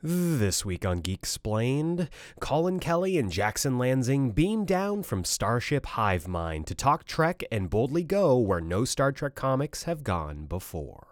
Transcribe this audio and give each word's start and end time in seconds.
This 0.00 0.64
week 0.64 0.86
on 0.86 1.00
Geek 1.00 1.18
Explained, 1.18 2.08
Collin 2.38 2.78
Kelly 2.78 3.18
and 3.18 3.32
Jackson 3.32 3.78
Lanzing 3.78 4.32
beam 4.32 4.64
down 4.64 5.02
from 5.02 5.24
Starship 5.24 5.86
Hive 5.86 6.28
Mind 6.28 6.68
to 6.68 6.74
talk 6.76 7.02
Trek 7.04 7.42
and 7.50 7.68
boldly 7.68 8.04
go 8.04 8.38
where 8.38 8.60
no 8.60 8.84
Star 8.84 9.10
Trek 9.10 9.34
comics 9.34 9.82
have 9.82 10.04
gone 10.04 10.46
before. 10.46 11.07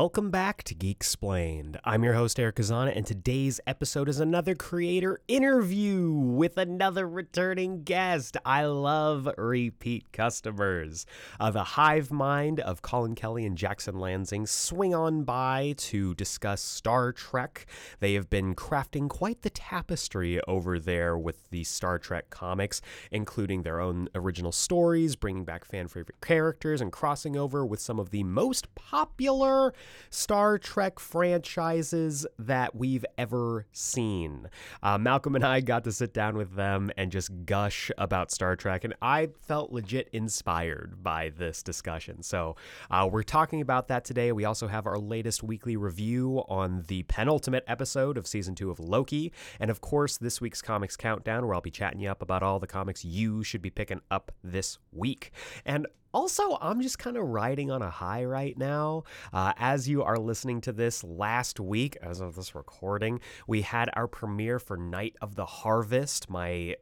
Welcome 0.00 0.30
back 0.30 0.62
to 0.62 0.74
Geeksplained. 0.74 1.78
I'm 1.84 2.02
your 2.04 2.14
host, 2.14 2.38
Aeric 2.38 2.54
Kazana, 2.54 2.96
and 2.96 3.04
today's 3.04 3.60
episode 3.66 4.08
is 4.08 4.18
another 4.18 4.54
creator 4.54 5.20
interview 5.28 6.10
with 6.10 6.56
another 6.56 7.06
returning 7.06 7.82
guest. 7.82 8.38
I 8.46 8.64
love 8.64 9.28
repeat 9.36 10.10
customers. 10.10 11.04
Uh, 11.38 11.50
the 11.50 11.64
hive 11.64 12.10
mind 12.10 12.60
of 12.60 12.80
Collin 12.80 13.14
Kelly 13.14 13.44
and 13.44 13.58
Jackson 13.58 13.96
Lanzing 13.96 14.48
swing 14.48 14.94
on 14.94 15.24
by 15.24 15.74
to 15.76 16.14
discuss 16.14 16.62
Star 16.62 17.12
Trek. 17.12 17.66
They 17.98 18.14
have 18.14 18.30
been 18.30 18.54
crafting 18.54 19.06
quite 19.06 19.42
the 19.42 19.50
tapestry 19.50 20.40
over 20.48 20.78
there 20.78 21.18
with 21.18 21.50
the 21.50 21.62
Star 21.64 21.98
Trek 21.98 22.30
comics, 22.30 22.80
including 23.10 23.64
their 23.64 23.80
own 23.80 24.08
original 24.14 24.52
stories, 24.52 25.14
bringing 25.14 25.44
back 25.44 25.66
fan 25.66 25.88
favorite 25.88 26.22
characters, 26.22 26.80
and 26.80 26.90
crossing 26.90 27.36
over 27.36 27.66
with 27.66 27.80
some 27.80 27.98
of 27.98 28.08
the 28.08 28.24
most 28.24 28.74
popular 28.74 29.74
Star 30.10 30.58
Trek 30.58 30.98
franchises 30.98 32.26
that 32.38 32.74
we've 32.74 33.04
ever 33.18 33.66
seen. 33.72 34.48
Uh, 34.82 34.98
Malcolm 34.98 35.34
and 35.34 35.44
I 35.44 35.60
got 35.60 35.84
to 35.84 35.92
sit 35.92 36.12
down 36.12 36.36
with 36.36 36.54
them 36.54 36.90
and 36.96 37.12
just 37.12 37.30
gush 37.46 37.90
about 37.98 38.30
Star 38.30 38.56
Trek, 38.56 38.84
and 38.84 38.94
I 39.02 39.28
felt 39.42 39.72
legit 39.72 40.08
inspired 40.12 41.02
by 41.02 41.30
this 41.36 41.62
discussion. 41.62 42.22
So 42.22 42.56
uh, 42.90 43.08
we're 43.10 43.22
talking 43.22 43.60
about 43.60 43.88
that 43.88 44.04
today. 44.04 44.32
We 44.32 44.44
also 44.44 44.68
have 44.68 44.86
our 44.86 44.98
latest 44.98 45.42
weekly 45.42 45.76
review 45.76 46.44
on 46.48 46.84
the 46.88 47.02
penultimate 47.04 47.64
episode 47.66 48.16
of 48.16 48.26
season 48.26 48.54
two 48.54 48.70
of 48.70 48.80
Loki, 48.80 49.32
and 49.58 49.70
of 49.70 49.80
course, 49.80 50.18
this 50.18 50.40
week's 50.40 50.62
Comics 50.62 50.96
Countdown, 50.96 51.46
where 51.46 51.54
I'll 51.54 51.60
be 51.60 51.70
chatting 51.70 52.00
you 52.00 52.10
up 52.10 52.22
about 52.22 52.42
all 52.42 52.58
the 52.58 52.66
comics 52.66 53.04
you 53.04 53.42
should 53.42 53.62
be 53.62 53.70
picking 53.70 54.00
up 54.10 54.32
this 54.42 54.78
week. 54.92 55.32
And 55.64 55.86
also, 56.12 56.58
I'm 56.60 56.80
just 56.80 56.98
kind 56.98 57.16
of 57.16 57.24
riding 57.26 57.70
on 57.70 57.82
a 57.82 57.90
high 57.90 58.24
right 58.24 58.56
now. 58.56 59.04
Uh, 59.32 59.52
as 59.56 59.88
you 59.88 60.02
are 60.02 60.18
listening 60.18 60.60
to 60.62 60.72
this 60.72 61.04
last 61.04 61.60
week, 61.60 61.96
as 62.02 62.20
of 62.20 62.34
this 62.34 62.54
recording, 62.54 63.20
we 63.46 63.62
had 63.62 63.90
our 63.94 64.08
premiere 64.08 64.58
for 64.58 64.76
Night 64.76 65.16
of 65.20 65.36
the 65.36 65.46
Harvest, 65.46 66.28
my 66.28 66.76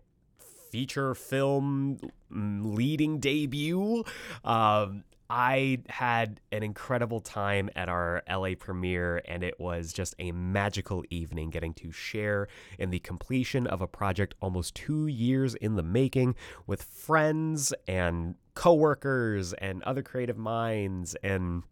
feature 0.71 1.15
film 1.15 1.99
leading 2.31 3.19
debut. 3.21 4.05
Um, 4.45 5.05
I 5.31 5.83
had 5.89 6.41
an 6.53 6.62
incredible 6.62 7.21
time 7.21 7.69
at 7.77 7.91
our 7.91 8.23
LA 8.31 8.51
premiere, 8.59 9.21
and 9.27 9.45
it 9.45 9.61
was 9.61 9.93
just 9.93 10.15
a 10.19 10.33
magical 10.33 11.05
evening 11.11 11.51
getting 11.51 11.75
to 11.75 11.93
share 11.93 12.49
in 12.79 12.89
the 12.89 12.99
completion 12.99 13.67
of 13.67 13.83
a 13.83 13.87
project 13.87 14.34
almost 14.41 14.75
two 14.75 15.06
years 15.06 15.55
in 15.55 15.77
the 15.77 15.83
making 15.83 16.34
with 16.67 16.83
friends 16.83 17.75
and 17.87 18.37
coworkers 18.59 19.53
and 19.53 19.84
other 19.84 20.03
creative 20.03 20.37
minds 20.37 21.15
and 21.22 21.62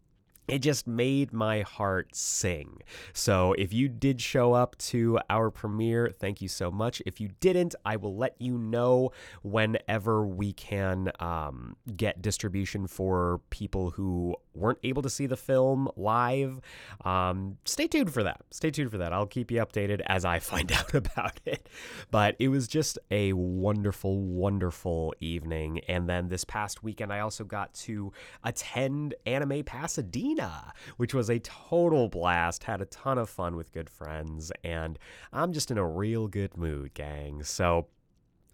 it 0.47 0.59
just 0.59 0.87
made 0.87 1.33
my 1.33 1.59
heart 1.63 2.15
sing. 2.15 2.81
So, 3.11 3.51
if 3.57 3.73
you 3.73 3.89
did 3.89 4.21
show 4.21 4.53
up 4.53 4.77
to 4.77 5.19
our 5.29 5.51
premiere, 5.51 6.09
thank 6.17 6.41
you 6.41 6.47
so 6.47 6.71
much. 6.71 7.01
If 7.05 7.19
you 7.19 7.31
didn't, 7.41 7.75
I 7.83 7.97
will 7.97 8.15
let 8.15 8.35
you 8.39 8.57
know 8.57 9.11
whenever 9.41 10.25
we 10.25 10.53
can 10.53 11.11
um, 11.19 11.75
get 11.97 12.21
distribution 12.21 12.87
for 12.87 13.41
people 13.49 13.89
who 13.89 14.37
weren't 14.57 14.79
able 14.83 15.01
to 15.03 15.09
see 15.09 15.25
the 15.25 15.37
film 15.37 15.89
live. 15.95 16.59
Um, 17.05 17.57
stay 17.65 17.87
tuned 17.87 18.13
for 18.13 18.23
that. 18.23 18.41
Stay 18.51 18.71
tuned 18.71 18.91
for 18.91 18.97
that. 18.97 19.13
I'll 19.13 19.25
keep 19.25 19.51
you 19.51 19.59
updated 19.59 20.01
as 20.07 20.25
I 20.25 20.39
find 20.51 20.71
out 20.71 20.93
about 20.93 21.39
it. 21.45 21.69
But 22.11 22.35
it 22.39 22.49
was 22.49 22.67
just 22.67 22.99
a 23.11 23.33
wonderful, 23.33 24.21
wonderful 24.21 25.13
evening. 25.19 25.81
And 25.87 26.09
then 26.09 26.29
this 26.29 26.43
past 26.43 26.83
weekend, 26.83 27.13
I 27.13 27.19
also 27.19 27.43
got 27.43 27.73
to 27.75 28.11
attend 28.43 29.15
Anime 29.25 29.63
Pasadena 29.63 30.73
which 30.97 31.13
was 31.13 31.29
a 31.29 31.39
total 31.39 32.07
blast. 32.07 32.63
Had 32.63 32.81
a 32.81 32.85
ton 32.85 33.17
of 33.17 33.29
fun 33.29 33.55
with 33.55 33.71
good 33.71 33.89
friends, 33.89 34.51
and 34.63 34.97
I'm 35.33 35.53
just 35.53 35.71
in 35.71 35.77
a 35.77 35.87
real 35.87 36.27
good 36.27 36.57
mood, 36.57 36.93
gang. 36.93 37.43
So, 37.43 37.87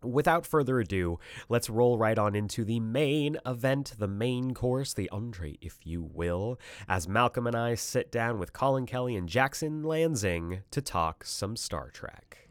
Without 0.04 0.46
further 0.46 0.80
ado, 0.80 1.20
let's 1.50 1.70
roll 1.70 1.98
right 1.98 2.18
on 2.18 2.36
into 2.36 2.64
the 2.64 2.80
main 2.80 3.38
event, 3.46 3.94
the 3.98 4.08
main 4.08 4.54
course, 4.54 4.94
the 4.94 5.10
entree, 5.10 5.58
if 5.62 5.86
you 5.86 6.04
will, 6.14 6.60
as 6.88 7.08
Malcolm 7.08 7.48
and 7.48 7.56
I 7.56 7.76
sit 7.76 8.12
down 8.12 8.40
with 8.40 8.54
Collin 8.54 8.86
Kelly 8.86 9.16
and 9.16 9.30
Jackson 9.30 9.84
Lanzing 9.84 10.64
to 10.72 10.82
talk 10.82 11.24
some 11.24 11.56
Star 11.56 11.90
Trek. 11.90 12.50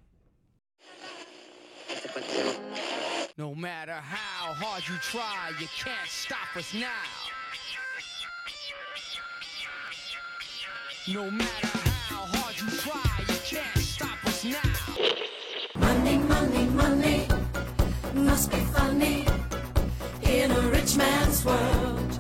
No 3.39 3.55
matter 3.55 3.93
how 3.93 4.53
hard 4.53 4.83
you 4.89 4.97
try, 4.97 5.53
you 5.59 5.67
can't 5.79 6.09
stop 6.09 6.57
us 6.57 6.75
now. 6.75 6.89
No 11.09 11.31
matter 11.31 11.67
how 12.09 12.27
hard 12.27 12.61
you 12.61 12.69
try, 12.79 13.12
must 18.15 18.51
be 18.51 18.59
funny 18.77 19.27
in 20.23 20.51
a 20.51 20.61
rich 20.71 20.97
man's 20.97 21.45
world. 21.45 22.11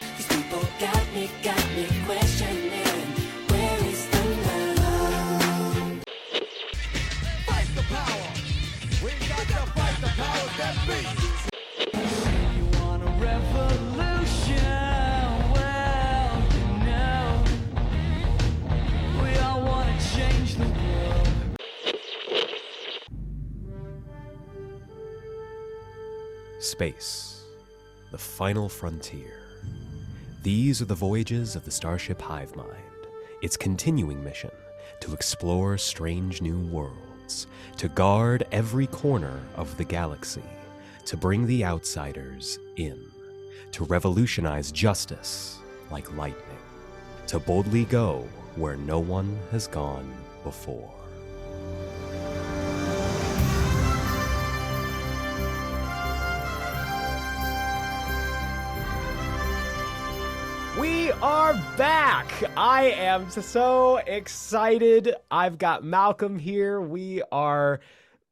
These 0.00 0.26
people 0.28 0.62
got 0.80 1.04
me, 1.14 1.30
got 1.42 1.66
me 1.76 1.86
questioning 2.06 3.06
where 3.48 3.78
is 3.84 4.06
the 4.08 4.22
love? 4.80 6.02
Fight 7.46 7.68
the 7.74 7.82
power. 7.94 8.30
We 9.04 9.10
got 9.28 9.46
to 9.54 9.62
fight 9.76 9.96
the 10.00 10.12
power 10.16 10.48
that 10.58 10.76
be. 10.86 11.25
Space, 26.76 27.44
the 28.10 28.18
final 28.18 28.68
frontier. 28.68 29.40
These 30.42 30.82
are 30.82 30.84
the 30.84 30.94
voyages 30.94 31.56
of 31.56 31.64
the 31.64 31.70
Starship 31.70 32.20
Hivemind, 32.20 33.06
its 33.40 33.56
continuing 33.56 34.22
mission 34.22 34.50
to 35.00 35.14
explore 35.14 35.78
strange 35.78 36.42
new 36.42 36.58
worlds, 36.66 37.46
to 37.78 37.88
guard 37.88 38.46
every 38.52 38.86
corner 38.88 39.40
of 39.54 39.74
the 39.78 39.84
galaxy, 39.84 40.42
to 41.06 41.16
bring 41.16 41.46
the 41.46 41.64
outsiders 41.64 42.58
in, 42.76 43.10
to 43.72 43.84
revolutionize 43.84 44.70
justice 44.70 45.60
like 45.90 46.14
lightning, 46.14 46.60
to 47.26 47.38
boldly 47.38 47.86
go 47.86 48.28
where 48.54 48.76
no 48.76 48.98
one 48.98 49.38
has 49.50 49.66
gone 49.66 50.14
before. 50.44 50.95
Are 61.46 61.54
back. 61.76 62.26
I 62.56 62.90
am 62.96 63.30
so 63.30 63.98
excited. 63.98 65.14
I've 65.30 65.58
got 65.58 65.84
Malcolm 65.84 66.40
here. 66.40 66.80
We 66.80 67.22
are 67.30 67.78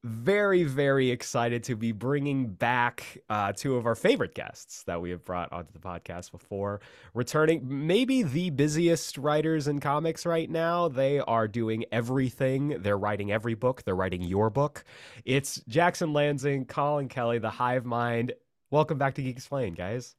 very, 0.03 0.65
very 0.65 1.13
excited 1.13 1.63
to 1.63 1.77
be 1.77 1.93
bringing 1.93 2.49
back 2.49 3.19
uh, 3.31 3.53
two 3.53 3.77
of 3.77 3.87
our 3.87 3.95
favorite 3.95 4.35
guests 4.35 4.83
that 4.89 5.01
we 5.01 5.11
have 5.11 5.25
brought 5.25 5.53
onto 5.53 5.73
the 5.73 5.79
podcast 5.79 6.33
before. 6.33 6.81
Returning, 7.15 7.87
maybe 7.87 8.25
the 8.25 8.51
busiest 8.51 9.17
writers 9.17 9.69
in 9.69 9.79
comics 9.79 10.27
right 10.27 10.51
now. 10.51 10.89
They 10.89 11.21
are 11.21 11.47
doing 11.47 11.85
everything. 11.93 12.83
They're 12.83 12.99
writing 12.99 13.31
every 13.31 13.55
book. 13.55 13.85
They're 13.85 13.95
writing 13.95 14.23
your 14.23 14.51
book. 14.51 14.83
It's 15.25 15.63
Jackson 15.69 16.13
Lanzing, 16.13 16.67
Collin 16.67 17.07
Kelly, 17.07 17.39
the 17.39 17.51
Hive 17.51 17.85
Mind. 17.85 18.33
Welcome 18.73 18.99
back 18.99 19.15
to 19.15 19.23
Geeksplained, 19.23 19.77
guys. 19.77 20.17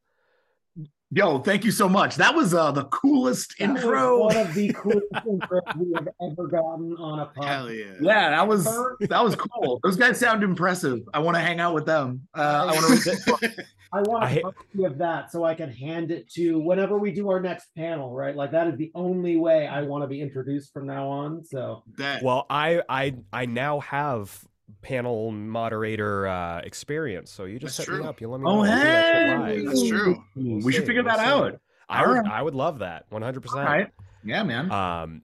Yo, 1.15 1.39
thank 1.39 1.63
you 1.63 1.71
so 1.71 1.87
much. 1.87 2.17
That 2.17 2.35
was 2.35 2.53
uh 2.53 2.71
the 2.73 2.83
coolest 2.85 3.55
That 3.57 3.69
was 3.71 3.83
intro. 3.83 4.19
one 4.25 4.35
of 4.35 4.53
the 4.53 4.73
coolest 4.75 5.05
intros 5.13 5.77
we 5.77 5.93
have 5.93 6.09
ever 6.21 6.45
gotten 6.47 6.93
on 6.97 7.19
a 7.19 7.27
podcast. 7.27 7.45
Hell 7.45 7.71
yeah. 7.71 7.85
Yeah, 8.01 8.29
that 8.31 8.45
was 8.45 8.65
that 8.65 9.23
was 9.23 9.33
cool. 9.37 9.79
Those 9.81 9.95
guys 9.95 10.19
sound 10.19 10.43
impressive. 10.43 10.99
I 11.13 11.19
want 11.19 11.35
to 11.35 11.41
hang 11.41 11.61
out 11.61 11.73
with 11.73 11.85
them. 11.85 12.27
Uh, 12.37 12.67
I 12.69 12.73
want 12.73 13.01
to. 13.03 13.65
I 13.93 14.01
want 14.01 14.25
I 14.25 14.31
a 14.31 14.41
copy 14.41 14.83
of 14.83 14.97
that 14.97 15.31
so 15.31 15.45
I 15.45 15.55
can 15.55 15.71
hand 15.71 16.11
it 16.11 16.29
to 16.33 16.59
whenever 16.59 16.97
we 16.97 17.13
do 17.13 17.29
our 17.29 17.39
next 17.39 17.73
panel, 17.77 18.13
right? 18.13 18.35
Like 18.35 18.51
that 18.51 18.67
is 18.67 18.75
the 18.77 18.91
only 18.93 19.37
way 19.37 19.67
I 19.67 19.83
want 19.83 20.03
to 20.03 20.07
be 20.09 20.19
introduced 20.21 20.73
from 20.73 20.85
now 20.85 21.07
on. 21.07 21.45
So 21.45 21.83
That 21.97 22.23
Well, 22.23 22.45
I 22.49 22.81
I 22.89 23.15
I 23.31 23.45
now 23.45 23.79
have 23.79 24.37
panel 24.81 25.31
moderator 25.31 26.27
uh, 26.27 26.59
experience, 26.59 27.31
so 27.31 27.45
you 27.45 27.59
just 27.59 27.77
That's 27.77 27.89
set 27.89 27.99
me 27.99 28.05
up. 28.05 28.19
You 28.21 28.29
let 28.29 28.41
me 28.41 28.47
Oh, 28.47 28.55
know. 28.55 28.61
We'll 28.61 28.71
do 28.71 28.77
that 28.77 29.05
shit 29.13 29.27
hey! 29.27 29.37
live. 29.61 29.65
That's 29.65 29.87
true. 29.87 30.23
We 30.35 30.73
should 30.73 30.81
see, 30.81 30.85
figure 30.87 31.03
that 31.03 31.17
we'll 31.17 31.25
see. 31.49 31.53
out. 31.55 31.61
I 31.89 32.01
All 32.03 32.07
would 32.09 32.17
right. 32.19 32.31
I 32.31 32.41
would 32.41 32.55
love 32.55 32.79
that. 32.79 33.05
One 33.09 33.21
hundred 33.21 33.41
percent. 33.41 33.65
right. 33.67 33.91
Yeah, 34.23 34.43
man. 34.43 34.71
Um, 34.71 35.21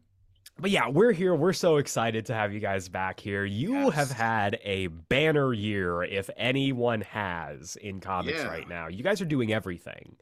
but 0.60 0.70
yeah, 0.70 0.88
we're 0.90 1.12
here. 1.12 1.34
We're 1.34 1.54
so 1.54 1.78
excited 1.78 2.28
to 2.28 2.36
have 2.36 2.54
you 2.54 2.60
guys 2.60 2.88
back 2.88 3.20
here. 3.20 3.46
You 3.46 3.90
have 3.90 4.12
had 4.12 4.60
a 4.64 4.88
banner 4.88 5.54
year, 5.54 6.04
if 6.04 6.30
anyone 6.38 7.02
has, 7.02 7.78
in 7.78 8.00
comics 8.00 8.38
Yeah. 8.38 8.48
right 8.48 8.70
now. 8.70 8.88
You 8.88 9.02
guys 9.04 9.22
are 9.22 9.26
doing 9.26 9.52
everything. 9.52 10.18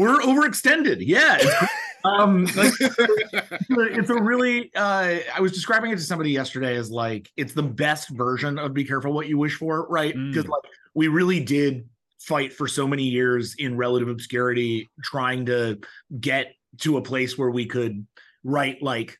We're 0.00 0.18
overextended. 0.20 0.98
Yeah. 1.06 1.36
It's, 1.40 1.70
um, 2.04 2.44
like, 2.56 2.72
it's 2.80 4.08
a 4.08 4.14
really. 4.14 4.70
Uh, 4.74 5.18
I 5.34 5.40
was 5.40 5.52
describing 5.52 5.90
it 5.90 5.96
to 5.96 6.02
somebody 6.02 6.30
yesterday 6.30 6.76
as 6.76 6.90
like 6.90 7.30
it's 7.36 7.52
the 7.52 7.62
best 7.62 8.08
version 8.08 8.58
of 8.58 8.72
"Be 8.72 8.84
Careful 8.84 9.12
What 9.12 9.28
You 9.28 9.36
Wish 9.36 9.56
For," 9.56 9.86
right? 9.88 10.14
Because 10.14 10.46
Mm. 10.46 10.48
like 10.48 10.62
we 10.94 11.08
really 11.08 11.44
did 11.44 11.86
fight 12.18 12.54
for 12.54 12.66
so 12.66 12.86
many 12.86 13.04
years 13.04 13.54
in 13.58 13.76
relative 13.76 14.08
obscurity, 14.08 14.88
trying 15.02 15.44
to 15.46 15.78
get 16.18 16.54
to 16.78 16.96
a 16.96 17.02
place 17.02 17.36
where 17.36 17.50
we 17.50 17.66
could 17.66 18.06
write 18.42 18.82
like 18.82 19.18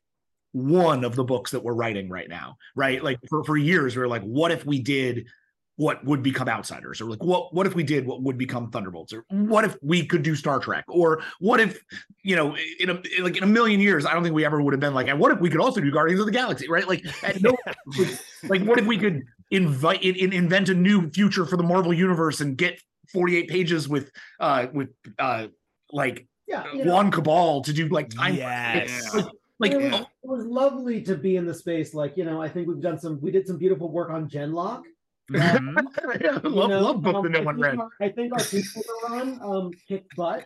one 0.52 1.04
of 1.04 1.14
the 1.14 1.24
books 1.24 1.50
that 1.50 1.62
we're 1.62 1.74
writing 1.74 2.08
right 2.08 2.28
now, 2.28 2.56
right? 2.74 3.04
Like 3.04 3.18
for, 3.28 3.44
for 3.44 3.56
years, 3.56 3.96
we 3.96 4.02
are 4.02 4.08
like, 4.08 4.22
what 4.22 4.50
if 4.50 4.64
we 4.64 4.80
did 4.80 5.26
what 5.76 6.04
would 6.04 6.22
become 6.22 6.48
outsiders 6.48 7.00
or 7.00 7.06
like 7.06 7.22
what 7.22 7.54
what 7.54 7.66
if 7.66 7.74
we 7.74 7.82
did 7.82 8.06
what 8.06 8.22
would 8.22 8.36
become 8.36 8.70
thunderbolts 8.70 9.12
or 9.12 9.24
what 9.30 9.64
if 9.64 9.76
we 9.82 10.04
could 10.04 10.22
do 10.22 10.34
star 10.34 10.58
trek 10.58 10.84
or 10.88 11.22
what 11.38 11.58
if 11.58 11.82
you 12.22 12.36
know 12.36 12.56
in 12.78 12.90
a 12.90 13.02
like 13.20 13.36
in 13.36 13.42
a 13.42 13.46
million 13.46 13.80
years 13.80 14.04
i 14.04 14.12
don't 14.12 14.22
think 14.22 14.34
we 14.34 14.44
ever 14.44 14.60
would 14.60 14.74
have 14.74 14.80
been 14.80 14.94
like 14.94 15.08
and 15.08 15.18
what 15.18 15.32
if 15.32 15.40
we 15.40 15.48
could 15.48 15.60
also 15.60 15.80
do 15.80 15.90
guardians 15.90 16.20
of 16.20 16.26
the 16.26 16.32
galaxy 16.32 16.68
right 16.68 16.86
like 16.86 17.02
at 17.24 17.40
no, 17.40 17.56
like 18.48 18.62
what 18.64 18.78
if 18.78 18.86
we 18.86 18.98
could 18.98 19.22
invite 19.50 20.02
in, 20.02 20.14
in, 20.16 20.32
invent 20.32 20.68
a 20.68 20.74
new 20.74 21.08
future 21.10 21.46
for 21.46 21.56
the 21.56 21.62
marvel 21.62 21.94
universe 21.94 22.40
and 22.40 22.58
get 22.58 22.80
48 23.12 23.48
pages 23.48 23.88
with 23.88 24.10
uh 24.38 24.66
with 24.72 24.90
uh 25.18 25.46
like 25.92 26.26
yeah, 26.50 26.64
you 26.72 26.84
know, 26.84 26.92
Juan 26.92 27.10
Cabal 27.10 27.62
to 27.62 27.72
do 27.72 27.88
like 27.88 28.10
time 28.10 28.34
Yes. 28.34 29.10
Yeah. 29.14 29.22
like 29.60 29.72
it, 29.72 29.76
was, 29.76 29.84
Yeah. 29.84 30.00
it 30.00 30.28
was 30.28 30.44
lovely 30.44 31.00
to 31.02 31.14
be 31.14 31.36
in 31.36 31.46
the 31.46 31.54
space. 31.54 31.94
Like 31.94 32.16
you 32.16 32.24
know, 32.24 32.42
I 32.42 32.48
think 32.48 32.66
we've 32.66 32.80
done 32.80 32.98
some. 32.98 33.20
We 33.20 33.30
did 33.30 33.46
some 33.46 33.56
beautiful 33.56 33.90
work 33.90 34.10
on 34.10 34.28
Genlock. 34.28 34.82
Yeah, 36.20 36.38
you 36.42 36.48
love, 36.50 36.70
know, 36.70 36.80
love 36.80 37.02
book 37.02 37.14
um, 37.16 37.22
that 37.24 37.30
no 37.30 37.38
I 37.40 37.42
one 37.42 37.54
think 37.56 37.64
read 37.66 37.78
our- 37.78 37.88
I 38.00 38.08
think 38.10 38.32
our 38.32 38.44
people 38.44 38.82
run 39.08 39.40
um 39.42 39.70
kicked 39.88 40.16
butt. 40.16 40.44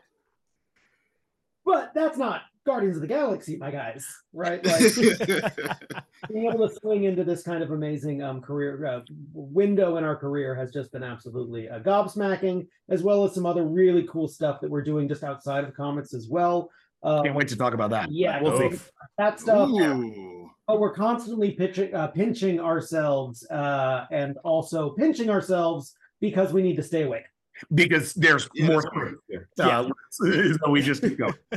But 1.65 1.93
that's 1.95 2.19
not 2.19 2.43
Guardians 2.67 2.97
of 2.97 3.03
the 3.03 3.09
Galaxy, 3.09 3.57
my 3.57 3.71
guys, 3.71 4.07
right? 4.33 4.65
Like 4.65 4.81
being 6.33 6.51
able 6.51 6.69
to 6.69 6.75
swing 6.75 7.05
into 7.05 7.25
this 7.25 7.43
kind 7.43 7.63
of 7.63 7.71
amazing 7.71 8.23
um 8.23 8.41
career 8.43 8.85
uh, 8.87 9.01
window 9.33 9.97
in 9.97 10.05
our 10.05 10.17
career 10.17 10.55
has 10.55 10.71
just 10.71 10.93
been 10.93 11.03
absolutely 11.03 11.69
uh, 11.69 11.79
gobsmacking, 11.81 12.67
as 12.91 13.03
well 13.03 13.25
as 13.25 13.35
some 13.35 13.47
other 13.47 13.65
really 13.65 14.07
cool 14.11 14.29
stuff 14.29 14.61
that 14.61 14.71
we're 14.71 14.83
doing 14.83 15.09
just 15.09 15.25
outside 15.25 15.65
of 15.65 15.75
comics 15.75 16.13
as 16.15 16.29
well. 16.29 16.71
Um, 17.03 17.23
can't 17.25 17.37
wait 17.37 17.49
to 17.49 17.57
talk 17.57 17.75
about 17.75 17.91
that 17.91 18.11
Yeah, 18.11 18.41
we'll 18.43 18.59
see 18.59 18.79
that 19.19 19.41
stuff. 19.41 19.69
Ooh. 19.71 20.44
But 20.67 20.81
we're 20.81 20.95
constantly 20.95 21.53
pitching, 21.53 21.95
uh, 21.95 22.09
pinching 22.09 22.59
ourselves, 22.59 23.47
uh, 23.51 24.07
and 24.11 24.39
also 24.45 24.91
pinching 24.91 25.29
ourselves 25.29 25.95
because 26.21 26.53
we 26.53 26.63
need 26.63 26.77
to 26.77 26.83
stay 26.83 27.03
awake. 27.03 27.25
Because 27.75 28.15
there's 28.15 28.49
Yeah, 28.55 28.67
more 28.67 28.83
that's 28.83 28.97
right. 28.97 29.15
here. 29.29 29.49
Uh, 29.59 29.89
so 30.11 30.71
we 30.71 30.83
just 30.83 31.03
keep 31.03 31.19
going. 31.19 31.35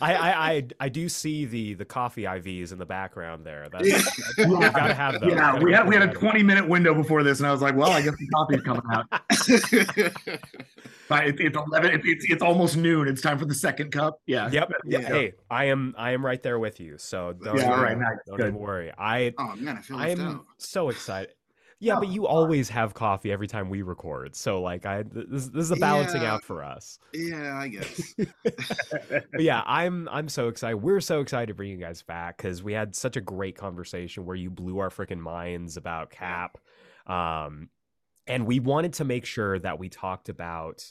I, 0.00 0.14
I 0.14 0.50
I 0.52 0.66
I 0.80 0.88
do 0.88 1.08
see 1.08 1.44
the 1.44 1.74
the 1.74 1.84
coffee 1.84 2.22
IVs 2.22 2.72
in 2.72 2.78
the 2.78 2.86
background 2.86 3.44
there. 3.46 3.68
That's, 3.70 3.86
Yeah. 3.88 4.46
I've 4.46 4.72
got 4.74 4.86
to 4.88 4.94
have 4.94 5.20
those. 5.20 5.32
Yeah, 5.32 5.58
we 5.58 5.72
had 5.72 5.86
we 5.88 5.94
had 5.94 6.08
a 6.08 6.12
20 6.12 6.42
minute 6.42 6.68
window 6.68 6.94
before 6.94 7.22
this, 7.22 7.38
and 7.40 7.46
I 7.46 7.52
was 7.52 7.62
like, 7.62 7.76
well, 7.76 7.90
I 7.90 8.02
guess 8.02 8.14
the 8.18 8.26
coffee's 8.28 8.62
coming 8.62 8.82
out. 8.92 9.06
But 11.08 11.26
it, 11.26 11.40
it's 11.40 11.56
11. 11.56 11.90
it- 11.90 12.00
it's 12.04 12.24
it's 12.30 12.42
almost 12.42 12.76
noon. 12.76 13.08
It's 13.08 13.20
time 13.20 13.36
for 13.36 13.44
the 13.44 13.54
second 13.54 13.90
cup. 13.90 14.20
Yeah. 14.26 14.48
Yep. 14.50 14.72
Yeah. 14.84 15.00
Hey, 15.00 15.32
I 15.50 15.64
am 15.64 15.92
I 15.98 16.12
am 16.12 16.24
right 16.24 16.40
there 16.40 16.60
with 16.60 16.78
you. 16.78 16.98
So 16.98 17.32
don't 17.32 17.56
Yeah, 17.56 17.62
even, 17.62 17.72
all 17.72 17.82
right, 17.82 17.98
nice, 17.98 18.16
don't 18.28 18.36
good. 18.36 18.46
even 18.48 18.60
worry. 18.60 18.92
I 18.96 19.34
oh 19.36 19.56
man, 19.56 19.76
I 19.76 19.80
feel 19.80 19.96
left 19.96 20.20
I'm 20.20 20.28
out. 20.36 20.44
so 20.58 20.88
excited. 20.88 21.34
Yeah, 21.82 21.94
but 21.98 22.08
Oh, 22.08 22.10
you 22.10 22.26
always 22.26 22.68
have 22.68 22.92
coffee 22.92 23.32
every 23.32 23.46
time 23.48 23.70
we 23.70 23.80
record. 23.82 24.36
So 24.36 24.60
like 24.60 24.84
I 24.84 25.02
this, 25.02 25.46
this 25.46 25.64
is 25.64 25.70
a 25.70 25.76
balancing 25.76 26.20
Yeah. 26.22 26.34
out 26.34 26.44
for 26.44 26.62
us. 26.62 26.98
Yeah, 27.14 27.56
I 27.58 27.68
guess. 27.68 28.14
But 29.32 29.40
yeah, 29.40 29.62
I'm 29.66 30.08
I'm 30.10 30.28
so 30.28 30.48
excited. 30.48 30.76
We're 30.76 31.00
so 31.00 31.20
excited 31.20 31.46
to 31.46 31.54
bring 31.54 31.70
you 31.70 31.78
guys 31.78 32.02
back 32.02 32.36
because 32.36 32.62
we 32.62 32.72
had 32.74 32.94
such 32.94 33.16
a 33.16 33.20
great 33.20 33.56
conversation 33.56 34.26
where 34.26 34.36
you 34.36 34.50
blew 34.50 34.78
our 34.78 34.90
freaking 34.90 35.20
minds 35.20 35.76
about 35.76 36.10
Cap, 36.10 36.58
um, 37.06 37.70
and 38.26 38.46
we 38.46 38.60
wanted 38.60 38.92
to 38.94 39.04
make 39.04 39.24
sure 39.24 39.58
that 39.58 39.78
we 39.78 39.88
talked 39.88 40.28
about 40.28 40.84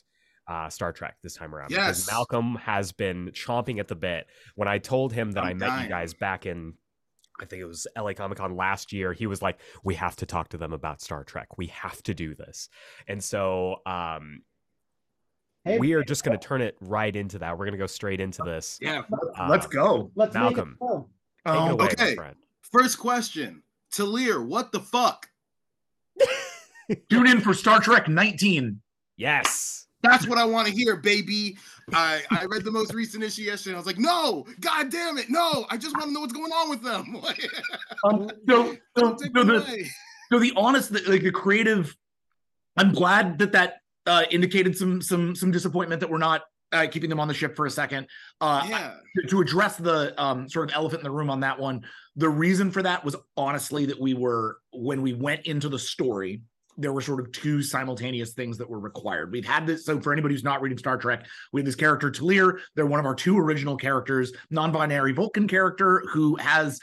uh, 0.47 0.69
Star 0.69 0.91
Trek 0.91 1.17
this 1.21 1.35
time 1.35 1.53
around 1.53 1.69
because 1.69 1.99
Yes. 1.99 2.11
Malcolm 2.11 2.55
has 2.55 2.91
been 2.91 3.29
chomping 3.31 3.79
at 3.79 3.87
the 3.87 3.95
bit. 3.95 4.25
When 4.55 4.67
I 4.67 4.79
told 4.79 5.13
him 5.13 5.31
that 5.33 5.43
i 5.43 5.51
I'm 5.51 5.59
met 5.59 5.83
you 5.83 5.87
guys 5.89 6.13
back 6.15 6.45
in. 6.47 6.73
I 7.41 7.45
think 7.45 7.61
it 7.61 7.65
was 7.65 7.87
LA 7.97 8.13
Comic 8.13 8.37
Con 8.37 8.55
last 8.55 8.91
year. 8.93 9.13
He 9.13 9.27
was 9.27 9.41
like, 9.41 9.59
"We 9.83 9.95
have 9.95 10.15
to 10.17 10.25
talk 10.25 10.49
to 10.49 10.57
them 10.57 10.73
about 10.73 11.01
Star 11.01 11.23
Trek. 11.23 11.57
We 11.57 11.67
have 11.67 12.01
to 12.03 12.13
do 12.13 12.35
this." 12.35 12.69
And 13.07 13.23
so, 13.23 13.77
um, 13.85 14.41
Hey, 15.65 15.77
we 15.77 15.93
are 15.93 16.03
just 16.03 16.23
going 16.23 16.37
to 16.39 16.47
turn 16.47 16.61
it 16.61 16.75
right 16.79 17.13
into 17.13 17.39
that. 17.39 17.51
We're 17.57 17.65
going 17.65 17.73
to 17.73 17.77
go 17.77 17.85
straight 17.85 18.21
into 18.21 18.41
this. 18.43 18.79
Yeah. 18.81 19.03
Let's 19.49 19.67
go. 19.67 20.09
let's 20.15 20.33
Malcolm. 20.33 20.77
make 20.79 20.89
it 20.89 20.93
go. 20.93 21.09
It 21.45 21.49
Um, 21.49 21.71
away, 21.71 21.85
okay. 21.87 22.15
friend. 22.15 22.35
First 22.61 22.97
question. 22.97 23.61
Thalir, 23.91 24.43
what 24.45 24.71
the 24.71 24.79
fuck? 24.79 25.27
Tune 27.09 27.27
in 27.27 27.41
for 27.41 27.53
Star 27.53 27.81
Trek 27.81 28.07
19. 28.07 28.81
Yes. 29.17 29.87
That's 30.01 30.27
what 30.27 30.37
I 30.37 30.45
want 30.45 30.67
to 30.67 30.73
hear, 30.73 30.95
baby. 30.95 31.57
I, 31.93 32.21
I 32.31 32.45
read 32.45 32.63
the 32.63 32.71
most 32.71 32.93
recent 32.93 33.23
issue 33.23 33.41
yesterday. 33.43 33.71
And 33.71 33.77
I 33.77 33.79
was 33.79 33.87
like, 33.87 33.99
no, 33.99 34.45
god 34.61 34.89
damn 34.91 35.17
it, 35.17 35.29
no. 35.29 35.65
I 35.69 35.77
just 35.77 35.95
want 35.95 36.07
to 36.07 36.13
know 36.13 36.21
what's 36.21 36.33
going 36.33 36.51
on 36.51 36.69
with 36.69 36.83
them. 36.83 37.21
Um, 38.05 38.29
so, 38.47 38.77
so, 38.97 39.17
so 39.17 39.43
the, 39.43 39.89
so 40.31 40.39
the 40.39 40.53
honest, 40.55 40.93
the- 40.93 41.01
like 41.01 41.21
the 41.21 41.31
creative, 41.31 41.97
I'm 42.77 42.93
glad 42.93 43.39
that 43.39 43.51
that 43.51 43.73
uh, 44.05 44.23
indicated 44.31 44.77
some 44.77 45.01
some 45.01 45.35
some 45.35 45.51
disappointment 45.51 45.99
that 45.99 46.09
we're 46.09 46.17
not 46.17 46.43
uh, 46.71 46.87
keeping 46.89 47.09
them 47.09 47.19
on 47.19 47.27
the 47.27 47.33
ship 47.33 47.57
for 47.57 47.65
a 47.65 47.69
second. 47.69 48.07
Uh, 48.39 48.65
yeah. 48.69 48.93
to, 49.17 49.27
to 49.27 49.41
address 49.41 49.75
the 49.75 50.13
um, 50.21 50.47
sort 50.47 50.69
of 50.69 50.75
elephant 50.75 51.01
in 51.01 51.03
the 51.03 51.11
room 51.11 51.29
on 51.29 51.41
that 51.41 51.59
one, 51.59 51.83
the 52.15 52.29
reason 52.29 52.71
for 52.71 52.81
that 52.83 53.03
was 53.03 53.17
honestly 53.35 53.85
that 53.85 53.99
we 53.99 54.13
were 54.13 54.59
when 54.71 55.01
we 55.01 55.13
went 55.13 55.45
into 55.45 55.67
the 55.67 55.79
story, 55.79 56.41
there 56.79 56.93
were 56.93 57.01
sort 57.01 57.19
of 57.19 57.31
two 57.31 57.61
simultaneous 57.61 58.33
things 58.33 58.57
that 58.57 58.69
were 58.69 58.79
required. 58.79 59.31
We've 59.31 59.45
had 59.45 59.67
this. 59.67 59.85
So 59.85 59.99
for 59.99 60.13
anybody 60.13 60.33
who's 60.33 60.43
not 60.43 60.61
reading 60.61 60.77
Star 60.77 60.97
Trek, 60.97 61.25
we 61.51 61.61
have 61.61 61.65
this 61.65 61.75
character 61.75 62.09
Thalir. 62.09 62.59
They're 62.75 62.85
one 62.85 62.99
of 62.99 63.05
our 63.05 63.15
two 63.15 63.37
original 63.37 63.77
characters, 63.77 64.31
non-binary 64.49 65.13
Vulcan 65.13 65.47
character 65.47 66.03
who 66.11 66.35
has 66.37 66.79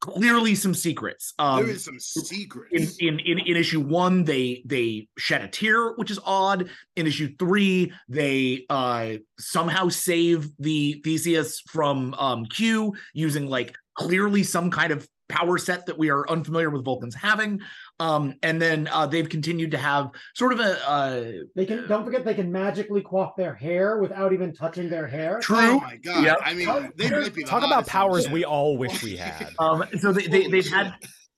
clearly 0.00 0.54
some 0.54 0.74
secrets. 0.74 1.32
Um, 1.38 1.64
there 1.64 1.74
is 1.74 1.84
some 1.84 1.98
secrets. 1.98 2.98
in, 2.98 3.08
in 3.08 3.20
in 3.20 3.38
in 3.38 3.56
issue 3.56 3.80
one 3.80 4.24
they 4.24 4.62
they 4.66 5.08
shed 5.16 5.40
a 5.40 5.48
tear 5.48 5.92
which 5.94 6.10
is 6.10 6.20
odd 6.24 6.68
in 6.96 7.06
issue 7.06 7.34
three 7.38 7.90
they 8.06 8.66
uh 8.68 9.14
somehow 9.38 9.88
save 9.88 10.50
the 10.58 11.00
theseus 11.02 11.60
from 11.68 12.12
um 12.14 12.44
q 12.44 12.92
using 13.14 13.46
like 13.48 13.74
clearly 13.94 14.42
some 14.42 14.70
kind 14.70 14.92
of 14.92 15.08
power 15.28 15.56
set 15.58 15.86
that 15.86 15.96
we 15.96 16.10
are 16.10 16.28
unfamiliar 16.28 16.68
with 16.70 16.84
vulcans 16.84 17.14
having 17.14 17.60
um 17.98 18.34
and 18.42 18.60
then 18.60 18.88
uh 18.92 19.06
they've 19.06 19.28
continued 19.28 19.70
to 19.70 19.78
have 19.78 20.10
sort 20.34 20.52
of 20.52 20.60
a 20.60 20.88
uh 20.88 21.32
They 21.56 21.64
can 21.64 21.88
don't 21.88 22.04
forget 22.04 22.24
they 22.24 22.34
can 22.34 22.52
magically 22.52 23.02
coif 23.02 23.34
their 23.36 23.54
hair 23.54 23.98
without 23.98 24.32
even 24.32 24.52
touching 24.52 24.88
their 24.90 25.06
hair. 25.06 25.38
oh 25.38 25.40
true 25.40 25.80
my 25.80 25.96
god. 25.96 26.24
Yep. 26.24 26.38
I 26.44 26.54
mean, 26.54 26.92
they 26.96 27.10
might 27.10 27.34
be 27.34 27.42
Talk 27.44 27.64
about 27.64 27.86
powers 27.86 28.26
in 28.26 28.32
we 28.32 28.44
all 28.44 28.76
wish 28.76 29.02
we 29.02 29.16
had. 29.16 29.48
um 29.58 29.84
so 29.98 30.12
they, 30.12 30.26
they 30.26 30.46
they've 30.48 30.68
had 30.68 30.94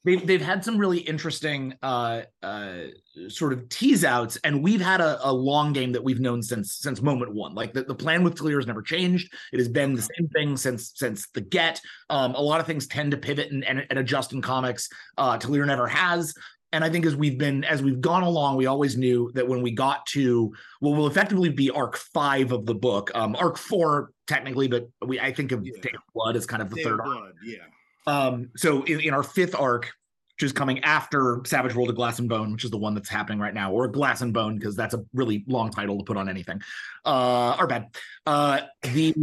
they've 0.07 0.27
they've 0.27 0.41
had 0.41 0.65
some 0.65 0.79
really 0.79 0.99
interesting 1.01 1.75
uh 1.83 2.23
uh 2.43 2.85
sort 3.29 3.53
of 3.53 3.69
tease 3.69 4.05
outs 4.05 4.39
and 4.45 4.63
we've 4.63 4.81
had 4.81 5.01
a, 5.01 5.19
a 5.29 5.33
long 5.33 5.73
game 5.73 5.93
that 5.93 6.03
we've 6.03 6.21
known 6.21 6.43
since 6.43 6.79
since 6.79 7.03
moment 7.03 7.35
one 7.35 7.55
like 7.55 7.75
the, 7.75 7.83
the 7.83 7.95
plan 7.95 8.23
with 8.23 8.37
Thalir 8.37 8.57
has 8.57 8.67
never 8.67 8.83
changed 8.83 9.31
it 9.53 9.59
has 9.59 9.69
been 9.69 9.95
the 9.95 10.03
same 10.03 10.29
thing 10.29 10.57
since 10.57 10.93
since 10.95 11.29
the 11.35 11.41
get 11.41 11.81
um 12.09 12.35
a 12.35 12.41
lot 12.41 12.61
of 12.61 12.67
things 12.67 12.87
tend 12.87 13.11
to 13.11 13.17
pivot 13.17 13.51
and, 13.51 13.65
and, 13.65 13.85
and 13.91 13.99
adjust 13.99 14.33
in 14.33 14.41
comics 14.41 14.89
uh 15.19 15.37
Thalir 15.39 15.67
never 15.67 15.89
has 15.89 16.33
and 16.73 16.85
I 16.85 16.91
think 16.91 17.07
as 17.07 17.17
we've 17.17 17.39
been 17.39 17.65
as 17.65 17.81
we've 17.81 18.01
gone 18.01 18.25
along, 18.25 18.57
we 18.57 18.67
always 18.67 18.97
knew 18.97 19.31
that 19.35 19.47
when 19.47 19.63
we 19.63 19.71
got 19.71 20.05
to 20.07 20.53
what 20.81 20.97
will 20.97 21.07
effectively 21.07 21.49
be 21.49 21.71
arc 21.71 21.97
five 21.97 22.51
of 22.51 22.67
the 22.67 22.75
book, 22.75 23.11
um, 23.15 23.37
arc 23.37 23.57
four 23.57 24.11
technically, 24.27 24.67
but 24.67 24.89
we 25.07 25.19
I 25.19 25.33
think 25.33 25.53
of 25.53 25.65
Yeah. 25.65 25.73
Blood 26.13 26.37
as 26.37 26.45
kind 26.45 26.61
of 26.61 26.69
the 26.69 26.77
Day 26.77 26.83
third 26.83 27.01
arc. 27.01 27.35
yeah. 27.45 27.59
Um, 28.07 28.51
so 28.57 28.83
in, 28.85 29.01
in 29.01 29.15
our 29.15 29.23
fifth 29.23 29.55
arc, 29.55 29.93
which 30.37 30.45
is 30.45 30.53
coming 30.53 30.81
after 30.85 31.41
Savage 31.47 31.75
World 31.75 31.89
of 31.89 31.97
Glass 31.97 32.19
and 32.19 32.29
Bone, 32.29 32.53
which 32.53 32.65
is 32.65 32.71
the 32.71 32.77
one 32.77 32.95
that's 32.95 33.09
happening 33.09 33.39
right 33.39 33.55
now, 33.55 33.73
or 33.73 33.89
Glass 33.89 34.21
and 34.21 34.35
Bone, 34.35 34.59
because 34.59 34.77
that's 34.77 34.95
a 34.95 35.03
really 35.15 35.45
long 35.47 35.71
title 35.71 35.97
to 35.99 36.05
put 36.05 36.17
on 36.19 36.29
anything. 36.29 36.61
Uh, 37.05 37.57
or 37.59 37.67
bad. 37.67 37.89
Uh, 38.27 38.61
the 38.83 39.15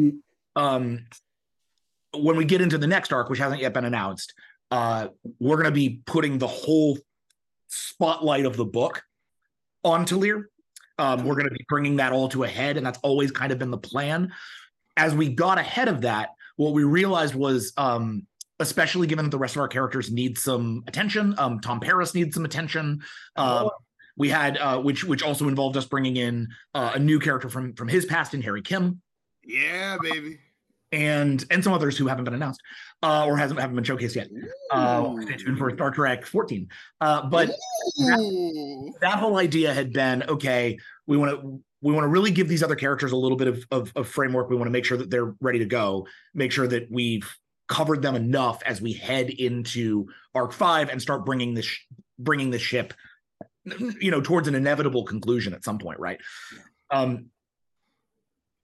um, 0.55 1.05
when 2.15 2.35
we 2.35 2.45
get 2.45 2.61
into 2.61 2.77
the 2.77 2.87
next 2.87 3.13
arc, 3.13 3.29
which 3.29 3.39
hasn't 3.39 3.61
yet 3.61 3.73
been 3.73 3.85
announced, 3.85 4.33
uh, 4.71 5.07
we're 5.39 5.55
going 5.55 5.65
to 5.65 5.71
be 5.71 6.01
putting 6.05 6.37
the 6.37 6.47
whole 6.47 6.97
spotlight 7.67 8.45
of 8.45 8.57
the 8.57 8.65
book 8.65 9.03
on 9.83 10.05
Thalir. 10.05 10.45
Um, 10.97 11.25
we're 11.25 11.35
going 11.35 11.47
to 11.47 11.53
be 11.53 11.65
bringing 11.69 11.97
that 11.97 12.11
all 12.11 12.27
to 12.29 12.43
a 12.43 12.47
head, 12.47 12.77
and 12.77 12.85
that's 12.85 12.99
always 13.03 13.31
kind 13.31 13.51
of 13.51 13.59
been 13.59 13.71
the 13.71 13.77
plan. 13.77 14.31
As 14.97 15.15
we 15.15 15.29
got 15.29 15.57
ahead 15.57 15.87
of 15.87 16.01
that, 16.01 16.29
what 16.55 16.73
we 16.73 16.83
realized 16.83 17.35
was, 17.35 17.73
um, 17.77 18.25
especially 18.63 19.05
given 19.07 19.25
that 19.25 19.31
the 19.31 19.37
rest 19.37 19.55
of 19.55 19.61
our 19.61 19.67
characters 19.67 20.11
need 20.11 20.37
some 20.37 20.83
attention, 20.87 21.35
um, 21.37 21.59
Tom 21.59 21.79
Paris 21.79 22.15
needs 22.15 22.33
some 22.33 22.45
attention. 22.45 23.01
Um, 23.35 23.69
we 24.17 24.29
had, 24.29 24.57
uh, 24.57 24.79
which 24.79 25.03
which 25.03 25.21
also 25.23 25.47
involved 25.47 25.77
us 25.77 25.85
bringing 25.85 26.17
in 26.17 26.47
uh, 26.73 26.93
a 26.95 26.99
new 26.99 27.19
character 27.19 27.49
from 27.49 27.73
from 27.73 27.87
his 27.87 28.05
past 28.05 28.33
in 28.33 28.41
Harry 28.41 28.61
Kim 28.61 29.01
Yeah, 29.43 29.97
baby. 30.01 30.39
and 30.91 31.43
and 31.51 31.63
some 31.63 31.73
others 31.73 31.97
who 31.97 32.07
haven't 32.07 32.25
been 32.25 32.33
announced 32.35 32.61
uh, 33.01 33.25
or 33.25 33.37
hasn't 33.37 33.59
haven't 33.59 33.75
been 33.75 33.83
showcased 33.85 34.15
yet. 34.15 34.27
Uh, 34.71 35.15
stay 35.21 35.35
tuned 35.37 35.57
for 35.57 35.71
Star 35.73 35.91
Trek 35.91 36.25
14. 36.25 36.67
Uh, 37.01 37.27
but 37.29 37.49
Ooh. 37.99 38.93
that 39.01 39.19
whole 39.19 39.37
idea 39.37 39.73
had 39.73 39.91
been 39.93 40.23
okay. 40.23 40.77
We 41.07 41.17
want 41.17 41.31
to 41.31 41.61
we 41.81 41.91
want 41.93 42.05
to 42.05 42.07
really 42.07 42.31
give 42.31 42.47
these 42.47 42.63
other 42.63 42.75
characters 42.75 43.11
a 43.11 43.17
little 43.17 43.37
bit 43.37 43.47
of, 43.47 43.65
of 43.71 43.91
of 43.95 44.07
framework. 44.07 44.49
We 44.49 44.55
want 44.55 44.67
to 44.67 44.71
make 44.71 44.85
sure 44.85 44.97
that 44.97 45.09
they're 45.09 45.33
ready 45.41 45.59
to 45.59 45.65
go. 45.65 46.07
Make 46.33 46.51
sure 46.51 46.67
that 46.67 46.89
we've 46.91 47.27
covered 47.67 48.01
them 48.01 48.15
enough 48.15 48.61
as 48.65 48.81
we 48.81 48.93
head 48.93 49.29
into 49.29 50.07
Arc 50.35 50.53
Five 50.53 50.89
and 50.89 51.01
start 51.01 51.25
bringing 51.25 51.53
this 51.53 51.65
sh- 51.65 51.85
bringing 52.19 52.51
the 52.51 52.59
ship, 52.59 52.93
you 53.99 54.11
know, 54.11 54.21
towards 54.21 54.47
an 54.47 54.55
inevitable 54.55 55.03
conclusion 55.03 55.53
at 55.53 55.63
some 55.63 55.79
point, 55.79 55.99
right? 55.99 56.19
Um, 56.91 57.27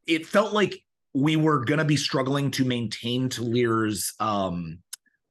it 0.06 0.26
felt 0.26 0.54
like 0.54 0.76
we 1.14 1.36
were 1.36 1.64
going 1.64 1.80
to 1.80 1.86
be 1.86 1.98
struggling 1.98 2.52
to 2.52 2.66
maintain 2.66 3.30
Thalir's 3.30 4.14
um, 4.20 4.80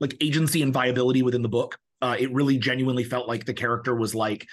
like 0.00 0.16
agency 0.20 0.62
and 0.62 0.72
viability 0.72 1.22
within 1.22 1.42
the 1.42 1.48
book. 1.48 1.78
Uh, 2.00 2.16
it 2.18 2.32
really 2.32 2.58
genuinely 2.58 3.04
felt 3.04 3.28
like 3.28 3.44
the 3.44 3.54
character 3.54 3.94
was 3.94 4.14
like 4.14 4.46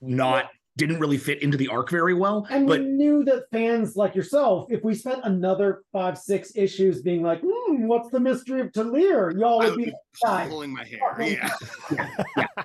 not 0.00 0.46
didn't 0.76 1.00
really 1.00 1.16
fit 1.16 1.42
into 1.42 1.56
the 1.56 1.68
arc 1.68 1.90
very 1.90 2.14
well. 2.14 2.46
And 2.50 2.66
but 2.66 2.80
we 2.80 2.86
knew 2.86 3.24
that 3.24 3.44
fans 3.50 3.96
like 3.96 4.14
yourself, 4.14 4.70
if 4.70 4.84
we 4.84 4.94
spent 4.94 5.20
another 5.24 5.82
five, 5.92 6.18
six 6.18 6.52
issues 6.54 7.02
being 7.02 7.22
like, 7.22 7.40
hmm, 7.42 7.86
what's 7.86 8.10
the 8.10 8.20
mystery 8.20 8.60
of 8.60 8.72
Thalir? 8.72 9.38
Y'all 9.38 9.58
would 9.58 9.70
would 9.70 9.78
be 9.78 9.84
be 9.86 9.92
pulling 10.22 10.72
my 10.72 10.84
hair. 10.84 11.00
Yeah. 11.26 11.50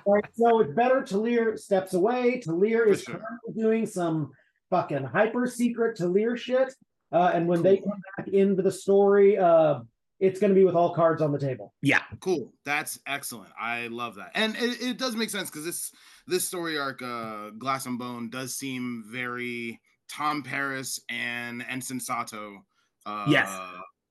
right. 0.06 0.24
So 0.34 0.60
it's 0.60 0.72
better 0.74 1.02
Thalir 1.02 1.58
steps 1.58 1.94
away. 1.94 2.42
Thalir 2.46 2.86
is 2.88 3.02
sure. 3.02 3.14
currently 3.14 3.62
doing 3.62 3.86
some 3.86 4.32
fucking 4.70 5.04
hyper 5.04 5.46
secret 5.46 5.98
Thalir 5.98 6.36
shit. 6.36 6.74
Uh, 7.10 7.30
and 7.34 7.46
when 7.46 7.62
they 7.62 7.78
come 7.78 8.00
back 8.16 8.28
into 8.28 8.62
the 8.62 8.70
story, 8.70 9.36
uh, 9.36 9.80
it's 10.22 10.38
going 10.40 10.50
to 10.50 10.54
be 10.54 10.64
with 10.64 10.74
all 10.76 10.94
cards 10.94 11.20
on 11.20 11.32
the 11.32 11.38
table. 11.38 11.74
yeah, 11.82 12.02
Cool. 12.20 12.52
That's 12.64 12.98
excellent. 13.06 13.50
I 13.60 13.88
love 13.88 14.14
that. 14.14 14.30
And 14.34 14.54
it, 14.56 14.80
it 14.80 14.96
does 14.98 15.16
make 15.16 15.28
sense 15.30 15.50
because 15.50 15.64
this 15.66 15.92
this 16.26 16.44
story 16.46 16.78
arc, 16.78 17.02
uh, 17.02 17.50
Glass 17.58 17.84
and 17.86 17.98
Bone, 17.98 18.30
does 18.30 18.54
seem 18.56 19.04
very 19.10 19.80
Tom 20.08 20.42
Paris 20.42 21.00
and 21.10 21.64
Ensign 21.68 22.00
Sato. 22.00 22.64
Uh, 23.04 23.26
Yes. 23.28 23.50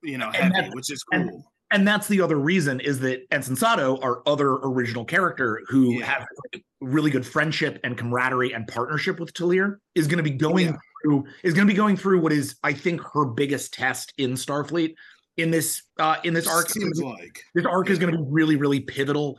You 0.04 0.18
know, 0.18 0.32
heavy, 0.32 0.70
which 0.74 0.92
is 0.92 1.04
cool. 1.04 1.46
and 1.72 1.88
that's 1.88 2.08
the 2.08 2.20
other 2.22 2.36
reason 2.38 2.80
is 2.82 3.00
that 3.02 3.22
Ensign 3.32 3.56
Sato, 3.56 3.98
our 4.02 4.22
other 4.28 4.54
original 4.56 5.06
character, 5.06 5.62
who 5.68 6.00
Yeah. 6.00 6.06
has 6.08 6.26
like, 6.54 6.64
really 6.82 7.12
good 7.12 7.26
friendship 7.26 7.80
and 7.84 7.98
camaraderie 7.98 8.52
and 8.54 8.68
partnership 8.68 9.20
with 9.20 9.34
Thalir, 9.34 9.78
is 9.96 10.08
going 10.08 10.18
to 10.18 10.24
be 10.24 10.32
going 10.36 10.68
Yeah. 10.70 10.78
through 11.04 11.24
is 11.44 11.54
going 11.54 11.66
to 11.68 11.72
be 11.72 11.78
going 11.78 11.96
through 11.96 12.20
what 12.20 12.34
is 12.34 12.56
I 12.64 12.74
think 12.74 13.00
her 13.14 13.24
biggest 13.26 13.74
test 13.74 14.12
in 14.18 14.34
Starfleet 14.34 14.96
in 15.42 15.52
this 15.52 15.84
uh 16.00 16.18
in 16.24 16.34
this 16.34 16.48
arc. 16.48 16.70
seems 16.70 17.02
like. 17.02 17.42
this 17.56 17.66
arc 17.66 17.90
is 17.90 18.00
going 18.00 18.12
to 18.12 18.18
be 18.18 18.24
really 18.30 18.56
really 18.56 18.80
pivotal 18.80 19.38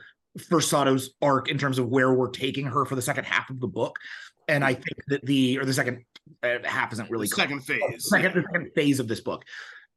for 0.48 0.60
Sato's 0.60 1.10
arc 1.20 1.50
in 1.50 1.58
terms 1.58 1.78
of 1.78 1.88
where 1.88 2.12
we're 2.14 2.30
taking 2.30 2.66
her 2.66 2.84
for 2.84 2.94
the 2.94 3.02
second 3.02 3.24
half 3.24 3.50
of 3.50 3.60
the 3.60 3.68
book 3.68 3.98
and 4.48 4.64
i 4.64 4.74
think 4.74 4.96
that 5.08 5.24
the 5.24 5.58
or 5.58 5.64
the 5.64 5.72
second 5.74 6.04
uh, 6.42 6.58
half 6.64 6.92
isn't 6.92 7.10
really 7.10 7.26
the 7.26 7.36
second 7.36 7.60
phase. 7.60 7.80
second, 7.98 8.34
the 8.34 8.42
second 8.52 8.70
phase 8.74 8.98
of 9.00 9.08
this 9.08 9.20
book 9.20 9.44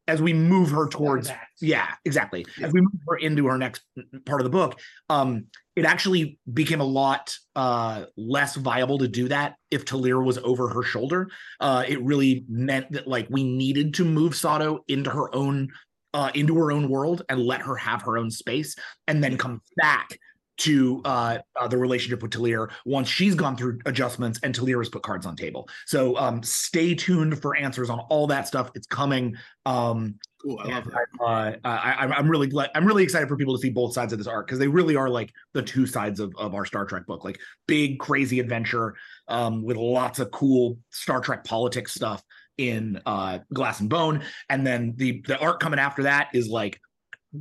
as 0.08 0.22
we 0.22 0.34
move 0.34 0.70
her 0.70 0.88
towards 0.88 1.32
yeah 1.62 1.88
exactly 2.06 2.46
Yeah. 2.58 2.68
as 2.68 2.74
we 2.74 2.82
move 2.82 2.92
her 3.08 3.16
into 3.18 3.48
her 3.48 3.58
next 3.58 3.82
part 4.26 4.40
of 4.42 4.44
the 4.46 4.52
book 4.52 4.80
um 5.10 5.46
it 5.76 5.84
actually 5.84 6.38
became 6.54 6.80
a 6.80 6.86
lot 6.86 7.36
uh 7.56 8.06
less 8.16 8.56
viable 8.56 9.00
to 9.00 9.08
do 9.08 9.28
that 9.30 9.56
if 9.72 9.86
Thalir 9.86 10.24
was 10.24 10.38
over 10.40 10.68
her 10.70 10.84
shoulder 10.84 11.30
uh 11.60 11.84
it 11.88 12.02
really 12.04 12.46
meant 12.48 12.92
that 12.92 13.08
like 13.08 13.28
we 13.30 13.44
needed 13.44 13.96
to 13.96 14.06
move 14.06 14.36
Sato 14.36 14.84
into 14.88 15.10
her 15.10 15.34
own 15.34 15.70
uh 16.16 16.32
into 16.34 16.56
her 16.56 16.72
own 16.72 16.90
world 16.90 17.22
and 17.30 17.40
let 17.40 17.62
her 17.62 17.76
have 17.76 18.02
her 18.02 18.18
own 18.18 18.32
space 18.32 18.76
and 19.08 19.24
then 19.24 19.38
come 19.38 19.62
back 19.78 20.18
to 20.58 21.02
uh, 21.04 21.38
uh 21.60 21.68
the 21.68 21.78
relationship 21.78 22.22
with 22.24 22.32
Thalir 22.32 22.70
once 22.86 23.10
she's 23.10 23.36
gone 23.36 23.58
through 23.58 23.80
adjustments 23.86 24.40
and 24.42 24.56
Thalir 24.56 24.80
has 24.80 24.90
put 24.90 25.04
cards 25.04 25.26
on 25.26 25.36
table 25.36 25.68
so 25.86 26.18
um 26.18 26.42
stay 26.44 26.96
tuned 26.96 27.40
for 27.42 27.56
answers 27.58 27.90
on 27.90 28.00
all 28.10 28.26
that 28.28 28.48
stuff 28.48 28.72
it's 28.74 28.88
coming 28.88 29.36
um 29.66 30.16
Cool. 30.46 30.60
I 30.60 30.68
love 30.76 30.86
that. 30.86 31.08
I, 31.26 31.48
uh, 31.54 31.58
I, 31.64 31.92
I'm- 32.02 32.14
I'm 32.14 32.30
really 32.30 32.46
glad. 32.46 32.70
I'm 32.76 32.86
really 32.86 33.02
excited 33.04 33.28
for 33.28 33.36
people 33.36 33.56
to 33.56 33.62
see 33.62 33.72
both 33.72 33.94
sides 33.94 34.14
of 34.14 34.20
this 34.20 34.28
arc 34.28 34.46
because 34.46 34.60
they 34.60 34.68
really 34.68 34.96
are 34.96 35.10
like 35.10 35.34
the 35.54 35.64
two 35.64 35.88
sides 35.88 36.20
of, 36.20 36.36
of 36.38 36.54
our 36.54 36.66
Star 36.66 36.86
Trek 36.86 37.08
book. 37.08 37.24
Like 37.24 37.40
big, 37.66 37.98
crazy 37.98 38.40
adventure 38.40 38.94
um, 39.28 39.64
with 39.64 39.76
lots 39.76 40.20
of 40.20 40.30
cool 40.30 40.78
Star 40.92 41.20
Trek 41.20 41.46
politics 41.46 41.96
stuff 41.96 42.22
in 42.58 43.02
uh, 43.06 43.40
Glass 43.54 43.80
and 43.80 43.90
Bone, 43.90 44.24
and 44.50 44.66
then 44.66 44.94
the 44.98 45.22
the 45.28 45.38
arc 45.40 45.60
coming 45.60 45.80
after 45.80 46.04
that 46.04 46.30
is 46.34 46.48
like 46.48 46.80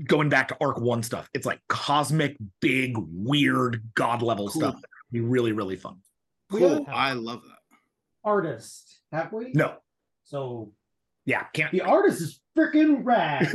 going 0.06 0.28
back 0.28 0.48
to 0.48 0.56
arc 0.60 0.80
one 0.80 1.02
stuff. 1.02 1.28
It's 1.34 1.46
like 1.46 1.60
cosmic, 1.68 2.36
big, 2.60 2.96
weird, 2.96 3.82
god 3.94 4.22
level 4.22 4.48
Cool. 4.48 4.60
stuff. 4.62 4.80
Be 5.12 5.20
really, 5.20 5.52
really 5.52 5.76
fun. 5.76 5.98
Cool. 6.50 6.84
I 6.88 7.12
love 7.12 7.42
that. 7.42 7.78
artist, 8.24 9.00
have 9.12 9.32
we? 9.32 9.52
No, 9.54 9.76
So 10.24 10.72
yeah, 11.26 11.44
can't. 11.54 11.70
the 11.72 11.82
artist 11.82 12.20
is 12.20 12.40
freaking 12.56 13.04
rad. 13.04 13.52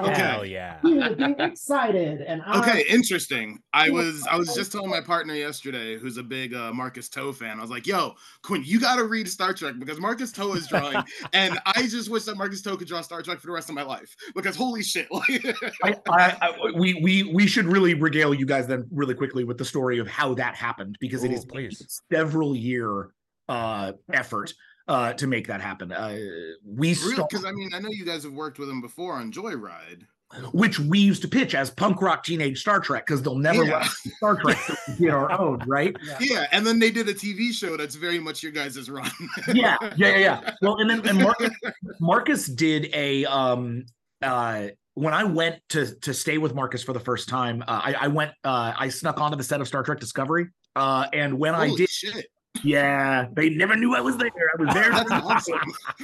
Okay. 0.00 0.22
Hell 0.22 0.44
yeah. 0.44 0.78
He 0.82 0.94
will 0.94 1.14
be 1.14 1.34
excited, 1.38 2.22
and 2.22 2.42
I, 2.44 2.60
Okay, 2.60 2.84
interesting. 2.88 3.60
I 3.72 3.90
was 3.90 4.26
I 4.30 4.36
was 4.36 4.54
just 4.54 4.72
telling 4.72 4.90
my 4.90 5.00
partner 5.00 5.34
yesterday, 5.34 5.98
who's 5.98 6.16
a 6.16 6.22
big 6.22 6.54
uh, 6.54 6.72
Marcus 6.72 7.08
To 7.10 7.32
fan. 7.32 7.58
I 7.58 7.62
was 7.62 7.70
like, 7.70 7.86
"Yo, 7.86 8.14
Quinn, 8.42 8.62
you 8.64 8.80
got 8.80 8.96
to 8.96 9.04
read 9.04 9.28
Star 9.28 9.52
Trek 9.52 9.74
because 9.78 10.00
Marcus 10.00 10.32
To 10.32 10.52
is 10.52 10.66
drawing, 10.66 11.02
and 11.32 11.58
I 11.66 11.82
just 11.82 12.08
wish 12.10 12.24
that 12.24 12.36
Marcus 12.36 12.62
To 12.62 12.76
could 12.76 12.88
draw 12.88 13.00
Star 13.00 13.22
Trek 13.22 13.38
for 13.38 13.46
the 13.46 13.52
rest 13.52 13.68
of 13.68 13.74
my 13.74 13.82
life 13.82 14.14
because 14.34 14.56
holy 14.56 14.82
shit!" 14.82 15.08
I, 15.12 15.96
I, 16.08 16.36
I, 16.40 16.72
we 16.76 16.94
we 17.02 17.22
we 17.24 17.46
should 17.46 17.66
really 17.66 17.94
regale 17.94 18.34
you 18.34 18.46
guys 18.46 18.66
then 18.66 18.86
really 18.90 19.14
quickly 19.14 19.44
with 19.44 19.58
the 19.58 19.64
story 19.64 19.98
of 19.98 20.08
how 20.08 20.34
that 20.34 20.54
happened 20.56 20.96
because 21.00 21.24
it 21.24 21.30
Ooh, 21.30 21.34
is 21.34 21.44
please. 21.44 22.02
several 22.10 22.56
year 22.56 23.10
uh 23.48 23.92
effort 24.12 24.54
uh 24.88 25.12
to 25.14 25.26
make 25.26 25.46
that 25.46 25.60
happen. 25.60 25.92
Uh 25.92 26.16
we 26.64 26.90
because 26.94 27.12
start, 27.14 27.44
I 27.46 27.52
mean, 27.52 27.70
I 27.74 27.78
know 27.80 27.88
you 27.90 28.04
guys 28.04 28.24
have 28.24 28.32
worked 28.32 28.58
with 28.58 28.68
him 28.68 28.80
before 28.80 29.14
on 29.14 29.32
Joyride. 29.32 30.02
which 30.52 30.78
we 30.78 30.98
used 31.00 31.22
to 31.22 31.28
pitch 31.28 31.54
as 31.56 31.70
punk 31.70 32.00
rock 32.00 32.22
teenage 32.22 32.60
Star 32.60 32.78
Trek 32.80 33.04
because 33.06 33.20
they'll 33.22 33.34
never 33.38 33.64
Yeah. 33.64 33.78
let 33.78 33.86
Star 34.16 34.36
Trek 34.40 34.58
so 34.58 34.74
we 34.98 35.06
get 35.06 35.14
our 35.14 35.30
own, 35.40 35.58
right? 35.66 35.96
Yeah, 36.20 36.46
and 36.52 36.64
then 36.66 36.78
they 36.78 36.90
did 36.92 37.08
a 37.08 37.14
TV 37.14 37.52
show 37.52 37.76
that's 37.76 37.96
very 37.96 38.20
much 38.20 38.40
your 38.42 38.52
guys' 38.52 38.88
run. 38.88 39.10
yeah, 39.54 39.76
yeah, 39.82 39.88
yeah, 39.96 40.16
yeah. 40.18 40.54
Well, 40.62 40.76
and 40.76 40.88
then 40.88 41.08
and 41.08 41.18
Marcus, 41.18 41.50
Marcus 42.00 42.46
did 42.46 42.90
a 42.94 43.24
um 43.26 43.84
uh 44.22 44.68
when 44.94 45.14
I 45.14 45.24
went 45.24 45.56
to 45.70 45.94
to 46.00 46.14
stay 46.14 46.38
with 46.38 46.54
Marcus 46.54 46.82
for 46.82 46.92
the 46.92 47.00
first 47.00 47.28
time, 47.28 47.62
uh, 47.66 47.80
I, 47.84 47.94
I 48.02 48.06
went 48.08 48.30
uh 48.44 48.72
I 48.78 48.88
snuck 48.88 49.20
onto 49.20 49.36
the 49.36 49.44
set 49.44 49.60
of 49.60 49.66
Star 49.68 49.82
Trek 49.82 49.98
Discovery. 49.98 50.48
Uh 50.76 51.06
and 51.12 51.38
when 51.40 51.54
I 51.56 51.74
did 51.74 51.88
shit, 51.88 52.26
yeah, 52.64 53.26
they 53.32 53.50
never 53.50 53.76
knew 53.76 53.94
I 53.94 54.00
was 54.00 54.16
there. 54.16 54.28
I 54.58 54.62
was 54.62 54.74
there. 54.74 54.90
that's 54.90 55.10
awesome! 55.12 55.60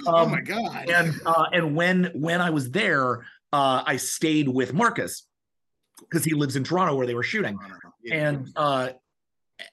oh 0.06 0.16
Um, 0.24 0.30
my 0.30 0.40
god! 0.40 0.88
and 0.88 1.14
uh 1.26 1.46
and 1.52 1.74
when 1.76 2.10
when 2.14 2.40
I 2.40 2.50
was 2.50 2.70
there, 2.70 3.20
uh 3.52 3.82
I 3.86 3.96
stayed 3.96 4.48
with 4.48 4.72
Marcus 4.72 5.24
because 6.00 6.24
he 6.24 6.34
lives 6.34 6.56
in 6.56 6.64
Toronto 6.64 6.94
where 6.94 7.06
they 7.06 7.14
were 7.14 7.22
shooting. 7.22 7.58
Yeah. 8.02 8.14
and 8.14 8.48
uh 8.56 8.90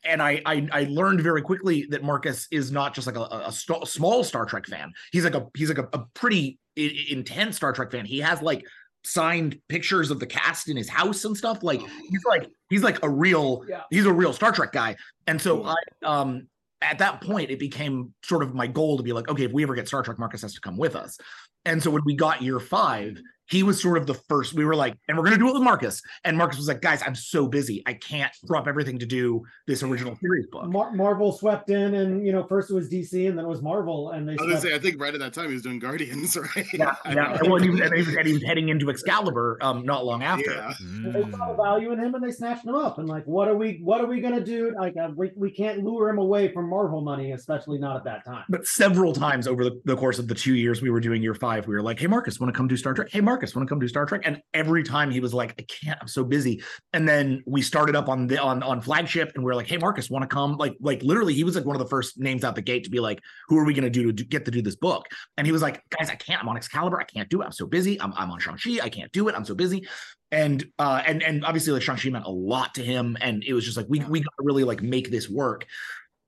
and 0.05 0.21
I, 0.21 0.41
I 0.45 0.67
I 0.71 0.83
learned 0.89 1.21
very 1.21 1.41
quickly 1.41 1.85
that 1.89 2.03
Marcus 2.03 2.47
is 2.51 2.71
not 2.71 2.93
just 2.95 3.05
like 3.05 3.17
a, 3.17 3.21
a, 3.21 3.43
a 3.47 3.51
st- 3.51 3.87
small 3.87 4.23
Star 4.23 4.45
Trek 4.45 4.65
fan. 4.65 4.91
He's 5.11 5.25
like 5.25 5.35
a 5.35 5.47
he's 5.55 5.69
like 5.69 5.77
a, 5.77 5.89
a 5.93 6.05
pretty 6.13 6.57
I- 6.77 7.05
intense 7.09 7.57
Star 7.57 7.73
Trek 7.73 7.91
fan. 7.91 8.05
He 8.05 8.19
has 8.19 8.41
like 8.41 8.65
signed 9.03 9.59
pictures 9.67 10.09
of 10.11 10.21
the 10.21 10.25
cast 10.25 10.69
in 10.69 10.77
his 10.77 10.87
house 10.87 11.25
and 11.25 11.35
stuff. 11.35 11.61
Like 11.63 11.81
he's 11.81 12.23
like 12.25 12.49
he's 12.69 12.81
like 12.81 13.03
a 13.03 13.09
real 13.09 13.65
Yeah. 13.67 13.81
he's 13.91 14.05
a 14.05 14.13
real 14.13 14.31
Star 14.33 14.53
Trek 14.53 14.71
guy. 14.71 14.95
And 15.27 15.39
so 15.41 15.57
Cool. 15.57 15.75
I 16.01 16.05
um 16.21 16.47
at 16.83 16.99
that 16.99 17.21
point 17.21 17.49
it 17.49 17.59
became 17.59 18.13
sort 18.23 18.43
of 18.43 18.53
my 18.53 18.67
goal 18.67 18.97
to 18.97 19.03
be 19.03 19.13
like, 19.13 19.29
okay, 19.29 19.45
if 19.45 19.51
we 19.51 19.63
ever 19.63 19.75
get 19.75 19.87
Star 19.87 20.03
Trek, 20.03 20.19
Marcus 20.19 20.41
has 20.41 20.53
to 20.53 20.61
come 20.61 20.77
with 20.77 20.95
us. 20.95 21.17
And 21.65 21.81
so 21.81 21.89
when 21.89 22.03
we 22.05 22.15
got 22.15 22.41
year 22.41 22.59
five, 22.59 23.21
he 23.49 23.63
was 23.63 23.81
sort 23.81 23.97
of 23.97 24.07
the 24.07 24.13
first. 24.13 24.53
We 24.53 24.65
were 24.65 24.75
like, 24.75 24.95
and 25.07 25.17
we're 25.17 25.23
gonna 25.25 25.37
do 25.37 25.49
it 25.49 25.53
with 25.53 25.63
Marcus. 25.63 26.01
And 26.23 26.37
Marcus 26.37 26.57
was 26.57 26.67
like, 26.67 26.81
guys, 26.81 27.01
I'm 27.05 27.15
so 27.15 27.47
busy, 27.47 27.83
I 27.85 27.93
can't 27.93 28.31
drop 28.47 28.67
everything 28.67 28.97
to 28.99 29.05
do 29.05 29.43
this 29.67 29.83
original 29.83 30.15
series 30.17 30.47
book. 30.47 30.65
Mar- 30.67 30.91
Marvel 30.93 31.31
swept 31.33 31.69
in, 31.69 31.93
and 31.95 32.25
you 32.25 32.31
know, 32.31 32.43
first 32.43 32.71
it 32.71 32.73
was 32.73 32.89
DC, 32.89 33.27
and 33.27 33.37
then 33.37 33.45
it 33.45 33.49
was 33.49 33.61
Marvel, 33.61 34.11
and 34.11 34.27
they 34.27 34.33
I 34.33 34.35
was 34.43 34.47
gonna 34.49 34.61
say, 34.61 34.75
I 34.75 34.79
think 34.79 34.99
right 35.01 35.13
at 35.13 35.19
that 35.19 35.33
time 35.33 35.47
he 35.47 35.53
was 35.53 35.61
doing 35.63 35.79
Guardians, 35.79 36.37
right? 36.55 36.65
Yeah, 36.73 36.95
I 37.05 37.09
yeah. 37.09 37.15
know. 37.15 37.33
And, 37.33 37.47
well, 37.47 37.55
and 37.55 37.63
he 37.65 37.69
was, 37.69 37.79
and 37.81 37.93
he 37.93 38.01
was- 38.03 38.15
and 38.15 38.27
he 38.27 38.33
was 38.33 38.43
heading 38.43 38.69
into 38.69 38.89
Excalibur 38.89 39.57
um 39.61 39.85
not 39.85 40.05
long 40.05 40.23
after. 40.23 40.51
Yeah. 40.51 40.73
They 41.11 41.29
saw 41.31 41.49
the 41.51 41.55
value 41.61 41.91
in 41.91 41.99
him 41.99 42.15
and 42.15 42.23
they 42.23 42.31
snatched 42.31 42.65
him 42.65 42.75
up. 42.75 42.97
And 42.99 43.07
like, 43.09 43.25
what 43.25 43.47
are 43.47 43.55
we? 43.55 43.79
What 43.83 44.01
are 44.01 44.05
we 44.07 44.21
gonna 44.21 44.43
do? 44.43 44.73
Like, 44.79 44.95
uh, 44.97 45.09
we, 45.15 45.31
we 45.35 45.51
can't 45.51 45.83
lure 45.83 46.09
him 46.09 46.17
away 46.19 46.51
from 46.53 46.69
Marvel 46.69 47.01
money, 47.01 47.31
especially 47.31 47.77
not 47.79 47.95
at 47.97 48.03
that 48.05 48.23
time. 48.25 48.43
But 48.49 48.65
several 48.67 49.13
times 49.13 49.47
over 49.47 49.63
the, 49.63 49.81
the 49.85 49.95
course 49.95 50.19
of 50.19 50.27
the 50.27 50.35
two 50.35 50.55
years 50.55 50.81
we 50.81 50.89
were 50.89 50.99
doing 50.99 51.21
year 51.21 51.33
five, 51.35 51.67
we 51.67 51.73
were 51.75 51.81
like, 51.81 51.99
"Hey, 51.99 52.07
Marcus, 52.07 52.39
want 52.39 52.53
to 52.53 52.57
come 52.57 52.67
do 52.67 52.77
Star 52.77 52.93
Trek? 52.93 53.09
Hey, 53.11 53.19
Marcus, 53.21 53.32
want 53.41 53.49
to 53.49 53.65
come 53.65 53.79
do 53.79 53.87
Star 53.87 54.05
Trek?" 54.05 54.21
And 54.25 54.41
every 54.53 54.83
time 54.83 55.11
he 55.11 55.19
was 55.19 55.33
like, 55.33 55.53
"I 55.59 55.63
can't, 55.63 55.97
I'm 56.01 56.07
so 56.07 56.23
busy." 56.23 56.63
And 56.93 57.07
then 57.07 57.43
we 57.45 57.61
started 57.61 57.95
up 57.95 58.09
on 58.09 58.27
the 58.27 58.41
on 58.41 58.63
on 58.63 58.81
flagship, 58.81 59.31
and 59.35 59.43
we 59.43 59.51
are 59.51 59.55
like, 59.55 59.67
"Hey, 59.67 59.77
Marcus, 59.77 60.09
want 60.09 60.23
to 60.23 60.27
come?" 60.27 60.57
Like, 60.57 60.75
like 60.79 61.01
literally, 61.03 61.33
he 61.33 61.43
was 61.43 61.55
like 61.55 61.65
one 61.65 61.75
of 61.75 61.81
the 61.81 61.87
first 61.87 62.19
names 62.19 62.43
out 62.43 62.55
the 62.55 62.61
gate 62.61 62.83
to 62.85 62.89
be 62.89 62.99
like, 62.99 63.19
"Who 63.47 63.57
are 63.57 63.65
we 63.65 63.73
going 63.73 63.83
to 63.83 63.89
do 63.89 64.03
to 64.03 64.13
do- 64.13 64.23
get 64.23 64.45
to 64.45 64.51
do 64.51 64.61
this 64.61 64.75
book?" 64.75 65.05
And 65.37 65.47
he 65.47 65.51
was 65.51 65.61
like, 65.61 65.81
"Guys, 65.89 66.09
I 66.09 66.15
can't. 66.15 66.41
I'm 66.41 66.49
on 66.49 66.57
Excalibur. 66.57 66.99
I 66.99 67.05
can't 67.05 67.29
do 67.29 67.41
it. 67.41 67.45
I'm 67.45 67.51
so 67.51 67.65
busy. 67.65 67.99
I'm 67.99 68.13
I'm 68.15 68.31
on 68.31 68.39
Shang 68.39 68.57
Chi. 68.57 68.79
I 68.83 68.89
can't 68.89 69.11
do 69.11 69.27
it. 69.27 69.35
I'm 69.35 69.45
so 69.45 69.55
busy." 69.55 69.87
And 70.31 70.65
uh 70.79 71.01
and 71.05 71.21
and 71.21 71.45
obviously 71.45 71.73
like 71.73 71.83
Shang 71.83 71.97
Chi 71.97 72.09
meant 72.09 72.25
a 72.25 72.31
lot 72.31 72.75
to 72.75 72.83
him, 72.83 73.17
and 73.21 73.43
it 73.43 73.53
was 73.53 73.65
just 73.65 73.77
like 73.77 73.87
we 73.89 73.99
we 73.99 74.19
got 74.19 74.33
to 74.39 74.43
really 74.43 74.63
like 74.63 74.81
make 74.81 75.11
this 75.11 75.29
work. 75.29 75.65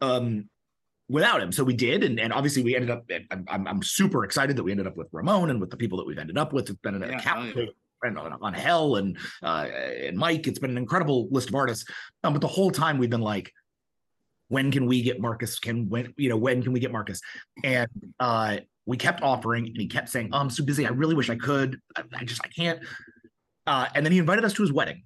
Um, 0.01 0.49
without 1.09 1.41
him. 1.41 1.51
So 1.51 1.63
we 1.63 1.73
did, 1.73 2.03
and, 2.03 2.19
and 2.19 2.33
obviously 2.33 2.63
we 2.63 2.75
ended 2.75 2.91
up. 2.91 3.03
I'm, 3.31 3.45
I'm 3.47 3.67
I'm 3.67 3.83
super 3.83 4.23
excited 4.23 4.55
that 4.57 4.63
we 4.63 4.71
ended 4.71 4.87
up 4.87 4.97
with 4.97 5.07
Ramon 5.11 5.49
and 5.49 5.59
with 5.59 5.69
the 5.69 5.77
people 5.77 5.97
that 5.99 6.07
we've 6.07 6.17
ended 6.17 6.37
up 6.37 6.53
with. 6.53 6.69
It's 6.69 6.79
been 6.79 6.95
an 6.95 7.01
Yeah, 7.09 7.17
account 7.17 7.55
yeah. 7.55 7.65
and 8.03 8.17
on, 8.17 8.33
on 8.41 8.53
Hell 8.53 8.95
and 8.97 9.17
uh, 9.43 9.67
and 10.03 10.17
Mike. 10.17 10.47
It's 10.47 10.59
been 10.59 10.71
an 10.71 10.77
incredible 10.77 11.27
list 11.31 11.49
of 11.49 11.55
artists. 11.55 11.85
Um, 12.23 12.33
but 12.33 12.41
the 12.41 12.47
whole 12.47 12.71
time 12.71 12.97
we've 12.97 13.09
been 13.09 13.21
like, 13.21 13.51
when 14.47 14.71
can 14.71 14.85
we 14.85 15.01
get 15.01 15.19
Marcus? 15.21 15.59
Can 15.59 15.89
when 15.89 16.13
you 16.17 16.29
know 16.29 16.37
when 16.37 16.63
can 16.63 16.73
we 16.73 16.79
get 16.79 16.91
Marcus? 16.91 17.21
And 17.63 17.89
uh, 18.19 18.57
we 18.85 18.97
kept 18.97 19.21
offering, 19.21 19.67
and 19.67 19.77
he 19.77 19.87
kept 19.87 20.09
saying, 20.09 20.29
oh, 20.33 20.39
"I'm 20.39 20.49
so 20.49 20.63
busy. 20.63 20.85
I 20.85 20.89
really 20.89 21.15
wish 21.15 21.29
I 21.29 21.35
could. 21.35 21.79
I, 21.95 22.03
I 22.15 22.23
just 22.23 22.41
I 22.43 22.47
can't." 22.49 22.79
Uh, 23.67 23.87
and 23.95 24.05
then 24.05 24.11
he 24.11 24.19
invited 24.19 24.45
us 24.45 24.53
to 24.53 24.61
his 24.61 24.71
wedding. 24.71 25.03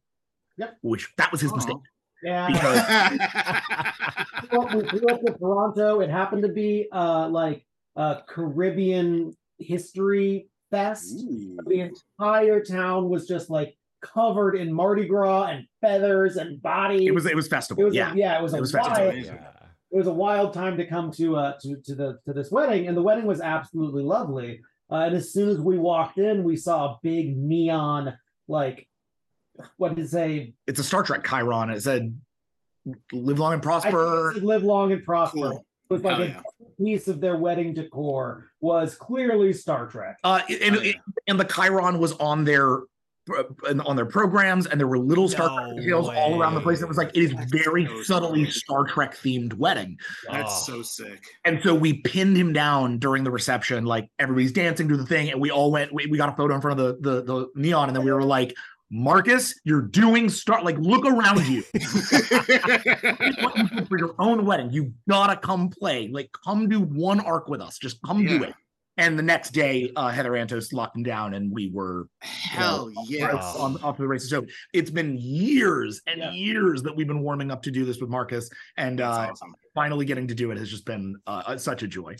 Yep. 0.58 0.78
Which 0.82 1.08
that 1.18 1.32
was 1.32 1.40
his 1.40 1.54
mistake. 1.54 1.78
Yeah. 2.24 2.48
Because 2.50 4.50
Well, 4.52 4.70
we 4.76 4.88
flew 4.90 5.08
up 5.10 5.22
to 5.22 5.34
Toronto. 5.38 6.00
It 6.02 6.10
happened 6.10 6.44
to 6.44 6.50
be 6.50 6.88
uh 6.92 7.28
like 7.30 7.66
a 7.96 8.18
Caribbean 8.28 9.34
history 9.58 10.48
fest. 10.72 11.18
The 11.66 11.92
entire 12.20 12.64
town 12.64 13.10
was 13.10 13.28
just 13.28 13.50
like 13.50 13.76
covered 14.02 14.56
in 14.56 14.74
Mardi 14.74 15.06
Gras 15.08 15.48
and 15.48 15.66
feathers 15.82 16.38
and 16.38 16.62
bodies. 16.62 17.08
it 17.08 17.14
was 17.14 17.26
it 17.26 17.36
was 17.36 17.48
It 17.48 17.50
festival. 17.50 17.84
was 17.86 17.94
a- 17.94 17.98
yeah. 17.98 18.14
yeah, 18.16 18.40
it 18.40 18.44
was 18.44 18.54
It 18.54 18.58
a 18.58 18.62
was 18.62 18.72
festival. 18.72 19.06
wild, 19.08 19.16
it 19.92 19.98
was 19.98 20.08
a 20.08 20.14
wild 20.14 20.54
time 20.54 20.78
to 20.78 20.86
come 20.86 21.12
to 21.14 21.36
uh 21.36 21.54
to 21.62 21.76
to 21.86 21.96
the 21.96 22.20
to 22.26 22.34
this 22.34 22.52
wedding, 22.52 22.88
and 22.88 22.96
the 22.98 23.02
wedding 23.02 23.26
was 23.26 23.42
absolutely 23.42 24.04
lovely. 24.04 24.62
Uh, 24.92 25.04
and 25.06 25.16
as 25.16 25.32
soon 25.32 25.50
as 25.50 25.60
we 25.60 25.78
walked 25.78 26.18
in, 26.18 26.44
we 26.44 26.56
saw 26.56 26.86
a 26.94 27.00
big 27.04 27.38
neon 27.38 28.12
like 28.48 28.88
what 29.78 29.98
a? 30.16 30.54
It's 30.68 30.80
a 30.80 30.84
Star 30.84 31.04
Trek 31.04 31.26
Chiron. 31.28 31.70
It 31.70 31.82
said, 31.82 32.20
"Live 33.12 33.40
long 33.40 33.54
and 33.54 33.62
I 33.66 33.80
think 33.80 33.86
it 33.86 33.92
prosper." 33.92 34.34
live 34.42 34.64
long 34.64 34.92
and 34.92 35.04
prosper. 35.04 35.38
Cool. 35.38 35.66
It 35.90 35.94
was 35.94 36.04
like 36.04 36.18
Hell 36.18 36.24
a 36.24 36.28
yeah. 36.28 36.42
piece 36.86 37.08
of 37.08 37.20
their 37.20 37.36
wedding 37.38 37.74
decor 37.74 38.52
was 38.62 38.94
clearly 38.96 39.52
Star 39.54 39.88
Trek. 39.88 40.18
Uh, 40.24 40.42
and, 40.62 40.76
Oh, 40.78 40.82
yeah. 40.82 40.92
and 41.28 41.40
the 41.40 41.46
Chiron 41.46 41.98
was 42.00 42.14
on 42.14 42.44
their 42.44 42.82
on 43.86 43.96
their 43.96 44.06
programs, 44.08 44.66
and 44.66 44.80
there 44.80 44.88
were 44.88 44.98
little 44.98 45.28
Star 45.30 45.50
No 45.50 45.66
Trek 45.74 45.78
details 45.84 46.08
all 46.10 46.40
around 46.42 46.56
the 46.56 46.62
place. 46.62 46.82
It 46.82 46.88
was 46.88 46.98
like 46.98 47.10
it 47.16 47.22
is 47.24 47.32
That's 47.34 47.52
very 47.52 47.86
so 47.86 48.02
subtly 48.04 48.44
cool. 48.46 48.52
Star 48.52 48.84
Trek 48.86 49.16
themed 49.16 49.54
wedding. 49.54 49.98
That's 50.32 50.68
Oh. 50.70 50.74
so 50.78 50.82
sick. 50.82 51.24
And 51.46 51.60
so 51.64 51.76
we 51.76 52.02
pinned 52.02 52.36
him 52.38 52.54
down 52.54 52.98
during 52.98 53.24
the 53.24 53.30
reception, 53.32 53.86
like 53.86 54.10
everybody's 54.18 54.52
dancing 54.52 54.88
to 54.90 54.98
the 54.98 55.06
thing, 55.06 55.30
and 55.32 55.40
we 55.40 55.52
all 55.52 55.72
went. 55.72 55.94
We, 55.94 56.08
we 56.08 56.18
got 56.18 56.30
a 56.30 56.36
photo 56.36 56.56
in 56.56 56.62
front 56.62 56.80
of 56.80 57.02
the, 57.04 57.12
the 57.12 57.22
the 57.24 57.48
neon, 57.56 57.90
and 57.90 57.96
then 57.96 58.04
we 58.04 58.12
were 58.12 58.24
like, 58.24 58.56
"Marcus, 58.92 59.60
you're 59.64 59.82
doing 59.82 60.30
Star. 60.30 60.64
Like, 60.64 60.78
look 60.78 61.06
around 61.06 61.46
you. 61.48 61.64
what 61.74 63.58
you 63.58 63.68
did 63.70 63.88
for 63.88 63.98
your 63.98 64.16
own 64.20 64.46
wedding. 64.46 64.72
You 64.72 64.94
gotta 65.08 65.38
come 65.38 65.70
play. 65.70 66.08
Like, 66.08 66.30
come 66.46 66.68
do 66.70 66.82
one 66.82 67.20
arc 67.20 67.48
with 67.50 67.62
us. 67.62 67.78
Just 67.78 68.02
come 68.04 68.26
do 68.26 68.44
it." 68.44 68.54
And 68.98 69.18
the 69.18 69.24
next 69.24 69.52
day, 69.52 69.90
uh, 69.96 70.10
Heather 70.10 70.32
Antos 70.32 70.74
locked 70.74 70.98
him 70.98 71.04
down, 71.04 71.34
and 71.34 71.50
we 71.54 71.72
were 71.72 72.10
Hell 72.20 72.88
right 72.88 73.06
yeah. 73.08 73.34
on, 73.58 73.82
off 73.82 73.96
to 73.96 74.02
the 74.02 74.08
races. 74.10 74.30
So 74.30 74.46
it's 74.74 74.92
been 74.92 75.16
years 75.18 76.02
and 76.06 76.20
Yeah. 76.20 76.32
years 76.32 76.84
that 76.84 76.94
we've 76.94 77.08
been 77.08 77.22
warming 77.22 77.50
up 77.50 77.62
to 77.64 77.72
do 77.72 77.86
this 77.86 78.02
with 78.02 78.10
Marcus, 78.10 78.50
and 78.76 79.00
uh, 79.00 79.30
awesome. 79.32 79.56
finally 79.74 80.06
getting 80.06 80.28
to 80.28 80.36
do 80.36 80.52
it 80.52 80.58
has 80.58 80.70
just 80.70 80.84
been 80.86 81.16
uh, 81.28 81.44
uh, 81.46 81.58
such 81.58 81.82
a 81.82 81.88
joy. 81.88 82.18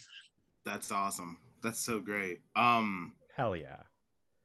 That's 0.64 0.90
awesome. 0.90 1.38
That's 1.62 1.82
so 1.82 2.00
great. 2.00 2.40
Um, 2.56 3.12
Hell 3.36 3.58
yeah. 3.58 3.82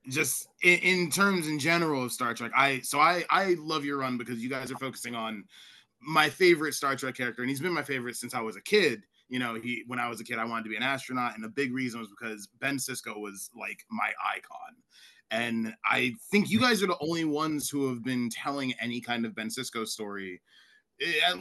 Just 0.09 0.49
in, 0.63 0.79
in 0.81 1.11
terms 1.11 1.49
in 1.49 1.59
general 1.59 2.05
of 2.05 2.13
Star 2.13 2.35
Trek, 2.35 2.53
I 2.55 2.81
so 2.81 3.01
I 3.01 3.25
I 3.31 3.57
love 3.59 3.85
your 3.85 3.99
run 3.99 4.19
because 4.19 4.43
you 4.43 4.51
guys 4.51 4.71
are 4.71 4.77
focusing 4.77 5.15
on 5.15 5.45
my 6.01 6.29
favorite 6.29 6.75
Star 6.75 6.97
Trek 6.97 7.15
character, 7.15 7.43
and 7.43 7.51
he's 7.51 7.61
been 7.61 7.73
my 7.73 7.83
favorite 7.83 8.17
since 8.17 8.35
I 8.35 8.41
was 8.41 8.57
a 8.57 8.61
kid. 8.61 9.05
You 9.29 9.39
know, 9.39 9.55
he 9.55 9.85
when 9.87 9.99
I 9.99 10.09
was 10.09 10.21
a 10.21 10.25
kid, 10.25 10.39
I 10.39 10.45
wanted 10.45 10.65
to 10.65 10.71
be 10.71 10.77
an 10.77 10.83
astronaut, 10.83 11.35
and 11.35 11.43
the 11.43 11.49
big 11.49 11.73
reason 11.73 12.01
was 12.01 12.09
because 12.11 12.49
Ben 12.61 12.77
Sisko 12.77 13.19
was 13.19 13.51
like 13.59 13.85
my 13.91 14.13
icon. 14.35 14.77
And 15.31 15.75
I 15.85 16.15
think 16.31 16.51
you 16.51 16.61
guys 16.61 16.83
are 16.83 16.87
the 16.87 16.99
only 17.01 17.25
ones 17.25 17.69
who 17.69 17.89
have 17.89 18.05
been 18.05 18.29
telling 18.31 18.73
any 18.81 19.01
kind 19.01 19.25
of 19.25 19.35
Ben 19.35 19.49
Sisko 19.49 19.87
story 19.87 20.41
eh, 21.01 21.35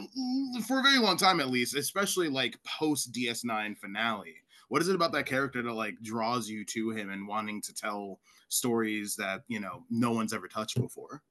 for 0.66 0.80
a 0.80 0.82
very 0.82 0.98
long 0.98 1.16
time, 1.16 1.38
at 1.38 1.50
least, 1.50 1.76
especially 1.76 2.28
like 2.28 2.58
post 2.64 3.12
DS9 3.12 3.78
finale. 3.78 4.34
What 4.68 4.82
is 4.82 4.88
it 4.88 4.94
about 4.96 5.12
that 5.12 5.26
character 5.26 5.62
that 5.62 5.72
like 5.72 5.94
draws 6.02 6.48
you 6.48 6.64
to 6.66 6.90
him 6.90 7.10
and 7.10 7.28
wanting 7.28 7.60
to 7.62 7.74
tell 7.74 8.18
stories 8.54 9.14
that 9.16 9.42
you 9.48 9.60
know 9.60 9.84
no 9.90 10.12
one's 10.12 10.32
ever 10.32 10.48
touched 10.48 10.80
before? 10.80 11.22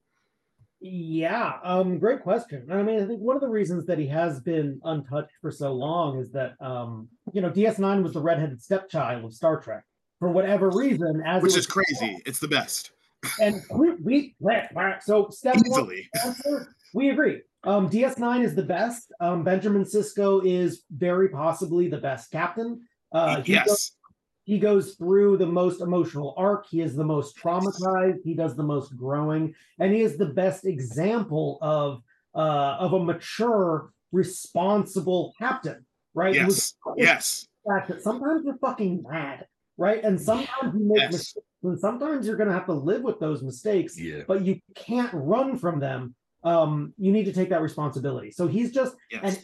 Yeah, 0.86 1.60
um, 1.64 1.98
great 1.98 2.24
question. 2.24 2.68
I 2.70 2.84
mean, 2.84 3.02
I 3.02 3.06
think 3.06 3.22
one 3.22 3.38
of 3.38 3.42
the 3.42 3.48
reasons 3.48 3.86
that 3.86 3.98
he 3.98 4.08
has 4.08 4.42
been 4.42 4.82
untouched 4.84 5.32
for 5.40 5.50
so 5.50 5.72
long 5.72 6.20
is 6.20 6.30
that 6.34 6.56
um, 6.60 7.08
you 7.32 7.42
know, 7.42 7.50
DS9 7.50 8.04
was 8.04 8.14
the 8.14 8.22
redheaded 8.22 8.62
stepchild 8.62 9.24
of 9.24 9.34
Star 9.34 9.62
Trek. 9.62 9.84
For 10.20 10.30
whatever 10.30 10.70
reason, 10.70 11.22
as 11.26 11.42
Which 11.42 11.58
is 11.58 11.68
crazy. 11.68 12.18
It's 12.26 12.40
the 12.40 12.48
best. 12.48 12.92
and 13.42 13.62
we, 13.72 13.94
we 14.02 14.36
so 15.02 15.30
step 15.30 15.56
Easily. 15.66 16.10
answer, 16.24 16.76
we 16.94 17.10
agree. 17.10 17.42
Um, 17.64 17.90
DS9 17.90 18.44
is 18.44 18.56
the 18.56 18.64
best. 18.64 19.14
Um, 19.22 19.44
Benjamin 19.44 19.84
Sisko 19.84 20.46
is 20.46 20.84
very 20.92 21.30
possibly 21.30 21.88
the 21.88 21.98
best 21.98 22.32
captain. 22.32 22.82
Uh, 23.14 23.42
yes. 23.46 23.92
He 24.46 24.60
goes 24.60 24.96
through 24.96 25.38
the 25.38 25.46
most 25.46 25.82
emotional 25.82 26.34
arc. 26.38 26.68
He 26.68 26.82
is 26.82 26.96
the 26.96 27.04
most 27.04 27.38
traumatized. 27.38 28.20
He 28.24 28.34
does 28.34 28.56
the 28.56 28.64
most 28.64 28.96
growing, 28.98 29.56
and 29.80 29.94
he 29.94 30.02
is 30.02 30.18
the 30.18 30.26
best 30.28 30.66
example 30.66 31.58
of 31.62 32.02
uh, 32.36 32.78
of 32.80 32.94
a 32.94 33.00
mature, 33.04 33.92
responsible 34.12 35.34
captain. 35.38 35.86
Right? 36.14 36.36
Yes. 36.36 36.76
Yes. 36.98 37.48
fact 37.68 37.88
that 37.90 38.02
sometimes 38.02 38.44
you're 38.46 38.58
fucking 38.58 39.04
mad, 39.10 39.48
right? 39.78 40.04
And 40.04 40.20
sometimes 40.20 40.74
you 40.74 40.86
make 40.86 41.02
Yes. 41.04 41.12
mistakes, 41.14 41.48
and 41.64 41.80
sometimes 41.80 42.28
you're 42.28 42.36
gonna 42.36 42.52
have 42.54 42.66
to 42.66 42.74
live 42.74 43.02
with 43.04 43.20
those 43.20 43.42
mistakes, 43.42 43.98
Yeah. 44.00 44.24
but 44.28 44.44
you 44.44 44.60
can't 44.76 45.10
run 45.14 45.58
from 45.58 45.80
them. 45.80 46.14
Um, 46.44 46.94
you 46.98 47.14
need 47.14 47.24
to 47.24 47.32
take 47.34 47.50
that 47.50 47.62
responsibility. 47.62 48.30
So 48.32 48.48
he's 48.48 48.74
just 48.74 48.96
an 49.24 49.38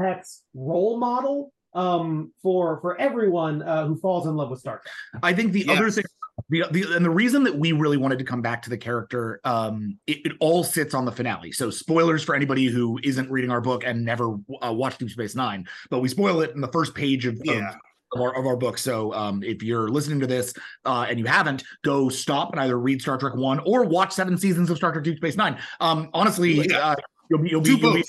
apex 0.00 0.44
role 0.54 0.98
model 0.98 1.52
um 1.76 2.32
for 2.42 2.80
for 2.80 2.98
everyone 3.00 3.62
uh, 3.62 3.86
who 3.86 3.96
falls 3.96 4.26
in 4.26 4.34
love 4.34 4.50
with 4.50 4.58
Star 4.60 4.80
Trek. 4.82 5.22
I 5.22 5.32
think 5.32 5.52
the 5.52 5.68
other 5.68 5.90
thing, 5.90 6.04
the, 6.48 6.64
the 6.70 6.96
and 6.96 7.04
the 7.04 7.10
reason 7.10 7.44
that 7.44 7.56
we 7.56 7.72
really 7.72 7.96
wanted 7.98 8.18
to 8.18 8.24
come 8.24 8.40
back 8.42 8.62
to 8.62 8.70
the 8.70 8.78
character, 8.78 9.40
um, 9.44 9.98
it, 10.06 10.18
it 10.24 10.32
all 10.40 10.64
sits 10.64 10.94
on 10.94 11.04
the 11.04 11.12
finale. 11.12 11.52
So 11.52 11.70
spoilers 11.70 12.24
for 12.24 12.34
anybody 12.34 12.66
who 12.66 12.98
isn't 13.04 13.30
reading 13.30 13.50
our 13.50 13.60
book 13.60 13.84
and 13.84 14.04
never 14.04 14.36
uh, 14.62 14.72
watched 14.72 14.98
Deep 15.00 15.10
Space 15.10 15.34
Nine, 15.34 15.66
but 15.90 16.00
we 16.00 16.08
spoil 16.08 16.40
it 16.40 16.50
in 16.54 16.60
the 16.60 16.68
first 16.68 16.94
page 16.94 17.26
of, 17.26 17.34
of 17.34 17.40
Yeah. 17.44 17.74
of 18.14 18.20
our, 18.22 18.38
of 18.38 18.46
our 18.46 18.56
book. 18.56 18.78
So 18.78 19.12
um, 19.12 19.42
if 19.42 19.62
you're 19.62 19.88
listening 19.88 20.20
to 20.20 20.26
this 20.26 20.54
uh, 20.86 21.06
and 21.10 21.18
you 21.18 21.26
haven't, 21.26 21.62
go 21.84 22.08
stop 22.08 22.52
and 22.52 22.60
either 22.60 22.78
read 22.78 23.02
Star 23.02 23.18
Trek 23.18 23.34
One 23.34 23.58
or 23.66 23.84
watch 23.84 24.12
seven 24.12 24.38
seasons 24.38 24.70
of 24.70 24.78
Star 24.78 24.92
Trek 24.92 25.04
Deep 25.04 25.16
Space 25.18 25.36
Nine. 25.36 25.58
Um, 25.80 26.08
honestly, 26.14 26.52
Yeah. 26.68 26.78
uh, 26.78 26.96
you'll 27.30 27.40
be 27.42 27.50
you'll 27.50 27.60
be 27.60 27.70
you'll 27.76 27.92
be 27.94 28.04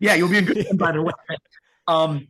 yeah, 0.00 0.14
you'll 0.14 0.28
be 0.30 0.38
in 0.38 0.44
good 0.44 0.56
hands 0.66 0.80
either 0.82 1.02
way. 1.02 1.12
Um, 1.88 2.26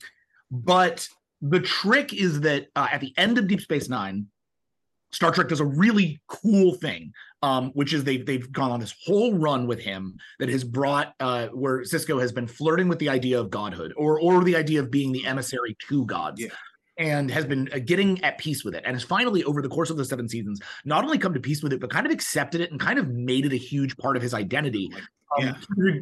but 0.50 1.08
the 1.40 1.60
trick 1.60 2.12
is 2.12 2.40
that 2.40 2.68
uh, 2.74 2.88
at 2.90 3.00
the 3.00 3.12
end 3.16 3.38
of 3.38 3.46
Deep 3.46 3.60
Space 3.60 3.88
Nine, 3.88 4.26
Star 5.12 5.30
Trek 5.30 5.48
does 5.48 5.60
a 5.60 5.64
really 5.64 6.20
cool 6.26 6.74
thing, 6.74 7.12
um, 7.42 7.70
which 7.70 7.92
is 7.92 8.04
they've 8.04 8.24
they've 8.24 8.50
gone 8.50 8.70
on 8.70 8.80
this 8.80 8.94
whole 9.04 9.34
run 9.38 9.66
with 9.66 9.80
him 9.80 10.16
that 10.38 10.48
has 10.48 10.64
brought 10.64 11.14
uh, 11.20 11.48
where 11.48 11.82
Sisko 11.82 12.20
has 12.20 12.32
been 12.32 12.46
flirting 12.46 12.88
with 12.88 12.98
the 12.98 13.08
idea 13.08 13.40
of 13.40 13.50
godhood 13.50 13.92
or 13.96 14.20
or 14.20 14.44
the 14.44 14.56
idea 14.56 14.80
of 14.80 14.90
being 14.90 15.12
the 15.12 15.26
emissary 15.26 15.76
to 15.88 16.04
gods. 16.06 16.40
Yeah. 16.40 16.48
And 16.98 17.30
has 17.30 17.44
been 17.44 17.68
uh, 17.74 17.78
getting 17.78 18.24
at 18.24 18.38
peace 18.38 18.64
with 18.64 18.74
it, 18.74 18.82
and 18.86 18.96
has 18.96 19.04
finally, 19.04 19.44
over 19.44 19.60
the 19.60 19.68
course 19.68 19.90
of 19.90 19.98
the 19.98 20.04
seven 20.06 20.30
seasons, 20.30 20.62
not 20.86 21.04
only 21.04 21.18
come 21.18 21.34
to 21.34 21.40
peace 21.40 21.62
with 21.62 21.74
it, 21.74 21.80
but 21.80 21.90
kind 21.90 22.06
of 22.06 22.12
accepted 22.12 22.62
it 22.62 22.70
and 22.70 22.80
kind 22.80 22.98
of 22.98 23.10
made 23.10 23.44
it 23.44 23.52
a 23.52 23.56
huge 23.56 23.98
part 23.98 24.16
of 24.16 24.22
his 24.22 24.32
identity. 24.32 24.90
Um, 25.38 25.44
Yeah. 25.44 25.52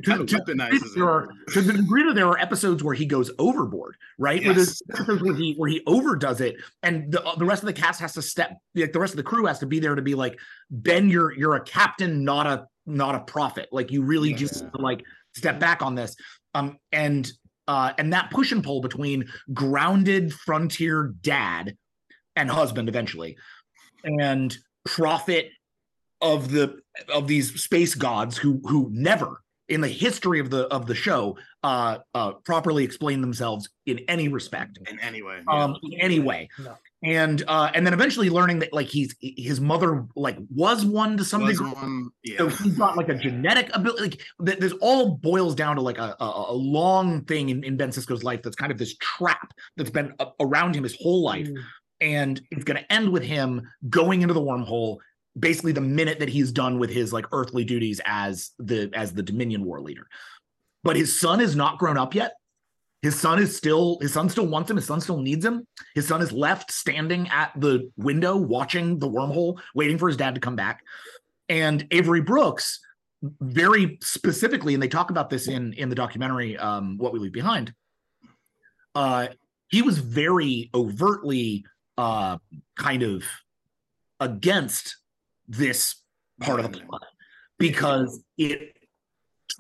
to- 0.03 0.21
of 0.21 0.27
to- 0.27 0.37
weaponizes 0.39 0.95
there 0.95 1.09
are, 1.09 1.29
to 1.53 1.61
the 1.63 1.73
degree 1.73 2.03
that 2.05 2.15
there 2.15 2.27
are 2.29 2.39
episodes 2.39 2.83
where 2.85 2.95
he 2.95 3.07
goes 3.07 3.31
overboard, 3.39 3.97
right? 4.19 4.45
Where 4.45 4.55
there's 4.55 4.83
episodes 4.93 5.23
where 5.23 5.35
he 5.35 5.55
where 5.55 5.71
he 5.71 5.83
overdoes 5.87 6.41
it, 6.41 6.57
and 6.83 7.11
the 7.13 7.23
the 7.39 7.45
rest 7.45 7.63
of 7.63 7.67
the 7.67 7.73
cast 7.73 8.01
has 8.01 8.15
to 8.15 8.23
step, 8.23 8.57
like 8.75 8.93
the 8.93 9.01
rest 9.01 9.13
of 9.13 9.17
the 9.17 9.23
crew 9.23 9.47
has 9.47 9.59
to 9.61 9.67
be 9.67 9.81
there 9.81 9.95
to 9.95 10.03
be 10.03 10.15
like, 10.15 10.39
Ben, 10.71 11.09
you're 11.09 11.33
you're 11.33 11.55
a 11.57 11.65
captain, 11.65 12.25
not 12.25 12.47
a 12.47 12.67
not 12.87 13.15
a 13.15 13.21
prophet. 13.21 13.69
Like 13.73 13.91
you 13.91 14.03
really 14.03 14.31
Yes. 14.31 14.41
just 14.41 14.65
like 14.75 15.05
step 15.35 15.59
back 15.59 15.83
on 15.83 15.95
this. 15.95 16.15
Um, 16.55 16.79
and 16.93 17.31
uh, 17.67 17.93
and 17.99 18.13
that 18.13 18.31
push 18.31 18.53
and 18.53 18.63
pull 18.63 18.81
between 18.83 19.25
grounded 19.55 20.33
frontier 20.35 21.15
dad 21.23 21.77
and 22.37 22.51
husband 22.51 22.89
eventually, 22.89 23.37
and 24.05 24.57
prophet 24.85 25.49
of 26.25 26.51
the 26.51 26.81
of 27.15 27.29
these 27.29 27.61
space 27.63 27.95
gods 27.95 28.37
who 28.37 28.61
who 28.65 28.89
never 28.93 29.41
in 29.69 29.81
the 29.81 29.89
history 29.89 30.41
of 30.41 30.51
the 30.51 30.63
of 30.69 30.87
the 30.87 30.95
show 30.95 31.37
uh 31.63 31.99
uh 32.15 32.33
properly 32.45 32.85
explain 32.85 33.21
themselves 33.23 33.69
in 33.87 33.99
any 34.09 34.29
respect 34.29 34.79
in 34.91 34.99
any 35.01 35.23
way. 35.23 35.39
um 35.49 35.77
in 35.83 35.95
any 36.01 36.19
way 36.21 36.49
No. 36.59 36.77
and 37.03 37.43
uh 37.49 37.71
and 37.75 37.87
then 37.87 37.95
eventually 37.95 38.29
learning 38.29 38.59
that 38.59 38.73
like 38.75 38.89
he's 38.89 39.15
his 39.21 39.61
mother 39.63 40.05
like 40.17 40.37
was 40.51 40.85
one 40.85 41.17
to 41.17 41.25
some 41.25 41.43
Was 41.45 41.53
degree 41.57 41.73
one, 41.73 42.11
yeah. 42.23 42.37
so 42.39 42.49
he's 42.49 42.77
got 42.77 42.97
like 42.99 43.09
a 43.09 43.15
genetic 43.15 43.71
ability. 43.75 44.03
Like 44.03 44.21
th- 44.47 44.59
this 44.59 44.75
all 44.83 45.17
boils 45.17 45.55
down 45.55 45.77
to 45.77 45.83
like 45.83 45.99
a, 45.99 46.15
a, 46.21 46.45
a 46.51 46.55
long 46.55 47.25
thing 47.25 47.49
in, 47.49 47.65
in 47.65 47.77
Ben 47.79 47.91
Sisko's 47.91 48.23
life 48.23 48.43
that's 48.43 48.57
kind 48.57 48.71
of 48.73 48.77
this 48.79 48.95
trap 48.99 49.49
that's 49.79 49.91
been 49.91 50.13
a- 50.21 50.29
around 50.41 50.77
him 50.77 50.83
his 50.83 50.97
whole 51.01 51.23
life, 51.23 51.49
Mm. 51.49 51.63
and 52.03 52.41
it's 52.51 52.65
going 52.65 52.81
to 52.83 52.93
end 52.93 53.09
with 53.11 53.23
him 53.23 53.63
going 53.89 54.21
into 54.23 54.35
the 54.35 54.43
wormhole. 54.43 54.99
Basically, 55.39 55.73
the 55.73 55.81
minute 55.81 56.21
that 56.21 56.29
he's 56.29 56.53
done 56.53 56.79
with 56.79 56.91
his 56.91 57.13
like 57.13 57.27
earthly 57.33 57.65
duties 57.65 58.01
as 58.05 58.51
the 58.59 58.91
as 58.95 59.13
the 59.13 59.23
Dominion 59.23 59.65
war 59.65 59.81
leader, 59.81 60.07
but 60.85 60.97
his 60.97 61.19
son 61.19 61.41
is 61.41 61.57
not 61.57 61.79
grown 61.79 61.97
up 61.97 62.15
yet. 62.15 62.35
His 63.03 63.19
son 63.19 63.39
is 63.39 63.57
still 63.57 63.99
his 64.01 64.13
son 64.13 64.29
still 64.29 64.47
wants 64.47 64.71
him. 64.71 64.77
His 64.77 64.87
son 64.87 65.01
still 65.01 65.19
needs 65.19 65.45
him. 65.45 65.67
His 65.95 66.07
son 66.07 66.23
is 66.23 66.33
left 66.33 66.71
standing 66.71 67.29
at 67.29 67.53
the 67.57 67.91
window 67.97 68.37
watching 68.37 68.99
the 68.99 69.09
wormhole, 69.09 69.61
waiting 69.75 69.99
for 69.99 70.09
his 70.09 70.17
dad 70.17 70.35
to 70.37 70.41
come 70.41 70.57
back. 70.57 70.83
And 71.49 71.87
Avery 71.91 72.23
Brooks, 72.23 72.81
very 73.41 73.99
specifically, 74.03 74.75
and 74.75 74.83
they 74.83 74.89
talk 74.89 75.11
about 75.11 75.31
this 75.31 75.49
in 75.49 75.73
in 75.75 75.89
the 75.89 75.95
documentary, 75.95 76.57
um, 76.57 76.97
"What 76.97 77.13
We 77.13 77.19
Leave 77.19 77.33
Behind." 77.33 77.75
Uh, 78.95 79.29
he 79.69 79.83
was 79.83 79.99
very 79.99 80.71
overtly 80.75 81.65
uh, 81.99 82.39
kind 82.77 83.03
of 83.03 83.25
against 84.21 84.97
this 85.49 85.97
part 86.41 86.61
of 86.61 86.73
the 86.73 86.79
plot 86.81 87.03
because 87.59 88.21
it 88.39 88.77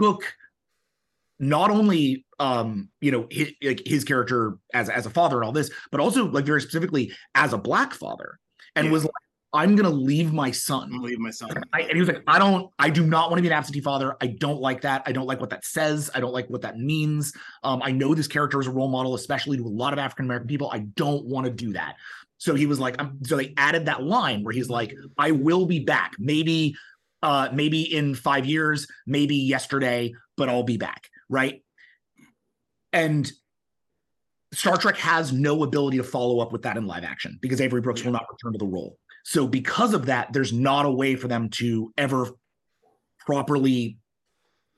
took 0.01 0.35
not 1.38 1.70
only 1.70 2.25
um 2.38 2.88
you 3.01 3.11
know 3.11 3.27
his, 3.31 3.53
like 3.62 3.83
his 3.85 4.05
character 4.05 4.57
as 4.73 4.88
as 4.88 5.07
a 5.07 5.11
father 5.11 5.37
and 5.37 5.44
all 5.44 5.53
this 5.53 5.70
but 5.90 6.01
also 6.01 6.27
like 6.27 6.44
very 6.44 6.61
specifically 6.61 7.12
as 7.35 7.53
a 7.53 7.59
black 7.59 7.92
father 7.92 8.38
and 8.77 8.87
Yeah. 8.87 8.92
was 8.92 9.05
like 9.05 9.12
i'm 9.53 9.77
gonna 9.77 9.90
leave 9.90 10.33
my 10.33 10.51
son 10.51 10.90
I'm 10.92 11.03
leave 11.03 11.18
my 11.18 11.31
son. 11.31 11.51
I, 11.73 11.83
and 11.83 11.92
he 11.92 12.01
was 12.01 12.09
like, 12.09 12.23
I 12.27 12.40
don't, 12.40 12.73
I 12.79 12.90
do 12.90 13.07
not 13.07 13.31
want 13.31 13.38
to 13.38 13.42
be 13.42 13.47
an 13.49 13.55
absentee 13.55 13.81
father. 13.81 14.16
I 14.20 14.27
don't 14.27 14.61
like 14.61 14.81
that. 14.81 15.03
I 15.07 15.12
don't 15.12 15.27
like 15.27 15.40
what 15.40 15.51
that 15.51 15.64
says. 15.64 16.11
I 16.12 16.18
don't 16.18 16.33
like 16.33 16.51
what 16.51 16.62
that 16.62 16.77
means. 16.79 17.33
Um, 17.62 17.81
I 17.81 17.92
know 17.92 18.16
this 18.16 18.27
character 18.27 18.59
is 18.59 18.66
a 18.66 18.73
role 18.73 18.88
model, 18.88 19.14
especially 19.14 19.57
to 19.59 19.64
a 19.64 19.68
lot 19.68 19.92
of 19.92 20.01
African 20.01 20.25
American 20.25 20.49
people. 20.49 20.70
I 20.73 20.81
don't 20.81 21.25
want 21.27 21.47
to 21.47 21.53
do 21.53 21.73
that. 21.75 21.94
So 22.45 22.55
he 22.55 22.67
was 22.67 22.79
like, 22.79 23.01
um, 23.01 23.21
so 23.23 23.39
they 23.39 23.55
added 23.57 23.87
that 23.87 24.03
line 24.03 24.45
where 24.45 24.53
he's 24.53 24.69
like, 24.69 24.95
I 25.17 25.31
will 25.31 25.65
be 25.65 25.81
back. 25.81 26.13
Maybe, 26.19 26.77
uh, 27.23 27.49
maybe 27.55 27.81
in 27.81 28.15
five 28.15 28.45
years, 28.45 28.87
maybe 29.07 29.35
yesterday, 29.35 30.13
but 30.37 30.51
I'll 30.51 30.63
be 30.63 30.77
back. 30.77 31.09
Right. 31.31 31.65
And 32.93 33.33
Star 34.53 34.77
Trek 34.77 34.99
has 34.99 35.33
no 35.33 35.63
ability 35.63 35.97
to 35.97 36.05
follow 36.05 36.41
up 36.41 36.53
with 36.53 36.61
that 36.65 36.77
in 36.77 36.87
live 36.87 37.03
action 37.03 37.39
because 37.41 37.63
Avery 37.63 37.81
Brooks 37.81 38.05
will 38.05 38.13
not 38.13 38.27
return 38.31 38.53
to 38.53 38.59
the 38.59 38.67
role. 38.67 38.99
So 39.25 39.49
because 39.49 39.95
of 39.95 40.05
that, 40.07 40.35
there's 40.35 40.53
not 40.53 40.85
a 40.85 40.91
way 40.91 41.17
for 41.17 41.29
them 41.29 41.49
to 41.49 41.95
ever 41.97 42.29
properly 43.21 43.97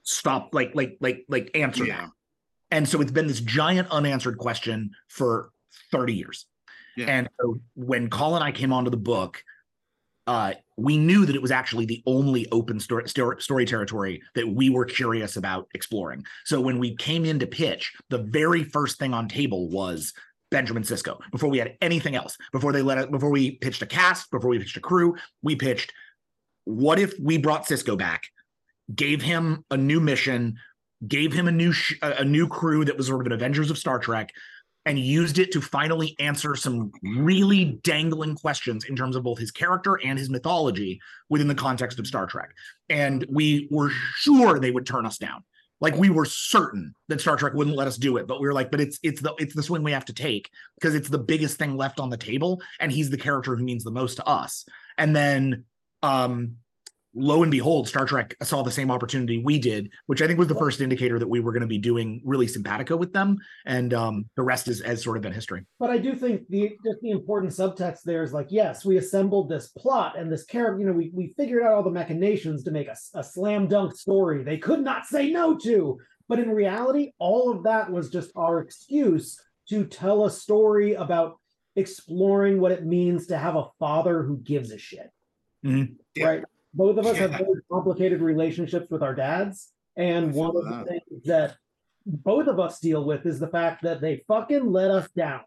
stop, 0.05 0.51
like, 0.55 0.71
like, 0.77 0.99
like, 1.01 1.25
like 1.29 1.51
answer 1.57 1.85
Yeah. 1.85 2.03
that. 2.03 2.11
And 2.71 2.89
so 2.89 3.01
it's 3.01 3.11
been 3.11 3.27
this 3.27 3.41
giant 3.41 3.91
unanswered 3.91 4.39
question 4.39 4.93
for 5.09 5.51
30 5.91 6.15
years. 6.15 6.47
Yeah. 6.97 7.07
And 7.07 7.29
so 7.41 7.59
when 7.75 8.09
Collin 8.09 8.43
and 8.43 8.45
I 8.45 8.53
came 8.53 8.73
onto 8.73 8.91
the 8.91 8.97
book, 8.97 9.43
uh, 10.27 10.55
we 10.77 10.99
knew 10.99 11.25
that 11.25 11.37
it 11.37 11.43
was 11.43 11.51
actually 11.53 11.87
the 11.87 12.03
only 12.05 12.47
open 12.51 12.81
story, 12.81 13.09
story, 13.09 13.65
territory 13.65 14.23
that 14.35 14.49
we 14.49 14.71
were 14.71 14.85
curious 14.85 15.37
about 15.37 15.69
exploring. 15.75 16.25
So 16.45 16.61
when 16.61 16.79
we 16.79 16.97
came 16.97 17.25
in 17.25 17.39
to 17.39 17.47
pitch, 17.47 17.93
the 18.11 18.19
very 18.19 18.65
first 18.65 18.99
thing 18.99 19.15
on 19.15 19.29
table 19.29 19.69
was 19.69 20.13
Benjamin 20.51 20.83
Sisko. 20.83 21.21
Before 21.31 21.49
we 21.49 21.59
had 21.59 21.77
anything 21.81 22.17
else, 22.17 22.37
before 22.53 22.73
they 22.73 22.83
let 22.83 22.99
it, 22.99 23.11
before 23.11 23.31
we 23.31 23.53
pitched 23.53 23.83
a 23.83 23.87
cast, 23.87 24.31
before 24.31 24.51
we 24.51 24.59
pitched 24.59 24.77
a 24.77 24.81
crew, 24.81 25.15
we 25.43 25.55
pitched, 25.55 25.93
what 26.65 26.99
if 26.99 27.15
we 27.23 27.39
brought 27.39 27.67
Sisko 27.67 27.97
back, 27.97 28.25
gave 28.93 29.23
him 29.23 29.65
a 29.71 29.77
new 29.77 30.01
mission, 30.01 30.57
gave 31.07 31.33
him 31.33 31.47
a 31.47 31.53
new 31.53 31.73
sh- 31.73 31.99
a 32.03 32.25
new 32.25 32.49
crew 32.49 32.85
that 32.85 32.97
was 32.97 33.07
sort 33.07 33.21
of 33.21 33.27
an 33.27 33.33
Avengers 33.33 33.71
of 33.71 33.79
Star 33.79 33.99
Trek, 33.99 34.33
and 34.87 34.99
used 34.99 35.39
it 35.39 35.53
to 35.53 35.61
finally 35.61 36.15
answer 36.21 36.55
some 36.55 36.93
really 37.03 37.79
dangling 37.83 38.37
questions 38.37 38.85
in 38.85 38.95
terms 38.95 39.17
of 39.17 39.25
both 39.25 39.39
his 39.39 39.51
character 39.51 39.99
and 40.03 40.17
his 40.19 40.31
mythology 40.31 41.01
within 41.29 41.49
the 41.49 41.55
context 41.55 41.99
of 41.99 42.07
Star 42.07 42.27
Trek. 42.27 42.51
And 42.89 43.27
we 43.29 43.69
were 43.71 43.91
sure 44.15 44.59
they 44.59 44.71
would 44.71 44.87
turn 44.87 45.05
us 45.05 45.19
down. 45.19 45.43
Like 45.81 45.97
we 45.97 46.09
were 46.09 46.25
certain 46.25 46.95
that 47.09 47.21
Star 47.21 47.37
Trek 47.37 47.53
wouldn't 47.53 47.77
let 47.77 47.89
us 47.89 47.99
do 47.99 48.17
it, 48.17 48.27
but 48.27 48.41
we 48.41 48.47
were 48.47 48.55
like, 48.55 48.71
but 48.71 48.81
it's 48.81 48.99
it's 49.03 49.21
the 49.21 49.35
it's 49.39 49.55
the 49.55 49.63
swing 49.63 49.83
we 49.83 49.93
have 49.93 50.07
to 50.07 50.15
take 50.15 50.49
because 50.81 50.95
it's 50.95 51.11
the 51.11 51.19
biggest 51.19 51.59
thing 51.59 51.77
left 51.77 52.01
on 52.01 52.09
the 52.09 52.17
table, 52.17 52.63
and 52.81 52.91
he's 52.91 53.11
the 53.11 53.19
character 53.19 53.55
who 53.57 53.65
means 53.65 53.85
the 53.85 53.91
most 53.91 54.15
to 54.15 54.27
us. 54.27 54.65
And 54.97 55.15
then 55.15 55.65
um 56.03 56.57
lo 57.17 57.43
and 57.43 57.51
behold, 57.51 57.89
Star 57.89 58.05
Trek 58.05 58.37
saw 58.43 58.63
the 58.63 58.71
same 58.71 58.91
opportunity 58.91 59.39
we 59.39 59.59
did, 59.59 59.91
which 60.07 60.21
I 60.21 60.27
think 60.27 60.39
was 60.39 60.49
the 60.49 60.55
first 60.55 60.81
indicator 60.81 61.19
that 61.19 61.27
we 61.27 61.41
were 61.41 61.53
going 61.53 61.63
to 61.63 61.67
be 61.67 61.79
doing 61.79 62.21
really 62.25 62.47
simpatico 62.47 62.97
with 62.97 63.13
them. 63.13 63.39
And 63.65 63.95
um, 63.95 64.27
the 64.37 64.43
rest 64.43 64.69
is 64.69 64.83
has 64.83 65.03
sort 65.03 65.17
of 65.17 65.23
been 65.23 65.33
history. 65.33 65.65
But 65.81 65.91
I 65.91 65.99
do 65.99 66.15
think 66.15 66.47
the 66.49 66.77
just 66.85 67.01
the 67.01 67.11
important 67.11 67.53
subtext 67.53 68.03
there 68.05 68.23
is 68.23 68.33
like, 68.33 68.49
yes, 68.51 68.85
we 68.85 68.99
assembled 68.99 69.49
this 69.49 69.69
plot 69.69 70.19
and 70.19 70.31
this 70.31 70.45
character, 70.45 70.79
you 70.79 70.87
know, 70.87 70.93
we, 70.93 71.11
we 71.15 71.35
figured 71.37 71.63
out 71.63 71.73
all 71.73 71.83
the 71.83 71.91
machinations 71.91 72.63
to 72.65 72.71
make 72.71 72.89
a, 72.89 72.97
a 73.15 73.25
slam 73.25 73.67
dunk 73.67 73.97
story 73.97 74.45
they 74.45 74.59
could 74.59 74.81
not 74.81 75.07
say 75.07 75.31
no 75.31 75.57
to. 75.59 75.99
But 76.29 76.39
in 76.39 76.51
reality, 76.51 77.13
all 77.19 77.51
of 77.51 77.63
that 77.65 77.91
was 77.91 78.11
just 78.11 78.31
our 78.37 78.61
excuse 78.61 79.41
to 79.69 79.85
tell 79.85 80.27
a 80.27 80.31
story 80.31 80.95
about 80.95 81.39
exploring 81.77 82.61
what 82.61 82.73
it 82.73 82.85
means 82.85 83.29
to 83.29 83.39
have 83.39 83.57
a 83.57 83.69
father 83.79 84.23
who 84.23 84.39
gives 84.39 84.71
a 84.73 84.79
shit. 84.79 85.11
Mhm. 85.65 85.97
Yeah. 86.15 86.27
Right. 86.27 86.45
Both 86.77 86.99
of 86.99 87.07
us 87.07 87.17
have 87.17 87.31
very 87.31 87.63
complicated 87.73 88.21
relationships 88.21 88.91
with 88.91 89.03
our 89.03 89.15
dads. 89.15 89.73
And 89.97 90.35
one 90.35 90.55
of 90.55 90.65
the 90.65 90.85
things 90.85 91.25
that 91.25 91.57
both 92.05 92.49
of 92.49 92.61
us 92.61 92.79
deal 92.81 93.03
with 93.03 93.25
is 93.25 93.41
the 93.41 93.49
fact 93.49 93.83
that 93.83 94.03
they 94.03 94.23
fucking 94.29 94.71
let 94.71 94.91
us 94.91 95.09
down 95.13 95.41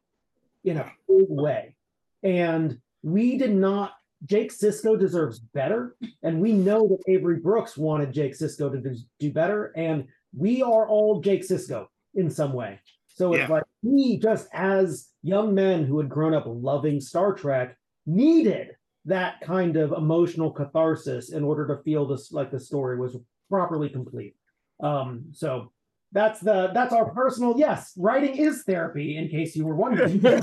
in 0.64 0.78
a 0.78 0.92
big 1.08 1.28
way. 1.30 1.76
And 2.24 2.80
we 3.04 3.38
did 3.38 3.54
not, 3.54 3.94
Jake 4.26 4.52
Sisko 4.52 5.00
deserves 5.00 5.40
better. 5.40 5.96
And 6.24 6.42
we 6.42 6.52
know 6.52 6.88
that 6.88 7.04
Avery 7.08 7.38
Brooks 7.38 7.78
wanted 7.78 8.12
Jake 8.12 8.34
Sisko 8.34 8.72
to 8.72 8.80
do, 8.80 8.96
do 9.20 9.32
better. 9.32 9.72
And 9.76 10.08
we 10.36 10.64
are 10.64 10.88
all 10.88 11.22
Jake 11.22 11.48
Sisko 11.48 11.86
in 12.16 12.32
some 12.32 12.54
way. 12.54 12.80
So 13.08 13.34
it's 13.34 13.48
Yeah. 13.48 13.54
like 13.54 13.64
we, 13.84 14.18
just 14.18 14.48
as 14.52 15.10
young 15.22 15.54
men 15.54 15.86
who 15.86 16.00
had 16.00 16.10
grown 16.10 16.34
up 16.34 16.46
loving 16.48 17.00
Star 17.00 17.34
Trek, 17.34 17.78
needed 18.08 18.76
that 19.06 19.42
kind 19.42 19.78
of 19.78 19.92
emotional 19.94 20.52
catharsis 20.52 21.32
in 21.32 21.44
order 21.44 21.68
to 21.68 21.82
feel 21.84 22.06
this 22.06 22.32
like 22.32 22.52
the 22.52 22.60
story 22.60 22.98
was 22.98 23.18
properly 23.50 23.90
complete. 23.90 24.36
Um, 24.82 25.26
so 25.32 25.72
that's 26.12 26.40
the 26.40 26.72
that's 26.74 26.94
our 26.94 27.12
personal 27.12 27.56
yes, 27.58 27.94
writing 27.98 28.36
is 28.36 28.64
therapy, 28.64 29.18
in 29.18 29.28
case 29.30 29.56
you 29.56 29.66
were 29.66 29.76
wondering. 29.76 30.20
well, 30.24 30.42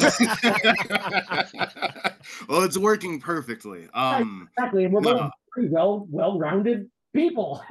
it's 2.62 2.79
working 2.79 3.21
perfectly. 3.21 3.88
Um, 3.92 4.49
exactly, 4.57 4.85
and 4.85 4.95
we're 4.95 5.01
both 5.01 5.21
No. 5.23 5.31
pretty 5.51 5.69
well 5.69 6.07
well-rounded 6.11 6.88
people. 7.12 7.64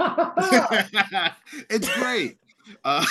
it's 1.70 1.90
great. 1.98 2.38
Uh, 2.84 3.06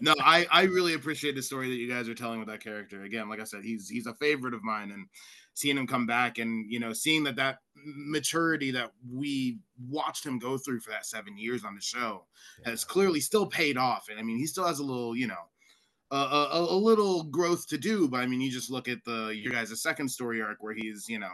no, 0.00 0.14
I 0.20 0.46
I 0.50 0.62
really 0.62 0.94
appreciate 0.94 1.34
the 1.36 1.42
story 1.42 1.68
that 1.68 1.76
you 1.76 1.88
guys 1.88 2.08
are 2.08 2.14
telling 2.14 2.38
with 2.38 2.48
that 2.48 2.62
character. 2.62 3.04
Again, 3.04 3.28
like 3.28 3.38
I 3.40 3.44
said, 3.44 3.62
he's 3.62 3.88
he's 3.88 4.06
a 4.06 4.14
favorite 4.14 4.54
of 4.54 4.64
mine, 4.64 4.90
and 4.90 5.06
seeing 5.54 5.76
him 5.76 5.86
come 5.86 6.06
back 6.06 6.38
and 6.38 6.70
you 6.70 6.80
know 6.80 6.92
seeing 6.92 7.24
that 7.24 7.36
that 7.36 7.58
maturity 7.84 8.70
that 8.70 8.92
we 9.10 9.58
watched 9.88 10.24
him 10.24 10.38
go 10.38 10.56
through 10.58 10.80
for 10.80 10.90
that 10.90 11.06
seven 11.06 11.36
years 11.36 11.64
on 11.64 11.74
the 11.74 11.80
show 11.80 12.24
has 12.64 12.84
clearly 12.84 13.20
still 13.20 13.46
paid 13.46 13.76
off 13.76 14.06
and 14.10 14.18
i 14.18 14.22
mean 14.22 14.36
he 14.36 14.46
still 14.46 14.66
has 14.66 14.78
a 14.78 14.84
little 14.84 15.16
you 15.16 15.26
know 15.26 15.34
a, 16.12 16.16
a, 16.16 16.66
a 16.70 16.76
little 16.76 17.22
growth 17.24 17.66
to 17.66 17.78
do 17.78 18.08
but 18.08 18.20
i 18.20 18.26
mean 18.26 18.40
you 18.40 18.50
just 18.50 18.70
look 18.70 18.88
at 18.88 18.98
the 19.04 19.28
your 19.28 19.52
guys' 19.52 19.80
second 19.82 20.08
story 20.08 20.42
arc 20.42 20.58
where 20.60 20.74
he's 20.74 21.08
you 21.08 21.18
know 21.18 21.28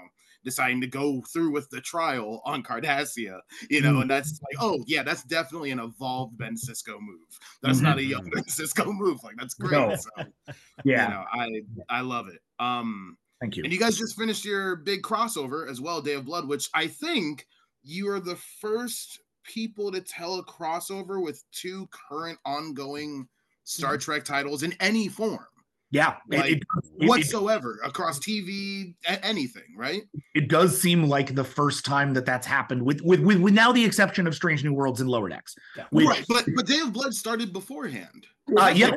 deciding 0.46 0.80
to 0.80 0.86
go 0.86 1.20
through 1.32 1.50
with 1.50 1.68
the 1.70 1.80
trial 1.80 2.40
on 2.44 2.62
Cardassia, 2.62 3.40
you 3.68 3.80
know, 3.80 4.00
and 4.00 4.08
that's 4.08 4.40
like, 4.42 4.62
oh 4.62 4.78
yeah, 4.86 5.02
that's 5.02 5.24
definitely 5.24 5.72
an 5.72 5.80
evolved 5.80 6.38
Ben 6.38 6.54
Sisko 6.54 7.00
move. 7.00 7.26
That's 7.62 7.80
not 7.80 7.98
a 7.98 8.02
young 8.04 8.30
Ben 8.32 8.44
Sisko 8.44 8.86
move. 8.86 9.18
Like 9.24 9.34
that's 9.36 9.54
great. 9.54 9.72
No. 9.72 9.96
So, 9.96 10.08
Yeah. 10.84 11.08
you 11.08 11.14
know, 11.14 11.24
I 11.32 11.98
I 11.98 12.00
love 12.02 12.28
it. 12.28 12.40
Um, 12.60 13.18
Thank 13.40 13.56
you. 13.56 13.64
and 13.64 13.72
you 13.72 13.78
guys 13.78 13.98
just 13.98 14.16
finished 14.18 14.44
your 14.44 14.76
big 14.76 15.02
crossover 15.02 15.68
as 15.70 15.80
well, 15.80 16.00
Day 16.00 16.14
of 16.14 16.24
Blood, 16.24 16.48
which 16.48 16.68
I 16.74 16.86
think 16.86 17.46
you 17.82 18.08
are 18.10 18.20
the 18.20 18.36
first 18.60 19.20
people 19.44 19.92
to 19.92 20.00
tell 20.00 20.38
a 20.38 20.44
crossover 20.44 21.22
with 21.22 21.42
two 21.52 21.88
current 22.10 22.38
ongoing 22.44 23.28
Star 23.64 23.96
Trek 23.98 24.24
titles 24.24 24.62
in 24.62 24.72
any 24.80 25.08
form 25.08 25.44
Yeah. 25.90 26.16
Like, 26.30 26.52
it, 26.52 26.62
it- 26.98 27.08
whatsoever 27.08 27.78
across 27.84 28.18
TV, 28.18 28.94
a- 29.08 29.24
anything, 29.24 29.74
right? 29.76 30.02
it 30.34 30.48
does 30.48 30.80
seem 30.80 31.04
like 31.04 31.34
the 31.34 31.44
first 31.44 31.84
time 31.84 32.14
that 32.14 32.24
that's 32.26 32.46
happened 32.46 32.82
with 32.82 33.00
with 33.02 33.20
with, 33.20 33.38
with 33.38 33.54
now 33.54 33.70
the 33.72 33.84
exception 33.84 34.26
of 34.26 34.34
Strange 34.34 34.64
New 34.64 34.72
Worlds 34.72 35.00
and 35.00 35.10
Lower 35.10 35.28
Decks. 35.28 35.54
Which, 35.90 36.06
right, 36.06 36.24
but 36.28 36.46
but 36.56 36.66
Day 36.66 36.78
of 36.80 36.92
Blood 36.92 37.12
started 37.14 37.52
beforehand, 37.52 38.26
Uh, 38.56 38.72
yeah. 38.74 38.90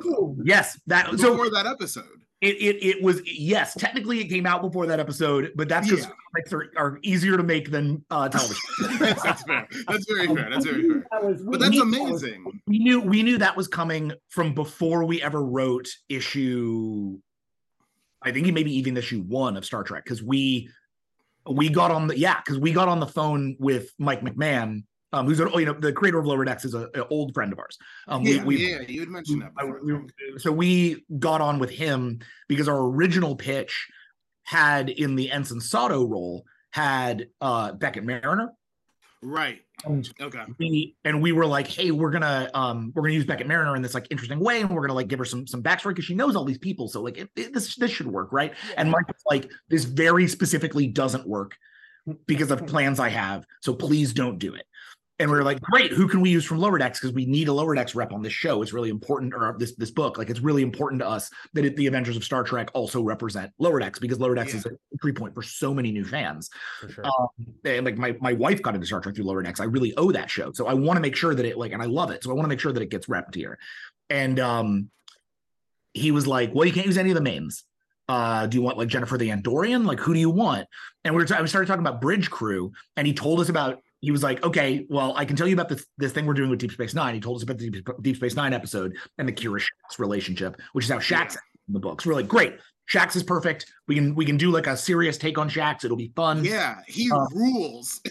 Yes, 0.43 0.79
that 0.87 1.09
so 1.19 1.31
before 1.31 1.49
that 1.51 1.65
episode. 1.67 2.05
It, 2.41 2.55
it 2.55 2.83
it 2.97 3.03
was 3.03 3.21
yes, 3.25 3.73
technically 3.73 4.21
it 4.21 4.29
came 4.29 4.45
out 4.45 4.61
before 4.61 4.85
that 4.85 4.97
episode, 4.99 5.51
but 5.55 5.67
that's 5.67 5.89
because 5.89 6.05
Yeah. 6.05 6.11
comics 6.33 6.53
are, 6.53 6.71
are 6.77 6.99
easier 7.03 7.35
to 7.35 7.43
make 7.43 7.69
than 7.69 8.05
uh, 8.09 8.29
television. 8.29 8.61
that's, 8.97 9.23
that's 9.23 9.43
fair. 9.43 9.67
That's 9.89 10.05
very 10.09 10.27
fair. 10.27 10.49
That's 10.49 10.65
very 10.65 10.89
fair. 10.89 11.05
That 11.11 11.23
was- 11.25 11.41
But 11.43 11.59
that's 11.59 11.71
we- 11.71 11.79
that 11.79 11.85
was- 12.11 12.23
amazing. 12.23 12.61
we 12.65 12.79
knew 12.79 13.01
we 13.01 13.23
knew 13.23 13.37
that 13.39 13.57
was 13.57 13.67
coming 13.67 14.13
from 14.29 14.53
before 14.53 15.03
we 15.03 15.21
ever 15.21 15.43
wrote 15.43 15.89
issue 16.07 17.19
i 18.21 18.31
think 18.31 18.51
maybe 18.53 18.75
even 18.77 18.95
issue 18.97 19.21
one 19.21 19.55
of 19.57 19.63
star 19.65 19.83
trek 19.83 20.03
because 20.03 20.21
we 20.23 20.69
we 21.49 21.69
got 21.69 21.89
on 21.91 22.07
the 22.07 22.17
yeah 22.17 22.37
because 22.43 22.59
we 22.59 22.71
got 22.73 22.87
on 22.89 22.99
the 22.99 23.07
phone 23.07 23.55
with 23.59 23.93
mike 23.97 24.21
mcmahan 24.21 24.83
um 25.13 25.25
who's 25.25 25.39
a, 25.39 25.49
you 25.55 25.65
know 25.65 25.73
the 25.73 25.91
creator 25.93 26.19
of 26.19 26.25
lower 26.25 26.45
decks 26.45 26.65
is 26.65 26.73
an 26.73 26.87
old 27.09 27.33
friend 27.33 27.51
of 27.53 27.59
ours 27.59 27.77
um 28.07 28.23
Yeah, 28.23 28.43
we, 28.43 28.57
we 28.57 28.71
yeah, 28.71 28.81
you 28.81 28.99
had 29.01 29.09
mentioned 29.09 29.41
that 29.41 29.55
before. 29.55 29.79
We- 29.83 30.39
so 30.39 30.51
we 30.51 31.05
got 31.19 31.41
on 31.41 31.59
with 31.59 31.69
him 31.69 32.19
because 32.47 32.67
our 32.67 32.79
original 32.79 33.35
pitch 33.35 33.87
had 34.43 34.89
in 34.89 35.15
the 35.15 35.31
ensign 35.31 35.59
sato 35.59 36.05
role 36.05 36.45
had 36.71 37.27
uh 37.41 37.71
beckett 37.73 38.03
mariner 38.03 38.49
Right. 39.21 39.59
Um, 39.85 40.01
Okay. 40.21 40.45
we 40.59 40.95
and 41.03 41.21
we 41.21 41.33
were 41.33 41.45
like, 41.45 41.67
hey, 41.67 41.91
we're 41.91 42.09
gonna 42.09 42.49
um 42.53 42.93
we're 42.95 43.01
gonna 43.01 43.15
use 43.15 43.25
Beckett 43.25 43.47
Mariner 43.47 43.75
in 43.75 43.81
this 43.81 43.93
like 43.93 44.07
interesting 44.09 44.39
way, 44.39 44.61
and 44.61 44.69
we're 44.69 44.79
gonna 44.79 44.93
like 44.93 45.09
give 45.09 45.19
her 45.19 45.25
some 45.25 45.45
some 45.45 45.61
backstory 45.61 45.89
because 45.89 46.05
she 46.05 46.15
knows 46.15 46.37
all 46.37 46.45
these 46.45 46.57
people. 46.57 46.87
So 46.87 47.01
like 47.01 47.17
it, 47.17 47.29
it- 47.35 47.53
this 47.53 47.75
this 47.75 47.91
should 47.91 48.07
work, 48.07 48.31
right? 48.31 48.53
And 48.77 48.89
Mike 48.89 49.09
was 49.09 49.21
like, 49.29 49.51
this 49.67 49.83
very 49.83 50.25
specifically 50.29 50.87
doesn't 50.87 51.27
work 51.27 51.57
because 52.27 52.49
of 52.49 52.65
plans 52.65 52.97
I 52.97 53.09
have. 53.09 53.43
So 53.61 53.73
please 53.73 54.13
don't 54.13 54.39
do 54.39 54.53
it. 54.53 54.65
And 55.21 55.29
we 55.29 55.35
were 55.35 55.43
like, 55.43 55.59
great, 55.59 55.91
who 55.91 56.07
can 56.07 56.21
we 56.21 56.29
use 56.29 56.45
from 56.45 56.59
Lower 56.59 56.77
Decks? 56.77 57.01
Because 57.01 57.13
we 57.13 57.25
need 57.25 57.49
a 57.49 57.53
Lower 57.53 57.75
Decks 57.75 57.93
rep 57.93 58.13
on 58.13 58.21
this 58.21 58.31
show. 58.31 58.61
It's 58.61 58.71
really 58.71 58.89
important, 58.89 59.33
or 59.33 59.53
this 59.59 59.75
this 59.75 59.91
book. 59.91 60.17
Like 60.17 60.29
it's 60.29 60.39
really 60.39 60.61
important 60.61 61.01
to 61.01 61.07
us 61.07 61.29
that 61.53 61.65
it, 61.65 61.75
the 61.75 61.87
Avengers 61.87 62.15
of 62.15 62.23
Star 62.23 62.41
Trek 62.43 62.69
also 62.73 63.01
represent 63.01 63.51
Lower 63.59 63.79
Decks 63.79 63.99
because 63.99 64.17
Lower 64.17 64.33
Decks 64.33 64.53
is 64.53 64.65
a 64.65 64.71
entry 64.93 65.11
point 65.11 65.35
for 65.35 65.41
so 65.41 65.73
many 65.73 65.91
new 65.91 66.05
fans 66.05 66.49
for 66.79 66.89
sure. 66.89 67.05
um, 67.05 67.27
and 67.65 67.85
like 67.85 67.97
my 67.97 68.15
my 68.21 68.31
wife 68.31 68.61
got 68.61 68.75
into 68.75 68.87
Star 68.87 69.01
Trek 69.01 69.15
through 69.15 69.25
Lower 69.25 69.43
Decks. 69.43 69.59
I 69.59 69.65
really 69.65 69.93
owe 69.97 70.11
that 70.11 70.29
show, 70.29 70.53
so 70.53 70.67
I 70.67 70.73
want 70.73 70.95
to 70.95 71.01
make 71.01 71.17
sure 71.17 71.35
that 71.35 71.45
it 71.45 71.57
like, 71.57 71.73
and 71.73 71.81
I 71.81 71.87
love 71.87 72.11
it, 72.11 72.23
so 72.23 72.31
I 72.31 72.33
want 72.33 72.45
to 72.45 72.49
make 72.49 72.61
sure 72.61 72.71
that 72.71 72.81
it 72.81 72.89
gets 72.89 73.07
repped 73.07 73.35
here. 73.35 73.59
And 74.09 74.39
um, 74.39 74.89
he 75.93 76.11
was 76.11 76.27
like, 76.27 76.55
"Well, 76.55 76.65
you 76.65 76.71
can't 76.71 76.87
use 76.87 76.97
any 76.97 77.09
of 77.09 77.15
the 77.15 77.21
mains. 77.21 77.65
Uh, 78.07 78.47
do 78.47 78.55
you 78.55 78.61
want 78.61 78.77
like 78.77 78.87
Jennifer 78.87 79.17
the 79.17 79.29
Andorian? 79.29 79.85
Like, 79.85 79.99
who 79.99 80.13
do 80.13 80.19
you 80.21 80.29
want?" 80.29 80.65
And 81.03 81.13
we 81.13 81.21
were 81.21 81.41
we 81.41 81.47
started 81.47 81.67
talking 81.67 81.85
about 81.85 81.99
Bridge 81.99 82.29
Crew, 82.29 82.71
and 82.95 83.05
he 83.05 83.13
told 83.13 83.41
us 83.41 83.49
about. 83.49 83.81
He 84.01 84.11
was 84.11 84.23
like, 84.23 84.43
"Okay, 84.43 84.85
well, 84.89 85.13
I 85.17 85.25
can 85.25 85.35
tell 85.35 85.47
you 85.47 85.53
about 85.53 85.67
this 85.69 85.85
this 85.97 86.11
thing 86.13 86.25
we're 86.25 86.33
doing 86.33 86.49
with 86.49 86.59
Deep 86.59 86.71
Space 86.71 86.93
Nine. 86.93 87.15
He 87.15 87.19
told 87.21 87.37
us 87.37 87.43
about 87.43 87.57
the 87.57 87.69
Deep, 87.69 87.87
Deep 88.01 88.15
Space 88.15 88.35
Nine 88.35 88.53
episode 88.53 88.95
and 89.17 89.27
the 89.27 89.33
Kira 89.33 89.59
Shaxs 89.59 89.99
relationship, 89.99 90.55
which 90.73 90.85
is 90.85 90.91
how 90.91 90.99
Shaxs 90.99 91.35
in 91.67 91.73
the 91.73 91.79
books. 91.79 92.05
We're 92.05 92.13
like, 92.13 92.27
great. 92.27 92.55
Shaxs 92.89 93.15
is 93.17 93.21
perfect. 93.23 93.67
We 93.87 93.93
can 93.95 94.15
we 94.15 94.25
can 94.25 94.35
do 94.37 94.49
like 94.49 94.65
a 94.67 94.75
serious 94.75 95.15
take 95.17 95.37
on 95.37 95.47
Shaxs. 95.49 95.85
It'll 95.85 95.95
be 95.97 96.11
fun. 96.15 96.43
Yeah, 96.43 96.77
he 96.87 97.11
Uh, 97.11 97.25
rules. 97.35 98.01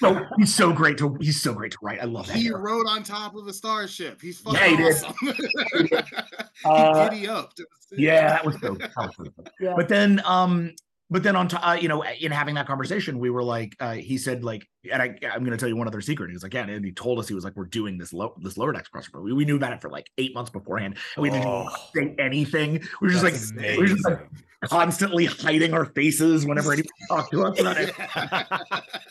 So 0.00 0.26
he's 0.36 0.54
so 0.54 0.72
great 0.72 0.98
to 0.98 1.16
he's 1.20 1.40
so 1.40 1.54
great 1.54 1.72
to 1.72 1.78
write. 1.80 2.00
I 2.02 2.04
love 2.04 2.26
that. 2.26 2.36
he 2.36 2.42
hero. 2.42 2.58
rode 2.60 2.86
on 2.86 3.02
top 3.02 3.36
of 3.36 3.46
a 3.46 3.52
starship. 3.54 4.20
He's 4.20 4.40
fucking 4.40 4.60
Yeah, 4.60 4.66
he 4.68 4.76
did. 4.76 4.96
awesome. 4.96 6.02
Uh, 6.64 7.08
he 7.10 7.16
giddy 7.20 7.28
up. 7.28 7.52
yeah, 7.92 8.28
that 8.30 8.44
was 8.44 8.56
so. 8.60 8.74
that 8.74 8.90
was 8.96 9.14
so. 9.16 9.44
Yeah. 9.60 9.74
But 9.76 9.88
then, 9.88 10.20
um, 10.24 10.72
but 11.10 11.22
then 11.22 11.36
on, 11.36 11.48
to, 11.48 11.68
uh, 11.68 11.72
you 11.74 11.88
know, 11.88 12.04
in 12.04 12.30
having 12.30 12.54
that 12.56 12.66
conversation, 12.66 13.18
we 13.18 13.30
were 13.30 13.42
like, 13.42 13.74
uh, 13.80 13.94
he 13.94 14.18
said 14.18 14.44
like, 14.44 14.68
and 14.92 15.02
I, 15.02 15.18
I'm 15.32 15.40
going 15.40 15.50
to 15.50 15.56
tell 15.56 15.68
you 15.68 15.76
one 15.76 15.86
other 15.86 16.00
secret. 16.00 16.28
He 16.28 16.34
was 16.34 16.42
like, 16.42 16.54
yeah, 16.54 16.66
and 16.66 16.84
he 16.84 16.92
told 16.92 17.18
us 17.18 17.28
he 17.28 17.34
was 17.34 17.44
like, 17.44 17.56
we're 17.56 17.64
doing 17.66 17.98
this 17.98 18.12
low, 18.12 18.34
this 18.42 18.56
lower 18.56 18.72
decks 18.72 18.88
crossover. 18.94 19.22
We, 19.22 19.32
we 19.32 19.44
knew 19.44 19.56
about 19.56 19.72
it 19.72 19.80
for 19.80 19.90
like 19.90 20.10
eight 20.18 20.34
months 20.34 20.50
beforehand, 20.50 20.96
and 21.16 21.22
we 21.22 21.30
didn't 21.30 21.46
Oh. 21.46 21.68
say 21.94 22.14
anything. 22.18 22.80
We 23.00 23.08
were 23.08 23.12
just 23.12 23.24
like, 23.24 23.34
we 23.56 23.78
were 23.78 23.86
just 23.86 24.04
like 24.04 24.20
constantly 24.64 25.24
hiding 25.26 25.72
our 25.72 25.86
faces 25.86 26.44
whenever 26.46 26.72
anyone 26.72 26.88
talked 27.08 27.32
to 27.32 27.44
us. 27.44 27.58
And 27.58 27.68
I, 27.68 27.92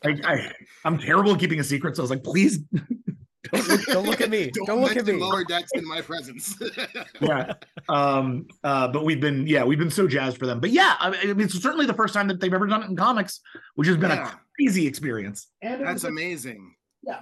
I, 0.03 0.19
I, 0.23 0.51
I'm 0.85 0.97
terrible 0.97 1.33
at 1.33 1.39
keeping 1.39 1.59
a 1.59 1.63
secret, 1.63 1.95
so 1.95 2.01
I 2.01 2.03
was 2.03 2.09
like, 2.11 2.23
please 2.23 2.59
don't, 3.51 3.67
look, 3.67 3.85
don't 3.85 4.05
look 4.05 4.21
at 4.21 4.29
me. 4.29 4.49
Don't, 4.53 4.65
Don't, 4.67 4.81
look 4.81 4.95
at 4.95 5.05
me. 5.05 5.13
lower 5.13 5.43
decks 5.43 5.71
in 5.75 5.85
my 5.87 6.01
presence. 6.01 6.55
yeah 7.21 7.53
um 7.89 8.47
uh 8.63 8.87
but 8.87 9.05
we've 9.05 9.21
been 9.21 9.45
yeah 9.47 9.63
we've 9.63 9.79
been 9.79 9.89
so 9.91 10.07
jazzed 10.07 10.37
for 10.37 10.45
them 10.45 10.59
but 10.59 10.69
yeah 10.71 10.95
i 10.99 11.09
mean 11.09 11.41
it's 11.41 11.61
certainly 11.61 11.85
the 11.85 11.93
first 11.93 12.13
time 12.13 12.27
that 12.27 12.39
they've 12.39 12.53
ever 12.53 12.67
done 12.67 12.83
it 12.83 12.89
in 12.89 12.95
comics 12.95 13.39
which 13.75 13.87
has 13.87 13.97
been 13.97 14.09
Yeah. 14.11 14.31
a 14.31 14.35
crazy 14.59 14.87
experience 14.87 15.47
and 15.61 15.81
it 15.81 15.85
That's 15.85 16.03
was, 16.03 16.05
amazing. 16.05 16.75
Yeah. 17.03 17.21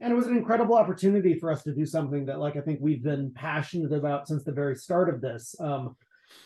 And 0.00 0.12
it 0.12 0.16
was 0.16 0.26
an 0.26 0.36
incredible 0.36 0.76
opportunity 0.76 1.38
for 1.38 1.50
us 1.50 1.62
to 1.64 1.74
do 1.74 1.86
something 1.86 2.26
that 2.26 2.38
like 2.38 2.56
i 2.56 2.60
think 2.60 2.78
we've 2.82 3.02
been 3.02 3.32
passionate 3.34 3.92
about 3.92 4.28
since 4.28 4.44
the 4.44 4.52
very 4.52 4.76
start 4.76 5.08
of 5.12 5.20
this 5.20 5.54
um 5.60 5.96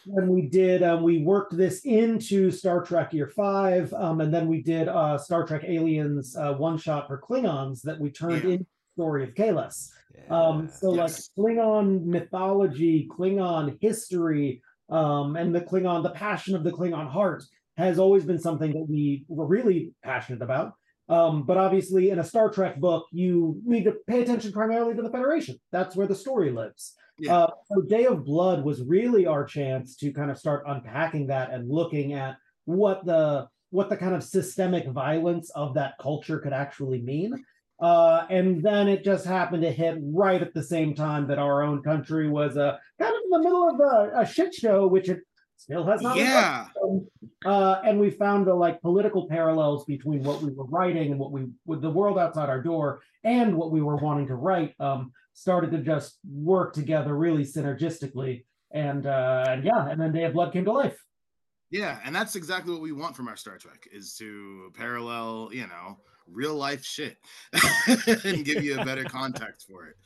when 0.07 0.29
we 0.29 0.43
did 0.43 0.83
um, 0.83 1.03
we 1.03 1.19
worked 1.23 1.57
this 1.57 1.81
into 1.85 2.51
star 2.51 2.83
trek 2.85 3.13
year 3.13 3.29
five 3.29 3.93
um, 3.95 4.21
and 4.21 4.33
then 4.35 4.47
we 4.49 4.63
did 4.63 4.87
uh 4.89 5.17
star 5.19 5.47
trek 5.47 5.63
aliens 5.67 6.37
uh, 6.37 6.53
one 6.55 6.77
shot 6.79 7.07
for 7.09 7.21
klingons 7.21 7.81
that 7.83 7.99
we 7.99 8.11
turned 8.11 8.45
Yeah. 8.45 8.51
into 8.51 8.65
the 8.65 8.67
story 8.99 9.23
of 9.23 9.33
Kahless 9.35 9.91
um 10.31 10.69
so 10.81 10.95
Yes. 10.95 10.99
like 10.99 11.17
klingon 11.39 12.05
mythology 12.05 13.09
klingon 13.17 13.79
history 13.81 14.61
um 14.91 15.37
and 15.37 15.55
the 15.55 15.61
klingon 15.61 16.03
the 16.03 16.11
passion 16.11 16.57
of 16.57 16.65
the 16.65 16.73
klingon 16.73 17.09
heart 17.09 17.45
has 17.77 18.01
always 18.01 18.25
been 18.25 18.41
something 18.49 18.73
that 18.73 18.87
we 18.89 19.25
were 19.29 19.47
really 19.47 19.93
passionate 20.03 20.43
about. 20.43 20.73
Um 21.09 21.45
but 21.49 21.57
obviously 21.57 22.11
in 22.11 22.19
a 22.19 22.25
star 22.25 22.51
trek 22.51 22.75
book 22.81 23.07
you 23.13 23.61
need 23.65 23.85
to 23.85 23.95
pay 24.09 24.21
attention 24.23 24.51
primarily 24.53 24.95
to 24.97 25.03
the 25.03 25.15
federation. 25.19 25.55
That's 25.71 25.95
where 25.97 26.09
the 26.09 26.21
story 26.25 26.51
lives. 26.51 26.83
Yeah. 27.21 27.37
uh, 27.37 27.51
so 27.69 27.77
day 27.97 28.07
of 28.07 28.25
blood 28.25 28.59
was 28.69 28.79
really 28.97 29.25
our 29.27 29.45
chance 29.57 29.97
to 30.01 30.13
kind 30.19 30.31
of 30.33 30.39
start 30.45 30.61
unpacking 30.73 31.25
that 31.29 31.47
and 31.55 31.63
looking 31.81 32.09
at 32.25 32.33
what 32.65 32.99
the 33.11 33.23
what 33.71 33.89
the 33.91 33.97
kind 33.97 34.15
of 34.19 34.23
systemic 34.25 34.85
violence 35.07 35.51
of 35.63 35.75
that 35.79 35.93
culture 36.07 36.39
could 36.45 36.53
actually 36.65 37.01
mean 37.13 37.33
uh, 37.81 38.27
and 38.29 38.63
then 38.63 38.89
it 38.89 39.05
just 39.05 39.25
happened 39.25 39.63
to 39.63 39.71
hit 39.71 39.99
right 40.03 40.43
at 40.43 40.53
the 40.53 40.63
same 40.63 40.95
time 40.95 41.29
that 41.29 41.39
our 41.39 41.63
own 41.63 41.83
country 41.83 42.29
was 42.29 42.57
uh, 42.57 42.77
kind 42.99 43.15
of 43.15 43.21
in 43.25 43.31
the 43.31 43.39
middle 43.39 43.69
of 43.69 43.81
a, 43.81 44.21
a 44.21 44.27
shit 44.27 44.53
show, 44.53 44.87
which 44.87 45.09
it 45.09 45.21
still 45.57 45.85
has 45.85 46.01
not. 46.01 46.17
Yeah. 46.17 46.67
Uh, 47.45 47.81
and 47.85 48.01
we 48.01 48.11
found 48.11 48.47
the 48.47 48.55
like 48.55 48.81
political 48.81 49.29
parallels 49.29 49.85
between 49.85 50.25
what 50.25 50.43
we 50.43 50.53
were 50.53 50.65
writing 50.65 51.13
and 51.13 51.21
what 51.21 51.31
we 51.31 51.47
with 51.67 51.81
the 51.81 51.91
world 51.91 52.19
outside 52.19 52.49
our 52.49 52.63
door 52.63 53.01
and 53.23 53.57
what 53.57 53.71
we 53.71 53.81
were 53.81 53.97
wanting 53.97 54.27
to 54.27 54.35
write 54.35 54.75
um, 54.81 55.13
started 55.35 55.71
to 55.71 55.79
just 55.79 56.19
work 56.29 56.73
together 56.73 57.17
really 57.17 57.45
synergistically. 57.45 58.45
And 58.73 59.07
uh, 59.07 59.45
and 59.49 59.65
yeah, 59.65 59.89
and 59.89 60.01
then 60.01 60.13
Day 60.13 60.25
of 60.25 60.33
Blood 60.33 60.53
came 60.53 60.65
to 60.65 60.73
life. 60.73 60.99
Yeah, 61.71 61.99
and 62.05 62.15
that's 62.15 62.35
exactly 62.35 62.73
what 62.73 62.83
we 62.83 62.93
want 62.93 63.15
from 63.15 63.29
our 63.29 63.37
Star 63.37 63.59
Trek 63.59 63.87
is 63.93 64.15
to 64.17 64.73
parallel, 64.75 65.51
you 65.53 65.67
know, 65.67 65.99
real 66.33 66.55
life 66.55 66.85
shit 66.85 67.17
and 68.25 68.45
give 68.45 68.63
you 68.63 68.79
a 68.79 68.85
better 68.85 69.05
context 69.19 69.67
for 69.69 69.87
it. 69.87 69.97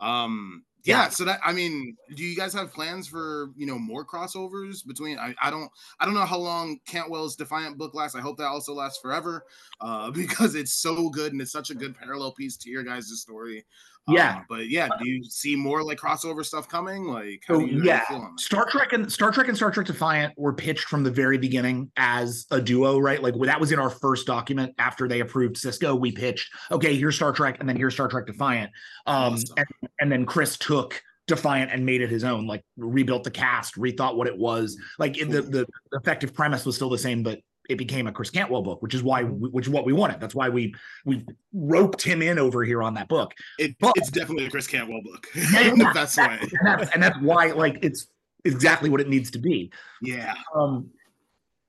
Um 0.00 0.64
yeah 0.84 1.08
so 1.08 1.24
that 1.24 1.40
i 1.44 1.52
mean 1.52 1.96
do 2.16 2.24
you 2.24 2.36
guys 2.36 2.52
have 2.52 2.72
plans 2.72 3.06
for 3.06 3.50
you 3.56 3.66
know 3.66 3.78
more 3.78 4.04
crossovers 4.04 4.84
between 4.86 5.18
i, 5.18 5.34
I 5.40 5.50
don't 5.50 5.70
i 6.00 6.04
don't 6.04 6.14
know 6.14 6.24
how 6.24 6.38
long 6.38 6.80
cantwell's 6.86 7.36
defiant 7.36 7.78
book 7.78 7.94
lasts. 7.94 8.16
I 8.16 8.20
hope 8.20 8.36
that 8.38 8.46
also 8.46 8.74
lasts 8.74 9.00
forever 9.00 9.44
uh 9.80 10.10
because 10.12 10.54
it's 10.54 10.72
so 10.72 11.08
good 11.08 11.32
and 11.32 11.40
it's 11.40 11.52
such 11.52 11.70
a 11.70 11.74
good 11.74 11.96
parallel 11.96 12.32
piece 12.32 12.56
to 12.58 12.70
your 12.70 12.82
guys' 12.82 13.20
story 13.20 13.64
Yeah. 14.08 14.36
Um, 14.38 14.44
but 14.48 14.68
yeah 14.68 14.88
do 15.00 15.08
you 15.08 15.22
see 15.24 15.54
more 15.54 15.82
like 15.84 15.98
crossover 15.98 16.44
stuff 16.44 16.68
coming 16.68 17.04
like 17.04 17.42
how 17.46 17.54
So 17.54 17.60
do 17.60 17.66
you 17.66 17.78
guys 17.78 17.86
yeah, 17.86 18.06
feel 18.06 18.16
on 18.18 18.34
that? 18.34 18.40
Star 18.40 18.66
Trek 18.68 18.92
and 18.92 19.10
Star 19.12 19.30
Trek 19.30 19.48
and 19.48 19.56
Star 19.56 19.70
Trek 19.70 19.86
Defiant 19.86 20.34
were 20.36 20.52
pitched 20.52 20.84
from 20.84 21.04
the 21.04 21.10
very 21.10 21.38
beginning 21.38 21.90
as 21.96 22.46
a 22.50 22.60
duo, 22.60 22.98
right? 22.98 23.22
Like 23.22 23.34
that 23.44 23.60
was 23.60 23.70
in 23.70 23.78
our 23.78 23.90
first 23.90 24.26
document 24.26 24.74
after 24.78 25.06
they 25.06 25.20
approved 25.20 25.56
Sisko. 25.56 25.98
We 25.98 26.10
pitched, 26.12 26.50
okay, 26.72 26.96
here's 26.96 27.14
Star 27.14 27.32
Trek, 27.32 27.58
and 27.60 27.68
then 27.68 27.76
here's 27.76 27.94
Star 27.94 28.08
Trek 28.08 28.26
Defiant. 28.26 28.70
Um, 29.06 29.34
Awesome. 29.34 29.54
and, 29.56 29.66
and 30.00 30.12
then 30.12 30.26
Chris 30.26 30.56
took 30.58 31.00
Defiant 31.28 31.70
and 31.70 31.86
made 31.86 32.00
it 32.02 32.10
his 32.10 32.24
own, 32.24 32.46
like 32.48 32.64
rebuilt 32.76 33.22
the 33.22 33.30
cast, 33.30 33.76
rethought 33.76 34.16
what 34.16 34.26
it 34.26 34.36
was. 34.36 34.76
Like 34.98 35.14
the 35.14 35.42
the 35.42 35.66
effective 35.92 36.34
premise 36.34 36.66
was 36.66 36.74
still 36.74 36.90
the 36.90 36.98
same, 36.98 37.22
but 37.22 37.38
it 37.68 37.76
became 37.78 38.06
a 38.06 38.12
Chris 38.12 38.30
Cantwell 38.30 38.62
book, 38.62 38.82
which 38.82 38.94
is 38.94 39.02
why 39.02 39.22
we, 39.24 39.48
which 39.48 39.66
is 39.66 39.70
what 39.72 39.84
we 39.86 39.92
wanted. 39.92 40.20
That's 40.20 40.34
why 40.34 40.48
we 40.48 40.74
we 41.04 41.24
roped 41.52 42.02
him 42.02 42.20
in 42.22 42.38
over 42.38 42.64
here 42.64 42.82
on 42.82 42.94
that 42.94 43.08
book. 43.08 43.32
It, 43.58 43.76
But- 43.78 43.92
it's 43.96 44.10
definitely 44.10 44.46
a 44.46 44.50
chris 44.50 44.66
cantwell 44.66 45.00
book 45.02 45.26
Yeah, 45.34 45.72
yeah. 45.74 45.92
best 45.92 46.16
way 46.18 46.38
And 46.40 46.50
that's 46.66 46.90
and 46.92 47.02
that's 47.02 47.18
why 47.20 47.52
like 47.52 47.78
it's 47.82 48.08
exactly 48.44 48.90
what 48.90 49.00
it 49.00 49.08
needs 49.08 49.30
to 49.32 49.38
be. 49.38 49.70
yeah 50.00 50.34
um 50.54 50.90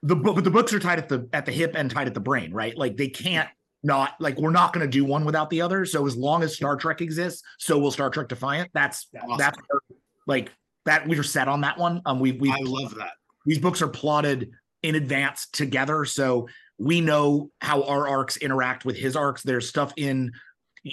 the 0.01 0.15
book 0.15 0.35
but 0.35 0.43
the 0.43 0.51
books 0.51 0.73
are 0.73 0.79
tied 0.79 0.97
at 0.99 1.07
the 1.07 1.29
at 1.31 1.45
the 1.45 1.51
hip 1.51 1.73
and 1.75 1.89
tied 1.91 2.07
at 2.07 2.13
the 2.13 2.19
brain 2.19 2.51
right 2.51 2.75
like 2.77 2.97
they 2.97 3.07
can't 3.07 3.47
not 3.83 4.15
like 4.19 4.37
we're 4.37 4.49
not 4.51 4.73
going 4.73 4.85
to 4.85 4.89
do 4.91 5.05
one 5.05 5.23
without 5.25 5.49
the 5.49 5.61
other 5.61 5.85
so 5.85 6.05
as 6.07 6.15
long 6.17 6.41
as 6.43 6.55
star 6.55 6.75
trek 6.75 6.99
exists 7.01 7.43
so 7.59 7.77
will 7.77 7.91
star 7.91 8.09
trek 8.09 8.27
defiant 8.27 8.69
that's 8.73 9.07
Awesome. 9.21 9.37
that's 9.37 9.57
like 10.27 10.51
that 10.85 11.07
we're 11.07 11.21
set 11.23 11.47
on 11.47 11.61
that 11.61 11.77
one 11.77 12.01
um 12.05 12.19
we 12.19 12.31
we 12.33 12.51
i 12.51 12.57
love 12.63 12.95
that 12.95 13.11
these 13.45 13.59
books 13.59 13.81
are 13.81 13.87
plotted 13.87 14.51
in 14.83 14.95
advance 14.95 15.47
together 15.47 16.05
so 16.05 16.47
we 16.77 17.01
know 17.01 17.49
how 17.61 17.83
our 17.83 18.07
arcs 18.07 18.37
interact 18.37 18.85
with 18.85 18.95
his 18.95 19.15
arcs 19.15 19.41
there's 19.43 19.67
stuff 19.67 19.93
in 19.97 20.31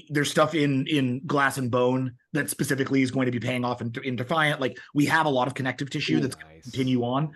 there's 0.08 0.30
stuff 0.30 0.54
in 0.54 0.86
in 0.86 1.20
glass 1.26 1.58
and 1.58 1.70
bone 1.70 2.12
that 2.32 2.48
specifically 2.48 3.02
is 3.02 3.10
going 3.10 3.26
to 3.26 3.32
be 3.32 3.40
paying 3.40 3.64
off 3.64 3.80
in, 3.80 3.92
in 4.04 4.14
defiant 4.14 4.60
like 4.60 4.78
we 4.94 5.04
have 5.06 5.26
a 5.26 5.30
lot 5.30 5.48
of 5.48 5.54
connective 5.54 5.90
tissue 5.90 6.20
that's 6.20 6.36
Nice. 6.36 6.62
continue 6.62 7.02
on. 7.02 7.32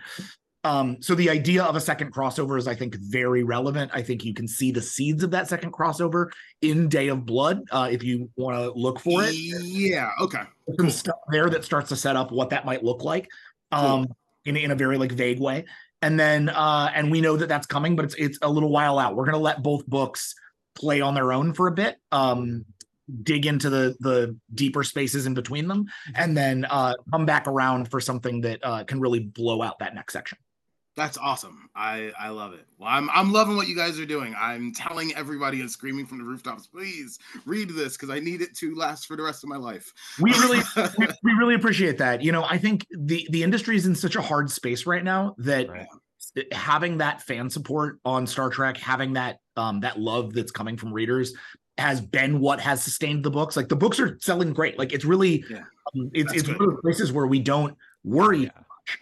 Um, 0.62 0.96
so 1.02 1.14
the 1.14 1.28
idea 1.28 1.62
of 1.62 1.76
a 1.76 1.80
second 1.80 2.14
crossover 2.14 2.56
is, 2.56 2.66
I 2.66 2.74
think, 2.74 2.94
very 2.94 3.42
relevant. 3.42 3.90
I 3.92 4.00
think 4.00 4.24
you 4.24 4.32
can 4.32 4.48
see 4.48 4.72
the 4.72 4.80
seeds 4.80 5.22
of 5.22 5.30
that 5.32 5.46
second 5.46 5.72
crossover 5.74 6.30
in 6.62 6.88
Day 6.88 7.08
of 7.08 7.26
Blood 7.26 7.64
uh, 7.70 7.88
if 7.90 8.02
you 8.02 8.30
want 8.36 8.56
to 8.56 8.70
look 8.70 8.98
for 8.98 9.22
it. 9.24 9.34
yeah 9.34 10.10
okay 10.22 10.40
There's 10.66 10.78
some 10.78 10.90
stuff 10.90 11.18
there 11.30 11.50
that 11.50 11.64
starts 11.64 11.90
to 11.90 11.96
set 11.96 12.16
up 12.16 12.32
what 12.32 12.48
that 12.48 12.64
might 12.64 12.82
look 12.82 13.04
like, 13.04 13.28
um, 13.72 14.06
in 14.46 14.56
in 14.56 14.70
a 14.70 14.74
very 14.74 14.96
like 14.96 15.12
vague 15.12 15.38
way. 15.38 15.66
And 16.04 16.20
then 16.20 16.50
uh, 16.50 16.90
and 16.94 17.10
we 17.10 17.22
know 17.22 17.36
that 17.38 17.48
that's 17.48 17.66
coming, 17.66 17.96
but 17.96 18.04
it's 18.04 18.14
it's 18.16 18.38
a 18.42 18.48
little 18.48 18.68
while 18.68 18.98
out. 18.98 19.16
We're 19.16 19.24
gonna 19.24 19.38
let 19.38 19.62
both 19.62 19.86
books 19.86 20.34
play 20.74 21.00
on 21.00 21.14
their 21.14 21.32
own 21.32 21.54
for 21.54 21.66
a 21.66 21.72
bit. 21.72 21.96
Um, 22.12 22.66
dig 23.22 23.46
into 23.46 23.70
the 23.70 23.96
the 24.00 24.36
deeper 24.54 24.84
spaces 24.84 25.26
in 25.26 25.34
between 25.34 25.68
them 25.68 25.84
and 26.14 26.34
then 26.34 26.64
uh 26.64 26.94
come 27.10 27.26
back 27.26 27.46
around 27.46 27.90
for 27.90 28.00
something 28.00 28.40
that 28.40 28.58
uh 28.62 28.82
can 28.84 28.98
really 28.98 29.20
blow 29.20 29.60
out 29.60 29.78
that 29.78 29.94
next 29.94 30.14
section 30.14 30.38
That's 30.96 31.18
awesome. 31.18 31.68
I 31.74 32.12
I 32.18 32.28
love 32.28 32.52
it. 32.52 32.66
Well, 32.78 32.88
I'm 32.88 33.11
I'm 33.11 33.33
loving 33.33 33.57
what 33.57 33.66
you 33.66 33.74
guys 33.74 33.98
are 33.98 34.07
doing. 34.07 34.33
I'm 34.38 34.72
telling 34.72 35.12
everybody 35.16 35.61
and 35.61 35.68
screaming 35.70 36.07
from 36.07 36.18
the 36.18 36.24
rooftops, 36.24 36.68
please 36.68 37.18
read 37.46 37.70
this 37.70 37.96
because 37.96 38.11
I 38.11 38.20
need 38.20 38.40
it 38.40 38.57
to 38.59 38.76
last 38.76 39.07
for 39.07 39.16
the 39.16 39.22
rest 39.24 39.42
of 39.42 39.48
my 39.48 39.57
life. 39.57 39.92
we 40.20 40.30
really 40.33 40.61
we, 40.98 41.07
we 41.24 41.33
really 41.33 41.54
appreciate 41.57 41.98
that 41.98 42.22
you 42.22 42.30
know 42.30 42.44
i 42.44 42.57
think 42.57 42.87
the 42.96 43.26
the 43.30 43.42
industry 43.42 43.74
is 43.76 43.87
in 43.87 43.94
such 43.94 44.14
a 44.14 44.22
hard 44.22 44.48
space 44.50 44.87
right 44.87 45.02
now 45.02 45.35
that 45.38 45.68
Right. 45.68 45.87
having 46.52 46.98
that 46.98 47.22
fan 47.22 47.50
support 47.50 47.98
on 48.04 48.26
star 48.26 48.48
trek 48.50 48.76
having 48.76 49.14
that 49.14 49.38
um 49.57 49.80
that 49.80 49.98
love 49.98 50.33
that's 50.33 50.52
coming 50.52 50.76
from 50.76 50.92
readers 50.92 51.35
has 51.78 52.00
been 52.00 52.38
what 52.40 52.61
has 52.61 52.83
sustained 52.85 53.24
the 53.24 53.30
books 53.30 53.57
like 53.57 53.68
the 53.68 53.76
books 53.76 53.98
are 53.98 54.16
selling 54.20 54.52
great 54.52 54.78
like 54.78 54.92
it's 54.92 55.04
really 55.04 55.44
Yeah. 55.50 55.59
um, 55.94 56.11
it's 56.14 56.26
That's 56.33 56.38
it's 56.40 56.48
good. 56.48 56.59
one 56.61 56.68
of 56.70 56.76
the 56.76 56.83
places 56.83 57.12
where 57.12 57.26
we 57.26 57.40
don't 57.40 57.76
worry 58.04 58.44
Yeah. 58.44 58.50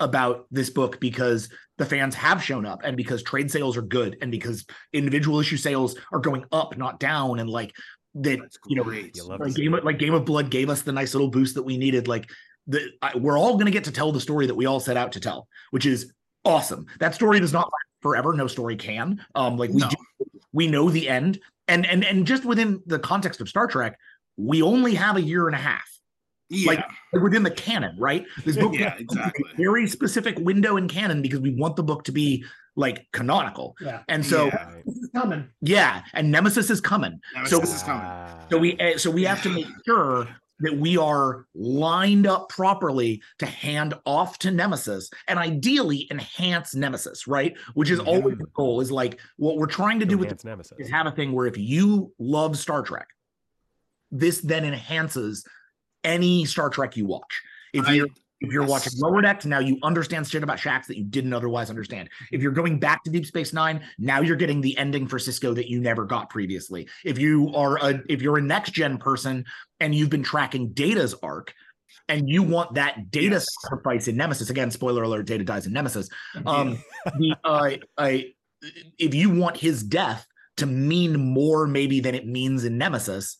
About 0.00 0.46
this 0.50 0.70
book 0.70 1.00
because 1.00 1.48
the 1.78 1.84
fans 1.86 2.14
have 2.14 2.42
shown 2.42 2.64
up 2.66 2.80
and 2.84 2.96
because 2.96 3.22
trade 3.22 3.50
sales 3.50 3.76
are 3.76 3.82
good 3.82 4.16
and 4.22 4.30
because 4.30 4.64
individual 4.92 5.40
issue 5.40 5.56
sales 5.56 5.96
are 6.12 6.20
going 6.20 6.44
up 6.52 6.76
not 6.76 7.00
down 7.00 7.40
and 7.40 7.50
like 7.50 7.72
that 8.14 8.38
you 8.66 8.76
know. 8.76 8.90
You 8.90 9.10
like 9.24 9.54
game 9.54 9.74
of, 9.74 9.84
like 9.84 9.98
Game 9.98 10.14
of 10.14 10.24
Blood 10.24 10.50
gave 10.50 10.68
us 10.68 10.82
the 10.82 10.92
nice 10.92 11.14
little 11.14 11.28
boost 11.30 11.54
that 11.54 11.62
we 11.62 11.76
needed. 11.78 12.08
Like 12.08 12.30
the 12.66 12.90
I, 13.00 13.16
we're 13.16 13.38
all 13.38 13.54
going 13.54 13.66
to 13.66 13.72
get 13.72 13.84
to 13.84 13.92
tell 13.92 14.12
the 14.12 14.20
story 14.20 14.46
that 14.46 14.54
we 14.54 14.66
all 14.66 14.80
set 14.80 14.96
out 14.96 15.12
to 15.12 15.20
tell, 15.20 15.48
which 15.70 15.86
is 15.86 16.12
awesome. 16.44 16.86
That 17.00 17.14
story 17.14 17.40
does 17.40 17.52
not 17.52 17.64
last 17.64 18.02
forever. 18.02 18.34
No 18.34 18.46
story 18.46 18.76
can. 18.76 19.24
Um, 19.34 19.56
like 19.56 19.70
we 19.70 19.80
No. 19.80 19.88
do, 19.88 19.96
we 20.52 20.68
know 20.68 20.90
the 20.90 21.08
end, 21.08 21.40
and 21.68 21.86
and 21.86 22.04
and 22.04 22.26
just 22.26 22.44
within 22.44 22.82
the 22.86 22.98
context 22.98 23.40
of 23.40 23.48
Star 23.48 23.66
Trek, 23.66 23.98
we 24.36 24.62
only 24.62 24.94
have 24.94 25.16
a 25.16 25.22
year 25.22 25.46
and 25.46 25.56
a 25.56 25.58
half 25.58 25.88
Yeah, 26.52 26.66
like- 26.72 26.84
like 27.12 27.22
within 27.22 27.42
the 27.42 27.50
canon, 27.50 27.96
right? 27.98 28.26
This 28.44 28.56
book 28.56 28.74
yeah, 28.74 28.94
exactly. 28.98 29.44
a 29.52 29.56
very 29.56 29.86
specific 29.88 30.38
window 30.38 30.76
in 30.76 30.86
canon 30.88 31.22
because 31.22 31.40
we 31.40 31.50
want 31.54 31.76
the 31.76 31.82
book 31.82 32.04
to 32.04 32.12
be 32.12 32.44
like 32.76 33.06
canonical, 33.12 33.74
Yeah, 33.80 34.02
and 34.08 34.24
so 34.24 34.46
Yeah. 34.46 34.74
Is 34.86 35.10
coming. 35.14 35.48
yeah, 35.60 36.02
and 36.14 36.30
Nemesis 36.30 36.70
is 36.70 36.80
coming. 36.80 37.20
Nemesis 37.34 37.50
So- 37.58 37.62
is 37.76 37.82
coming. 37.82 38.04
Ah. 38.06 38.38
So 38.50 38.58
we 38.58 38.78
eh, 38.78 38.96
so 38.98 39.10
we 39.10 39.24
have 39.24 39.42
to 39.42 39.50
make 39.50 39.66
sure 39.86 40.28
that 40.60 40.76
we 40.78 40.96
are 40.96 41.46
lined 41.54 42.26
up 42.26 42.48
properly 42.48 43.20
to 43.38 43.46
hand 43.46 43.94
off 44.06 44.38
to 44.38 44.50
Nemesis 44.50 45.10
and 45.28 45.38
ideally 45.38 46.06
enhance 46.10 46.74
Nemesis, 46.74 47.26
right? 47.26 47.56
Which 47.74 47.90
is 47.90 47.98
always 47.98 48.38
the 48.38 48.46
goal. 48.54 48.80
Is 48.80 48.92
like 48.92 49.18
what 49.36 49.56
we're 49.58 49.66
trying 49.66 50.00
to 50.00 50.06
do 50.06 50.16
with 50.18 50.26
Enhance 50.28 50.44
Nemesis. 50.44 50.78
is 50.78 50.90
have 50.90 51.06
a 51.06 51.10
thing 51.12 51.32
where 51.32 51.46
if 51.46 51.58
you 51.58 52.12
love 52.18 52.56
Star 52.56 52.82
Trek, 52.82 53.08
this 54.10 54.40
then 54.40 54.64
enhances 54.64 55.44
any 56.04 56.44
Star 56.44 56.70
Trek 56.70 56.96
you 56.96 57.06
watch. 57.06 57.42
If 57.72 57.88
you're 57.88 58.08
if 58.40 58.50
you're 58.50 58.66
watching 58.66 58.92
Lower 58.96 59.22
Decks, 59.22 59.46
now 59.46 59.60
you 59.60 59.78
understand 59.84 60.26
shit 60.26 60.42
about 60.42 60.58
Shaxs 60.58 60.86
that 60.86 60.98
you 60.98 61.04
didn't 61.04 61.32
otherwise 61.32 61.70
understand. 61.70 62.10
If 62.32 62.42
you're 62.42 62.50
going 62.50 62.80
back 62.80 63.04
to 63.04 63.10
Deep 63.10 63.24
Space 63.24 63.52
Nine, 63.52 63.82
now 63.98 64.20
you're 64.20 64.36
getting 64.36 64.60
the 64.60 64.76
ending 64.76 65.06
for 65.06 65.18
Sisko 65.18 65.54
that 65.54 65.68
you 65.68 65.80
never 65.80 66.04
got 66.04 66.28
previously. 66.28 66.88
If 67.04 67.18
you 67.18 67.52
are 67.54 67.76
a 67.78 68.02
if 68.08 68.20
you're 68.20 68.38
a 68.38 68.42
next 68.42 68.72
gen 68.72 68.98
person 68.98 69.44
and 69.78 69.94
you've 69.94 70.10
been 70.10 70.24
tracking 70.24 70.70
Data's 70.70 71.14
arc, 71.22 71.54
and 72.08 72.28
you 72.28 72.42
want 72.42 72.74
that 72.74 73.10
Data 73.10 73.36
Yes. 73.36 73.46
sacrifice 73.62 74.08
in 74.08 74.16
Nemesis 74.16 74.50
again, 74.50 74.70
spoiler 74.70 75.04
alert, 75.04 75.26
Data 75.26 75.44
dies 75.44 75.66
in 75.66 75.72
Nemesis. 75.72 76.08
Um, 76.44 76.82
the 77.04 77.36
uh, 77.44 77.70
I, 77.96 78.32
if 78.98 79.14
you 79.14 79.30
want 79.30 79.56
his 79.56 79.82
death 79.82 80.26
to 80.56 80.66
mean 80.66 81.18
more 81.18 81.66
maybe 81.66 82.00
than 82.00 82.14
it 82.14 82.26
means 82.26 82.64
in 82.64 82.76
Nemesis, 82.76 83.36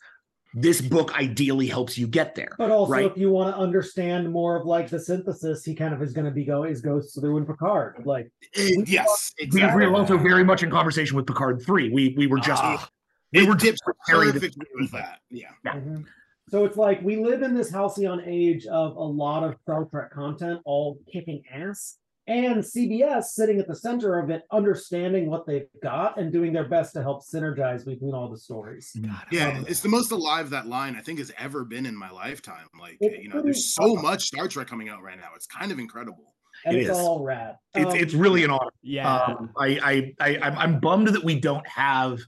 this 0.54 0.80
book 0.80 1.14
ideally 1.18 1.66
helps 1.66 1.96
you 1.96 2.06
get 2.06 2.34
there. 2.34 2.50
But 2.58 2.70
also, 2.70 2.92
Right. 2.92 3.06
if 3.06 3.16
you 3.16 3.30
want 3.30 3.54
to 3.54 3.58
understand 3.60 4.30
more 4.30 4.56
of 4.56 4.66
like 4.66 4.88
the 4.90 5.00
synthesis, 5.00 5.64
he 5.64 5.74
kind 5.74 5.94
of 5.94 6.02
is 6.02 6.12
going 6.12 6.26
to 6.26 6.30
be 6.30 6.44
go 6.44 6.64
is 6.64 6.80
goes 6.80 7.14
through 7.14 7.38
in 7.38 7.46
Picard. 7.46 8.02
Like, 8.04 8.30
Eh, 8.56 8.82
yes, 8.86 9.32
We, 9.40 9.46
exactly. 9.46 9.86
we 9.86 9.90
were 9.90 9.96
also 9.98 10.18
very 10.18 10.44
much 10.44 10.62
in 10.62 10.70
conversation 10.70 11.16
with 11.16 11.26
Picard 11.26 11.62
three. 11.64 11.90
We 11.90 12.14
we 12.16 12.26
were 12.26 12.38
just 12.38 12.62
Ah. 12.62 12.88
we 13.32 13.46
were 13.46 13.54
dips 13.54 13.80
carried- 14.08 14.32
perfectly 14.34 14.66
with 14.74 14.90
that. 14.92 15.20
Yeah. 15.30 15.50
Yeah. 15.64 15.74
Mhm. 15.76 16.04
so 16.50 16.64
it's 16.66 16.76
like 16.76 17.00
we 17.02 17.16
live 17.16 17.40
in 17.42 17.54
this 17.54 17.70
halcyon 17.70 18.20
age 18.26 18.66
of 18.66 18.94
a 18.96 19.02
lot 19.02 19.42
of 19.44 19.56
Star 19.62 19.86
Trek 19.86 20.12
content, 20.12 20.60
all 20.66 20.98
kicking 21.10 21.42
ass, 21.50 21.96
and 22.28 22.62
CBS 22.62 23.24
sitting 23.24 23.58
at 23.58 23.66
the 23.66 23.74
center 23.74 24.18
of 24.18 24.30
it, 24.30 24.42
understanding 24.52 25.28
what 25.28 25.46
they've 25.46 25.66
got 25.82 26.18
and 26.18 26.32
doing 26.32 26.52
their 26.52 26.68
best 26.68 26.94
to 26.94 27.02
help 27.02 27.22
synergize 27.24 27.84
between 27.84 28.14
all 28.14 28.28
the 28.30 28.38
stories. 28.38 28.92
God, 29.00 29.24
Yeah, 29.32 29.60
it's 29.66 29.80
that. 29.80 29.88
the 29.88 29.88
most 29.96 30.12
alive 30.12 30.50
that 30.50 30.66
line 30.68 30.94
I 30.96 31.00
think 31.00 31.18
has 31.18 31.32
ever 31.38 31.64
been 31.64 31.84
in 31.84 31.96
my 31.96 32.10
lifetime. 32.10 32.66
Like, 32.80 32.98
It's 33.00 33.22
you 33.22 33.28
know, 33.28 33.42
there's 33.42 33.74
so 33.74 33.94
much 33.96 34.24
Star 34.24 34.46
Trek 34.46 34.68
coming 34.68 34.88
out 34.88 35.02
right 35.02 35.18
now. 35.18 35.30
It's 35.34 35.46
kind 35.46 35.72
of 35.72 35.78
incredible. 35.80 36.34
And 36.64 36.76
It 36.76 36.82
it's 36.82 36.90
is. 36.90 36.96
all 36.98 37.24
rad. 37.24 37.56
it's 37.74 37.90
Um, 37.92 37.96
it's 37.96 38.14
really 38.14 38.44
an 38.44 38.50
honor. 38.50 38.70
Yeah. 38.82 39.12
Um, 39.16 39.50
I, 39.58 39.78
I 39.82 40.14
I 40.20 40.36
I'm- 40.36 40.58
I'm 40.58 40.80
bummed 40.80 41.08
that 41.08 41.24
we 41.24 41.40
don't 41.40 41.66
have 41.66 42.20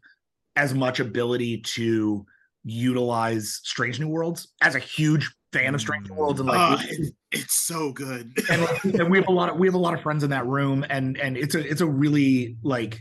as 0.57 0.75
much 0.75 0.99
ability 0.99 1.59
to 1.77 2.25
utilize 2.65 3.61
Strange 3.63 4.01
New 4.01 4.09
Worlds 4.09 4.49
as 4.63 4.75
a 4.75 4.79
huge 4.81 5.31
fan 5.55 5.75
of 5.75 5.81
Strange 5.81 6.09
New 6.11 6.17
Worlds 6.17 6.41
and 6.41 6.49
like 6.49 6.59
Uh, 6.59 6.83
it's, 6.89 7.11
it's 7.31 7.63
so 7.63 7.93
good. 7.93 8.33
and, 8.51 8.95
and 8.95 9.11
we 9.11 9.19
have 9.19 9.29
a 9.29 9.33
lot 9.33 9.49
of 9.49 9.57
we 9.57 9.67
have 9.67 9.75
a 9.75 9.79
lot 9.79 9.95
of 9.95 10.03
friends 10.03 10.25
in 10.25 10.31
that 10.31 10.47
room 10.47 10.85
and 10.91 11.17
and 11.17 11.37
it's 11.37 11.55
a 11.55 11.61
it's 11.67 11.81
a 11.81 11.87
really 11.87 12.57
like 12.63 13.01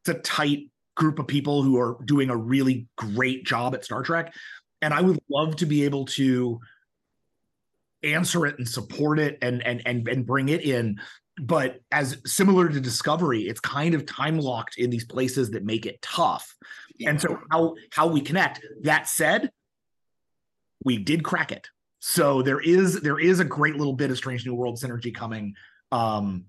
it's 0.00 0.08
a 0.08 0.20
tight 0.20 0.70
group 0.94 1.18
of 1.18 1.26
people 1.26 1.62
who 1.62 1.78
are 1.78 1.98
doing 2.04 2.30
a 2.30 2.36
really 2.36 2.86
great 2.96 3.44
job 3.44 3.74
at 3.74 3.84
Star 3.84 4.02
Trek. 4.02 4.34
And 4.82 4.94
I 4.94 5.00
would 5.00 5.18
love 5.28 5.56
to 5.56 5.66
be 5.66 5.84
able 5.84 6.06
to 6.06 6.60
answer 8.02 8.46
it 8.46 8.58
and 8.58 8.66
support 8.66 9.18
it 9.18 9.38
and 9.42 9.62
and 9.62 9.82
and 9.84 10.08
and 10.08 10.26
bring 10.26 10.48
it 10.48 10.62
in. 10.62 11.00
But 11.38 11.80
as 11.90 12.18
similar 12.26 12.68
to 12.68 12.80
discovery 12.80 13.42
it's 13.42 13.60
kind 13.60 13.94
of 13.94 14.06
time 14.06 14.38
locked 14.38 14.78
in 14.78 14.90
these 14.90 15.04
places 15.04 15.50
that 15.50 15.64
make 15.64 15.86
it 15.86 16.00
tough. 16.00 16.54
And 17.04 17.20
so 17.20 17.40
how 17.50 17.74
how 17.90 18.06
we 18.06 18.20
connect. 18.20 18.60
That 18.82 19.08
said 19.08 19.50
we 20.84 20.98
did 20.98 21.24
crack 21.24 21.52
it 21.52 21.68
so 22.00 22.42
there 22.42 22.60
is 22.60 23.00
there 23.02 23.18
is 23.20 23.38
a 23.40 23.44
great 23.44 23.76
little 23.76 23.92
bit 23.94 24.10
of 24.10 24.16
Strange 24.16 24.44
New 24.46 24.54
World 24.54 24.78
synergy 24.80 25.14
coming. 25.14 25.54
Um, 25.92 26.46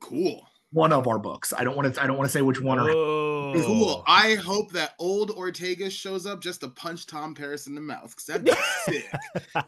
Cool. 0.00 0.46
one 0.72 0.92
of 0.92 1.06
our 1.08 1.18
books. 1.18 1.52
I 1.56 1.64
don't 1.64 1.76
want 1.76 1.92
to 1.94 2.02
I 2.02 2.06
don't 2.06 2.16
want 2.16 2.28
to 2.28 2.32
say 2.32 2.42
which 2.42 2.60
one 2.60 2.78
or 2.78 2.90
Oh. 2.90 3.26
Cool. 3.66 4.04
I 4.06 4.36
hope 4.36 4.70
that 4.72 4.92
old 5.00 5.32
Ortega 5.32 5.90
shows 5.90 6.24
up 6.24 6.40
just 6.40 6.60
to 6.60 6.68
punch 6.68 7.06
Tom 7.06 7.34
Paris 7.34 7.66
in 7.66 7.74
the 7.74 7.80
mouth 7.80 8.10
because 8.10 8.26
that'd 8.26 8.44
be 8.44 8.52
sick. 8.84 9.10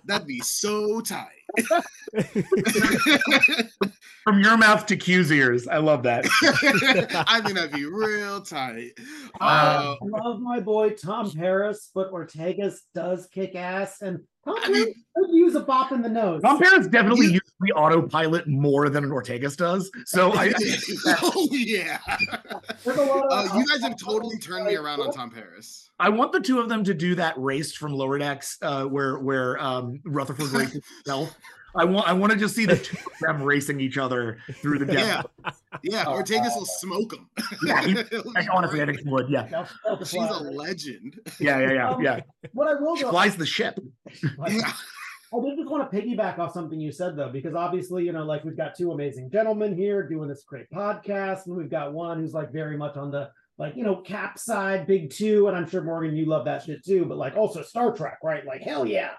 That'd 0.04 0.28
be 0.28 0.38
so 0.38 1.00
tight. 1.00 1.26
from 4.24 4.40
your 4.40 4.56
mouth 4.56 4.86
to 4.86 4.96
Q's 4.96 5.32
ears. 5.32 5.66
I 5.68 5.78
love 5.78 6.02
that. 6.04 6.26
I 7.28 7.40
think 7.40 7.56
that'd 7.56 7.72
be 7.72 7.86
real 7.86 8.40
tight. 8.40 8.92
Uh, 9.40 9.96
I 10.00 10.04
love 10.04 10.40
my 10.40 10.60
boy 10.60 10.90
Tom 10.90 11.30
Paris, 11.32 11.90
but 11.94 12.12
Ortega's 12.12 12.82
does 12.94 13.26
kick 13.26 13.54
ass, 13.56 14.00
and 14.00 14.20
Tom 14.44 14.56
I 14.56 14.60
Paris 14.60 14.86
mean- 14.86 14.94
could 15.16 15.30
use 15.30 15.54
a 15.54 15.60
bop 15.60 15.92
in 15.92 16.02
the 16.02 16.08
nose. 16.08 16.42
Tom 16.42 16.58
Paris 16.58 16.86
definitely 16.88 17.26
You- 17.26 17.32
uses 17.32 17.52
the 17.60 17.72
autopilot 17.72 18.48
more 18.48 18.88
than 18.88 19.04
an 19.04 19.10
Ortegas 19.10 19.56
does. 19.56 19.90
So 20.06 20.32
I, 20.34 20.46
I 20.46 20.52
oh 21.22 21.48
yeah. 21.52 21.98
There's 22.84 22.98
Uh, 22.98 23.48
you 23.54 23.66
guys 23.66 23.80
have 23.82 23.96
totally 23.98 24.38
turned 24.38 24.66
me 24.66 24.74
around 24.76 25.00
on 25.00 25.12
Tom 25.12 25.30
Paris. 25.30 25.90
I 26.00 26.08
want 26.08 26.32
the 26.32 26.40
two 26.40 26.58
of 26.58 26.68
them 26.68 26.82
to 26.84 26.94
do 26.94 27.14
that 27.14 27.34
race 27.38 27.72
from 27.72 27.92
Lower 27.92 28.18
Decks, 28.18 28.58
uh, 28.62 28.84
where 28.84 29.18
where 29.18 29.62
um, 29.62 30.00
Rutherford 30.04 30.48
races 30.48 30.82
himself. 31.04 31.36
I 31.74 31.84
want 31.84 32.08
I 32.08 32.12
want 32.12 32.32
to 32.32 32.38
just 32.38 32.54
see 32.54 32.66
the 32.66 32.76
two 32.76 32.96
of 32.96 33.12
them 33.20 33.42
racing 33.42 33.80
each 33.80 33.98
other 33.98 34.38
through 34.60 34.80
the 34.84 34.92
Yeah. 34.92 35.22
death. 35.44 35.62
Yeah, 35.82 36.04
Oh, 36.06 36.12
Ortegas 36.12 36.54
will 36.54 36.62
oh. 36.62 36.76
smoke 36.78 37.10
them. 37.10 37.28
Yeah, 37.64 37.82
he- 37.82 37.98
I, 38.36 38.46
honestly, 38.52 38.82
I 38.82 38.86
think 38.86 39.00
he 39.00 39.08
would. 39.08 39.28
Yeah, 39.30 39.42
That's- 39.48 39.72
that's 39.84 40.10
She's 40.10 40.20
a 40.22 40.40
legend. 40.42 41.18
yeah, 41.40 41.58
yeah, 41.60 41.72
yeah, 41.72 41.90
um, 41.90 42.02
yeah. 42.02 42.20
What 42.52 42.68
I 42.68 42.74
will 42.80 42.96
She 42.96 43.02
go, 43.04 43.10
flies 43.10 43.36
the 43.36 43.46
ship. 43.46 43.78
Yeah. 44.22 44.72
I 45.34 45.40
did 45.40 45.56
just 45.56 45.70
want 45.70 45.90
to 45.90 45.96
piggyback 45.96 46.38
off 46.38 46.52
something 46.52 46.78
you 46.78 46.92
said 46.92 47.16
though, 47.16 47.30
because 47.30 47.54
obviously, 47.54 48.04
you 48.04 48.12
know, 48.12 48.22
like 48.24 48.44
we've 48.44 48.56
got 48.56 48.74
two 48.76 48.92
amazing 48.92 49.30
gentlemen 49.30 49.74
here 49.74 50.06
doing 50.06 50.28
this 50.28 50.44
great 50.46 50.70
podcast, 50.70 51.46
and 51.46 51.56
we've 51.56 51.70
got 51.70 51.94
one 51.94 52.20
who's 52.20 52.34
like 52.34 52.52
very 52.52 52.76
much 52.76 52.96
on 52.98 53.10
the 53.10 53.30
like, 53.58 53.74
you 53.76 53.84
know, 53.84 53.96
cap 53.96 54.38
side, 54.38 54.86
big 54.86 55.10
two, 55.10 55.48
and 55.48 55.56
I'm 55.56 55.68
sure 55.68 55.82
Morgan, 55.82 56.14
you 56.16 56.26
love 56.26 56.44
that 56.44 56.64
shit 56.64 56.84
too, 56.84 57.04
but 57.06 57.16
like 57.16 57.34
also 57.36 57.62
Star 57.62 57.94
Trek, 57.96 58.18
right? 58.22 58.44
Like, 58.44 58.60
hell 58.60 58.84
yeah. 58.86 59.12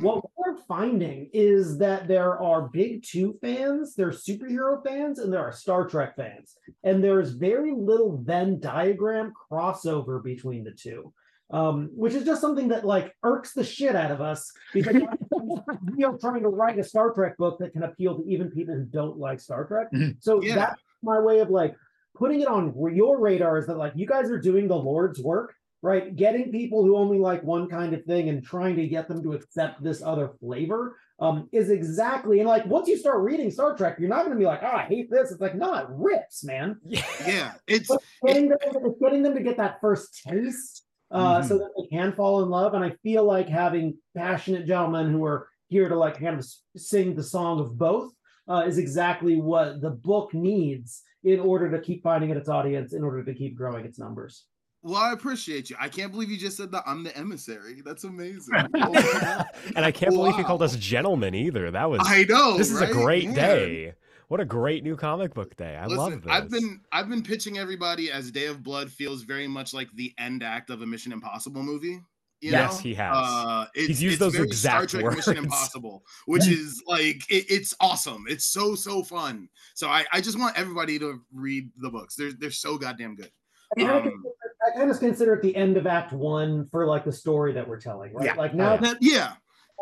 What 0.00 0.24
we're 0.36 0.58
finding 0.66 1.30
is 1.32 1.78
that 1.78 2.08
there 2.08 2.38
are 2.40 2.68
big 2.68 3.02
two 3.04 3.38
fans, 3.40 3.94
there 3.94 4.08
are 4.08 4.12
superhero 4.12 4.82
fans, 4.84 5.18
and 5.18 5.32
there 5.32 5.40
are 5.42 5.52
Star 5.52 5.86
Trek 5.86 6.16
fans. 6.16 6.56
And 6.82 7.02
there's 7.02 7.30
very 7.32 7.72
little 7.72 8.16
Venn 8.18 8.60
diagram 8.60 9.32
crossover 9.50 10.22
between 10.22 10.64
the 10.64 10.72
two 10.72 11.12
um, 11.50 11.90
which 11.94 12.14
is 12.14 12.24
just 12.24 12.40
something 12.40 12.68
that 12.68 12.84
like 12.84 13.14
irks 13.22 13.52
the 13.52 13.62
shit 13.64 13.94
out 13.94 14.10
of 14.10 14.20
us 14.20 14.50
because 14.72 14.96
we 15.96 16.02
are 16.04 16.16
trying 16.18 16.42
to 16.42 16.48
write 16.48 16.78
a 16.78 16.84
Star 16.84 17.12
Trek 17.12 17.36
book 17.36 17.58
that 17.60 17.72
can 17.72 17.82
appeal 17.82 18.16
to 18.18 18.28
even 18.28 18.50
people 18.50 18.74
who 18.74 18.84
don't 18.84 19.18
like 19.18 19.40
Star 19.40 19.64
Trek. 19.64 19.92
Mhm. 19.92 20.16
So 20.20 20.42
Yeah. 20.42 20.54
that's 20.56 20.82
my 21.02 21.20
way 21.20 21.40
of 21.40 21.50
like 21.50 21.76
putting 22.16 22.40
it 22.40 22.48
on 22.48 22.74
your 22.94 23.20
radar 23.20 23.58
is 23.58 23.66
that 23.66 23.76
like 23.76 23.92
you 23.94 24.06
guys 24.06 24.30
are 24.30 24.40
doing 24.40 24.68
the 24.68 24.76
Lord's 24.76 25.22
work, 25.22 25.54
right? 25.84 26.16
Getting 26.16 26.50
people 26.50 26.82
who 26.82 26.96
only 26.96 27.18
like 27.18 27.44
one 27.44 27.68
kind 27.68 27.92
of 27.92 28.02
thing 28.06 28.30
and 28.30 28.42
trying 28.42 28.74
to 28.76 28.88
get 28.88 29.06
them 29.06 29.22
to 29.22 29.34
accept 29.34 29.82
this 29.82 30.02
other 30.02 30.30
flavor 30.40 30.96
um, 31.20 31.46
is 31.52 31.68
exactly 31.68 32.40
and 32.40 32.48
like 32.48 32.64
once 32.64 32.88
you 32.88 32.96
start 32.96 33.20
reading 33.20 33.50
Star 33.50 33.76
Trek, 33.76 33.96
you're 33.98 34.08
not 34.08 34.24
going 34.24 34.32
to 34.32 34.38
be 34.38 34.46
like, 34.46 34.62
oh, 34.62 34.76
I 34.76 34.84
hate 34.84 35.10
this. 35.10 35.30
It's 35.30 35.42
like, 35.42 35.54
no, 35.54 35.74
it 35.74 35.86
rips, 35.90 36.42
man 36.42 36.80
Yeah. 36.86 37.52
It's 37.66 37.90
getting 38.26 38.48
them, 38.48 38.58
it's 38.62 38.98
getting 38.98 39.22
them 39.22 39.34
to 39.34 39.42
get 39.42 39.58
that 39.58 39.78
first 39.82 40.22
taste 40.26 40.86
uh, 41.10 41.42
so 41.42 41.58
that 41.58 41.68
they 41.76 41.94
can 41.94 42.14
fall 42.14 42.42
in 42.42 42.48
love. 42.48 42.72
And 42.72 42.82
I 42.82 42.94
feel 43.02 43.24
like 43.24 43.50
having 43.50 43.98
passionate 44.16 44.66
gentlemen 44.66 45.10
who 45.10 45.22
are 45.26 45.48
here 45.68 45.90
to 45.90 45.96
like 45.96 46.18
kind 46.18 46.38
of 46.38 46.46
sing 46.78 47.14
the 47.14 47.22
song 47.22 47.60
of 47.60 47.76
both 47.76 48.10
uh, 48.48 48.64
is 48.66 48.78
exactly 48.78 49.36
what 49.36 49.82
the 49.82 49.90
book 49.90 50.32
needs 50.32 51.02
in 51.24 51.40
order 51.40 51.70
to 51.70 51.78
keep 51.78 52.02
finding 52.02 52.30
its 52.30 52.48
audience, 52.48 52.94
in 52.94 53.04
order 53.04 53.22
to 53.22 53.34
keep 53.34 53.54
growing 53.54 53.84
its 53.84 53.98
numbers. 53.98 54.46
Well, 54.84 54.96
I 54.96 55.12
appreciate 55.12 55.70
you. 55.70 55.76
I 55.80 55.88
can't 55.88 56.12
believe 56.12 56.30
you 56.30 56.36
just 56.36 56.56
said 56.56 56.70
that 56.72 56.84
I'm 56.86 57.02
the 57.02 57.16
emissary. 57.16 57.80
That's 57.84 58.04
amazing. 58.04 58.54
Oh 58.76 59.42
and 59.76 59.84
I 59.84 59.90
can't 59.90 60.14
believe 60.14 60.36
you 60.38 60.44
called 60.44 60.62
us 60.62 60.76
gentlemen 60.76 61.34
either. 61.34 61.70
That 61.70 61.90
was 61.90 62.00
I 62.04 62.24
know. 62.28 62.56
this 62.58 62.70
is 62.70 62.80
right? 62.80 62.90
a 62.90 62.92
great 62.92 63.24
Man. 63.26 63.34
day. 63.34 63.94
What 64.28 64.40
a 64.40 64.44
great 64.44 64.84
new 64.84 64.96
comic 64.96 65.34
book 65.34 65.56
day. 65.56 65.76
I 65.76 65.86
love 65.86 66.08
Listen, 66.12 66.20
this. 66.20 66.30
I've 66.30 66.50
been 66.50 66.80
I've 66.92 67.08
been 67.08 67.22
pitching 67.22 67.58
everybody 67.58 68.10
as 68.12 68.30
Day 68.30 68.46
of 68.46 68.62
Blood 68.62 68.90
feels 68.90 69.22
very 69.22 69.48
much 69.48 69.74
like 69.74 69.88
the 69.94 70.12
end 70.18 70.42
act 70.42 70.70
of 70.70 70.82
a 70.82 70.86
Mission 70.86 71.12
Impossible 71.12 71.62
movie. 71.62 72.00
You 72.40 72.50
Yes, 72.50 72.74
know? 72.74 72.78
he 72.82 72.94
has. 72.94 73.16
Uh, 73.16 73.66
it's, 73.74 74.00
used 74.02 74.14
it's 74.14 74.20
those 74.20 74.34
very 74.34 74.46
exact 74.46 74.90
Star 74.90 75.00
Trek 75.02 75.16
Mission. 75.16 75.36
Impossible, 75.38 76.04
which 76.26 76.46
is 76.46 76.82
like 76.86 77.22
it, 77.30 77.46
it's 77.48 77.74
awesome. 77.80 78.24
It's 78.28 78.44
so 78.44 78.74
so 78.74 79.02
fun. 79.02 79.48
So 79.74 79.88
I, 79.88 80.04
I 80.12 80.20
just 80.20 80.38
want 80.38 80.58
everybody 80.58 80.98
to 80.98 81.20
read 81.32 81.70
the 81.78 81.88
books. 81.90 82.16
They're 82.16 82.32
they're 82.32 82.50
so 82.50 82.76
goddamn 82.76 83.16
good. 83.16 83.30
I 83.78 83.80
kind, 83.80 83.90
Um, 83.92 84.02
consider, 84.02 84.28
I 84.66 84.76
kind 84.76 84.90
of 84.90 84.98
consider 84.98 85.34
it 85.34 85.42
the 85.42 85.54
end 85.54 85.76
of 85.76 85.86
Act 85.86 86.12
One 86.12 86.68
for 86.70 86.86
like 86.86 87.04
the 87.04 87.12
story 87.12 87.52
that 87.52 87.66
we're 87.66 87.80
telling, 87.80 88.12
right? 88.14 88.26
Yeah. 88.26 88.34
Like 88.34 88.54
now 88.54 88.74
yeah. 88.74 88.80
That- 88.80 88.96
yeah, 89.00 89.32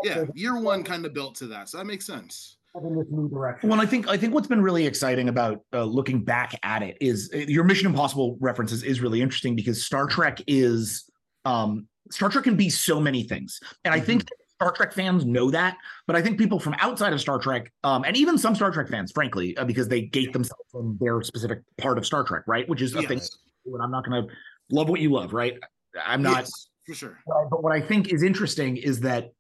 yeah. 0.03 0.25
Year 0.35 0.59
one 0.59 0.83
kind 0.83 1.05
of 1.05 1.15
built 1.15 1.37
to 1.37 1.47
that, 1.49 1.69
so 1.69 1.79
that 1.79 1.85
makes 1.85 2.07
sense. 2.07 2.57
in 2.75 2.97
this 2.97 3.07
new 3.11 3.29
direction. 3.29 3.69
Well, 3.69 3.81
I 3.81 3.87
think 3.87 4.09
I 4.09 4.17
think 4.17 4.35
what's 4.35 4.49
been 4.49 4.63
really 4.63 4.87
exciting 4.87 5.29
about 5.29 5.61
uh, 5.73 5.85
looking 5.85 6.25
back 6.25 6.59
at 6.63 6.83
it 6.83 6.97
is 7.01 7.31
uh, 7.35 7.39
your 7.39 7.65
Mission 7.65 7.87
Impossible 7.87 8.37
references 8.41 8.83
is 8.83 9.01
really 9.01 9.21
interesting 9.21 9.55
because 9.55 9.85
Star 9.85 10.07
Trek 10.07 10.43
is 10.47 11.11
um, 11.45 11.87
Star 12.11 12.29
Trek 12.29 12.45
can 12.45 12.57
be 12.57 12.71
so 12.71 13.01
many 13.01 13.23
things, 13.23 13.61
and 13.85 13.95
I 13.95 14.01
think 14.01 14.25
Star 14.57 14.73
Trek 14.73 14.93
fans 14.93 15.25
know 15.25 15.51
that. 15.51 15.77
But 16.07 16.17
I 16.17 16.23
think 16.23 16.39
people 16.39 16.59
from 16.59 16.75
outside 16.79 17.13
of 17.13 17.21
Star 17.21 17.39
Trek, 17.39 17.73
um, 17.85 18.05
and 18.05 18.17
even 18.17 18.39
some 18.39 18.55
Star 18.55 18.71
Trek 18.71 18.89
fans, 18.89 19.13
frankly, 19.13 19.57
uh, 19.57 19.65
because 19.65 19.89
they 19.89 20.03
gate 20.03 20.33
themselves 20.33 20.65
from 20.71 20.97
their 21.01 21.23
specific 21.23 21.61
part 21.79 21.99
of 21.99 22.07
Star 22.07 22.25
Trek, 22.25 22.45
right? 22.47 22.69
Which 22.69 22.83
is 22.83 22.95
a 22.95 23.03
thing. 23.03 23.21
And 23.65 23.81
I'm 23.81 23.93
not 23.93 24.05
going 24.05 24.27
to 24.27 24.35
love 24.71 24.89
what 24.89 25.01
you 25.01 25.11
love, 25.13 25.33
right? 25.33 25.59
I'm 26.05 26.23
not. 26.23 26.39
Yes, 26.39 26.69
for 26.87 26.95
sure. 26.95 27.19
But 27.27 27.63
what 27.63 27.73
I 27.73 27.81
think 27.81 28.13
is 28.13 28.23
interesting 28.23 28.77
is 28.77 29.01
that 29.01 29.33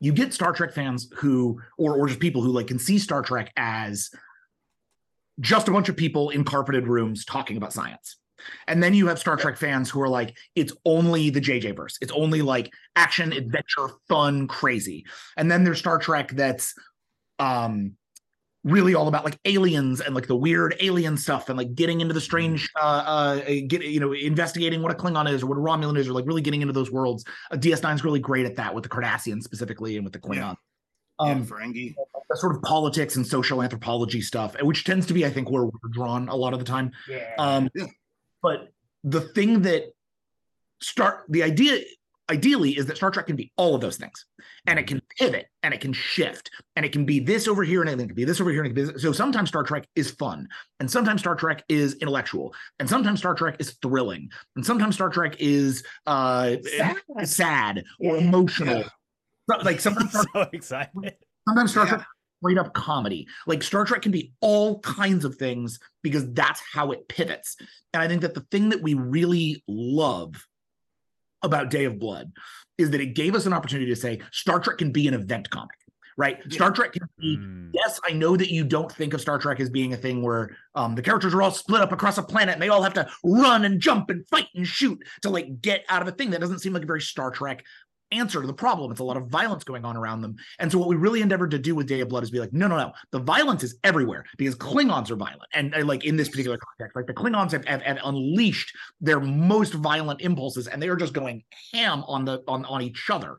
you 0.00 0.12
get 0.12 0.34
Star 0.34 0.52
Trek 0.52 0.72
fans 0.72 1.08
who, 1.16 1.60
or 1.78 1.96
or 1.96 2.08
just 2.08 2.20
people 2.20 2.42
who 2.42 2.50
like 2.50 2.66
can 2.66 2.78
see 2.78 2.98
Star 2.98 3.22
Trek 3.22 3.52
as 3.56 4.10
just 5.40 5.68
a 5.68 5.70
bunch 5.70 5.88
of 5.88 5.96
people 5.96 6.30
in 6.30 6.44
carpeted 6.44 6.86
rooms 6.86 7.24
talking 7.24 7.56
about 7.56 7.72
science. 7.72 8.16
And 8.66 8.82
then 8.82 8.94
you 8.94 9.06
have 9.06 9.18
Star 9.18 9.36
Trek 9.36 9.56
fans 9.56 9.88
who 9.88 10.00
are 10.00 10.08
like, 10.08 10.36
it's 10.54 10.72
only 10.84 11.30
the 11.30 11.40
JJ 11.40 11.76
verse. 11.76 11.96
It's 12.00 12.12
only 12.12 12.42
like 12.42 12.72
action, 12.96 13.32
adventure, 13.32 13.88
fun, 14.08 14.48
crazy. 14.48 15.06
And 15.36 15.50
then 15.50 15.64
there's 15.64 15.78
Star 15.78 15.98
Trek 15.98 16.32
that's 16.32 16.74
um 17.38 17.96
really 18.64 18.94
all 18.94 19.08
about 19.08 19.24
like 19.24 19.38
aliens 19.44 20.00
and 20.00 20.14
like 20.14 20.26
the 20.28 20.36
weird 20.36 20.76
alien 20.80 21.16
stuff 21.16 21.48
and 21.48 21.58
like 21.58 21.74
getting 21.74 22.00
into 22.00 22.14
the 22.14 22.20
strange 22.20 22.70
uh 22.80 23.02
uh 23.06 23.36
get 23.66 23.82
you 23.82 23.98
know 23.98 24.12
investigating 24.12 24.82
what 24.82 24.92
a 24.92 24.94
klingon 24.94 25.28
is 25.28 25.42
or 25.42 25.46
what 25.46 25.58
a 25.58 25.60
romulan 25.60 25.98
is 25.98 26.08
or 26.08 26.12
like 26.12 26.24
really 26.26 26.40
getting 26.42 26.62
into 26.62 26.72
those 26.72 26.90
worlds 26.90 27.24
uh, 27.50 27.56
ds9 27.56 27.94
is 27.94 28.04
really 28.04 28.20
great 28.20 28.46
at 28.46 28.54
that 28.54 28.72
with 28.72 28.84
the 28.84 28.88
cardassians 28.88 29.42
specifically 29.42 29.96
and 29.96 30.04
with 30.04 30.12
the 30.12 30.18
klingon 30.20 30.36
Yeah. 30.36 30.54
um 31.18 31.38
yeah, 31.38 31.44
Ferengi. 31.44 31.94
the 32.30 32.36
sort 32.36 32.54
of 32.54 32.62
politics 32.62 33.16
and 33.16 33.26
social 33.26 33.62
anthropology 33.62 34.20
stuff 34.20 34.54
which 34.62 34.84
tends 34.84 35.06
to 35.06 35.12
be 35.14 35.26
i 35.26 35.30
think 35.30 35.50
where 35.50 35.64
we're 35.64 35.88
drawn 35.90 36.28
a 36.28 36.36
lot 36.36 36.52
of 36.52 36.60
the 36.60 36.64
time 36.64 36.92
yeah. 37.08 37.34
um 37.38 37.68
Yeah. 37.74 37.86
but 38.42 38.68
the 39.02 39.22
thing 39.22 39.62
that 39.62 39.92
start 40.80 41.24
the 41.28 41.42
idea 41.42 41.80
ideally 42.32 42.70
is 42.76 42.86
that 42.86 42.96
Star 42.96 43.10
Trek 43.10 43.26
can 43.26 43.36
be 43.36 43.52
all 43.56 43.74
of 43.74 43.80
those 43.80 43.96
things 43.96 44.24
and 44.66 44.78
it 44.78 44.86
can 44.86 45.00
pivot 45.18 45.46
and 45.62 45.74
it 45.74 45.80
can 45.80 45.92
shift 45.92 46.50
and 46.76 46.84
it 46.86 46.90
can 46.92 47.04
be 47.04 47.20
this 47.20 47.46
over 47.46 47.62
here 47.62 47.82
and 47.82 47.90
it 47.90 48.06
can 48.06 48.14
be 48.14 48.24
this 48.24 48.40
over 48.40 48.50
here 48.50 48.62
and 48.64 48.70
it 48.72 48.74
can 48.74 48.86
be 48.86 48.92
this. 48.92 49.02
so 49.02 49.12
sometimes 49.12 49.50
Star 49.50 49.62
Trek 49.62 49.86
is 49.94 50.10
fun 50.12 50.48
and 50.80 50.90
sometimes 50.90 51.20
Star 51.20 51.34
Trek 51.34 51.62
is 51.68 51.94
intellectual 51.96 52.54
and 52.78 52.88
sometimes 52.88 53.20
Star 53.20 53.34
Trek 53.34 53.56
is 53.58 53.72
thrilling 53.82 54.30
and 54.56 54.64
sometimes 54.64 54.94
Star 54.94 55.10
Trek 55.10 55.36
is 55.38 55.84
uh 56.06 56.56
Sad. 56.62 56.96
sad 57.28 57.84
or 58.00 58.16
Yeah. 58.16 58.22
emotional 58.22 58.78
Yeah. 58.78 58.88
So- 59.50 59.64
like 59.64 59.80
sometimes 59.80 60.10
Star 60.12 60.24
so 60.32 60.48
excited. 60.52 61.14
Sometimes 61.46 61.70
Star 61.72 61.84
Yeah. 61.84 61.90
Trek 61.96 62.06
straight 62.40 62.58
up 62.58 62.72
comedy. 62.72 63.26
Like 63.46 63.62
Star 63.62 63.84
Trek 63.84 64.02
can 64.02 64.10
be 64.12 64.32
all 64.40 64.80
kinds 64.80 65.24
of 65.24 65.36
things 65.36 65.78
because 66.02 66.32
that's 66.32 66.60
how 66.72 66.90
it 66.92 67.06
pivots. 67.08 67.56
And 67.92 68.02
I 68.02 68.08
think 68.08 68.22
that 68.22 68.34
the 68.34 68.46
thing 68.50 68.70
that 68.70 68.80
we 68.82 68.94
really 68.94 69.62
love 69.68 70.34
about 71.42 71.70
Day 71.70 71.84
of 71.84 71.98
Blood 71.98 72.32
is 72.78 72.90
that 72.90 73.00
it 73.00 73.14
gave 73.14 73.34
us 73.34 73.46
an 73.46 73.52
opportunity 73.52 73.90
to 73.90 73.96
say 73.96 74.20
Star 74.32 74.58
Trek 74.60 74.78
can 74.78 74.92
be 74.92 75.06
an 75.08 75.14
event 75.14 75.48
comic, 75.50 75.76
right? 76.16 76.38
Yeah. 76.46 76.54
Star 76.54 76.70
Trek 76.70 76.92
can 76.92 77.02
be 77.18 77.36
Mm. 77.36 77.70
yes, 77.72 78.00
I 78.08 78.12
know 78.12 78.36
that 78.36 78.50
you 78.52 78.64
don't 78.64 78.90
think 78.90 79.14
of 79.14 79.20
Star 79.20 79.38
Trek 79.38 79.60
as 79.60 79.70
being 79.70 79.92
a 79.92 79.96
thing 79.96 80.22
where 80.22 80.56
um, 80.74 80.94
the 80.94 81.02
characters 81.02 81.34
are 81.34 81.42
all 81.42 81.50
split 81.50 81.80
up 81.82 81.92
across 81.92 82.18
a 82.18 82.22
planet 82.22 82.54
and 82.54 82.62
they 82.62 82.68
all 82.68 82.82
have 82.82 82.94
to 82.94 83.08
run 83.24 83.64
and 83.64 83.80
jump 83.80 84.10
and 84.10 84.26
fight 84.28 84.48
and 84.54 84.66
shoot 84.66 84.98
to 85.22 85.30
like 85.30 85.60
get 85.60 85.84
out 85.88 86.02
of 86.02 86.08
a 86.08 86.12
thing. 86.12 86.30
That 86.30 86.40
doesn't 86.40 86.60
seem 86.60 86.72
like 86.72 86.82
a 86.82 86.86
very 86.86 87.00
Star 87.02 87.30
Trek 87.30 87.64
answer 88.12 88.40
to 88.40 88.46
the 88.46 88.52
problem. 88.54 88.90
It's 88.90 89.00
a 89.00 89.04
lot 89.04 89.16
of 89.16 89.28
violence 89.28 89.64
going 89.64 89.84
on 89.84 89.96
around 89.96 90.20
them. 90.20 90.36
And 90.58 90.70
so 90.70 90.78
what 90.78 90.88
we 90.88 90.96
really 90.96 91.22
endeavored 91.22 91.50
to 91.52 91.58
do 91.58 91.74
with 91.74 91.86
Day 91.86 92.00
of 92.00 92.08
Blood 92.08 92.22
is 92.22 92.30
be 92.30 92.38
like, 92.38 92.52
no, 92.52 92.68
no, 92.68 92.76
no. 92.76 92.92
The 93.10 93.18
violence 93.18 93.62
is 93.62 93.76
everywhere 93.82 94.24
because 94.36 94.54
Klingons 94.54 95.10
are 95.10 95.16
violent. 95.16 95.48
And, 95.52 95.74
like 95.86 96.04
in 96.04 96.16
this 96.16 96.28
particular 96.28 96.58
context, 96.58 96.94
like 96.94 97.06
the 97.06 97.14
Klingons 97.14 97.52
have, 97.52 97.64
have, 97.64 97.82
have 97.82 97.98
unleashed 98.04 98.76
their 99.00 99.20
most 99.20 99.74
violent 99.74 100.20
impulses 100.20 100.66
and 100.66 100.80
they 100.80 100.88
are 100.88 100.96
just 100.96 101.12
going 101.12 101.42
ham 101.72 102.04
on 102.06 102.24
the 102.24 102.42
on, 102.46 102.64
on 102.66 102.82
each 102.82 103.08
other. 103.10 103.36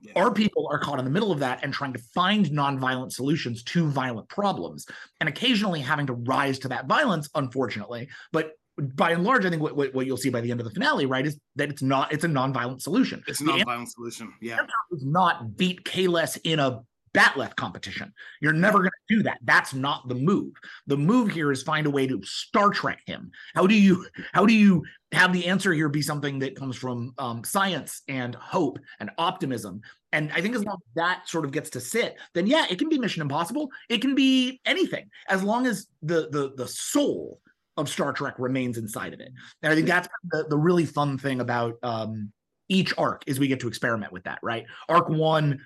Yeah. 0.00 0.12
Our 0.16 0.30
people 0.30 0.68
are 0.70 0.78
caught 0.78 0.98
in 0.98 1.04
the 1.04 1.10
middle 1.10 1.32
of 1.32 1.38
that 1.38 1.60
and 1.62 1.72
trying 1.72 1.94
to 1.94 1.98
find 2.14 2.46
nonviolent 2.46 3.12
solutions 3.12 3.62
to 3.64 3.88
violent 3.88 4.28
problems, 4.28 4.86
and 5.20 5.28
occasionally 5.28 5.80
having 5.80 6.06
to 6.06 6.12
rise 6.12 6.58
to 6.60 6.68
that 6.68 6.86
violence, 6.86 7.30
unfortunately. 7.34 8.08
But 8.30 8.52
by 8.78 9.12
and 9.12 9.24
large, 9.24 9.44
I 9.46 9.50
think 9.50 9.62
what, 9.62 9.76
what, 9.76 9.94
what 9.94 10.06
you'll 10.06 10.16
see 10.16 10.30
by 10.30 10.40
the 10.40 10.50
end 10.50 10.60
of 10.60 10.64
the 10.64 10.72
finale, 10.72 11.06
right, 11.06 11.26
is 11.26 11.38
that 11.56 11.70
it's 11.70 11.82
not 11.82 12.12
it's 12.12 12.24
a 12.24 12.28
nonviolent 12.28 12.82
solution. 12.82 13.22
It's 13.26 13.40
a 13.40 13.44
non-violent 13.44 13.90
solution. 13.90 14.32
Yeah. 14.40 14.58
is 14.92 15.04
not 15.04 15.56
beat 15.56 15.84
Kahless 15.84 16.38
in 16.44 16.58
a 16.58 16.82
batleth 17.16 17.56
competition. 17.56 18.12
You're 18.42 18.52
never 18.52 18.78
going 18.78 18.90
to 18.90 19.16
do 19.16 19.22
that. 19.22 19.38
That's 19.42 19.72
not 19.72 20.06
the 20.08 20.14
move. 20.14 20.52
The 20.86 20.98
move 20.98 21.30
here 21.30 21.50
is 21.50 21.62
find 21.62 21.86
a 21.86 21.90
way 21.90 22.06
to 22.06 22.20
Star 22.24 22.70
Trek 22.70 23.00
him. 23.06 23.30
How 23.54 23.66
do 23.66 23.74
you 23.74 24.06
how 24.32 24.44
do 24.44 24.52
you 24.52 24.84
have 25.12 25.32
the 25.32 25.46
answer 25.46 25.72
here 25.72 25.88
be 25.88 26.02
something 26.02 26.38
that 26.40 26.56
comes 26.56 26.76
from 26.76 27.14
um, 27.16 27.42
science 27.42 28.02
and 28.08 28.34
hope 28.34 28.78
and 29.00 29.10
optimism? 29.16 29.80
And 30.12 30.30
I 30.32 30.42
think 30.42 30.54
as 30.54 30.64
long 30.64 30.76
as 30.76 30.94
that 30.96 31.28
sort 31.28 31.46
of 31.46 31.52
gets 31.52 31.70
to 31.70 31.80
sit, 31.80 32.16
then 32.34 32.46
yeah, 32.46 32.66
it 32.68 32.78
can 32.78 32.90
be 32.90 32.98
Mission 32.98 33.22
Impossible. 33.22 33.70
It 33.88 34.02
can 34.02 34.14
be 34.14 34.60
anything 34.66 35.08
as 35.30 35.42
long 35.42 35.66
as 35.66 35.86
the 36.02 36.28
the 36.30 36.52
the 36.54 36.68
soul 36.68 37.40
of 37.76 37.88
Star 37.88 38.12
Trek 38.12 38.34
remains 38.38 38.78
inside 38.78 39.12
of 39.12 39.20
it. 39.20 39.32
And 39.62 39.72
I 39.72 39.74
think 39.74 39.86
that's 39.86 40.08
the, 40.30 40.46
the 40.48 40.56
really 40.56 40.86
fun 40.86 41.18
thing 41.18 41.40
about 41.40 41.74
um, 41.82 42.32
each 42.68 42.96
arc 42.96 43.22
is 43.26 43.38
we 43.38 43.48
get 43.48 43.60
to 43.60 43.68
experiment 43.68 44.12
with 44.12 44.24
that, 44.24 44.38
right? 44.42 44.66
Arc 44.88 45.08
one, 45.08 45.60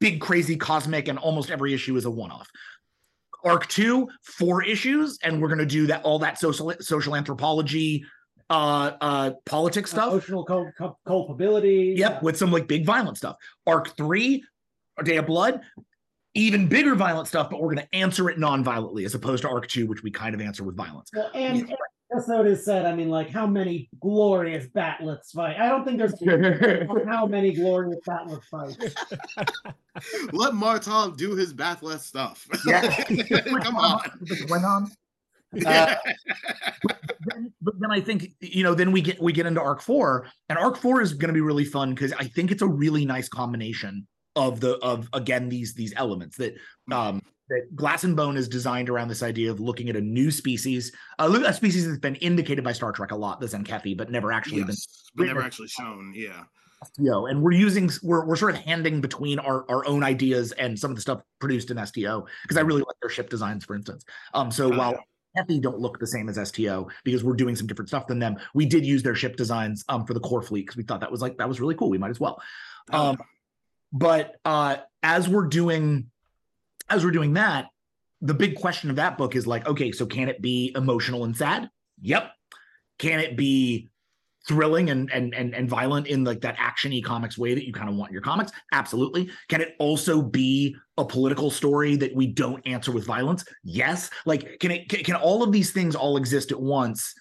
big, 0.00 0.20
crazy, 0.20 0.56
cosmic, 0.56 1.08
and 1.08 1.18
almost 1.18 1.50
every 1.50 1.74
issue 1.74 1.96
is 1.96 2.04
a 2.04 2.10
one-off. 2.10 2.48
Arc 3.44 3.66
two, 3.68 4.08
four 4.22 4.64
issues, 4.64 5.18
and 5.22 5.40
we're 5.40 5.48
going 5.48 5.58
to 5.58 5.66
do 5.66 5.86
that 5.86 6.02
all 6.02 6.18
that 6.20 6.38
social 6.38 6.72
social 6.80 7.14
anthropology, 7.14 8.04
uh, 8.50 8.92
uh, 9.00 9.30
politics 9.44 9.90
stuff. 9.90 10.10
Emotional 10.10 10.44
cul- 10.44 10.72
cul- 10.76 10.98
culpability. 11.06 11.94
Yep, 11.96 12.22
with 12.22 12.36
some 12.36 12.50
like 12.50 12.66
big 12.66 12.84
violent 12.84 13.18
stuff. 13.18 13.36
Arc 13.66 13.96
three, 13.96 14.42
A 14.98 15.04
Day 15.04 15.16
of 15.16 15.26
Blood, 15.26 15.60
even 16.36 16.68
bigger 16.68 16.94
violent 16.94 17.28
stuff, 17.28 17.50
but 17.50 17.60
we're 17.60 17.74
going 17.74 17.86
to 17.86 17.94
answer 17.94 18.28
it 18.30 18.38
non-violently 18.38 19.04
as 19.04 19.14
opposed 19.14 19.42
to 19.42 19.48
Arc 19.48 19.66
two, 19.68 19.86
which 19.86 20.02
we 20.02 20.10
kind 20.10 20.34
of 20.34 20.40
answer 20.40 20.64
with 20.64 20.76
violence. 20.76 21.10
Well, 21.14 21.30
and 21.34 21.60
and 21.60 21.76
episode 22.12 22.46
is 22.46 22.64
said, 22.64 22.86
I 22.86 22.94
mean, 22.94 23.08
like 23.08 23.30
how 23.30 23.46
many 23.46 23.88
glorious 24.00 24.66
batleths 24.68 25.32
fight? 25.32 25.56
I 25.58 25.68
don't 25.68 25.84
think 25.84 25.98
there's 25.98 26.14
how 27.06 27.26
many 27.26 27.52
glorious 27.52 27.98
batleths 28.06 28.44
fights. 28.44 28.76
Let 30.32 30.52
Martok 30.52 31.16
do 31.16 31.34
his 31.34 31.54
batleth 31.54 32.00
stuff. 32.00 32.46
Yeah. 32.66 33.04
Come 33.62 33.76
on. 33.76 34.00
Went 34.48 34.64
on. 34.64 34.90
Uh, 35.64 35.94
then, 37.26 37.52
but 37.62 37.74
then 37.78 37.90
I 37.90 38.00
think 38.00 38.32
you 38.40 38.62
know 38.62 38.74
then 38.74 38.92
we 38.92 39.00
get 39.00 39.22
we 39.22 39.32
get 39.32 39.46
into 39.46 39.60
arc 39.60 39.80
four 39.80 40.26
and 40.48 40.58
arc 40.58 40.76
four 40.76 41.00
is 41.00 41.14
going 41.14 41.28
to 41.28 41.32
be 41.32 41.40
really 41.40 41.64
fun 41.64 41.94
because 41.94 42.12
I 42.12 42.24
think 42.24 42.50
it's 42.50 42.62
a 42.62 42.66
really 42.66 43.06
nice 43.06 43.28
combination 43.28 44.06
of 44.36 44.60
the 44.60 44.76
of 44.78 45.08
again 45.12 45.48
these 45.48 45.74
these 45.74 45.92
elements 45.96 46.36
that 46.36 46.54
um 46.92 47.20
that 47.48 47.74
Glass 47.76 48.04
and 48.04 48.16
Bone 48.16 48.36
is 48.36 48.48
designed 48.48 48.90
around 48.90 49.08
this 49.08 49.22
idea 49.22 49.50
of 49.50 49.60
looking 49.60 49.88
at 49.88 49.94
a 49.94 50.00
new 50.00 50.32
species, 50.32 50.90
a, 51.20 51.30
a 51.30 51.52
species 51.52 51.86
that's 51.86 52.00
been 52.00 52.16
indicated 52.16 52.64
by 52.64 52.72
Star 52.72 52.90
Trek 52.90 53.12
a 53.12 53.16
lot, 53.16 53.40
the 53.40 53.46
Zenkethi, 53.46 53.96
but 53.96 54.10
never 54.10 54.32
actually 54.32 54.62
been 54.62 54.70
Yes, 54.70 55.10
but 55.14 55.26
never 55.26 55.42
actually 55.42 55.68
shown. 55.68 56.12
Yeah. 56.14 56.42
STO, 56.84 57.26
and 57.26 57.40
we're 57.40 57.52
using 57.52 57.88
we're 58.02 58.26
we're 58.26 58.36
sort 58.36 58.54
of 58.54 58.60
handing 58.60 59.00
between 59.00 59.38
our 59.38 59.64
our 59.70 59.86
own 59.86 60.02
ideas 60.02 60.52
and 60.52 60.78
some 60.78 60.90
of 60.90 60.96
the 60.96 61.00
stuff 61.00 61.22
produced 61.38 61.70
in 61.70 61.84
STO 61.86 62.26
because 62.42 62.56
I 62.56 62.60
really 62.60 62.82
like 62.82 62.96
their 63.00 63.10
ship 63.10 63.30
designs, 63.30 63.64
for 63.64 63.74
instance. 63.74 64.04
Um, 64.34 64.50
so 64.50 64.72
Oh, 64.72 64.76
while 64.76 64.92
yeah. 64.92 65.00
Don't 65.60 65.78
look 65.78 65.98
the 65.98 66.06
same 66.06 66.30
as 66.30 66.48
STO 66.48 66.88
because 67.04 67.22
we're 67.22 67.34
doing 67.34 67.54
some 67.56 67.66
different 67.66 67.88
stuff 67.88 68.06
than 68.06 68.18
them, 68.18 68.36
we 68.54 68.64
did 68.64 68.86
use 68.86 69.02
their 69.02 69.14
ship 69.14 69.36
designs 69.36 69.84
um 69.88 70.06
for 70.06 70.14
the 70.14 70.20
core 70.20 70.40
fleet 70.42 70.62
because 70.62 70.76
we 70.78 70.82
thought 70.82 71.00
that 71.00 71.12
was 71.12 71.20
like 71.20 71.36
that 71.38 71.48
was 71.48 71.60
really 71.60 71.74
cool. 71.74 71.90
We 71.90 71.98
might 71.98 72.10
as 72.10 72.18
well. 72.18 72.42
Oh, 72.92 73.10
Um, 73.10 73.18
but 73.96 74.36
uh, 74.44 74.76
as 75.02 75.28
we're 75.28 75.46
doing 75.46 76.10
as 76.88 77.04
we're 77.04 77.10
doing 77.10 77.32
that, 77.32 77.66
the 78.20 78.34
big 78.34 78.56
question 78.56 78.90
of 78.90 78.96
that 78.96 79.18
book 79.18 79.34
is 79.34 79.46
like, 79.46 79.66
okay, 79.66 79.90
so 79.90 80.06
can 80.06 80.28
it 80.28 80.40
be 80.40 80.72
emotional 80.76 81.24
and 81.24 81.36
sad? 81.36 81.68
Yep. 82.02 82.30
Can 82.98 83.20
it 83.20 83.36
be 83.36 83.88
thrilling 84.46 84.90
and 84.90 85.10
and 85.12 85.34
and, 85.34 85.54
and 85.54 85.68
violent 85.68 86.06
in 86.06 86.24
like 86.24 86.42
that 86.42 86.56
actiony 86.58 87.02
comics 87.02 87.36
way 87.36 87.54
that 87.54 87.66
you 87.66 87.72
kind 87.72 87.88
of 87.88 87.96
want 87.96 88.12
your 88.12 88.20
comics? 88.20 88.52
Absolutely. 88.72 89.30
Can 89.48 89.62
it 89.62 89.74
also 89.78 90.20
be 90.20 90.76
a 90.98 91.04
political 91.04 91.50
story 91.50 91.96
that 91.96 92.14
we 92.14 92.26
don't 92.26 92.66
answer 92.66 92.92
with 92.92 93.06
violence? 93.06 93.44
Yes. 93.64 94.10
Like, 94.26 94.58
can 94.60 94.70
it 94.70 94.90
can, 94.90 95.04
can 95.04 95.14
all 95.14 95.42
of 95.42 95.52
these 95.52 95.70
things 95.70 95.96
all 95.96 96.18
exist 96.18 96.52
at 96.52 96.60
once? 96.60 97.14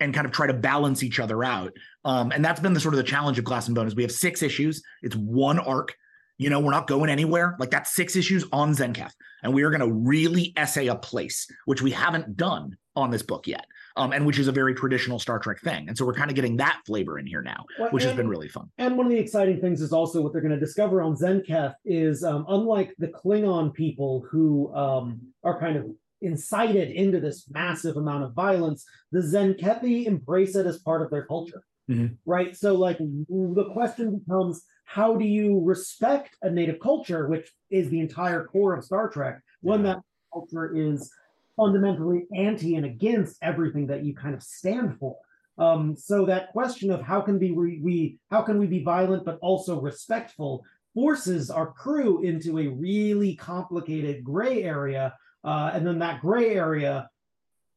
and 0.00 0.14
kind 0.14 0.26
of 0.26 0.32
try 0.32 0.46
to 0.46 0.54
balance 0.54 1.02
each 1.02 1.20
other 1.20 1.44
out. 1.44 1.72
Um, 2.04 2.32
and 2.32 2.44
that's 2.44 2.60
been 2.60 2.72
the 2.72 2.80
sort 2.80 2.94
of 2.94 2.98
the 2.98 3.04
challenge 3.04 3.38
of 3.38 3.44
Glass 3.44 3.66
and 3.66 3.74
Bone 3.74 3.86
is 3.86 3.94
we 3.94 4.02
have 4.02 4.10
six 4.10 4.42
issues. 4.42 4.82
It's 5.02 5.14
one 5.14 5.58
arc. 5.58 5.94
You 6.40 6.48
know, 6.48 6.58
we're 6.58 6.70
not 6.70 6.86
going 6.86 7.10
anywhere. 7.10 7.54
Like 7.58 7.70
that's 7.70 7.94
six 7.94 8.16
issues 8.16 8.46
on 8.50 8.72
Zenketh, 8.72 9.12
and 9.42 9.52
we 9.52 9.62
are 9.62 9.68
going 9.68 9.86
to 9.86 9.92
really 9.92 10.54
essay 10.56 10.86
a 10.86 10.94
place, 10.94 11.46
which 11.66 11.82
we 11.82 11.90
haven't 11.90 12.34
done 12.34 12.78
on 12.96 13.10
this 13.10 13.20
book 13.20 13.46
yet, 13.46 13.66
um, 13.96 14.14
and 14.14 14.24
which 14.24 14.38
is 14.38 14.48
a 14.48 14.52
very 14.52 14.74
traditional 14.74 15.18
Star 15.18 15.38
Trek 15.38 15.60
thing. 15.60 15.86
And 15.86 15.98
so 15.98 16.06
we're 16.06 16.14
kind 16.14 16.30
of 16.30 16.36
getting 16.36 16.56
that 16.56 16.80
flavor 16.86 17.18
in 17.18 17.26
here 17.26 17.42
now, 17.42 17.66
Well, 17.78 17.90
which 17.90 18.04
has 18.04 18.16
been 18.16 18.26
really 18.26 18.48
fun. 18.48 18.70
And 18.78 18.96
one 18.96 19.04
of 19.04 19.12
the 19.12 19.18
exciting 19.18 19.60
things 19.60 19.82
is 19.82 19.92
also 19.92 20.22
what 20.22 20.32
they're 20.32 20.40
going 20.40 20.54
to 20.54 20.58
discover 20.58 21.02
on 21.02 21.14
Zenketh 21.14 21.74
is 21.84 22.24
um, 22.24 22.46
unlike 22.48 22.94
the 22.96 23.08
Klingon 23.08 23.74
people 23.74 24.24
who 24.30 24.74
um, 24.74 25.20
are 25.44 25.60
kind 25.60 25.76
of 25.76 25.84
incited 26.22 26.90
into 26.90 27.20
this 27.20 27.50
massive 27.50 27.98
amount 27.98 28.24
of 28.24 28.32
violence, 28.32 28.86
the 29.12 29.20
Zenkethi 29.20 30.06
embrace 30.06 30.56
it 30.56 30.64
as 30.64 30.78
part 30.78 31.02
of 31.02 31.10
their 31.10 31.26
culture. 31.26 31.64
Mhm. 31.90 32.16
Right. 32.24 32.56
So, 32.56 32.76
like, 32.76 32.96
the 32.98 33.68
question 33.74 34.18
becomes 34.18 34.62
how 34.90 35.14
do 35.14 35.24
you 35.24 35.60
respect 35.60 36.36
a 36.42 36.50
native 36.50 36.80
culture, 36.80 37.28
which 37.28 37.48
is 37.70 37.88
the 37.90 38.00
entire 38.00 38.44
core 38.44 38.74
of 38.74 38.84
Star 38.84 39.08
Trek, 39.08 39.40
when 39.60 39.84
Yeah. 39.84 39.94
that 39.94 40.02
culture 40.32 40.74
is 40.74 41.12
fundamentally 41.56 42.26
anti 42.34 42.74
and 42.74 42.84
against 42.84 43.36
everything 43.40 43.86
that 43.86 44.04
you 44.04 44.16
kind 44.16 44.34
of 44.34 44.42
stand 44.42 44.98
for? 44.98 45.16
Um, 45.58 45.96
so 45.96 46.26
that 46.26 46.50
question 46.50 46.90
of 46.90 47.02
how 47.02 47.20
can 47.20 47.38
be 47.38 47.52
we, 47.52 47.78
we 47.78 48.18
how 48.32 48.42
can 48.42 48.58
we 48.58 48.66
be 48.66 48.82
violent 48.82 49.24
but 49.24 49.38
also 49.40 49.80
respectful 49.80 50.64
forces 50.92 51.52
our 51.52 51.70
crew 51.70 52.22
into 52.22 52.58
a 52.58 52.66
really 52.66 53.36
complicated 53.36 54.24
gray 54.24 54.64
area, 54.64 55.14
uh, 55.44 55.70
and 55.72 55.86
then 55.86 56.00
that 56.00 56.20
gray 56.20 56.56
area 56.56 57.08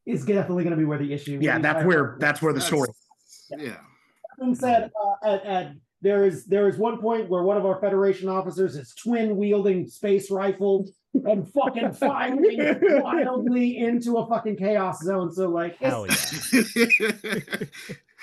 is 0.08 0.26
definitely 0.26 0.64
going 0.64 0.76
to 0.76 0.84
be 0.84 0.86
where 0.86 0.98
the 0.98 1.14
issue. 1.14 1.38
Yeah, 1.40 1.60
that's 1.60 1.86
where 1.86 2.18
that's 2.20 2.42
where 2.42 2.54
the 2.54 2.62
story. 2.62 2.90
Yeah. 3.52 3.58
That 3.68 4.40
being 4.40 4.56
said, 4.56 4.92
uh, 5.00 5.28
at, 5.28 5.46
at 5.46 5.74
there 6.04 6.26
is 6.26 6.46
there 6.46 6.68
is 6.68 6.78
one 6.78 7.00
point 7.00 7.30
where 7.30 7.44
one 7.44 7.58
of 7.58 7.66
our 7.66 7.80
Federation 7.80 8.28
officers 8.28 8.76
is 8.76 8.94
twin 8.94 9.38
wielding 9.38 9.88
space 9.88 10.30
rifle 10.30 10.88
and 11.14 11.52
fucking 11.54 11.94
firing 12.00 12.80
wildly 13.02 13.78
into 13.78 14.18
a 14.18 14.28
fucking 14.28 14.58
chaos 14.58 15.02
zone. 15.02 15.32
So 15.32 15.50
like, 15.50 15.78
Hell 15.78 16.06
yeah. 16.06 16.16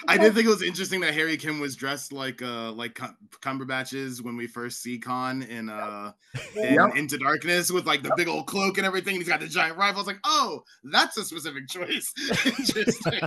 I 0.09 0.17
did 0.17 0.35
think 0.35 0.47
it 0.47 0.51
was 0.51 0.63
interesting 0.63 1.01
that 1.01 1.15
Harry 1.15 1.37
Kim 1.37 1.61
was 1.61 1.77
dressed 1.77 2.13
like 2.13 2.43
uh 2.43 2.73
like 2.73 2.95
Cum- 2.95 3.17
Cumberbatch's 3.41 4.23
when 4.23 4.37
we 4.37 4.47
first 4.47 4.83
see 4.83 4.99
Khan 4.99 5.43
in 5.43 5.69
uh 5.69 6.13
in 6.57 6.75
Yep. 6.75 6.97
Into 6.97 7.19
Darkness 7.19 7.71
with 7.71 7.87
like 7.87 8.03
the 8.03 8.13
big 8.17 8.29
old 8.29 8.47
cloak 8.47 8.79
and 8.79 8.87
everything. 8.87 9.17
He's 9.17 9.29
got 9.29 9.41
the 9.41 9.47
giant 9.49 9.77
rifle. 9.77 9.99
I 9.99 10.01
was 10.01 10.07
like, 10.07 10.21
oh, 10.25 10.63
that's 10.85 11.17
a 11.17 11.25
specific 11.25 11.69
choice. 11.69 12.13
interesting. 12.47 13.21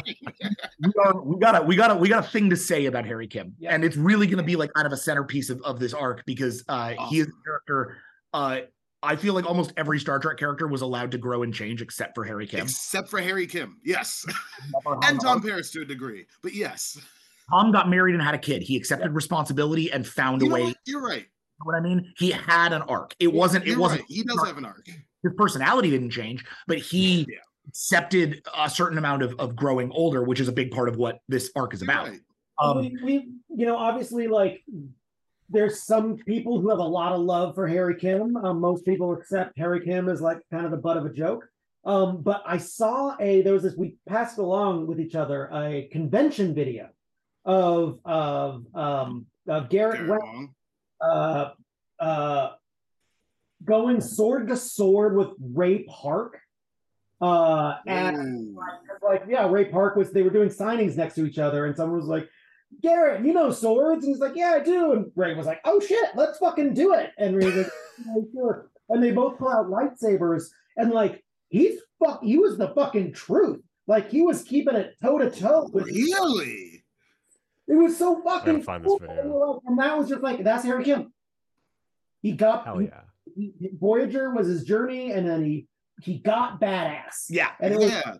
we 0.81 0.91
are 1.05 1.21
we 1.21 1.37
got 1.39 1.61
a 1.61 1.61
we 1.65 1.75
got 1.75 1.91
a 1.91 1.95
we 1.95 2.09
got 2.09 2.25
a 2.25 2.27
thing 2.27 2.49
to 2.49 2.57
say 2.57 2.85
about 2.85 3.05
Harry 3.05 3.27
Kim, 3.27 3.55
Yeah. 3.59 3.73
and 3.73 3.83
it's 3.83 3.97
really 3.97 4.27
going 4.27 4.37
to 4.37 4.43
be 4.43 4.55
like 4.55 4.73
kind 4.73 4.87
of 4.87 4.93
a 4.93 4.97
centerpiece 4.97 5.49
of, 5.49 5.61
of 5.63 5.79
this 5.79 5.93
arc 5.93 6.25
because 6.25 6.63
uh, 6.69 6.93
he 7.09 7.19
is 7.19 7.27
a 7.27 7.43
character. 7.45 7.97
Uh, 8.33 8.61
I 9.03 9.15
feel 9.15 9.33
like 9.33 9.45
almost 9.45 9.73
every 9.77 9.99
Star 9.99 10.17
Trek 10.19 10.37
character 10.37 10.67
was 10.67 10.81
allowed 10.81 11.11
to 11.11 11.17
grow 11.17 11.43
and 11.43 11.53
change 11.53 11.81
except 11.81 12.15
for 12.15 12.23
Harry 12.23 12.47
Kim. 12.47 12.61
Except 12.61 13.09
for 13.09 13.19
Harry 13.21 13.45
Kim, 13.45 13.77
yes, 13.83 14.25
and 15.03 15.19
Tom 15.19 15.41
Paris 15.41 15.69
to 15.71 15.81
a 15.81 15.85
degree, 15.85 16.25
but 16.41 16.53
yes. 16.53 16.97
Tom 17.49 17.71
got 17.73 17.89
married 17.89 18.13
and 18.15 18.23
had 18.23 18.33
a 18.33 18.37
kid. 18.39 18.61
He 18.63 18.77
accepted 18.77 19.11
responsibility 19.11 19.91
and 19.91 20.07
found 20.07 20.41
You 20.41 20.49
a 20.49 20.53
way. 20.53 20.63
what? 20.63 20.77
You're 20.85 21.01
right. 21.05 21.17
You 21.19 21.25
know 21.59 21.65
what 21.65 21.75
I 21.75 21.81
mean? 21.81 22.13
He 22.17 22.31
had 22.31 22.71
an 22.71 22.81
arc. 22.83 23.13
It 23.19 23.31
wasn't. 23.33 23.65
It 23.65 23.71
You're 23.71 23.79
wasn't. 23.79 24.01
right. 24.01 24.09
He 24.09 24.23
does 24.23 24.41
have 24.47 24.57
an 24.57 24.65
arc. 24.65 24.87
His 24.87 25.33
personality 25.37 25.89
didn't 25.91 26.11
change, 26.11 26.43
but 26.67 26.77
he 26.77 27.27
Yeah. 27.29 27.37
accepted 27.67 28.41
a 28.57 28.69
certain 28.69 28.97
amount 28.97 29.23
of 29.23 29.33
of 29.39 29.55
growing 29.57 29.91
older, 29.91 30.23
which 30.23 30.39
is 30.39 30.47
a 30.47 30.51
big 30.53 30.71
part 30.71 30.87
of 30.87 30.95
what 30.95 31.19
this 31.27 31.51
arc 31.55 31.73
is 31.73 31.81
You're 31.81 31.91
about. 31.91 32.07
right. 32.07 32.19
Um, 32.59 32.77
we, 32.79 32.97
we 33.03 33.13
you 33.49 33.65
know 33.65 33.75
obviously 33.75 34.27
like 34.29 34.63
there's 35.49 35.83
some 35.83 36.17
people 36.17 36.59
who 36.59 36.69
have 36.69 36.79
a 36.79 36.83
lot 36.83 37.13
of 37.13 37.21
love 37.21 37.55
for 37.55 37.67
harry 37.67 37.95
kim. 37.95 38.35
Um, 38.37 38.59
most 38.59 38.85
people 38.85 39.13
accept 39.13 39.57
harry 39.57 39.83
kim 39.83 40.09
as 40.09 40.21
like 40.21 40.39
kind 40.51 40.65
of 40.65 40.71
the 40.71 40.77
butt 40.77 40.97
of 40.97 41.05
a 41.05 41.13
joke. 41.13 41.47
Um, 41.85 42.21
but 42.21 42.43
i 42.45 42.57
saw 42.57 43.15
a 43.19 43.41
there 43.41 43.53
was 43.53 43.63
this 43.63 43.75
we 43.75 43.95
passed 44.07 44.37
along 44.37 44.87
with 44.87 44.99
each 44.99 45.15
other 45.15 45.49
a 45.53 45.89
convention 45.91 46.55
video 46.55 46.89
of 47.45 47.99
of 48.05 48.65
um 48.73 49.25
of 49.47 49.69
garrett 49.69 50.09
uh 51.01 51.51
uh 51.99 52.51
going 53.65 54.01
sword 54.01 54.47
to 54.47 54.57
sword 54.57 55.15
with 55.15 55.29
ray 55.39 55.83
park. 55.83 56.39
Uh 57.21 57.75
and 57.87 58.57
like 59.01 59.23
yeah 59.27 59.49
ray 59.49 59.65
park 59.65 59.95
was 59.95 60.11
they 60.11 60.23
were 60.23 60.29
doing 60.29 60.49
signings 60.49 60.97
next 60.97 61.15
to 61.15 61.25
each 61.25 61.39
other 61.39 61.65
and 61.65 61.75
someone 61.75 61.97
was 61.97 62.07
like 62.07 62.27
Garrett, 62.81 63.25
you 63.25 63.33
know 63.33 63.51
swords? 63.51 64.05
And 64.05 64.13
he's 64.13 64.21
like, 64.21 64.35
Yeah, 64.35 64.51
I 64.55 64.59
do. 64.63 64.93
And 64.93 65.11
Ray 65.15 65.33
was 65.35 65.45
like, 65.45 65.61
Oh 65.65 65.79
shit, 65.79 66.09
let's 66.15 66.37
fucking 66.39 66.73
do 66.73 66.93
it. 66.93 67.11
And 67.17 67.35
Ray's 67.35 67.55
like, 67.55 67.71
"Yeah, 68.05 68.13
sure. 68.33 68.69
And 68.89 69.01
they 69.03 69.11
both 69.11 69.37
pull 69.37 69.49
out 69.49 69.67
lightsabers, 69.67 70.45
and 70.77 70.91
like 70.91 71.23
he's 71.49 71.79
fuck, 72.03 72.23
he 72.23 72.37
was 72.37 72.57
the 72.57 72.69
fucking 72.69 73.13
truth. 73.13 73.61
Like 73.87 74.09
he 74.09 74.21
was 74.21 74.43
keeping 74.43 74.75
it 74.75 74.95
toe 75.01 75.17
to 75.17 75.29
toe 75.31 75.69
with 75.71 75.85
Really? 75.85 76.83
It 77.67 77.75
was 77.75 77.97
so 77.97 78.21
fucking 78.23 78.63
find 78.63 78.83
this 78.83 78.97
video. 78.99 79.61
And 79.65 79.69
And 79.71 79.79
that 79.79 79.97
was 79.97 80.09
just 80.09 80.21
like 80.21 80.43
that's 80.43 80.63
Harry 80.65 80.83
Kim. 80.83 81.13
He 82.21 82.33
got 82.33 82.65
Hell 82.65 82.81
yeah. 82.81 83.01
he- 83.35 83.53
he- 83.59 83.69
Voyager 83.79 84.31
was 84.31 84.47
his 84.47 84.63
journey, 84.63 85.11
and 85.11 85.27
then 85.27 85.43
he 85.43 85.67
he 86.01 86.17
got 86.19 86.59
badass. 86.59 87.25
Yeah. 87.29 87.51
And 87.61 87.73
it 87.73 87.79
was 87.79 87.91
Yeah. 87.91 88.15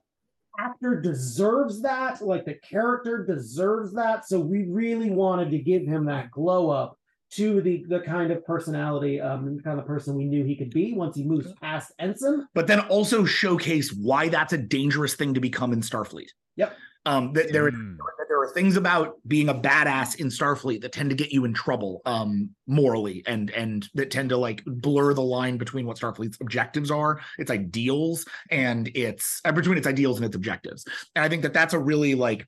Actor 0.60 1.00
deserves 1.02 1.82
that, 1.82 2.22
like 2.22 2.46
the 2.46 2.56
character 2.56 3.26
deserves 3.26 3.94
that. 3.94 4.28
So 4.28 4.40
we 4.40 4.64
really 4.64 5.10
wanted 5.10 5.52
to 5.52 5.60
give 5.60 5.84
him 5.84 6.06
that 6.06 6.32
glow 6.32 6.70
up 6.70 6.98
to 7.32 7.62
the 7.62 7.84
the 7.88 8.00
kind 8.02 8.32
of 8.32 8.46
personality, 8.46 9.20
um, 9.20 9.58
the 9.58 9.64
kind 9.64 9.80
of 9.80 9.88
person 9.88 10.16
we 10.16 10.26
knew 10.26 10.44
he 10.44 10.56
could 10.56 10.70
be 10.70 10.94
once 10.94 11.16
he 11.16 11.24
moves 11.24 11.52
past 11.62 11.92
ensign. 12.00 12.48
but 12.54 12.68
then 12.68 12.80
also 12.82 13.26
showcase 13.26 13.92
why 13.94 14.30
that's 14.30 14.54
a 14.54 14.58
dangerous 14.58 15.16
thing 15.16 15.34
to 15.34 15.40
become 15.40 15.74
in 15.74 15.82
Starfleet. 15.82 16.30
Yep. 16.58 16.78
Um, 17.06 17.34
that 17.34 17.52
there, 17.52 17.70
Mm. 17.72 17.98
there 17.98 18.23
are 18.44 18.54
things 18.54 18.76
about 18.78 19.16
being 19.28 19.50
a 19.50 19.54
badass 19.54 20.20
in 20.20 20.28
Starfleet 20.28 20.82
that 20.82 20.92
tend 20.92 21.10
to 21.10 21.16
get 21.16 21.32
you 21.32 21.46
in 21.46 21.54
trouble 21.54 22.02
um, 22.06 22.50
morally, 22.68 23.24
and 23.28 23.50
and 23.52 23.88
that 23.96 24.12
tend 24.12 24.30
to 24.30 24.38
like 24.38 24.64
blur 24.66 25.14
the 25.14 25.22
line 25.22 25.58
between 25.58 25.86
what 25.86 25.98
Starfleet's 25.98 26.38
objectives 26.42 26.92
are, 26.92 27.22
its 27.38 27.52
ideals, 27.52 28.26
and 28.52 28.90
its 28.96 29.42
uh, 29.46 29.52
between 29.52 29.78
its 29.78 29.88
ideals 29.88 30.18
and 30.18 30.26
its 30.26 30.36
objectives. 30.36 30.86
And 31.16 31.24
I 31.24 31.30
think 31.30 31.44
that 31.44 31.54
that's 31.54 31.74
a 31.74 31.80
really 31.80 32.16
like 32.16 32.48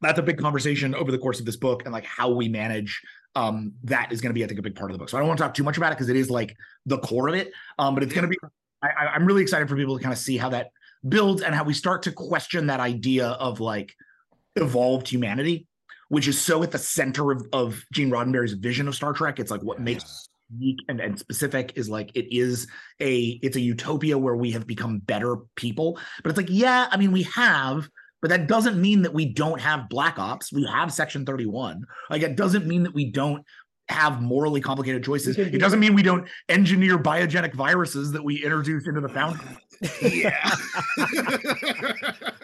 that's 0.00 0.18
a 0.18 0.22
big 0.22 0.38
conversation 0.38 0.94
over 0.94 1.10
the 1.12 1.18
course 1.18 1.40
of 1.40 1.46
this 1.46 1.56
book, 1.56 1.82
and 1.84 1.92
like 1.92 2.04
how 2.04 2.30
we 2.30 2.48
manage 2.48 3.00
um 3.36 3.72
that 3.84 4.10
is 4.10 4.20
going 4.20 4.30
to 4.30 4.34
be 4.34 4.42
i 4.42 4.46
think 4.48 4.58
a 4.58 4.62
big 4.62 4.74
part 4.74 4.90
of 4.90 4.94
the 4.94 4.98
book 4.98 5.08
so 5.08 5.16
i 5.16 5.20
don't 5.20 5.28
want 5.28 5.38
to 5.38 5.44
talk 5.44 5.54
too 5.54 5.62
much 5.62 5.76
about 5.76 5.92
it 5.92 5.94
because 5.94 6.08
it 6.08 6.16
is 6.16 6.28
like 6.30 6.56
the 6.86 6.98
core 6.98 7.28
of 7.28 7.34
it 7.36 7.52
um 7.78 7.94
but 7.94 8.02
it's 8.02 8.12
going 8.12 8.22
to 8.24 8.28
be 8.28 8.36
I, 8.82 8.88
I- 8.88 9.06
i'm 9.14 9.24
really 9.24 9.40
excited 9.40 9.68
for 9.68 9.76
people 9.76 9.96
to 9.96 10.02
kind 10.02 10.12
of 10.12 10.18
see 10.18 10.36
how 10.36 10.48
that 10.48 10.70
builds 11.08 11.42
and 11.42 11.54
how 11.54 11.62
we 11.64 11.72
start 11.72 12.02
to 12.02 12.12
question 12.12 12.66
that 12.66 12.80
idea 12.80 13.28
of 13.28 13.60
like 13.60 13.94
evolved 14.56 15.08
humanity 15.08 15.66
which 16.10 16.26
is 16.26 16.38
so 16.40 16.62
at 16.62 16.72
the 16.72 16.78
center 16.78 17.30
of, 17.30 17.46
of 17.52 17.84
gene 17.92 18.10
roddenberry's 18.10 18.52
vision 18.52 18.86
of 18.88 18.94
star 18.94 19.12
trek. 19.12 19.38
It's 19.38 19.50
like 19.50 19.62
what 19.62 19.80
makes 19.80 20.02
it 20.02 20.10
unique 20.52 20.80
and, 20.88 21.00
and 21.00 21.18
specific 21.18 21.72
is 21.76 21.88
like 21.88 22.10
it 22.16 22.34
is 22.36 22.66
a 23.00 23.38
it's 23.42 23.56
a 23.56 23.60
utopia 23.60 24.18
where 24.18 24.34
we 24.34 24.50
have 24.50 24.66
become 24.66 24.98
better 24.98 25.36
people. 25.54 25.98
But 26.22 26.30
it's 26.30 26.36
like 26.36 26.50
yeah 26.50 26.88
i 26.90 26.96
mean 26.96 27.12
we 27.12 27.22
have 27.22 27.88
but 28.20 28.28
that 28.28 28.48
doesn't 28.48 28.78
mean 28.78 29.02
that 29.02 29.14
we 29.14 29.32
don't 29.32 29.60
have 29.60 29.88
black 29.88 30.18
ops. 30.18 30.52
We 30.52 30.66
have 30.66 30.92
section 30.92 31.24
31 31.24 31.84
like 32.10 32.22
it 32.22 32.36
doesn't 32.36 32.66
mean 32.66 32.82
that 32.82 32.92
we 32.92 33.12
don't 33.12 33.46
have 33.88 34.20
morally 34.20 34.60
complicated 34.60 35.04
choices. 35.04 35.36
It 35.36 35.58
doesn't 35.58 35.80
mean 35.80 35.94
we 35.94 36.02
don't 36.02 36.28
engineer 36.48 36.96
biogenic 36.98 37.54
viruses 37.54 38.12
that 38.12 38.22
we 38.22 38.42
introduce 38.42 38.86
into 38.86 39.00
the 39.00 39.08
foundry. 39.08 39.46
Yeah. 40.02 40.50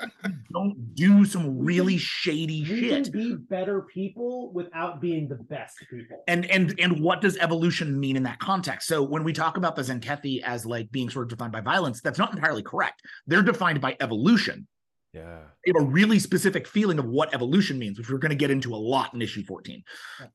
don't 0.56 0.94
do 0.94 1.24
some 1.24 1.58
really 1.58 1.98
shady 1.98 2.60
We 2.62 2.80
shit. 2.80 3.04
can 3.04 3.12
be 3.12 3.34
better 3.34 3.82
people 3.82 4.52
without 4.52 5.00
being 5.00 5.28
the 5.28 5.36
best 5.36 5.76
people. 5.90 6.22
and 6.28 6.46
and 6.46 6.74
and 6.78 7.00
what 7.00 7.20
does 7.20 7.36
evolution 7.38 7.98
mean 7.98 8.16
in 8.16 8.22
that 8.24 8.38
context? 8.38 8.88
So 8.88 9.02
when 9.02 9.22
we 9.24 9.32
talk 9.32 9.56
about 9.56 9.76
the 9.76 9.82
zenkethi 9.82 10.42
as 10.42 10.64
like 10.64 10.90
being 10.90 11.10
sort 11.10 11.24
of 11.26 11.30
defined 11.30 11.52
by 11.52 11.60
violence 11.60 12.00
that's 12.00 12.18
not 12.18 12.32
entirely 12.34 12.62
correct. 12.62 13.02
They're 13.26 13.42
defined 13.42 13.80
by 13.80 13.96
evolution. 14.00 14.66
Yeah. 15.12 15.38
they 15.64 15.72
have 15.74 15.82
a 15.82 15.90
really 15.90 16.18
specific 16.18 16.66
feeling 16.66 16.98
of 16.98 17.06
what 17.06 17.32
evolution 17.32 17.78
means 17.78 17.96
which 17.96 18.10
we're 18.10 18.18
going 18.18 18.36
to 18.36 18.42
get 18.44 18.50
into 18.50 18.74
a 18.74 18.76
lot 18.76 19.14
in 19.14 19.22
issue 19.22 19.42
14 19.46 19.82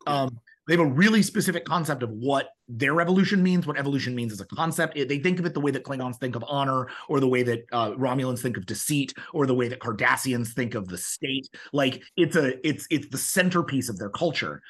um 0.07 0.39
they 0.67 0.73
have 0.73 0.79
a 0.79 0.85
really 0.85 1.21
specific 1.21 1.65
concept 1.65 2.03
of 2.03 2.09
what 2.11 2.49
their 2.67 3.01
evolution 3.01 3.43
means 3.43 3.67
what 3.67 3.77
evolution 3.77 4.15
means 4.15 4.31
as 4.31 4.41
a 4.41 4.45
concept. 4.45 4.97
It- 4.97 5.09
they 5.09 5.19
think 5.19 5.39
of 5.39 5.45
it 5.45 5.53
the 5.53 5.59
way 5.59 5.71
that 5.71 5.83
klingons 5.83 6.17
think 6.19 6.35
of 6.35 6.45
honor 6.47 6.87
or 7.09 7.19
the 7.19 7.27
way 7.27 7.43
that 7.43 7.65
uh, 7.71 7.91
romulans 7.91 8.39
think 8.39 8.57
of 8.57 8.65
deceit 8.65 9.13
or 9.33 9.45
the 9.45 9.55
way 9.55 9.67
that 9.67 9.79
cardassians 9.79 10.49
think 10.53 10.75
of 10.75 10.87
the 10.87 10.97
state. 10.97 11.49
Like 11.73 12.01
it's 12.15 12.35
a 12.35 12.65
it's 12.67 12.87
it's 12.89 13.07
the 13.09 13.17
centerpiece 13.17 13.89
of 13.89 13.97
their 13.97 14.09
culture 14.09 14.61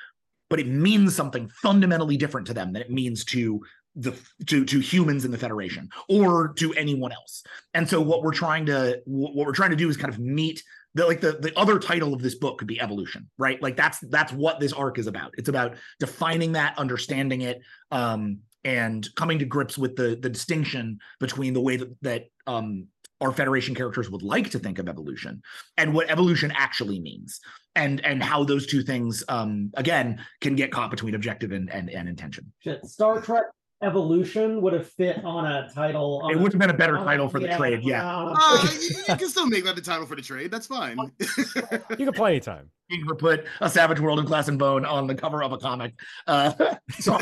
but 0.50 0.60
it 0.60 0.68
means 0.68 1.16
something 1.16 1.48
fundamentally 1.62 2.18
different 2.18 2.46
to 2.46 2.54
them 2.54 2.74
than 2.74 2.82
it 2.82 2.92
means 2.92 3.24
to 3.24 3.62
the 3.96 4.14
to 4.46 4.66
to 4.66 4.80
humans 4.80 5.26
in 5.26 5.32
the 5.32 5.38
federation 5.38 5.90
or 6.10 6.54
to 6.54 6.74
anyone 6.74 7.12
else. 7.12 7.44
And 7.74 7.88
so 7.90 8.02
what 8.02 8.22
we're 8.22 8.34
trying 8.34 8.66
to 8.68 9.02
what 9.06 9.34
we're 9.34 9.54
trying 9.54 9.70
to 9.72 9.76
do 9.78 9.90
is 9.90 9.98
kind 9.98 10.14
of 10.14 10.20
meet 10.20 10.62
the 10.94 11.06
like 11.06 11.22
the 11.22 11.34
the 11.34 11.58
other 11.58 11.80
title 11.80 12.14
of 12.14 12.22
this 12.22 12.36
book 12.36 12.58
could 12.58 12.68
be 12.68 12.80
evolution 12.82 13.30
right? 13.38 13.62
Like 13.62 13.76
that's 13.76 14.00
that's 14.10 14.32
what 14.32 14.60
this 14.60 14.74
arc 14.74 14.98
is 14.98 15.08
about. 15.08 15.34
It's 15.38 15.50
about 15.50 15.76
defining 16.00 16.54
that 16.54 16.78
understanding 16.78 17.42
it 17.42 17.62
um 17.92 18.40
and 18.64 19.08
coming 19.16 19.40
to 19.40 19.46
grips 19.46 19.78
with 19.78 19.96
the 19.96 20.18
the 20.22 20.30
distinction 20.30 21.00
between 21.20 21.54
the 21.54 21.62
way 21.62 21.78
that 21.78 22.02
that 22.02 22.24
um 22.48 22.88
our 23.20 23.32
federation 23.32 23.76
characters 23.76 24.10
would 24.10 24.24
like 24.24 24.50
to 24.50 24.60
think 24.60 24.80
of 24.80 24.90
evolution 24.90 25.44
and 25.78 25.94
what 25.94 26.10
evolution 26.10 26.52
actually 26.56 27.00
means 27.00 27.40
and 27.76 28.04
and 28.04 28.22
how 28.24 28.44
those 28.44 28.66
two 28.66 28.82
things 28.82 29.24
um 29.30 29.72
again 29.76 30.20
can 30.42 30.56
get 30.56 30.72
caught 30.72 30.92
between 30.92 31.16
objective 31.16 31.52
and 31.52 31.72
and, 31.72 31.90
and 31.90 32.10
intention. 32.10 32.52
Shit, 32.60 32.86
Star 32.86 33.22
Trek 33.22 33.46
Evolution 33.84 34.62
would 34.62 34.74
have 34.74 34.88
fit 34.88 35.24
on 35.26 35.46
a 35.46 35.70
title. 35.74 36.22
on 36.24 36.32
it 36.32 36.40
would 36.40 36.54
have 36.54 36.60
been 36.60 36.70
a 36.70 36.74
better 36.74 36.98
title 36.98 37.28
for 37.28 37.40
the 37.40 37.48
trade 37.50 37.82
yeah 37.84 38.04
Uh, 38.06 38.68
you, 38.82 38.96
you 39.10 39.16
can 39.16 39.28
still 39.28 39.48
make 39.48 39.64
that 39.64 39.76
the 39.76 39.82
title 39.82 40.06
for 40.06 40.16
the 40.16 40.22
trade. 40.22 40.52
That's 40.52 40.68
fine. 40.68 40.98
You 41.98 42.06
can 42.06 42.14
play 42.14 42.38
of 42.38 42.44
time. 42.44 42.70
you 42.90 43.06
could 43.06 43.18
put 43.18 43.46
a 43.60 43.70
savage 43.70 44.00
world 44.00 44.20
in 44.20 44.26
glass 44.26 44.48
and 44.48 44.60
bone 44.60 44.86
on 44.86 45.08
the 45.08 45.16
cover 45.16 45.44
of 45.44 45.52
a 45.52 45.58
comic 45.58 45.94
uh 46.28 46.52
so 47.00 47.18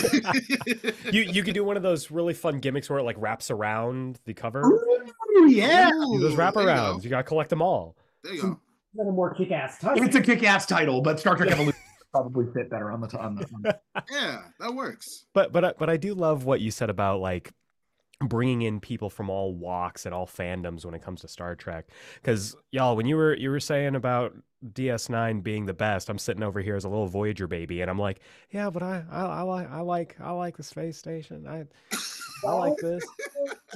You 1.11 1.21
you 1.21 1.43
could 1.43 1.53
do 1.53 1.63
one 1.63 1.77
of 1.77 1.83
those 1.83 2.11
really 2.11 2.33
fun 2.33 2.59
gimmicks 2.59 2.89
where 2.89 2.99
it 2.99 3.03
like 3.03 3.15
wraps 3.19 3.49
around 3.51 4.19
the 4.25 4.33
cover. 4.33 4.63
Ooh, 4.65 5.47
yeah 5.47 5.89
Do 5.91 6.19
those 6.19 6.33
Ooh, 6.33 6.35
there 6.35 6.61
you 6.61 6.65
go. 6.65 6.99
You, 7.01 7.09
gotta 7.09 7.23
collect 7.23 7.49
them 7.49 7.61
all. 7.61 7.95
There 8.23 8.33
you 8.33 8.41
go. 8.41 8.59
Then 8.95 9.07
a 9.07 9.11
more 9.11 9.33
kick-ass 9.33 9.77
title. 9.79 10.03
it's 10.03 10.15
a 10.15 10.21
kick-ass 10.21 10.65
title 10.65 11.01
but 11.01 11.19
star 11.19 11.35
trek 11.35 11.51
evolution 11.51 11.79
probably 12.11 12.45
fit 12.53 12.69
better 12.69 12.91
on 12.91 13.01
the 13.01 13.17
on 13.19 13.35
the, 13.35 13.43
on 13.53 13.61
the 13.63 13.79
Yeah, 14.11 14.41
that 14.59 14.73
works. 14.73 15.25
But 15.33 15.51
but 15.51 15.65
I- 15.65 15.73
but 15.77 15.89
I 15.89 15.97
do 15.97 16.13
love 16.13 16.45
what 16.45 16.61
you 16.61 16.71
said 16.71 16.89
about 16.89 17.19
like 17.19 17.51
bringing 18.21 18.63
in 18.63 18.81
people 18.81 19.09
from 19.09 19.29
all 19.29 19.53
walks 19.53 20.05
and 20.05 20.13
all 20.13 20.27
fandoms 20.27 20.83
when 20.83 20.93
it 20.93 21.01
comes 21.01 21.21
to 21.21 21.27
Star 21.27 21.55
Trek. 21.55 21.87
Because 22.15 22.55
y'all, 22.71 22.95
when 22.95 23.05
you 23.05 23.15
were 23.15 23.35
you 23.35 23.49
were 23.49 23.59
saying 23.61 23.95
about 23.95 24.35
DS9 24.73 25.41
being 25.41 25.65
the 25.65 25.73
best, 25.73 26.09
I'm 26.09 26.17
sitting 26.17 26.43
over 26.43 26.59
here 26.59 26.75
as 26.75 26.83
a 26.83 26.89
little 26.89 27.07
Voyager 27.07 27.47
baby, 27.47 27.81
and 27.81 27.89
I'm 27.89 27.99
like, 27.99 28.19
yeah, 28.51 28.69
but 28.69 28.83
I 28.83 29.03
I, 29.09 29.21
I 29.21 29.41
like 29.43 29.71
I 29.71 29.79
like 29.81 30.15
I 30.19 30.31
like 30.31 30.57
the 30.57 30.63
space 30.63 30.97
station. 30.97 31.47
I 31.47 31.65
I 32.45 32.51
like 32.51 32.77
this. 32.81 33.05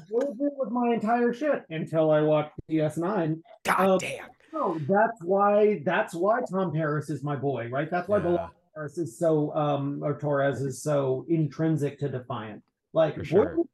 Voyager 0.10 0.50
was 0.58 0.70
my 0.72 0.94
entire 0.94 1.34
shit 1.34 1.64
until 1.70 2.12
I 2.12 2.22
watched 2.22 2.52
DS9. 2.70 3.40
God 3.64 3.80
Um, 3.80 3.98
damn. 4.00 4.28
No, 4.54 4.78
that's 4.88 5.22
why 5.24 5.82
that's 5.84 6.14
why 6.14 6.42
Tom 6.50 6.72
Paris 6.72 7.10
is 7.10 7.24
my 7.24 7.36
boy, 7.36 7.70
right? 7.70 7.90
That's 7.90 8.08
why 8.08 8.18
Yeah. 8.20 8.24
B'Elanna 8.24 8.50
Paris 8.76 8.98
is 8.98 9.18
so 9.18 9.54
um 9.56 10.02
or 10.04 10.18
Torres 10.20 10.62
is 10.62 10.82
so 10.84 11.26
intrinsic 11.28 11.98
to 12.00 12.10
Defiant. 12.10 12.62
Like 12.94 13.16
For 13.16 13.26
sure. 13.26 13.56
Voyager, 13.56 13.70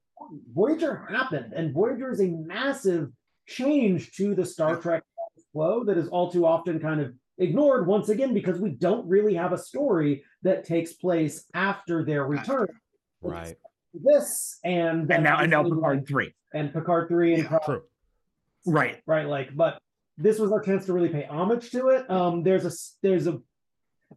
Voyager 0.53 1.05
happened, 1.09 1.53
and 1.53 1.73
Voyager 1.73 2.11
is 2.11 2.21
a 2.21 2.27
massive 2.27 3.11
change 3.47 4.11
to 4.13 4.33
the 4.35 4.45
Star 4.45 4.77
Trek 4.77 5.03
flow 5.51 5.83
that 5.83 5.97
is 5.97 6.07
all 6.09 6.31
too 6.31 6.45
often 6.45 6.79
kind 6.79 7.01
of 7.01 7.13
ignored 7.39 7.87
once 7.87 8.09
again 8.09 8.33
because 8.33 8.59
we 8.59 8.69
don't 8.69 9.07
really 9.07 9.33
have 9.33 9.51
a 9.53 9.57
story 9.57 10.23
that 10.43 10.63
takes 10.63 10.93
place 10.93 11.45
after 11.53 12.05
their 12.05 12.25
return. 12.25 12.67
Right. 13.21 13.55
This 13.93 14.59
and 14.63 15.11
and 15.11 15.23
now 15.23 15.39
and 15.39 15.49
now 15.51 15.59
obviously, 15.61 15.77
Picard 15.81 16.07
three 16.07 16.33
and 16.53 16.71
Picard 16.71 17.09
three 17.09 17.33
and 17.33 17.43
Yeah, 17.43 17.49
Pro- 17.57 17.59
True. 17.65 17.81
right 18.67 19.01
right 19.07 19.27
like 19.27 19.55
but 19.55 19.81
this 20.21 20.37
was 20.37 20.51
our 20.51 20.59
chance 20.61 20.85
to 20.85 20.93
really 20.93 21.09
pay 21.09 21.25
homage 21.25 21.71
to 21.71 21.87
it 21.87 22.09
um 22.11 22.43
there's 22.43 22.65
a 22.65 22.71
there's 23.01 23.25
a 23.25 23.39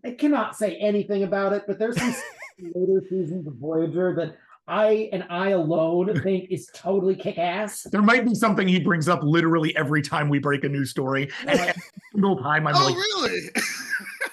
i 0.05 0.11
cannot 0.11 0.57
say 0.57 0.77
anything 0.77 1.23
about 1.23 1.53
it 1.53 1.63
but 1.67 1.79
there's 1.79 1.97
some 1.99 2.15
later 2.75 3.01
seasons 3.09 3.47
of 3.47 3.55
voyager 3.55 4.15
that 4.15 4.37
i 4.69 5.09
and 5.13 5.25
i 5.31 5.51
alone 5.51 6.21
think 6.23 6.51
is 6.51 6.69
totally 6.75 7.15
kick-ass 7.15 7.87
there 7.93 8.03
might 8.03 8.25
be 8.25 8.35
something 8.35 8.67
he 8.69 8.79
brings 8.81 9.09
up 9.09 9.21
literally 9.23 9.75
every 9.77 10.03
time 10.03 10.29
we 10.29 10.39
break 10.39 10.65
a 10.65 10.69
new 10.69 10.85
story 10.85 11.31
and 11.47 11.59
every 11.61 11.83
single 12.13 12.37
time 12.43 12.67
i'm 12.67 12.75
Oh, 12.77 12.87
like 12.87 12.97
really? 12.97 13.51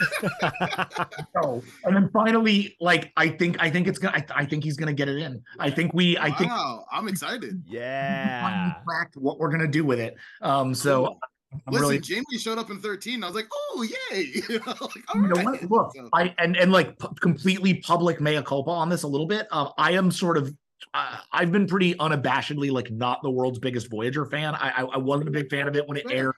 no 1.36 1.62
and 1.84 1.96
then 1.96 2.10
finally 2.14 2.76
like 2.80 3.12
i 3.18 3.28
think 3.28 3.58
i 3.60 3.70
think 3.70 3.88
it's 3.88 4.00
gonna 4.00 4.16
I, 4.18 4.42
I 4.42 4.46
think 4.46 4.64
he's 4.64 4.78
gonna 4.78 4.94
get 4.94 5.10
it 5.10 5.18
in 5.18 5.42
i 5.60 5.70
think 5.70 5.94
we 5.94 6.18
i 6.18 6.32
think 6.32 6.52
wow, 6.52 6.86
I'm 6.92 7.08
excited. 7.08 7.64
yeah. 7.68 8.74
finally 8.86 9.10
what 9.16 9.40
we're 9.40 9.50
gonna 9.52 9.68
do 9.68 9.84
with 9.84 10.00
it 10.00 10.16
um 10.42 10.74
so 10.76 11.06
Cool. 11.08 11.20
I'm 11.54 11.62
Listen, 11.74 11.82
really 11.88 12.00
Jamie 12.00 12.38
showed 12.38 12.58
up 12.58 12.70
in 12.70 12.80
13. 12.80 13.16
And 13.16 13.24
I 13.26 13.28
was 13.28 13.36
like, 13.36 13.48
oh, 13.52 13.88
yay. 14.12 14.26
You 14.50 14.60
know, 14.60 14.74
like, 14.82 15.16
all 15.16 15.22
you 15.22 15.28
know 15.28 15.36
right. 15.44 15.70
what? 15.70 15.72
Look, 15.72 15.96
So- 15.96 16.10
I 16.14 16.34
and 16.38 16.56
and 16.58 16.72
like 16.72 16.98
pu- 17.00 17.14
completely 17.16 17.76
public 17.76 18.22
mea 18.22 18.42
culpa 18.42 18.70
on 18.72 18.90
this 18.90 19.04
a 19.04 19.08
little 19.08 19.28
bit. 19.28 19.48
Um, 19.52 19.70
I 19.78 19.92
am 19.94 20.12
sort 20.12 20.38
of. 20.38 20.54
Uh, 20.94 21.18
I've 21.34 21.52
been 21.52 21.68
pretty 21.68 21.94
unabashedly 21.96 22.72
like 22.72 22.90
not 22.92 23.22
the 23.22 23.30
world's 23.30 23.60
biggest 23.60 23.90
Voyager 23.92 24.26
fan. 24.26 24.56
I 24.56 24.70
I, 24.70 24.82
I 24.84 24.98
wasn't 24.98 25.30
a 25.30 25.32
big 25.32 25.50
fan 25.50 25.68
of 25.68 25.76
it 25.76 25.88
when 25.88 25.98
it 25.98 26.08
Fair. 26.08 26.18
aired. 26.18 26.36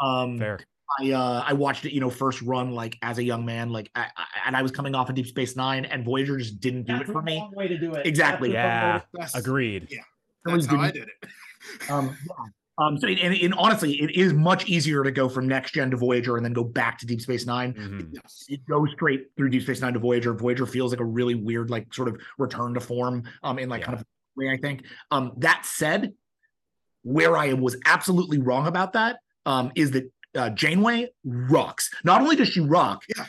Um, 0.00 0.38
Fair. 0.38 0.58
I 1.00 1.10
uh 1.12 1.44
I 1.46 1.52
watched 1.52 1.84
it, 1.84 1.92
you 1.92 2.00
know, 2.00 2.10
first 2.10 2.40
run 2.42 2.72
like 2.72 2.96
as 3.02 3.18
a 3.18 3.22
young 3.22 3.44
man, 3.44 3.70
like 3.70 3.90
I, 3.94 4.06
I, 4.16 4.24
and 4.46 4.56
I 4.56 4.62
was 4.62 4.70
coming 4.72 4.94
off 4.94 5.08
of 5.08 5.14
Deep 5.14 5.26
Space 5.26 5.54
Nine, 5.56 5.84
and 5.84 6.04
Voyager 6.04 6.36
just 6.38 6.60
didn't 6.60 6.84
do 6.84 6.94
That's 6.98 7.08
it 7.08 7.12
for 7.12 7.22
me. 7.22 7.46
way 7.54 7.68
to 7.68 7.78
do 7.78 7.94
it. 7.94 8.06
Exactly. 8.06 8.52
That's 8.52 8.54
the 8.82 8.86
wrong 8.88 9.02
Yeah, 9.14 9.20
That's, 9.20 9.34
agreed. 9.34 9.88
how 10.46 10.52
I 10.80 10.90
didn't- 10.90 10.94
did 10.94 11.08
it. 11.08 11.90
Um, 11.90 12.16
yeah. 12.28 12.34
Um, 12.78 12.96
so 12.98 13.08
and, 13.08 13.34
and 13.34 13.54
honestly, 13.54 14.00
it 14.00 14.10
is 14.16 14.32
much 14.32 14.66
easier 14.68 15.02
to 15.02 15.10
go 15.10 15.28
from 15.28 15.46
next 15.48 15.72
gen 15.72 15.90
to 15.90 15.96
Voyager 15.96 16.36
and 16.36 16.44
then 16.44 16.52
go 16.52 16.64
back 16.64 16.98
to 16.98 17.06
Deep 17.06 17.20
Space 17.20 17.44
Nine. 17.46 17.74
Mhm. 17.74 18.08
Yes. 18.12 18.44
It 18.48 18.60
goes 18.68 18.90
straight 18.92 19.26
through 19.36 19.50
Deep 19.50 19.62
Space 19.62 19.80
Nine 19.80 19.92
to 19.94 19.98
Voyager. 19.98 20.32
Voyager 20.34 20.64
feels 20.66 20.92
like 20.92 21.00
a 21.00 21.04
really 21.04 21.34
weird, 21.34 21.70
like 21.70 21.92
sort 21.92 22.08
of 22.08 22.20
return 22.38 22.74
to 22.74 22.80
form, 22.80 23.24
um, 23.42 23.58
in 23.58 23.68
like 23.68 23.82
kind 23.82 23.98
of 23.98 24.04
way. 24.36 24.50
I 24.50 24.56
think. 24.56 24.84
Um, 25.10 25.32
that 25.38 25.66
said, 25.66 26.12
where 27.02 27.36
I 27.36 27.52
was 27.54 27.76
absolutely 27.84 28.38
wrong 28.38 28.66
about 28.66 28.92
that, 28.94 29.18
um, 29.46 29.72
is 29.74 29.90
that 29.92 30.10
uh, 30.34 30.50
Janeway 30.50 31.08
rocks. 31.24 31.90
Not 32.04 32.20
only 32.20 32.36
does 32.36 32.48
she 32.48 32.60
rock, 32.60 33.02
Yeah. 33.16 33.24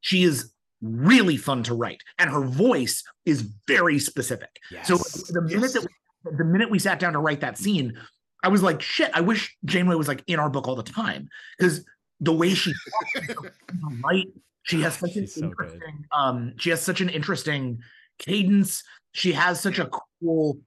she 0.00 0.22
is 0.22 0.52
really 0.80 1.36
fun 1.36 1.62
to 1.64 1.74
write, 1.74 2.02
and 2.18 2.30
her 2.30 2.42
voice 2.44 3.02
is 3.24 3.42
very 3.66 3.98
specific. 3.98 4.50
So 4.84 4.96
the 5.32 5.40
minute 5.42 5.62
Yes. 5.62 5.72
that 5.72 5.82
we, 5.82 6.36
the 6.36 6.44
minute 6.44 6.70
we 6.70 6.78
sat 6.78 7.00
down 7.00 7.14
to 7.14 7.18
write 7.18 7.40
that 7.40 7.58
scene, 7.58 7.98
I 8.42 8.48
was 8.48 8.62
like, 8.62 8.80
shit, 8.82 9.10
I 9.14 9.20
wish 9.20 9.56
Janeway 9.64 9.96
was 9.96 10.08
like 10.08 10.22
in 10.26 10.38
our 10.38 10.48
book 10.50 10.68
all 10.68 10.76
the 10.76 10.82
time. 10.82 11.28
Because 11.58 11.84
the 12.20 12.32
way 12.32 12.54
she 12.54 12.72
talks 12.72 13.28
is 13.28 13.34
so 13.34 13.42
fun 13.42 13.52
to 13.80 14.00
write, 14.04 14.28
she 14.62 14.80
has 14.82 14.96
such 14.96 15.16
an 15.16 15.26
so 15.26 15.40
good. 15.42 15.50
interesting 15.50 16.04
um 16.12 16.52
she 16.58 16.70
has 16.70 16.82
such 16.82 17.00
an 17.00 17.08
interesting 17.08 17.80
cadence. 18.18 18.82
She 19.12 19.32
has 19.32 19.60
such 19.60 19.78
a 19.78 19.88
cool 20.20 20.58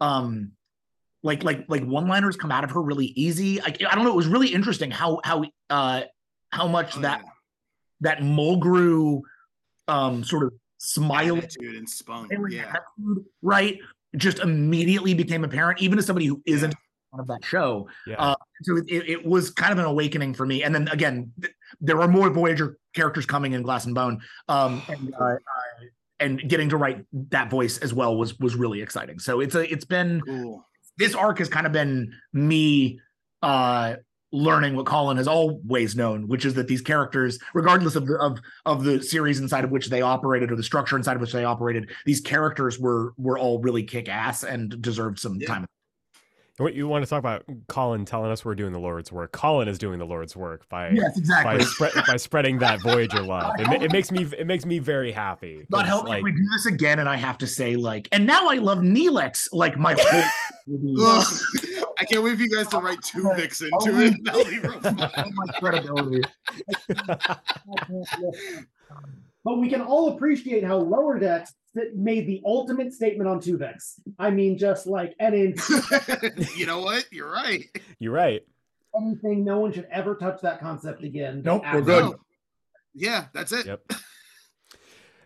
um 0.00 0.52
like 1.22 1.42
like 1.42 1.64
like 1.68 1.84
one-liners 1.84 2.36
come 2.36 2.52
out 2.52 2.64
of 2.64 2.70
her 2.70 2.82
really 2.82 3.06
easy. 3.06 3.60
I, 3.60 3.74
I 3.90 3.94
don't 3.94 4.04
know, 4.04 4.10
it 4.12 4.16
was 4.16 4.28
really 4.28 4.48
interesting 4.48 4.90
how 4.90 5.20
how 5.24 5.44
uh 5.70 6.02
how 6.50 6.68
much 6.68 6.96
Oh, 6.96 7.00
that 7.00 7.22
yeah. 7.22 7.30
that 8.02 8.18
Mulgrew 8.18 9.22
um 9.88 10.22
sort 10.24 10.44
of 10.44 10.52
attitude 11.10 11.76
and 11.76 11.88
spunk. 11.88 12.30
Yeah. 12.50 12.62
attitude, 12.62 13.24
right? 13.42 13.78
Just 14.16 14.38
immediately 14.38 15.14
became 15.14 15.44
apparent, 15.44 15.80
even 15.80 15.96
to 15.96 16.02
somebody 16.02 16.26
who 16.26 16.42
isn't 16.46 16.74
of 17.20 17.26
that 17.28 17.44
show. 17.44 17.88
Yeah. 18.06 18.16
Uh, 18.18 18.34
So 18.62 18.76
it, 18.76 18.84
it, 18.88 19.26
was 19.26 19.50
kind 19.50 19.72
of 19.72 19.78
an 19.78 19.84
awakening 19.84 20.34
for 20.34 20.46
me. 20.46 20.62
And 20.62 20.74
then 20.74 20.88
again, 20.88 21.32
th- 21.40 21.52
there 21.80 22.00
are 22.00 22.08
more 22.08 22.30
Voyager 22.30 22.78
characters 22.94 23.26
coming 23.26 23.52
in 23.52 23.62
Glass 23.62 23.84
and 23.86 23.94
Bone, 23.94 24.20
um, 24.48 24.80
and 24.88 25.14
uh, 25.20 25.24
uh, 25.24 25.36
and 26.20 26.48
getting 26.48 26.68
to 26.70 26.76
write 26.76 27.04
that 27.30 27.50
voice 27.50 27.78
as 27.78 27.92
well 27.92 28.16
was 28.16 28.38
was 28.38 28.54
really 28.54 28.80
exciting. 28.82 29.18
So 29.18 29.40
it's 29.40 29.54
a 29.54 29.70
it's 29.70 29.84
been 29.84 30.20
Cool. 30.20 30.64
this 30.96 31.14
arc 31.14 31.38
has 31.38 31.48
kind 31.48 31.66
of 31.66 31.72
been 31.72 32.12
me 32.32 33.00
uh 33.42 33.96
learning 34.32 34.74
what 34.74 34.84
Collin 34.84 35.16
has 35.16 35.28
always 35.28 35.94
known, 35.94 36.26
which 36.26 36.44
is 36.44 36.54
that 36.54 36.66
these 36.66 36.80
characters, 36.82 37.38
regardless 37.54 37.94
of 37.94 38.06
the 38.06 38.16
of 38.18 38.38
of 38.66 38.82
the 38.84 39.02
series 39.02 39.38
inside 39.40 39.64
of 39.64 39.70
which 39.70 39.88
they 39.88 40.02
operated 40.02 40.50
or 40.50 40.56
the 40.56 40.62
structure 40.62 40.96
inside 40.96 41.14
of 41.16 41.20
which 41.20 41.32
they 41.32 41.44
operated, 41.44 41.90
these 42.06 42.20
characters 42.20 42.78
were 42.78 43.12
were 43.16 43.38
all 43.38 43.60
really 43.60 43.82
kick 43.84 44.08
ass 44.08 44.42
and 44.44 44.80
deserved 44.82 45.18
some 45.18 45.36
Yeah. 45.40 45.48
time. 45.48 45.66
What 46.56 46.74
you 46.74 46.86
want 46.86 47.04
to 47.04 47.10
talk 47.10 47.18
about 47.18 47.44
Collin 47.66 48.04
telling 48.04 48.30
us 48.30 48.44
we're 48.44 48.54
doing 48.54 48.72
the 48.72 48.78
Lord's 48.78 49.10
work. 49.10 49.32
Collin 49.32 49.66
is 49.66 49.76
doing 49.76 49.98
the 49.98 50.04
Lord's 50.06 50.36
work 50.36 50.68
by 50.68 50.90
Yes, 50.90 51.14
by, 51.14 51.56
exactly. 51.56 51.64
spread 51.64 51.92
by 52.06 52.16
spreading 52.16 52.58
that 52.60 52.80
Voyager 52.80 53.22
love. 53.22 53.54
It, 53.58 53.82
it 53.82 53.92
makes 53.92 54.12
me 54.12 54.22
it 54.38 54.46
makes 54.46 54.64
me 54.64 54.78
very 54.78 55.10
happy. 55.10 55.66
God 55.72 55.78
'cause, 55.80 55.88
help 55.88 56.04
me 56.04 56.10
like, 56.10 56.18
if 56.20 56.24
we 56.24 56.30
do 56.32 56.44
this 56.52 56.66
again, 56.66 57.00
and 57.00 57.08
I 57.08 57.16
have 57.16 57.38
to 57.38 57.48
say 57.48 57.74
like, 57.74 58.08
and 58.12 58.24
now 58.24 58.46
I 58.48 58.54
love 58.54 58.78
Neelix 58.78 59.48
like 59.52 59.76
my 59.76 59.96
whole. 59.98 60.22
I 61.98 62.04
can't 62.04 62.22
wait 62.22 62.36
for 62.36 62.42
you 62.42 62.48
guys 62.50 62.68
to 62.68 62.78
write 62.78 63.02
two 63.02 63.32
Vixen 63.34 63.70
to 63.70 63.76
Oh, 63.76 63.86
oh 63.92 64.00
it. 64.00 64.14
That'll 64.24 64.44
be 64.44 64.58
real 64.60 64.80
oh 64.84 65.30
my 65.34 65.46
credibility. 65.58 66.22
But 69.44 69.58
we 69.58 69.68
can 69.68 69.82
all 69.82 70.14
appreciate 70.14 70.64
how 70.64 70.76
Lower 70.78 71.18
Decks 71.18 71.52
that 71.74 71.96
made 71.96 72.26
the 72.26 72.40
ultimate 72.44 72.92
statement 72.92 73.28
on 73.28 73.40
Tuvix. 73.40 74.00
I 74.18 74.30
mean, 74.30 74.56
just 74.58 74.86
like 74.86 75.14
and 75.18 75.34
in 75.34 75.54
you 76.56 76.66
know 76.66 76.80
what? 76.80 77.06
You're 77.10 77.30
right. 77.30 77.64
You're 77.98 78.12
right. 78.12 78.42
anything, 78.96 79.44
no 79.44 79.58
one 79.58 79.72
should 79.72 79.88
ever 79.90 80.14
touch 80.14 80.40
that 80.42 80.60
concept 80.60 81.02
again. 81.02 81.42
Nope, 81.44 81.64
we're 81.72 81.82
good. 81.82 82.04
No. 82.04 82.16
Yeah, 82.94 83.26
that's 83.32 83.52
it. 83.52 83.66
Yep. 83.66 83.92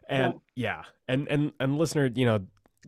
And 0.08 0.34
yeah, 0.54 0.84
and 1.06 1.28
and 1.28 1.52
and 1.60 1.76
listener, 1.76 2.06
you 2.06 2.24
know, 2.24 2.40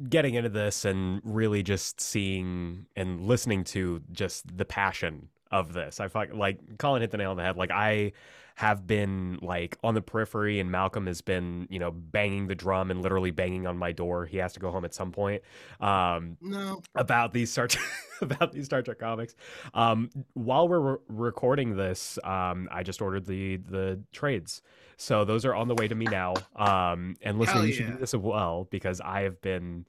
getting 0.08 0.34
into 0.34 0.48
this 0.48 0.86
and 0.86 1.20
really 1.22 1.62
just 1.62 2.00
seeing 2.00 2.86
and 2.96 3.20
listening 3.20 3.64
to 3.64 4.00
just 4.10 4.56
the 4.56 4.64
passion 4.64 5.28
of 5.50 5.72
this. 5.72 6.00
I 6.00 6.08
felt 6.08 6.32
like 6.32 6.78
Collin 6.78 7.02
hit 7.02 7.10
the 7.10 7.18
nail 7.18 7.32
on 7.32 7.36
the 7.36 7.42
head. 7.42 7.56
Like 7.56 7.70
I 7.70 8.12
have 8.56 8.86
been 8.86 9.38
like 9.42 9.78
on 9.82 9.94
the 9.94 10.02
periphery 10.02 10.60
and 10.60 10.70
Malcolm 10.70 11.06
has 11.06 11.20
been, 11.22 11.66
you 11.70 11.78
know, 11.78 11.90
banging 11.90 12.46
the 12.46 12.54
drum 12.54 12.90
and 12.90 13.02
literally 13.02 13.30
banging 13.30 13.66
on 13.66 13.78
my 13.78 13.92
door. 13.92 14.26
He 14.26 14.36
has 14.38 14.52
to 14.54 14.60
go 14.60 14.70
home 14.70 14.84
at 14.84 14.94
some 14.94 15.12
point. 15.12 15.42
Um 15.80 16.36
No. 16.40 16.82
about 16.94 17.32
these 17.32 17.50
Star 17.50 17.68
Trek, 17.68 17.84
about 18.20 18.52
these 18.52 18.66
Star 18.66 18.82
Trek 18.82 18.98
comics. 18.98 19.34
Um, 19.74 20.10
while 20.34 20.68
we're 20.68 20.92
re- 20.92 20.98
recording 21.08 21.76
this, 21.76 22.18
um, 22.24 22.68
I 22.70 22.82
just 22.82 23.00
ordered 23.00 23.26
the 23.26 23.56
the 23.56 24.00
trades, 24.12 24.62
so 24.96 25.24
those 25.24 25.44
are 25.44 25.54
on 25.54 25.68
the 25.68 25.74
way 25.74 25.88
to 25.88 25.94
me 25.94 26.06
now. 26.06 26.34
Um, 26.56 27.16
and 27.22 27.38
listen, 27.38 27.66
you 27.66 27.72
should 27.72 27.86
do 27.86 27.96
this 27.96 28.14
as 28.14 28.20
well 28.20 28.68
because 28.70 29.00
I 29.00 29.22
have 29.22 29.40
been 29.40 29.86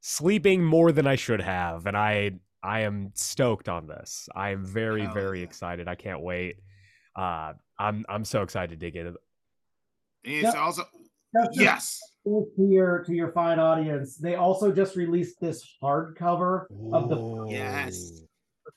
sleeping 0.00 0.64
more 0.64 0.92
than 0.92 1.06
I 1.06 1.16
should 1.16 1.40
have, 1.40 1.86
and 1.86 1.96
I 1.96 2.32
I 2.62 2.80
am 2.80 3.12
stoked 3.14 3.68
on 3.68 3.86
this. 3.86 4.28
I 4.34 4.50
am 4.50 4.64
very 4.64 5.02
Hell 5.02 5.12
very 5.14 5.38
yeah. 5.40 5.44
excited. 5.44 5.88
I 5.88 5.94
can't 5.94 6.20
wait. 6.20 6.56
Uh, 7.16 7.54
I'm 7.80 8.04
I'm 8.08 8.24
so 8.24 8.42
excited 8.42 8.70
to 8.70 8.76
dig 8.76 8.94
into. 8.96 9.10
And 9.10 9.16
it's 10.34 10.42
Yep. 10.44 10.56
also 10.56 10.82
That's 11.32 11.56
just 11.56 11.60
yes. 11.60 12.00
to 12.24 12.46
your 12.58 13.02
to 13.04 13.12
your 13.14 13.32
fine 13.32 13.58
audience. 13.58 14.16
They 14.16 14.34
also 14.34 14.70
just 14.70 14.96
released 14.96 15.40
this 15.40 15.66
hardcover 15.82 16.66
of 16.92 17.08
the 17.08 17.46
Yes. 17.48 18.22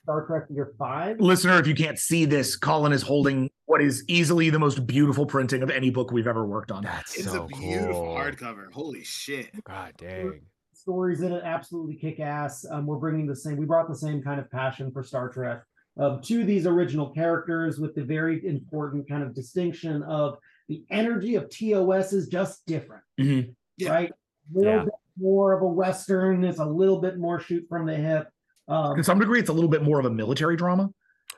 Star 0.02 0.26
Trek 0.26 0.44
Year 0.50 0.72
Five. 0.78 1.20
Listener, 1.20 1.58
if 1.60 1.66
you 1.66 1.74
can't 1.74 1.98
see 1.98 2.24
this, 2.24 2.56
Colin 2.56 2.92
is 2.92 3.02
holding 3.02 3.50
what 3.66 3.80
is 3.80 4.04
easily 4.08 4.50
the 4.50 4.58
most 4.58 4.86
beautiful 4.86 5.24
printing 5.26 5.62
of 5.62 5.70
any 5.70 5.90
book 5.90 6.10
we've 6.10 6.26
ever 6.26 6.44
worked 6.46 6.70
on. 6.72 6.82
That's 6.82 7.14
It's 7.16 7.30
so 7.30 7.44
a 7.44 7.46
beautiful 7.46 7.92
cool. 8.04 8.16
hardcover. 8.16 8.72
Holy 8.72 9.04
shit. 9.04 9.50
God 9.64 9.94
dang. 9.98 10.40
stories 10.72 11.22
in 11.22 11.32
it 11.32 11.42
absolutely 11.44 11.94
kick 11.96 12.20
ass. 12.20 12.66
Um, 12.70 12.86
we're 12.86 12.96
bringing 12.98 13.26
the 13.26 13.36
same, 13.36 13.56
we 13.56 13.64
brought 13.64 13.88
the 13.88 13.94
same 13.96 14.20
kind 14.22 14.38
of 14.40 14.50
passion 14.50 14.90
for 14.90 15.02
Star 15.02 15.28
Trek 15.30 15.62
um, 15.96 16.20
to 16.22 16.44
these 16.44 16.66
original 16.66 17.10
characters 17.10 17.78
with 17.78 17.94
the 17.94 18.02
very 18.04 18.44
important 18.46 19.08
kind 19.08 19.22
of 19.22 19.34
distinction 19.34 20.02
of 20.04 20.38
the 20.68 20.84
energy 20.90 21.34
of 21.36 21.48
TOS 21.50 22.12
is 22.12 22.28
just 22.28 22.64
different, 22.66 23.02
Mhm. 23.20 23.54
Yeah. 23.76 23.90
right? 23.92 24.10
A 24.10 24.58
little 24.58 24.72
Yeah. 24.72 24.84
bit 24.84 24.94
more 25.16 25.52
of 25.52 25.62
a 25.62 25.66
Western, 25.68 26.44
it's 26.44 26.58
a 26.58 26.64
little 26.64 27.00
bit 27.00 27.18
more 27.18 27.38
shoot 27.38 27.66
from 27.68 27.86
the 27.86 27.94
hip. 27.94 28.28
Um, 28.66 28.96
To 28.96 29.04
some 29.04 29.18
degree, 29.18 29.38
it's 29.38 29.50
a 29.50 29.52
little 29.52 29.70
bit 29.70 29.82
more 29.82 30.00
of 30.00 30.06
a 30.06 30.10
military 30.10 30.56
drama. 30.56 30.92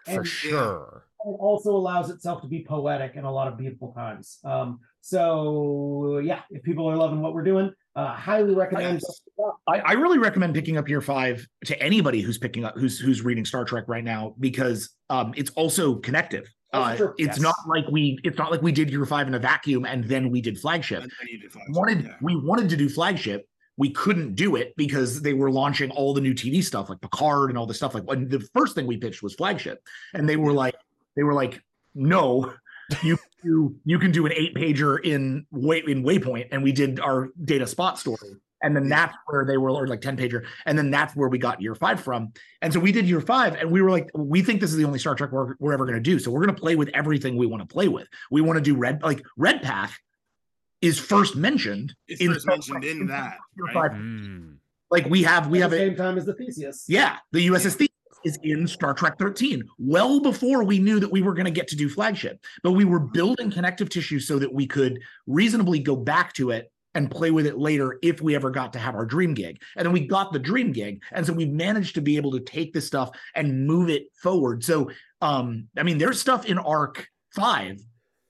For 0.07 0.24
sure. 0.24 1.02
it 1.24 1.36
also 1.40 1.74
allows 1.74 2.09
itself 2.11 2.40
to 2.42 2.46
be 2.46 2.64
poetic 2.64 3.16
in 3.16 3.24
a 3.24 3.32
lot 3.32 3.48
of 3.48 3.59
beautiful 3.59 3.92
times. 3.92 4.38
Um, 4.44 4.78
so 5.00 6.18
yeah, 6.18 6.42
if 6.50 6.62
people 6.62 6.86
are 6.88 6.96
loving 6.96 7.20
what 7.20 7.34
we're 7.34 7.42
doing, 7.42 7.72
uh, 7.97 8.14
highly 8.14 8.55
recommend. 8.55 9.01
I, 9.66 9.80
I 9.80 9.92
really 9.94 10.18
recommend 10.18 10.55
picking 10.55 10.76
up 10.76 10.88
Year 10.88 11.01
Five 11.01 11.47
to 11.64 11.82
anybody 11.82 12.20
who's 12.20 12.38
picking 12.38 12.64
up 12.64 12.76
who's 12.76 12.99
who's 13.01 13.22
reading 13.22 13.44
Star 13.44 13.64
Trek 13.64 13.84
right 13.88 14.05
now 14.05 14.34
because 14.38 14.90
um, 15.11 15.32
it's 15.36 15.51
also 15.53 15.97
connective. 15.97 16.47
Uh, 16.72 16.97
it's 17.16 17.38
Yes. 17.38 17.40
not 17.40 17.55
like 17.66 17.84
we 17.90 18.18
it's 18.22 18.36
not 18.36 18.51
like 18.51 18.61
we 18.61 18.70
did 18.70 18.90
Year 18.90 19.07
Five 19.07 19.26
in 19.28 19.34
a 19.34 19.38
vacuum 19.38 19.84
and 19.86 20.05
then 20.05 20.30
we 20.30 20.40
did 20.40 20.59
flagship. 20.61 21.03
And 21.03 21.11
then 21.18 21.28
you 21.28 21.38
did 21.40 21.53
Flash. 21.53 21.64
wanted 21.70 22.05
Yeah. 22.05 22.16
we 22.20 22.36
wanted 22.36 22.68
to 22.70 22.76
do 22.76 22.88
flagship 22.88 23.49
we 23.78 23.90
couldn't 23.90 24.34
do 24.34 24.57
it 24.57 24.74
because 24.78 25.20
they 25.20 25.34
were 25.34 25.51
launching 25.51 25.90
all 25.90 26.14
the 26.14 26.20
new 26.20 26.32
tv 26.32 26.64
stuff 26.64 26.88
like 26.88 26.99
picard 27.03 27.51
and 27.51 27.59
all 27.59 27.66
the 27.66 27.74
stuff 27.74 27.94
like 27.94 28.05
when 28.05 28.26
the 28.26 28.40
first 28.55 28.74
thing 28.74 28.86
we 28.86 28.97
pitched 28.97 29.22
was 29.22 29.34
flagship 29.34 29.82
and 30.14 30.26
they 30.26 30.36
were 30.36 30.53
like 30.53 30.74
they 31.14 31.22
were 31.22 31.34
like 31.34 31.62
no 31.94 32.53
you 33.03 33.18
you 33.47 33.76
you 33.84 33.99
can 33.99 34.11
do 34.11 34.26
an 34.26 34.32
eight 34.32 34.55
pager 34.55 34.99
in 35.05 35.47
way 35.51 35.82
in 35.86 36.03
waypoint 36.03 36.49
and 36.53 36.62
we 36.62 36.72
did 36.72 37.01
our 37.01 37.28
data 37.44 37.66
spot 37.66 37.99
story 37.99 38.32
and 38.62 38.74
then 38.74 38.88
that's 38.88 39.14
where 39.26 39.44
they 39.44 39.57
were 39.59 39.70
or 39.70 39.86
like 39.86 40.01
10 40.01 40.16
pager 40.16 40.44
and 40.66 40.76
then 40.78 40.90
that's 40.90 41.14
where 41.14 41.28
we 41.28 41.38
got 41.38 41.61
year 41.62 41.74
five 41.74 42.01
from 42.01 42.32
and 42.62 42.72
so 42.72 42.80
we 42.80 42.90
did 42.92 43.07
year 43.07 43.20
five 43.20 43.55
and 43.55 43.70
we 43.70 43.80
were 43.82 43.90
like 43.90 44.09
we 44.14 44.42
think 44.42 44.61
this 44.61 44.70
is 44.70 44.76
the 44.76 44.84
only 44.84 44.99
star 44.99 45.14
trek 45.14 45.30
we're, 45.32 45.55
we're 45.61 45.72
ever 45.72 45.84
going 45.86 45.94
to 45.94 46.01
do 46.12 46.18
so 46.18 46.30
we're 46.30 46.44
going 46.44 46.55
to 46.55 46.61
play 46.61 46.74
with 46.76 46.88
everything 46.94 47.36
we 47.36 47.47
want 47.47 47.62
to 47.62 47.72
play 47.72 47.88
with 47.88 48.09
we 48.30 48.40
want 48.40 48.57
to 48.57 48.62
do 48.62 48.74
red 48.76 49.03
like 49.03 49.22
red 49.36 49.62
path 49.62 49.99
is 50.82 50.99
first 50.99 51.36
mentioned 51.36 51.94
It's 52.09 52.20
in 52.20 52.32
first 52.32 52.47
mentioned 52.47 52.82
Trek 52.82 52.97
in 52.97 53.07
that. 53.07 53.38
Year 53.57 53.66
Right? 53.66 53.74
five. 53.74 53.92
Mm. 53.92 54.57
like 54.90 55.07
we 55.07 55.22
have 55.22 55.49
we 55.49 55.59
at 55.59 55.62
have 55.62 55.70
the 55.70 55.76
a 55.76 55.86
same 55.88 55.97
time 55.97 56.18
as 56.18 56.24
the 56.26 56.34
Theseus. 56.34 56.84
yeah 56.88 57.16
the 57.32 57.47
uss 57.49 57.62
Theseus 57.62 57.88
is 58.26 58.38
in 58.42 58.66
star 58.66 58.92
trek 58.92 59.16
13 59.18 59.62
well 59.78 60.20
before 60.20 60.64
we 60.64 60.78
knew 60.78 60.98
that 60.98 61.10
we 61.10 61.22
were 61.22 61.32
going 61.32 61.44
to 61.44 61.50
get 61.50 61.68
to 61.68 61.76
do 61.76 61.88
flagship. 61.88 62.44
But 62.62 62.72
we 62.72 62.84
were 62.84 62.98
building 62.98 63.50
connective 63.50 63.88
tissue 63.88 64.18
so 64.18 64.38
that 64.40 64.52
we 64.52 64.66
could 64.66 65.00
reasonably 65.26 65.78
go 65.78 65.94
back 65.94 66.32
to 66.34 66.50
it 66.50 66.70
and 66.94 67.10
play 67.10 67.30
with 67.30 67.46
it 67.46 67.58
later 67.58 67.98
if 68.02 68.20
we 68.20 68.34
ever 68.34 68.50
got 68.50 68.72
to 68.72 68.78
have 68.78 68.94
our 68.94 69.06
dream 69.06 69.34
gig. 69.34 69.60
And 69.76 69.86
then 69.86 69.92
we 69.92 70.06
got 70.06 70.32
the 70.32 70.38
dream 70.38 70.72
gig 70.72 71.02
and 71.12 71.24
so 71.24 71.32
we 71.32 71.46
managed 71.46 71.94
to 71.94 72.00
be 72.00 72.16
able 72.16 72.32
to 72.32 72.40
take 72.40 72.72
this 72.72 72.86
stuff 72.86 73.10
and 73.34 73.66
move 73.66 73.88
it 73.88 74.08
forward. 74.20 74.64
So 74.64 74.90
um, 75.20 75.68
I 75.76 75.84
mean, 75.84 75.98
there's 75.98 76.20
stuff 76.20 76.46
in 76.46 76.58
arc 76.58 77.08
five, 77.34 77.80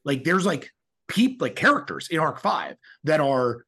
like 0.05 0.25
there's 0.25 0.45
like 0.45 0.71
peep 1.09 1.41
like 1.41 1.57
characters 1.57 2.09
in 2.11 2.19
arc 2.19 2.41
five 2.41 2.77
that 3.05 3.21
are 3.21 3.65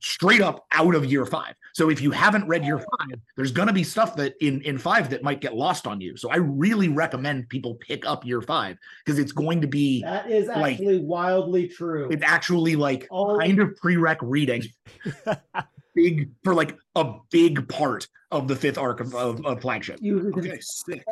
straight 0.00 0.40
up 0.40 0.64
out 0.72 0.94
of 0.94 1.04
year 1.04 1.26
five. 1.26 1.54
So 1.74 1.90
if 1.90 2.00
you 2.00 2.10
haven't 2.10 2.46
read 2.48 2.64
year 2.64 2.78
five, 2.78 3.20
there's 3.36 3.52
gonna 3.52 3.72
be 3.72 3.84
stuff 3.84 4.16
that 4.16 4.34
in 4.44 4.60
in 4.62 4.78
five 4.78 5.10
that 5.10 5.22
might 5.22 5.40
get 5.40 5.54
lost 5.54 5.86
on 5.86 6.00
you. 6.00 6.16
So 6.16 6.30
I 6.30 6.36
really 6.36 6.88
recommend 6.88 7.48
people 7.48 7.74
pick 7.76 8.06
up 8.06 8.24
year 8.26 8.40
five 8.42 8.76
because 9.04 9.18
it's 9.18 9.32
going 9.32 9.60
to 9.60 9.66
be 9.68 10.02
That 10.02 10.30
is 10.30 10.48
Like- 10.48 10.74
actually 10.74 10.98
wildly 11.00 11.68
true. 11.68 12.08
it's 12.10 12.22
actually 12.24 12.76
like 12.76 13.06
All- 13.10 13.38
kind 13.38 13.58
of 13.60 13.70
prereq 13.82 14.18
reading 14.22 14.62
big 15.94 16.30
for 16.44 16.54
like 16.54 16.76
a 16.94 17.14
big 17.30 17.68
part 17.68 18.06
of 18.30 18.46
the 18.48 18.56
fifth 18.56 18.78
arc 18.78 19.00
of, 19.00 19.14
of, 19.14 19.44
of 19.44 19.60
flagship. 19.60 19.98
You 20.02 20.32
Okay, 20.36 20.58
sick. 20.60 21.04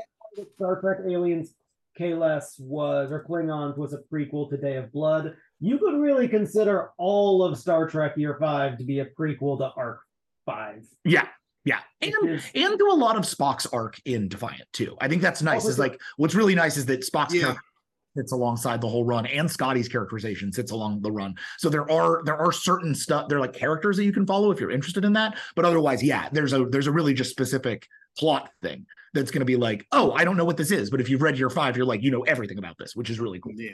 Star 0.56 0.80
Trek 0.80 0.98
Aliens 1.08 1.54
Kahless 1.98 2.60
was 2.60 3.10
or 3.10 3.24
Klingons 3.24 3.78
was 3.78 3.94
a 3.94 3.98
prequel 4.12 4.50
to 4.50 4.56
Day 4.58 4.76
of 4.76 4.92
Blood. 4.92 5.34
You 5.60 5.78
could 5.78 5.98
really 5.98 6.28
consider 6.28 6.90
all 6.98 7.42
of 7.42 7.58
Star 7.58 7.88
Trek 7.88 8.16
Year 8.16 8.36
Five 8.38 8.78
to 8.78 8.84
be 8.84 9.00
a 9.00 9.06
prequel 9.06 9.58
to 9.58 9.70
Arc 9.76 10.00
Five. 10.44 10.86
Yeah, 11.04 11.26
yeah, 11.64 11.80
and 12.02 12.12
is- 12.28 12.50
and 12.54 12.78
to 12.78 12.88
a 12.92 12.94
lot 12.94 13.16
of 13.16 13.22
Spock's 13.22 13.66
arc 13.66 13.98
in 14.04 14.28
Defiant 14.28 14.68
too. 14.72 14.96
I 15.00 15.08
think 15.08 15.22
that's 15.22 15.42
nice. 15.42 15.64
Oh, 15.64 15.68
Is 15.68 15.78
like 15.78 16.00
what's 16.16 16.34
really 16.34 16.54
nice 16.54 16.76
is 16.76 16.86
that 16.86 17.00
Spock's 17.00 17.34
Yeah. 17.34 17.40
character 17.42 17.62
sits 18.16 18.32
alongside 18.32 18.80
the 18.80 18.88
whole 18.88 19.04
run, 19.04 19.26
and 19.26 19.50
Scotty's 19.50 19.88
characterization 19.88 20.50
sits 20.52 20.70
along 20.72 21.00
the 21.02 21.10
run. 21.12 21.34
So 21.58 21.68
there 21.68 21.90
are 21.90 22.22
there 22.24 22.36
are 22.36 22.52
certain 22.52 22.94
stuff. 22.94 23.28
They're 23.28 23.40
like 23.40 23.52
characters 23.52 23.96
that 23.96 24.04
you 24.04 24.12
can 24.12 24.26
follow 24.26 24.50
if 24.50 24.60
you're 24.60 24.70
interested 24.70 25.04
in 25.04 25.12
that. 25.14 25.38
But 25.54 25.64
otherwise, 25.64 26.02
yeah, 26.02 26.28
there's 26.32 26.52
a 26.52 26.64
there's 26.66 26.86
a 26.86 26.92
really 26.92 27.14
just 27.14 27.30
specific 27.30 27.86
plot 28.18 28.50
thing 28.62 28.86
that's 29.14 29.30
going 29.30 29.40
to 29.40 29.46
be 29.46 29.56
like, 29.56 29.86
oh, 29.92 30.12
I 30.12 30.24
don't 30.24 30.36
know 30.36 30.44
what 30.44 30.56
this 30.58 30.70
is, 30.70 30.90
but 30.90 31.00
if 31.00 31.08
you've 31.10 31.22
read 31.22 31.38
year 31.38 31.50
five, 31.50 31.76
you're 31.76 31.84
like, 31.86 32.02
you 32.02 32.10
know 32.10 32.22
everything 32.22 32.58
about 32.58 32.76
this, 32.78 32.94
which 32.94 33.08
is 33.10 33.18
really 33.20 33.38
cool. 33.40 33.52
Yeah. 33.56 33.70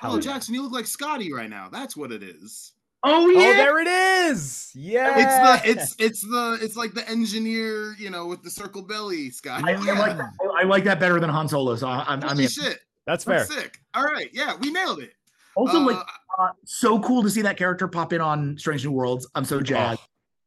Hell 0.00 0.12
Oh, 0.12 0.14
yeah. 0.16 0.20
Jackson, 0.22 0.54
you 0.54 0.62
look 0.62 0.72
like 0.72 0.86
Scotty 0.86 1.30
right 1.32 1.50
now. 1.50 1.68
That's 1.70 1.94
what 1.96 2.10
it 2.10 2.22
is. 2.22 2.72
Oh 3.02 3.28
yeah, 3.30 3.38
Oh, 3.38 3.52
there 3.54 3.78
it 3.80 3.86
is. 4.30 4.70
Yeah. 4.74 5.14
It's 5.16 5.64
the 5.64 5.70
it's 5.70 5.94
it's 5.98 6.20
the 6.22 6.58
it's 6.60 6.76
like 6.76 6.92
the 6.92 7.08
engineer, 7.08 7.94
you 7.98 8.10
know, 8.10 8.26
with 8.26 8.42
the 8.42 8.50
circle 8.50 8.82
belly, 8.82 9.30
Scott. 9.30 9.62
I, 9.64 9.72
I 9.72 9.76
like 9.98 10.18
I 10.58 10.62
like 10.64 10.84
that 10.84 11.00
better 11.00 11.18
than 11.20 11.30
Han 11.30 11.48
Solo. 11.48 11.76
So 11.76 11.86
I, 11.86 12.04
I'm, 12.06 12.22
I 12.24 12.28
Holy 12.28 12.38
mean, 12.40 12.48
shit. 12.48 12.78
That's 13.06 13.24
fair. 13.24 13.38
That's 13.40 13.54
sick. 13.54 13.78
All 13.94 14.04
right. 14.04 14.28
Yeah, 14.32 14.54
we 14.60 14.70
nailed 14.70 15.00
it. 15.00 15.12
also 15.54 15.78
Uh, 15.78 15.86
like 15.86 16.06
uh, 16.38 16.48
so 16.66 17.00
cool 17.00 17.22
to 17.22 17.30
see 17.30 17.42
that 17.42 17.56
character 17.56 17.88
pop 17.88 18.12
in 18.12 18.20
on 18.20 18.56
Strange 18.58 18.84
New 18.84 18.92
Worlds. 18.92 19.26
I'm 19.34 19.44
so 19.44 19.60
jazzed. 19.60 20.00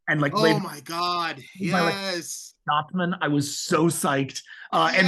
And 0.07 0.19
like 0.21 0.33
oh 0.35 0.59
my 0.59 0.79
god. 0.81 1.37
by, 1.71 1.79
like, 1.79 1.93
Yes. 1.95 2.53
Scotsman. 2.67 3.15
I 3.21 3.29
was 3.29 3.57
so 3.57 3.85
psyched. 3.85 4.41
Uh, 4.71 4.91
and. 4.95 5.07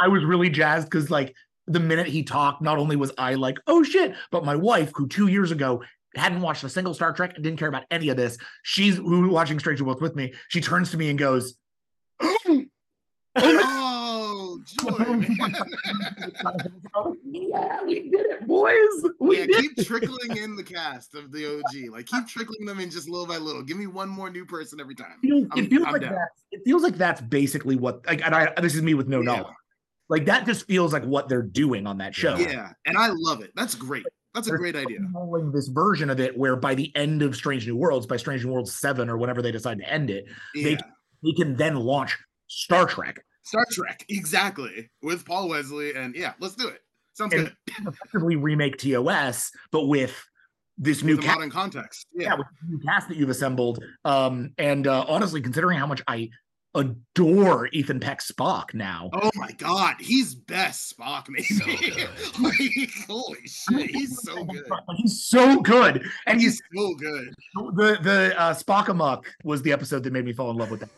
I 0.00 0.08
was 0.08 0.24
really 0.24 0.48
jazzed 0.48 0.86
because 0.86 1.10
like 1.10 1.34
the 1.66 1.80
minute 1.80 2.06
he 2.06 2.22
talked, 2.22 2.60
not 2.62 2.78
only 2.78 2.96
was 2.96 3.12
I 3.18 3.34
like, 3.34 3.58
oh 3.66 3.82
shit, 3.82 4.14
but 4.30 4.44
my 4.44 4.56
wife, 4.56 4.90
who 4.94 5.06
two 5.08 5.28
years 5.28 5.50
ago 5.50 5.82
hadn't 6.14 6.40
watched 6.42 6.64
a 6.64 6.68
single 6.68 6.92
Star 6.94 7.12
Trek 7.12 7.32
and 7.34 7.42
didn't 7.44 7.58
care 7.58 7.68
about 7.68 7.84
any 7.90 8.08
of 8.10 8.16
this, 8.16 8.36
she's 8.62 8.96
who 8.96 9.28
watching 9.30 9.58
Stranger 9.58 9.84
Worlds 9.84 10.00
with 10.02 10.14
me. 10.16 10.34
She 10.48 10.60
turns 10.60 10.90
to 10.90 10.96
me 10.96 11.08
and 11.10 11.18
goes, 11.18 11.54
Oh, 13.34 14.60
joy. 14.66 14.90
"Yeah, 17.24 17.82
we 17.84 18.10
did 18.10 18.26
it, 18.26 18.46
boys. 18.46 19.10
We 19.18 19.38
yeah, 19.38 19.46
did 19.46 19.56
keep 19.60 19.78
it." 19.78 19.86
trickling 19.86 20.36
in 20.36 20.54
the 20.54 20.62
cast 20.62 21.14
of 21.14 21.32
the 21.32 21.46
OG. 21.58 21.90
Like 21.92 22.06
keep 22.06 22.26
trickling 22.28 22.66
them 22.66 22.78
in 22.80 22.90
just 22.90 23.08
little 23.08 23.26
by 23.26 23.38
little. 23.38 23.62
Give 23.62 23.76
me 23.78 23.86
one 23.86 24.08
more 24.10 24.28
new 24.30 24.44
person 24.44 24.80
every 24.80 24.94
time. 24.94 25.16
It 25.22 25.28
feels, 25.28 25.46
it 25.56 25.70
feels 25.70 25.84
like 25.86 26.02
down. 26.02 26.12
that. 26.12 26.28
It 26.50 26.60
feels 26.64 26.82
like 26.82 26.96
that's 26.96 27.22
basically 27.22 27.76
what. 27.76 28.04
Like, 28.06 28.20
and 28.22 28.34
I 28.34 28.52
this 28.60 28.74
is 28.74 28.82
me 28.82 28.92
with 28.94 29.08
no 29.08 29.20
Yeah. 29.20 29.24
knowledge. 29.36 29.54
Like 30.12 30.26
that 30.26 30.46
just 30.46 30.66
feels 30.66 30.92
like 30.92 31.04
what 31.04 31.28
they're 31.28 31.42
doing 31.42 31.86
on 31.86 31.98
that 31.98 32.14
show. 32.14 32.36
Yeah, 32.36 32.70
and 32.86 32.96
I 32.98 33.08
love 33.10 33.40
it. 33.42 33.50
That's 33.56 33.74
great. 33.74 34.04
That's 34.34 34.46
a 34.48 34.56
great 34.56 34.76
idea. 34.76 34.98
This 35.52 35.68
version 35.68 36.08
of 36.10 36.20
it 36.20 36.36
where 36.36 36.54
by 36.56 36.74
the 36.74 36.94
end 36.96 37.22
of 37.22 37.34
Strange 37.34 37.66
New 37.66 37.76
Worlds, 37.76 38.06
by 38.06 38.16
Strange 38.18 38.44
New 38.44 38.52
Worlds 38.52 38.74
seven 38.74 39.08
or 39.08 39.16
whenever 39.16 39.42
they 39.42 39.50
decide 39.52 39.78
to 39.78 39.88
end 39.90 40.10
it, 40.10 40.26
Yeah. 40.54 40.64
they 40.64 40.76
they 41.22 41.32
can 41.32 41.56
then 41.56 41.76
launch 41.76 42.16
Star 42.46 42.86
Trek 42.86 43.24
Star 43.44 43.64
Trek, 43.72 44.04
exactly. 44.08 44.90
With 45.02 45.24
Paul 45.24 45.48
Wesley, 45.48 45.94
and 45.94 46.14
yeah, 46.14 46.34
let's 46.40 46.54
do 46.56 46.68
it. 46.68 46.80
Sounds 47.14 47.34
And- 47.34 47.52
good. 47.66 47.86
effectively 47.88 48.36
remake 48.36 48.76
TOS, 48.78 49.50
but 49.70 49.86
with 49.86 50.14
this 50.78 51.02
new 51.02 51.16
With 51.16 51.24
cast, 51.24 51.36
modern 51.38 51.50
context. 51.50 52.06
yeah, 52.14 52.28
Yeah. 52.28 52.34
with 52.36 52.46
the 52.62 52.68
new 52.68 52.78
cast 52.80 53.08
that 53.08 53.16
you've 53.16 53.28
assembled. 53.30 53.82
Um, 54.04 54.52
and 54.58 54.86
uh, 54.86 55.04
honestly, 55.08 55.40
considering 55.42 55.78
how 55.78 55.86
much 55.86 56.02
I 56.08 56.30
adore 56.74 57.68
Ethan 57.72 58.00
Peck 58.00 58.20
Spock 58.20 58.72
now, 58.74 59.10
Oh 59.12 59.30
my 59.34 59.50
god, 59.52 59.96
he's 60.00 60.34
best 60.34 60.96
Spock, 60.96 61.28
maybe. 61.28 61.44
So 61.44 61.66
like, 62.42 62.90
holy 63.06 63.46
shit, 63.46 63.90
he's 63.90 64.20
so 64.22 64.44
good. 64.44 64.64
he's 64.96 65.24
so 65.26 65.60
good, 65.60 66.04
and 66.26 66.40
he's 66.40 66.60
He's 66.72 66.82
so 66.82 66.94
good. 66.94 67.34
the 67.74 67.98
the 68.02 68.40
uh, 68.40 68.54
Spock 68.54 68.88
Amok 68.88 69.26
was 69.44 69.62
the 69.62 69.72
episode 69.72 70.02
that 70.04 70.12
made 70.12 70.24
me 70.24 70.32
fall 70.32 70.50
in 70.50 70.56
love 70.56 70.70
with 70.70 70.80
that 70.80 70.90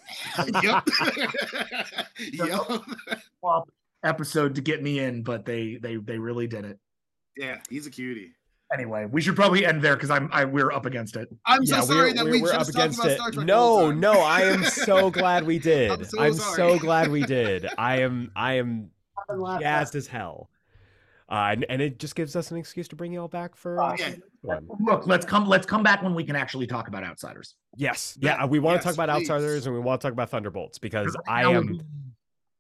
yep. 0.63 2.09
yep. 2.49 3.63
Episode 4.05 4.55
to 4.55 4.61
get 4.61 4.83
me 4.83 4.99
in, 5.01 5.23
but 5.23 5.45
they 5.45 5.77
they 5.77 5.97
they 5.97 6.19
really 6.19 6.47
did 6.47 6.65
it. 6.65 6.79
Yeah, 7.37 7.59
he's 7.69 7.87
a 7.87 7.91
cutie. 7.91 8.33
Anyway, 8.75 9.07
we 9.11 9.21
should 9.23 9.37
probably 9.37 9.65
end 9.65 9.81
there 9.83 9.95
because 9.95 10.11
I'm 10.11 10.29
I 10.33 10.45
we're 10.45 10.73
up 10.73 10.85
against 10.85 11.17
it. 11.17 11.29
I'm 11.47 11.65
so 11.65 11.81
sorry 11.83 12.11
we're, 12.11 12.15
that 12.15 12.25
we're, 12.25 12.31
we 12.33 12.43
we're 12.43 12.53
just 12.53 12.71
up 12.71 12.75
talked 12.75 12.77
against 12.77 12.99
about 12.99 13.11
it. 13.13 13.17
Star 13.19 13.31
Trek. 13.31 13.47
No, 13.47 13.91
no, 13.93 14.13
I 14.13 14.43
am 14.43 14.65
so 14.65 15.11
glad 15.21 15.45
we 15.45 15.59
did. 15.59 15.91
I'm 15.93 16.05
so 16.05 16.21
I'm 16.21 16.35
sorry. 16.35 16.57
so 16.57 16.79
glad 16.79 17.09
we 17.11 17.23
did. 17.27 17.67
I 17.79 18.01
am 18.01 18.33
I 18.35 18.55
am 18.55 18.91
Happened 19.29 19.61
jazzed 19.61 19.95
as 19.95 20.07
hell. 20.07 20.51
Uh, 21.31 21.49
and, 21.53 21.67
and 21.71 21.81
it 21.81 21.99
just 21.99 22.15
gives 22.17 22.37
us 22.37 22.51
an 22.51 22.59
excuse 22.59 22.87
to 22.89 22.97
bring 22.97 23.11
you 23.11 23.19
all 23.21 23.29
back 23.29 23.57
for 23.57 23.81
uh, 23.83 23.97
Yeah. 23.99 24.11
the 24.11 24.11
next 24.11 24.23
one. 24.43 24.67
Look, 24.81 25.07
let's 25.07 25.25
come 25.25 25.47
let's 25.49 25.65
come 25.67 25.83
back 25.83 26.03
when 26.03 26.15
we 26.15 26.23
can 26.25 26.37
actually 26.37 26.67
talk 26.67 26.89
about 26.89 27.03
outsiders. 27.03 27.55
Yes, 27.77 28.17
Yeah, 28.21 28.37
yeah, 28.41 28.45
we 28.47 28.59
want 28.59 28.75
to 28.83 28.87
yes, 28.87 28.95
talk 28.97 29.05
about 29.05 29.17
please. 29.17 29.31
outsiders 29.31 29.67
and 29.67 29.75
we 29.75 29.81
want 29.81 30.01
to 30.03 30.07
talk 30.07 30.13
about 30.13 30.29
Thunderbolts 30.31 30.79
because 30.79 31.17
I 31.27 31.45
am 31.51 31.81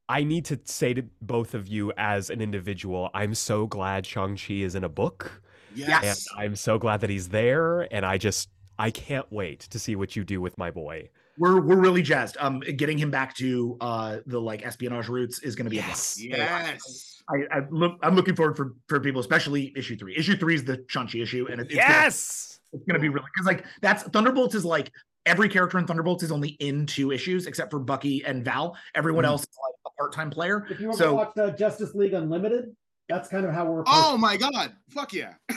I 0.08 0.22
need 0.24 0.44
to 0.46 0.60
say 0.64 0.94
to 0.94 1.02
both 1.20 1.54
of 1.54 1.66
you 1.68 1.92
as 1.96 2.30
an 2.30 2.40
individual, 2.40 3.10
I'm 3.14 3.34
so 3.34 3.66
glad 3.66 4.04
Shang-Chi 4.06 4.54
is 4.54 4.74
in 4.74 4.84
a 4.84 4.88
book. 4.88 5.42
Yes. 5.74 6.26
And 6.36 6.40
I'm 6.44 6.56
so 6.56 6.78
glad 6.78 7.00
that 7.02 7.10
he's 7.10 7.28
there. 7.28 7.82
And 7.94 8.04
I 8.06 8.18
just 8.18 8.48
I 8.78 8.90
can't 8.90 9.30
wait 9.30 9.60
to 9.60 9.78
see 9.78 9.96
what 9.96 10.16
you 10.16 10.24
do 10.24 10.40
with 10.40 10.56
my 10.58 10.70
boy. 10.70 11.08
we're 11.38 11.60
we're 11.60 11.76
really 11.80 12.02
jazzed. 12.02 12.36
Um, 12.40 12.60
getting 12.60 12.98
him 12.98 13.10
back 13.10 13.34
to 13.36 13.76
uh 13.80 14.18
the 14.26 14.40
like 14.40 14.64
espionage 14.64 15.08
roots 15.08 15.38
is 15.40 15.54
going 15.56 15.64
to 15.66 15.70
be 15.70 15.76
Yes. 15.76 16.18
a 16.20 16.28
Yes. 16.28 17.22
I, 17.28 17.56
I 17.58 17.62
look 17.70 17.98
I'm 18.02 18.14
looking 18.14 18.36
forward 18.36 18.56
for 18.56 18.74
for 18.88 19.00
people, 19.00 19.20
especially 19.20 19.72
issue 19.76 19.96
three. 19.96 20.14
Issue 20.16 20.36
three 20.36 20.54
is 20.56 20.64
the 20.64 20.84
Shang-Chi 20.88 21.18
issue, 21.18 21.46
and 21.50 21.60
it, 21.60 21.66
it's 21.66 21.74
gonna- 21.74 21.86
Yes. 21.88 22.60
it's 22.72 22.84
gonna 22.84 22.98
be 23.00 23.08
really 23.08 23.26
because 23.34 23.46
like 23.46 23.64
that's 23.80 24.02
Thunderbolts 24.04 24.54
is 24.54 24.64
like 24.64 24.90
every 25.26 25.48
character 25.48 25.78
in 25.78 25.86
Thunderbolts 25.86 26.22
is 26.22 26.30
only 26.30 26.50
in 26.60 26.84
two 26.84 27.10
issues 27.12 27.46
except 27.46 27.70
for 27.70 27.78
Bucky 27.78 28.22
and 28.26 28.44
Val. 28.44 28.76
Everyone 28.94 29.24
Mhm. 29.24 29.28
else 29.28 29.42
is 29.42 29.48
like 29.62 29.92
a 29.92 29.96
part-time 29.98 30.30
player. 30.30 30.66
If 30.68 30.80
you 30.80 30.88
want 30.88 30.98
So- 30.98 31.06
to 31.10 31.14
watch 31.14 31.38
uh, 31.38 31.50
Justice 31.52 31.94
League 31.94 32.12
Unlimited, 32.12 32.76
that's 33.08 33.28
kind 33.28 33.44
of 33.44 33.52
how 33.52 33.64
we're. 33.66 33.84
Oh 33.86 34.16
my 34.16 34.36
god. 34.36 34.72
Fuck 34.90 35.12
yeah. 35.12 35.34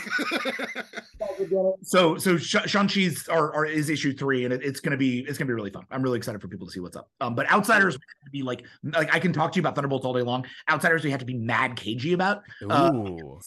So 1.82 2.18
so 2.18 2.38
Sh- 2.38 2.56
Shang-Chi's 2.66 3.28
are, 3.28 3.54
are 3.54 3.66
is 3.66 3.90
issue 3.90 4.14
three, 4.14 4.46
and 4.46 4.54
it, 4.54 4.64
it's 4.64 4.80
gonna 4.80 4.98
be 4.98 5.20
it's 5.22 5.38
gonna 5.38 5.48
be 5.48 5.54
really 5.54 5.70
fun. 5.72 5.86
I'm 5.92 6.02
really 6.02 6.18
excited 6.18 6.42
for 6.42 6.48
people 6.48 6.68
to 6.68 6.74
see 6.74 6.80
what's 6.80 6.96
up. 6.98 7.10
Um, 7.22 7.36
but 7.36 7.50
outsiders 7.52 7.96
we 7.96 8.00
have 8.20 8.26
to 8.26 8.32
be 8.32 8.44
like 8.44 8.66
like 8.84 9.14
I 9.14 9.20
can 9.20 9.34
talk 9.34 9.52
to 9.54 9.58
you 9.58 9.62
about 9.62 9.76
Thunderbolts 9.76 10.06
all 10.06 10.14
day 10.14 10.22
long. 10.22 10.46
Outsiders 10.70 11.04
we 11.04 11.12
have 11.12 11.20
to 11.20 11.26
be 11.26 11.36
mad 11.36 11.76
cagey 11.76 12.14
about. 12.14 12.44
Uh, 12.70 12.92
Ooh. 12.94 13.40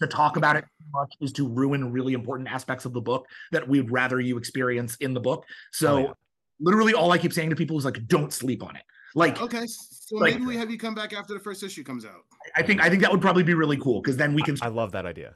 to 0.00 0.06
talk 0.06 0.36
about 0.36 0.56
it 0.56 0.62
too 0.62 0.86
much 0.92 1.14
is 1.20 1.32
to 1.34 1.48
ruin 1.48 1.92
really 1.92 2.12
important 2.12 2.48
aspects 2.48 2.84
of 2.84 2.92
the 2.92 3.00
book 3.00 3.26
that 3.52 3.66
we'd 3.68 3.90
rather 3.90 4.20
you 4.20 4.36
experience 4.38 4.96
in 4.96 5.12
the 5.14 5.20
book. 5.20 5.44
So 5.72 5.96
Oh, 5.96 5.98
yeah. 5.98 6.12
literally 6.60 6.94
all 6.94 7.10
I 7.12 7.18
keep 7.18 7.32
saying 7.32 7.50
to 7.50 7.56
people 7.56 7.76
is 7.78 7.84
like, 7.84 8.06
don't 8.06 8.32
sleep 8.32 8.62
on 8.62 8.76
it. 8.76 8.82
Like 9.14 9.40
okay. 9.40 9.64
So 9.66 10.16
Like- 10.16 10.34
maybe 10.34 10.46
we 10.46 10.56
have 10.56 10.70
you 10.70 10.78
come 10.78 10.94
back 10.94 11.12
after 11.12 11.34
the 11.34 11.40
first 11.40 11.62
issue 11.62 11.82
comes 11.84 12.04
out. 12.04 12.24
I 12.56 12.62
think 12.62 12.80
I 12.82 12.88
think 12.90 13.02
that 13.02 13.10
would 13.12 13.20
probably 13.20 13.42
be 13.42 13.54
really 13.54 13.76
cool 13.78 14.00
because 14.00 14.16
then 14.16 14.34
we 14.34 14.42
can 14.42 14.56
I 14.62 14.68
love 14.68 14.92
that 14.92 15.06
idea. 15.06 15.34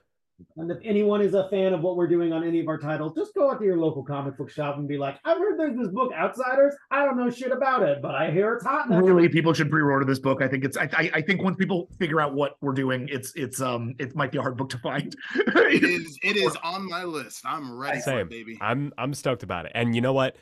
And 0.56 0.68
if 0.72 0.78
anyone 0.82 1.20
is 1.20 1.34
a 1.34 1.48
fan 1.50 1.72
of 1.72 1.82
what 1.82 1.96
we're 1.96 2.08
doing 2.08 2.32
on 2.32 2.42
any 2.42 2.58
of 2.58 2.66
our 2.66 2.78
titles, 2.78 3.12
just 3.16 3.32
go 3.32 3.48
out 3.52 3.60
to 3.60 3.64
your 3.64 3.76
local 3.76 4.02
comic 4.02 4.36
book 4.36 4.50
shop 4.50 4.76
and 4.76 4.88
be 4.88 4.98
like, 4.98 5.20
I've 5.24 5.38
heard 5.38 5.56
there's 5.56 5.76
this 5.76 5.88
book, 5.88 6.10
Outsiders. 6.12 6.74
I 6.90 7.04
don't 7.04 7.16
know 7.16 7.30
shit 7.30 7.52
about 7.52 7.84
it, 7.84 8.02
but 8.02 8.16
I 8.16 8.28
hear 8.32 8.54
it's 8.54 8.64
hot. 8.64 8.90
and 8.90 9.06
really 9.06 9.28
people 9.28 9.52
should 9.52 9.70
pre-order 9.70 10.04
this 10.04 10.18
book. 10.18 10.42
I 10.42 10.48
think 10.48 10.64
it's 10.64 10.76
I, 10.76 10.88
I 10.94 11.10
I 11.14 11.22
think 11.22 11.42
once 11.42 11.56
people 11.58 11.88
figure 11.98 12.20
out 12.20 12.34
what 12.34 12.56
we're 12.60 12.72
doing, 12.72 13.08
it's 13.12 13.32
it's 13.36 13.60
um 13.60 13.94
it 14.00 14.16
might 14.16 14.32
be 14.32 14.38
a 14.38 14.42
hard 14.42 14.56
book 14.56 14.70
to 14.70 14.78
find. 14.78 15.14
It 15.36 15.84
is 15.84 16.18
it 16.24 16.36
is 16.36 16.56
on 16.64 16.88
my 16.88 17.04
list. 17.04 17.42
I'm 17.44 17.76
ready 17.78 17.98
for 17.98 18.04
Same. 18.04 18.18
it, 18.20 18.30
baby. 18.30 18.58
I'm 18.60 18.92
I'm 18.98 19.14
stoked 19.14 19.44
about 19.44 19.66
it. 19.66 19.72
And 19.76 19.94
you 19.94 20.00
know 20.00 20.14
what? 20.14 20.34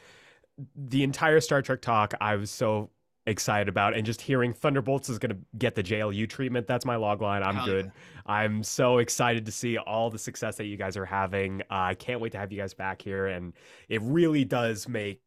The 0.77 1.03
entire 1.03 1.41
Star 1.41 1.61
Trek 1.61 1.83
talk 1.83 2.15
I 2.23 2.37
was 2.37 2.51
so 2.51 2.91
excited 3.31 3.69
about 3.69 3.95
and 3.97 4.05
just 4.05 4.21
hearing 4.21 4.53
Thunderbolts 4.53 5.09
is 5.09 5.19
going 5.19 5.31
to 5.35 5.39
get 5.59 5.75
the 5.75 5.83
JLU 5.83 6.29
treatment. 6.29 6.67
That's 6.67 6.85
my 6.85 6.97
log 6.97 7.23
line. 7.23 7.43
I'm 7.43 7.55
Hell 7.55 7.67
good. 7.67 7.85
yeah. 7.87 8.21
I'm 8.27 8.63
so 8.63 8.99
excited 8.99 9.47
to 9.47 9.53
see 9.53 9.79
all 9.79 10.11
the 10.11 10.19
success 10.19 10.57
that 10.57 10.65
you 10.67 10.77
guys 10.77 10.97
are 10.97 11.07
having. 11.07 11.63
Uh, 11.63 11.65
I 11.71 11.95
can't 11.95 12.21
wait 12.21 12.33
to 12.33 12.39
have 12.39 12.53
you 12.53 12.59
guys 12.59 12.75
back 12.75 13.01
here 13.01 13.29
and 13.29 13.53
it 13.89 14.03
really 14.03 14.45
does 14.45 14.89
make 14.89 15.21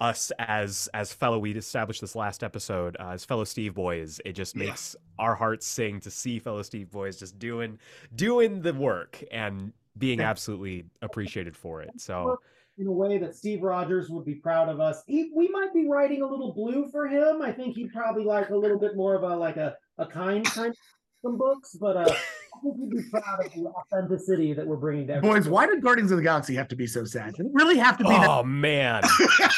us 0.00 0.32
as 0.40 0.88
as 0.94 1.12
fellow 1.12 1.38
we 1.38 1.52
established 1.52 2.00
this 2.00 2.16
last 2.16 2.42
episode 2.42 2.96
uh, 2.98 3.10
as 3.10 3.24
fellow 3.24 3.44
Steve 3.44 3.72
boys. 3.74 4.20
It 4.24 4.32
just 4.32 4.56
Yeah. 4.56 4.66
makes 4.66 4.96
our 5.18 5.34
hearts 5.36 5.64
sing 5.66 6.00
to 6.00 6.10
see 6.10 6.40
fellow 6.40 6.62
Steve 6.62 6.90
boys 6.90 7.18
just 7.18 7.38
doing 7.38 7.78
doing 8.16 8.62
the 8.62 8.74
work 8.74 9.22
and 9.30 9.72
being 9.96 10.20
absolutely 10.20 10.84
appreciated 11.02 11.56
for 11.56 11.82
it. 11.82 11.90
So 12.00 12.40
in 12.78 12.86
a 12.86 12.92
way 12.92 13.18
that 13.18 13.36
Steve 13.36 13.62
Rogers 13.62 14.08
would 14.08 14.24
be 14.24 14.36
proud 14.36 14.68
of 14.68 14.80
us. 14.80 15.02
He, 15.06 15.30
we 15.34 15.48
might 15.48 15.72
be 15.74 15.86
writing 15.86 16.22
a 16.22 16.26
little 16.26 16.52
blue 16.54 16.88
for 16.90 17.06
him. 17.06 17.42
I 17.42 17.52
think 17.52 17.74
he'd 17.74 17.92
probably 17.92 18.24
like 18.24 18.50
a 18.50 18.56
little 18.56 18.78
bit 18.78 18.96
more 18.96 19.14
of 19.14 19.22
a 19.22 19.36
like 19.36 19.56
a, 19.56 19.76
a 19.98 20.06
kind 20.06 20.44
kind 20.44 20.70
of 20.70 20.76
some 21.22 21.36
books, 21.36 21.76
but 21.80 21.96
uh, 21.96 22.14
think 22.62 22.76
he'd 22.78 22.90
be 22.90 23.02
proud 23.10 23.44
of 23.44 23.52
the 23.52 23.66
authenticity 23.66 24.52
that 24.54 24.66
we're 24.66 24.76
bringing 24.76 25.06
to 25.08 25.14
everyone. 25.14 25.38
Boys, 25.40 25.48
why 25.48 25.66
did 25.66 25.82
Guardians 25.82 26.10
of 26.10 26.16
the 26.18 26.22
Galaxy 26.22 26.54
have 26.54 26.68
to 26.68 26.76
be 26.76 26.86
so 26.86 27.04
sad? 27.04 27.34
Did 27.34 27.46
it 27.46 27.52
really 27.54 27.76
have 27.78 27.96
to 27.98 28.04
be 28.04 28.10
that? 28.10 28.28
Oh 28.28 28.42
man, 28.44 29.02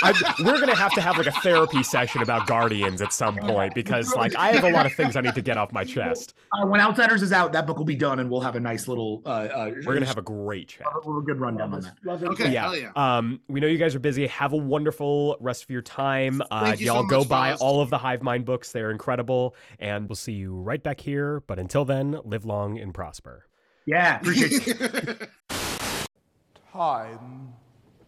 I, 0.02 0.34
we're 0.44 0.58
gonna 0.60 0.74
have 0.74 0.92
to 0.94 1.00
have 1.00 1.16
like 1.16 1.26
a 1.26 1.32
therapy 1.32 1.82
session 1.82 2.22
about 2.22 2.46
Guardians 2.46 3.02
at 3.02 3.12
some 3.12 3.36
point 3.36 3.74
because 3.74 4.14
like 4.14 4.34
I 4.36 4.52
have 4.52 4.64
a 4.64 4.70
lot 4.70 4.86
of 4.86 4.92
things 4.94 5.16
I 5.16 5.20
need 5.20 5.34
to 5.34 5.42
get 5.42 5.56
off 5.56 5.72
my 5.72 5.84
chest. 5.84 6.34
Uh, 6.52 6.66
when 6.66 6.80
Outsiders 6.80 7.22
is 7.22 7.32
out, 7.32 7.52
that 7.52 7.66
book 7.66 7.76
will 7.78 7.84
be 7.84 7.96
done, 7.96 8.18
and 8.20 8.30
we'll 8.30 8.40
have 8.40 8.56
a 8.56 8.60
nice 8.60 8.88
little. 8.88 9.22
Uh, 9.26 9.28
uh, 9.28 9.70
We're 9.84 9.94
gonna 9.94 10.06
have 10.06 10.18
a 10.18 10.22
great 10.22 10.68
chat. 10.68 10.86
a, 10.86 11.10
a 11.10 11.22
good 11.22 11.40
rundown 11.40 11.74
on 11.74 11.80
that. 11.82 11.96
love 12.04 12.20
this 12.20 12.30
Okay. 12.30 12.52
yeah. 12.52 12.62
hell 12.62 12.76
yeah. 12.76 12.90
Um, 12.96 13.40
we 13.48 13.60
know 13.60 13.66
you 13.66 13.78
guys 13.78 13.94
are 13.94 14.00
busy. 14.00 14.26
Have 14.26 14.52
a 14.52 14.56
wonderful 14.56 15.36
rest 15.40 15.64
of 15.64 15.70
your 15.70 15.82
time. 15.82 16.40
Uh, 16.50 16.64
Thank 16.66 16.80
you 16.80 16.86
y'all 16.86 17.02
so 17.02 17.08
go 17.08 17.24
buy 17.24 17.48
fellas. 17.48 17.60
all 17.60 17.80
of 17.80 17.90
the 17.90 17.98
Hive 17.98 18.22
Mind 18.22 18.44
books. 18.44 18.72
They're 18.72 18.90
incredible. 18.90 19.54
And 19.78 20.08
we'll 20.08 20.16
see 20.16 20.32
you 20.32 20.54
right 20.54 20.82
back 20.82 21.00
here. 21.00 21.40
But 21.46 21.58
until 21.58 21.84
then, 21.84 22.18
live 22.24 22.44
long 22.44 22.78
and 22.78 22.93
prosper. 22.94 23.44
Yeah, 23.86 24.20
appreciate. 24.20 24.78
Time 26.72 27.52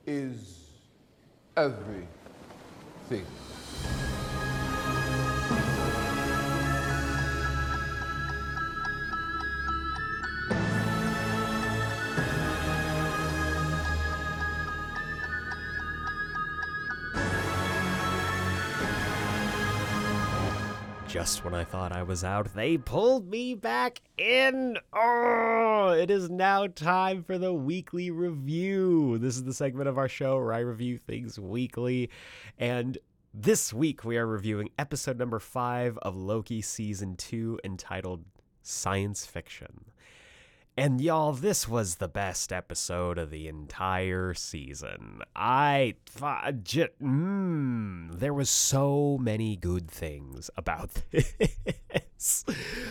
is 0.07 0.71
everything. 1.57 3.27
Just 21.17 21.47
when 21.47 21.55
I 21.55 21.65
thought 21.65 21.93
I 21.93 22.03
was 22.03 22.25
out, 22.25 22.55
they 22.55 22.77
pulled 22.77 23.31
me 23.31 23.55
back 23.55 24.03
in. 24.19 24.77
Oh, 24.93 25.97
it 25.99 26.11
is 26.11 26.29
now 26.29 26.67
time 26.67 27.23
for 27.23 27.39
the 27.39 27.55
weekly 27.55 28.11
review. 28.11 29.17
This 29.17 29.37
is 29.37 29.45
the 29.45 29.55
segment 29.55 29.89
of 29.89 29.97
our 29.97 30.11
show 30.11 30.37
where 30.37 30.53
I 30.53 30.59
review 30.59 30.99
things 30.99 31.41
weekly. 31.41 32.11
And 32.59 32.99
this 33.33 33.73
week 33.73 34.05
we 34.05 34.19
are 34.19 34.27
reviewing 34.27 34.69
episode 34.79 35.19
number 35.19 35.39
five 35.39 35.97
of 36.03 36.17
Loki 36.17 36.61
season 36.61 37.17
two 37.17 37.59
entitled 37.65 38.23
Science 38.63 39.25
Fiction. 39.25 39.87
And 40.79 41.01
y'all, 41.01 41.33
this 41.33 41.67
was 41.67 41.95
the 41.95 42.09
best 42.09 42.53
episode 42.53 43.17
of 43.17 43.31
the 43.31 43.49
entire 43.49 44.35
season. 44.35 45.23
I, 45.35 45.95
fi- 46.05 46.53
j- 46.63 46.91
mm, 47.03 48.13
there 48.19 48.35
was 48.35 48.51
so 48.51 49.17
many 49.19 49.57
good 49.57 49.91
things 49.91 50.51
about 50.55 50.91
this. 51.11 52.45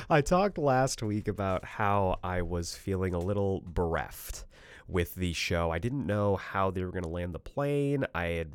I 0.10 0.22
talked 0.22 0.58
last 0.58 1.04
week 1.04 1.28
about 1.28 1.64
how 1.64 2.18
I 2.24 2.42
was 2.42 2.76
feeling 2.76 3.14
a 3.14 3.20
little 3.20 3.62
bereft 3.68 4.46
with 4.88 5.14
the 5.14 5.34
show. 5.34 5.70
I 5.70 5.78
didn't 5.78 6.08
know 6.08 6.38
how 6.38 6.72
they 6.72 6.84
were 6.84 6.92
going 6.92 7.04
to 7.04 7.10
land 7.10 7.36
the 7.36 7.40
plane. 7.40 8.04
I 8.16 8.26
had 8.26 8.54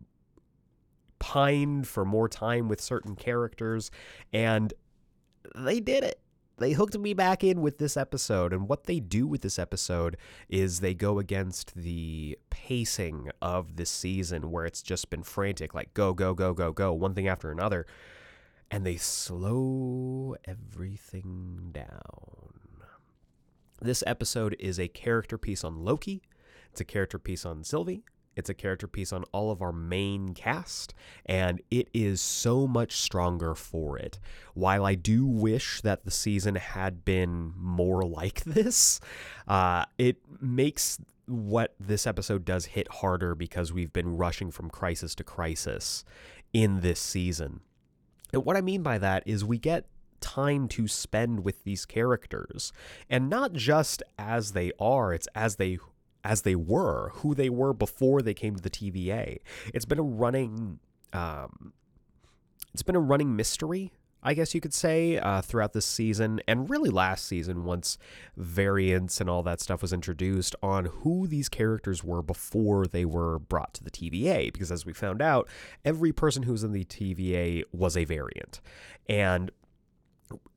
pined 1.20 1.86
for 1.86 2.04
more 2.04 2.28
time 2.28 2.66
with 2.66 2.80
certain 2.80 3.14
characters, 3.14 3.92
and 4.32 4.74
they 5.54 5.78
did 5.78 6.02
it 6.02 6.20
they 6.60 6.72
hooked 6.72 6.96
me 6.96 7.14
back 7.14 7.42
in 7.42 7.60
with 7.60 7.78
this 7.78 7.96
episode 7.96 8.52
and 8.52 8.68
what 8.68 8.84
they 8.84 9.00
do 9.00 9.26
with 9.26 9.42
this 9.42 9.58
episode 9.58 10.16
is 10.48 10.80
they 10.80 10.94
go 10.94 11.18
against 11.18 11.74
the 11.74 12.38
pacing 12.50 13.30
of 13.42 13.76
this 13.76 13.90
season 13.90 14.50
where 14.50 14.64
it's 14.64 14.82
just 14.82 15.10
been 15.10 15.22
frantic 15.22 15.74
like 15.74 15.92
go 15.94 16.14
go 16.14 16.34
go 16.34 16.54
go 16.54 16.72
go 16.72 16.92
one 16.92 17.14
thing 17.14 17.26
after 17.26 17.50
another 17.50 17.86
and 18.70 18.86
they 18.86 18.96
slow 18.96 20.36
everything 20.44 21.70
down. 21.72 22.52
This 23.82 24.04
episode 24.06 24.54
is 24.60 24.78
a 24.78 24.86
character 24.86 25.36
piece 25.36 25.64
on 25.64 25.84
loki. 25.84 26.22
It's 26.70 26.80
a 26.80 26.84
character 26.84 27.18
piece 27.18 27.44
on 27.44 27.64
sylvie 27.64 28.04
it's 28.36 28.48
a 28.48 28.54
character 28.54 28.86
piece 28.86 29.12
on 29.12 29.24
all 29.32 29.50
of 29.50 29.60
our 29.60 29.72
main 29.72 30.34
cast, 30.34 30.94
and 31.26 31.60
it 31.70 31.88
is 31.92 32.20
so 32.20 32.66
much 32.66 32.92
stronger 32.92 33.54
for 33.54 33.98
it. 33.98 34.18
While 34.54 34.84
I 34.84 34.94
do 34.94 35.26
wish 35.26 35.80
that 35.82 36.04
the 36.04 36.10
season 36.10 36.54
had 36.54 37.04
been 37.04 37.52
more 37.56 38.02
like 38.02 38.44
this, 38.44 39.00
uh, 39.48 39.84
it 39.98 40.18
makes 40.40 40.98
what 41.26 41.74
this 41.78 42.06
episode 42.06 42.44
does 42.44 42.66
hit 42.66 42.88
harder 42.88 43.34
because 43.34 43.72
we've 43.72 43.92
been 43.92 44.16
rushing 44.16 44.50
from 44.50 44.68
crisis 44.68 45.14
to 45.16 45.24
crisis 45.24 46.04
in 46.52 46.80
this 46.80 46.98
season. 46.98 47.60
And 48.32 48.44
what 48.44 48.56
I 48.56 48.60
mean 48.60 48.82
by 48.82 48.98
that 48.98 49.22
is 49.26 49.44
we 49.44 49.58
get 49.58 49.86
time 50.20 50.68
to 50.68 50.86
spend 50.86 51.44
with 51.44 51.64
these 51.64 51.86
characters, 51.86 52.72
and 53.08 53.28
not 53.28 53.52
just 53.52 54.02
as 54.18 54.52
they 54.52 54.72
are, 54.78 55.12
it's 55.12 55.28
as 55.34 55.56
they 55.56 55.78
as 56.24 56.42
they 56.42 56.54
were, 56.54 57.10
who 57.14 57.34
they 57.34 57.48
were 57.48 57.72
before 57.72 58.22
they 58.22 58.34
came 58.34 58.54
to 58.56 58.62
the 58.62 58.70
TVA. 58.70 59.38
It's 59.72 59.84
been 59.84 59.98
a 59.98 60.02
running, 60.02 60.78
um, 61.12 61.72
it's 62.72 62.82
been 62.82 62.96
a 62.96 63.00
running 63.00 63.36
mystery, 63.36 63.92
I 64.22 64.34
guess 64.34 64.54
you 64.54 64.60
could 64.60 64.74
say, 64.74 65.18
uh, 65.18 65.40
throughout 65.40 65.72
this 65.72 65.86
season 65.86 66.40
and 66.46 66.68
really 66.68 66.90
last 66.90 67.26
season 67.26 67.64
once 67.64 67.96
variants 68.36 69.20
and 69.20 69.30
all 69.30 69.42
that 69.44 69.60
stuff 69.60 69.80
was 69.80 69.92
introduced 69.92 70.54
on 70.62 70.86
who 70.86 71.26
these 71.26 71.48
characters 71.48 72.04
were 72.04 72.22
before 72.22 72.86
they 72.86 73.04
were 73.04 73.38
brought 73.38 73.72
to 73.74 73.84
the 73.84 73.90
TVA. 73.90 74.52
Because 74.52 74.70
as 74.70 74.84
we 74.84 74.92
found 74.92 75.22
out, 75.22 75.48
every 75.84 76.12
person 76.12 76.42
who 76.42 76.52
was 76.52 76.64
in 76.64 76.72
the 76.72 76.84
TVA 76.84 77.64
was 77.72 77.96
a 77.96 78.04
variant. 78.04 78.60
And 79.08 79.50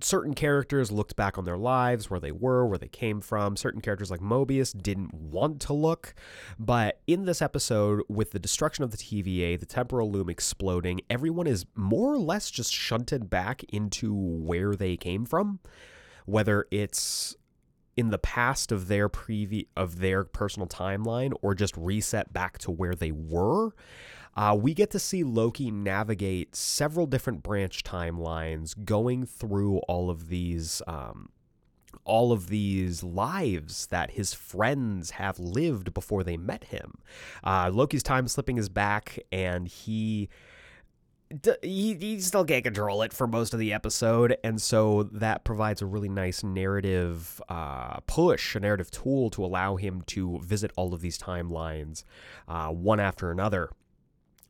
certain 0.02 0.34
characters 0.34 0.92
looked 0.92 1.16
back 1.16 1.38
on 1.38 1.46
their 1.46 1.58
lives, 1.58 2.10
where 2.10 2.20
they 2.20 2.32
were, 2.32 2.66
where 2.66 2.78
they 2.78 2.88
came 2.88 3.22
from. 3.22 3.56
Certain 3.56 3.82
characters 3.82 4.12
like 4.12 4.20
Mobius 4.20 4.80
didn't 4.80 5.14
want 5.14 5.60
to 5.62 5.74
look. 5.74 6.14
But 6.60 7.02
in 7.08 7.26
this 7.26 7.42
episode, 7.42 8.02
with 8.08 8.32
the 8.32 8.40
destruction 8.40 8.84
of 8.84 8.92
the 8.92 8.98
TVA, 8.98 9.60
the 9.60 9.66
temporal 9.66 10.12
loom 10.12 10.30
exploding, 10.30 11.02
everyone 11.10 11.48
is 11.48 11.66
more 11.76 12.14
or 12.14 12.18
less 12.18 12.52
just 12.52 12.74
shunted 12.74 13.30
back 13.30 13.64
into 13.70 14.14
where 14.14 14.76
they 14.76 14.98
came 14.98 15.26
from. 15.26 15.60
Whether 16.26 16.68
it's 16.72 17.36
in 17.96 18.10
the 18.10 18.18
past 18.18 18.72
of 18.72 18.88
their 18.88 19.08
previ- 19.08 19.68
of 19.76 20.00
their 20.00 20.24
personal 20.24 20.68
timeline 20.68 21.32
or 21.42 21.54
just 21.54 21.76
reset 21.78 22.34
back 22.34 22.58
to 22.60 22.72
where 22.72 22.96
they 22.96 23.12
were. 23.12 23.72
Uh, 24.36 24.58
we 24.60 24.74
get 24.74 24.90
to 24.92 25.00
see 25.00 25.24
Loki 25.24 25.70
navigate 25.72 26.56
several 26.56 27.06
different 27.06 27.44
branch 27.44 27.84
timelines, 27.84 28.74
going 28.84 29.26
through 29.26 29.78
all 29.88 30.10
of 30.10 30.30
these, 30.30 30.82
um, 30.88 31.30
all 32.04 32.32
of 32.32 32.48
these 32.48 33.04
lives 33.04 33.88
that 33.88 34.12
his 34.12 34.34
friends 34.34 35.12
have 35.12 35.40
lived 35.40 35.94
before 35.94 36.24
they 36.24 36.38
met 36.38 36.66
him. 36.66 36.96
Uh, 37.44 37.70
Loki's 37.72 38.04
time 38.04 38.28
slipping 38.28 38.58
is 38.58 38.70
back, 38.70 39.20
and 39.32 39.68
he. 39.68 40.30
He, 41.64 41.96
he 41.96 42.20
still 42.20 42.46
can't 42.46 42.64
control 42.64 43.02
it 43.02 43.12
for 43.12 43.26
most 43.26 43.56
of 43.56 43.60
the 43.60 43.74
episode, 43.74 44.38
and 44.44 44.62
so 44.62 45.02
that 45.14 45.44
provides 45.44 45.82
a 45.82 45.88
really 45.88 46.10
nice 46.10 46.44
narrative 46.44 47.42
uh, 47.50 48.02
push, 48.02 48.56
a 48.56 48.60
narrative 48.60 48.92
tool 48.92 49.32
to 49.32 49.44
allow 49.44 49.76
him 49.76 50.04
to 50.08 50.38
visit 50.44 50.72
all 50.76 50.94
of 50.94 51.02
these 51.02 51.18
timelines 51.18 52.04
uh, 52.48 52.68
one 52.68 53.00
after 53.00 53.32
another. 53.32 53.72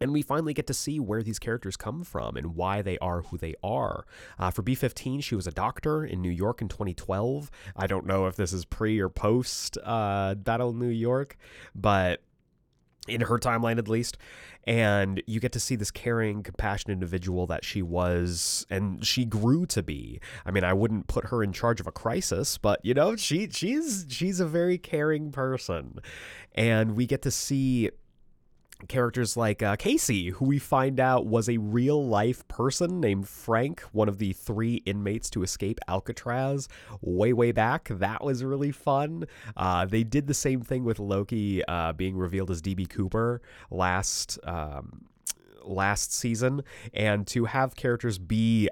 And 0.04 0.12
we 0.12 0.22
finally 0.22 0.54
get 0.54 0.68
to 0.68 0.74
see 0.74 1.00
where 1.00 1.24
these 1.24 1.40
characters 1.40 1.78
come 1.78 2.04
from 2.04 2.36
and 2.36 2.58
why 2.58 2.82
they 2.82 2.98
are 2.98 3.22
who 3.22 3.38
they 3.38 3.56
are. 3.64 4.06
Uh, 4.38 4.52
for 4.52 4.62
B15, 4.62 5.24
she 5.24 5.34
was 5.34 5.48
a 5.48 5.52
doctor 5.52 6.04
in 6.04 6.22
New 6.22 6.30
York 6.30 6.62
in 6.62 6.68
2012. 6.68 7.50
I 7.78 7.88
don't 7.88 8.06
know 8.06 8.28
if 8.28 8.36
this 8.36 8.52
is 8.52 8.66
pre 8.66 9.00
or 9.00 9.08
post 9.08 9.78
uh, 9.82 10.36
Battle 10.36 10.74
New 10.74 10.90
York, 10.90 11.38
but 11.74 12.22
in 13.08 13.22
her 13.22 13.40
timeline 13.40 13.78
at 13.78 13.88
least. 13.88 14.18
And 14.66 15.24
you 15.26 15.40
get 15.40 15.54
to 15.54 15.60
see 15.60 15.78
this 15.78 15.90
caring, 15.90 16.44
compassionate 16.44 16.96
individual 16.96 17.48
that 17.48 17.64
she 17.64 17.82
was 17.82 18.66
and 18.70 19.06
she 19.06 19.24
grew 19.24 19.66
to 19.68 19.82
be. 19.82 20.20
I 20.46 20.52
mean, 20.52 20.66
I 20.66 20.74
wouldn't 20.74 21.08
put 21.08 21.28
her 21.28 21.42
in 21.42 21.54
charge 21.54 21.80
of 21.80 21.88
a 21.88 21.94
crisis, 21.94 22.58
but 22.58 22.84
you 22.84 22.94
know, 22.94 23.16
she 23.16 23.50
she's 23.50 24.06
she's 24.10 24.42
a 24.42 24.46
very 24.46 24.78
caring 24.78 25.32
person. 25.32 26.00
And 26.54 26.98
we 26.98 27.06
get 27.06 27.22
to 27.22 27.32
see 27.32 27.90
characters 28.88 29.38
like 29.38 29.62
uh, 29.62 29.76
Casey, 29.76 30.30
who 30.30 30.46
we 30.46 30.60
find 30.60 31.00
out 31.00 31.26
was 31.26 31.50
a 31.50 31.58
real 31.58 32.06
life 32.06 32.48
person 32.48 33.00
named 33.00 33.28
Frank, 33.28 33.82
one 33.92 34.10
of 34.10 34.18
the 34.18 34.34
three 34.34 34.76
inmates 34.86 35.30
to 35.32 35.44
escape 35.44 35.80
Alcatraz 35.88 36.68
way, 37.02 37.34
way 37.34 37.52
back. 37.52 37.90
That 37.90 38.24
was 38.24 38.44
really 38.44 38.72
fun. 38.72 39.26
Uh, 39.56 39.86
they 39.86 40.04
did 40.04 40.28
the 40.28 40.34
same 40.34 40.62
thing 40.62 40.84
with 40.84 41.00
Loki 41.00 41.64
uh, 41.66 41.94
being 41.94 42.18
revealed 42.18 42.52
as 42.52 42.62
DB 42.62 42.90
Cooper 42.90 43.42
last. 43.72 44.40
Um, 44.44 45.06
last 45.66 46.14
season, 46.14 46.62
and 46.94 47.26
to 47.28 47.46
have 47.46 47.74
characters 47.74 48.18
be 48.18 48.70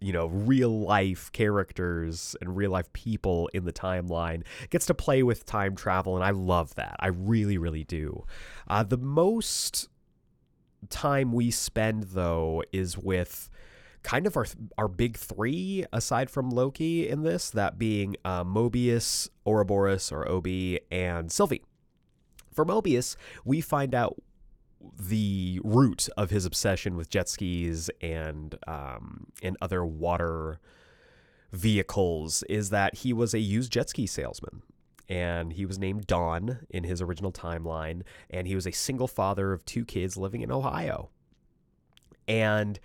you 0.00 0.12
know 0.12 0.26
real 0.26 0.80
life 0.80 1.30
characters 1.32 2.36
and 2.40 2.56
real 2.56 2.70
life 2.70 2.92
people 2.92 3.48
in 3.54 3.64
the 3.64 3.72
timeline 3.72 4.42
gets 4.70 4.86
to 4.86 4.94
play 4.94 5.22
with 5.22 5.46
time 5.46 5.74
travel 5.74 6.14
and 6.14 6.24
i 6.24 6.30
love 6.30 6.74
that 6.74 6.96
i 7.00 7.06
really 7.06 7.58
really 7.58 7.84
do 7.84 8.24
uh, 8.68 8.82
the 8.82 8.96
most 8.98 9.88
time 10.90 11.32
we 11.32 11.50
spend 11.50 12.02
though 12.04 12.62
is 12.72 12.98
with 12.98 13.50
kind 14.04 14.26
of 14.26 14.36
our 14.36 14.46
our 14.78 14.86
big 14.86 15.16
three 15.16 15.84
aside 15.92 16.30
from 16.30 16.50
Loki 16.50 17.08
in 17.08 17.22
this, 17.22 17.50
that 17.50 17.78
being 17.78 18.14
uh, 18.24 18.44
Mobius, 18.44 19.28
Ouroboros 19.44 20.12
or 20.12 20.28
Obi, 20.28 20.78
and 20.92 21.32
Sylvie. 21.32 21.64
For 22.52 22.64
Mobius, 22.64 23.16
we 23.44 23.60
find 23.60 23.94
out 23.94 24.22
the 24.98 25.60
root 25.64 26.08
of 26.16 26.30
his 26.30 26.44
obsession 26.44 26.96
with 26.96 27.10
jet 27.10 27.28
skis 27.28 27.90
and 28.00 28.56
um, 28.66 29.28
and 29.42 29.56
other 29.60 29.84
water 29.84 30.58
vehicles 31.52 32.42
is 32.48 32.70
that 32.70 32.96
he 32.96 33.12
was 33.12 33.32
a 33.34 33.38
used 33.38 33.72
jet 33.72 33.88
ski 33.88 34.06
salesman 34.06 34.62
and 35.08 35.52
he 35.52 35.66
was 35.66 35.78
named 35.78 36.06
Don 36.06 36.60
in 36.70 36.84
his 36.84 37.02
original 37.02 37.32
timeline, 37.32 38.02
and 38.30 38.46
he 38.46 38.54
was 38.54 38.66
a 38.66 38.72
single 38.72 39.06
father 39.06 39.52
of 39.52 39.64
two 39.64 39.84
kids 39.84 40.16
living 40.16 40.40
in 40.40 40.50
Ohio. 40.50 41.10
And 42.26 42.80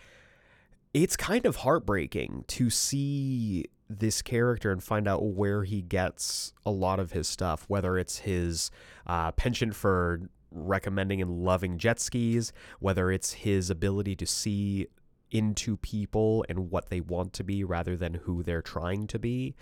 it's 0.93 1.15
kind 1.15 1.45
of 1.45 1.57
heartbreaking 1.57 2.45
to 2.47 2.69
see 2.69 3.65
this 3.89 4.21
character 4.21 4.71
and 4.71 4.83
find 4.83 5.07
out 5.07 5.23
where 5.23 5.63
he 5.63 5.81
gets 5.81 6.53
a 6.65 6.71
lot 6.71 6.99
of 6.99 7.11
his 7.11 7.27
stuff, 7.27 7.65
whether 7.67 7.97
it's 7.97 8.19
his 8.19 8.69
uh, 9.07 9.31
penchant 9.31 9.75
for 9.75 10.21
recommending 10.51 11.21
and 11.21 11.43
loving 11.43 11.77
jet 11.77 11.99
skis, 11.99 12.53
whether 12.79 13.11
it's 13.11 13.33
his 13.33 13.69
ability 13.69 14.15
to 14.17 14.25
see 14.25 14.87
into 15.31 15.77
people 15.77 16.45
and 16.49 16.71
what 16.71 16.89
they 16.89 17.01
want 17.01 17.33
to 17.33 17.43
be 17.43 17.63
rather 17.63 17.95
than 17.95 18.15
who 18.15 18.43
they're 18.43 18.61
trying 18.61 19.07
to 19.07 19.19
be. 19.19 19.55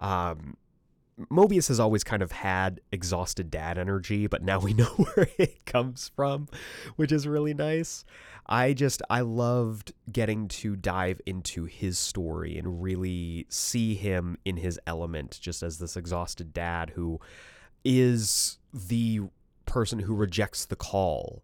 Um, 0.00 0.56
Mobius 1.30 1.68
has 1.68 1.78
always 1.78 2.04
kind 2.04 2.22
of 2.22 2.32
had 2.32 2.80
exhausted 2.90 3.50
dad 3.50 3.78
energy, 3.78 4.26
but 4.26 4.42
now 4.42 4.58
we 4.58 4.72
know 4.74 4.84
where 4.86 5.28
it 5.38 5.64
comes 5.64 6.10
from, 6.14 6.48
which 6.96 7.12
is 7.12 7.26
really 7.26 7.54
nice. 7.54 8.04
I 8.46 8.72
just 8.72 9.02
I 9.08 9.20
loved 9.20 9.92
getting 10.10 10.48
to 10.48 10.74
dive 10.74 11.20
into 11.26 11.64
his 11.64 11.98
story 11.98 12.58
and 12.58 12.82
really 12.82 13.46
see 13.48 13.94
him 13.94 14.36
in 14.44 14.56
his 14.56 14.80
element 14.86 15.38
just 15.40 15.62
as 15.62 15.78
this 15.78 15.96
exhausted 15.96 16.52
dad 16.52 16.90
who 16.90 17.20
is 17.84 18.58
the 18.72 19.20
person 19.72 19.98
who 19.98 20.14
rejects 20.14 20.66
the 20.66 20.76
call. 20.76 21.42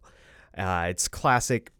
Uh, 0.55 0.85
it's 0.87 1.07
classic 1.07 1.71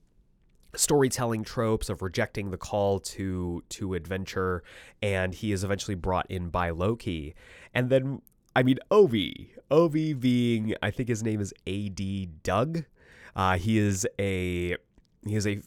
storytelling 0.76 1.44
tropes 1.44 1.90
of 1.90 2.02
rejecting 2.02 2.50
the 2.50 2.58
call 2.58 3.00
to 3.00 3.64
to 3.70 3.96
adventure 3.96 4.64
and 5.02 5.34
he 5.34 5.52
is 5.52 5.64
eventually 5.64 5.96
brought 5.96 6.30
in 6.30 6.50
by 6.50 6.70
Loki 6.70 7.34
and 7.74 7.90
then 7.90 8.22
I 8.56 8.62
mean 8.62 8.78
Obi 8.92 9.52
Obi 9.72 10.14
being 10.14 10.76
I 10.84 10.92
think 10.92 11.10
his 11.10 11.24
name 11.24 11.42
is 11.42 11.52
AD 11.66 12.44
Doug 12.44 12.84
uh, 13.36 13.58
he 13.58 13.80
is 13.80 14.06
a 14.20 14.78
he 15.26 15.36
is 15.36 15.48
a 15.48 15.60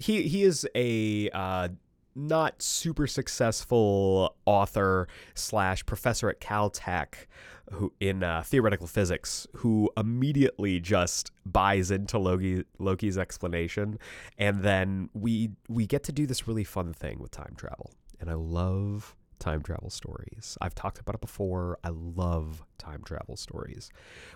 he 0.00 0.22
he 0.22 0.42
is 0.42 0.66
a 0.74 1.30
uh, 1.30 1.68
not 2.16 2.62
super 2.62 3.06
successful 3.06 4.34
author 4.44 5.06
slash 5.34 5.86
professor 5.86 6.28
at 6.28 6.40
Caltech 6.40 7.26
who 7.72 7.92
in 8.00 8.22
uh, 8.22 8.42
theoretical 8.44 8.86
physics 8.86 9.46
who 9.56 9.90
immediately 9.96 10.80
just 10.80 11.30
buys 11.46 11.90
into 11.90 12.18
Loki 12.18 12.64
Loki's 12.78 13.18
explanation 13.18 13.98
and 14.38 14.62
then 14.62 15.08
we 15.14 15.50
we 15.68 15.86
get 15.86 16.04
to 16.04 16.12
do 16.12 16.26
this 16.26 16.46
really 16.46 16.64
fun 16.64 16.92
thing 16.92 17.18
with 17.18 17.30
time 17.30 17.54
travel 17.56 17.90
and 18.20 18.30
I 18.30 18.34
love 18.34 19.16
time 19.38 19.62
travel 19.62 19.90
stories. 19.90 20.56
I've 20.60 20.74
talked 20.74 20.98
about 20.98 21.16
it 21.16 21.20
before. 21.20 21.78
I 21.84 21.90
love 21.90 22.62
time 22.78 23.02
travel 23.04 23.36
stories 23.36 23.90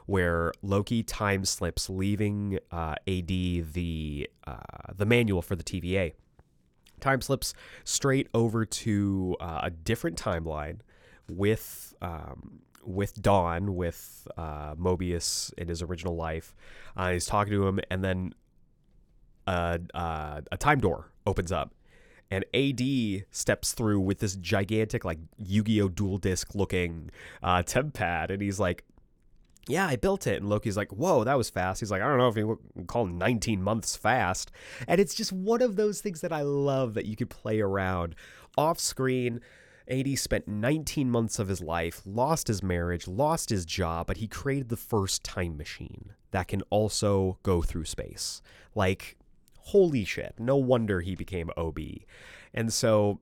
where 0.06 0.52
Loki 0.62 1.02
time 1.02 1.44
slips, 1.44 1.88
leaving 1.88 2.58
uh, 2.70 2.94
AD 3.06 3.28
the 3.28 4.28
uh, 4.46 4.92
the 4.94 5.06
manual 5.06 5.42
for 5.42 5.56
the 5.56 5.64
TVA. 5.64 6.12
Time 7.00 7.20
slips 7.20 7.54
straight 7.84 8.28
over 8.34 8.66
to 8.66 9.36
uh, 9.40 9.60
a 9.62 9.70
different 9.70 10.20
timeline 10.20 10.80
with 11.28 11.94
um, 12.02 12.60
with 12.84 13.20
Don, 13.20 13.74
with 13.74 14.26
uh, 14.36 14.74
Mobius 14.74 15.52
in 15.54 15.68
his 15.68 15.82
original 15.82 16.16
life. 16.16 16.54
Uh, 16.96 17.12
he's 17.12 17.26
talking 17.26 17.52
to 17.52 17.66
him, 17.66 17.80
and 17.90 18.04
then 18.04 18.32
uh, 19.46 19.78
uh, 19.94 20.40
a 20.52 20.56
time 20.56 20.80
door 20.80 21.10
opens 21.26 21.52
up, 21.52 21.74
and 22.30 22.44
AD 22.54 22.82
steps 23.30 23.72
through 23.72 24.00
with 24.00 24.18
this 24.18 24.36
gigantic, 24.36 25.04
like 25.04 25.18
Yu-Gi-Oh! 25.38 25.88
duel 25.88 26.18
disk 26.18 26.54
looking 26.54 27.10
uh, 27.42 27.62
temp 27.62 27.94
pad, 27.94 28.30
and 28.30 28.42
he's 28.42 28.60
like, 28.60 28.84
"Yeah, 29.66 29.86
I 29.86 29.96
built 29.96 30.26
it." 30.26 30.40
And 30.40 30.48
Loki's 30.48 30.76
like, 30.76 30.90
"Whoa, 30.92 31.24
that 31.24 31.38
was 31.38 31.48
fast." 31.50 31.80
He's 31.80 31.90
like, 31.90 32.02
"I 32.02 32.08
don't 32.08 32.18
know 32.18 32.28
if 32.28 32.36
you 32.36 32.58
call 32.86 33.06
19 33.06 33.62
months 33.62 33.96
fast," 33.96 34.50
and 34.86 35.00
it's 35.00 35.14
just 35.14 35.32
one 35.32 35.62
of 35.62 35.76
those 35.76 36.00
things 36.00 36.20
that 36.20 36.32
I 36.32 36.42
love 36.42 36.94
that 36.94 37.06
you 37.06 37.16
could 37.16 37.30
play 37.30 37.60
around 37.60 38.14
off 38.56 38.78
screen. 38.78 39.40
AD 39.90 40.18
spent 40.18 40.46
19 40.46 41.10
months 41.10 41.38
of 41.38 41.48
his 41.48 41.60
life, 41.60 42.02
lost 42.04 42.48
his 42.48 42.62
marriage, 42.62 43.08
lost 43.08 43.50
his 43.50 43.64
job, 43.64 44.06
but 44.06 44.18
he 44.18 44.28
created 44.28 44.68
the 44.68 44.76
first 44.76 45.24
time 45.24 45.56
machine 45.56 46.12
that 46.30 46.48
can 46.48 46.62
also 46.70 47.38
go 47.42 47.62
through 47.62 47.84
space. 47.84 48.42
Like, 48.74 49.16
holy 49.58 50.04
shit, 50.04 50.34
no 50.38 50.56
wonder 50.56 51.00
he 51.00 51.14
became 51.14 51.50
OB. 51.56 51.78
And 52.52 52.72
so 52.72 53.20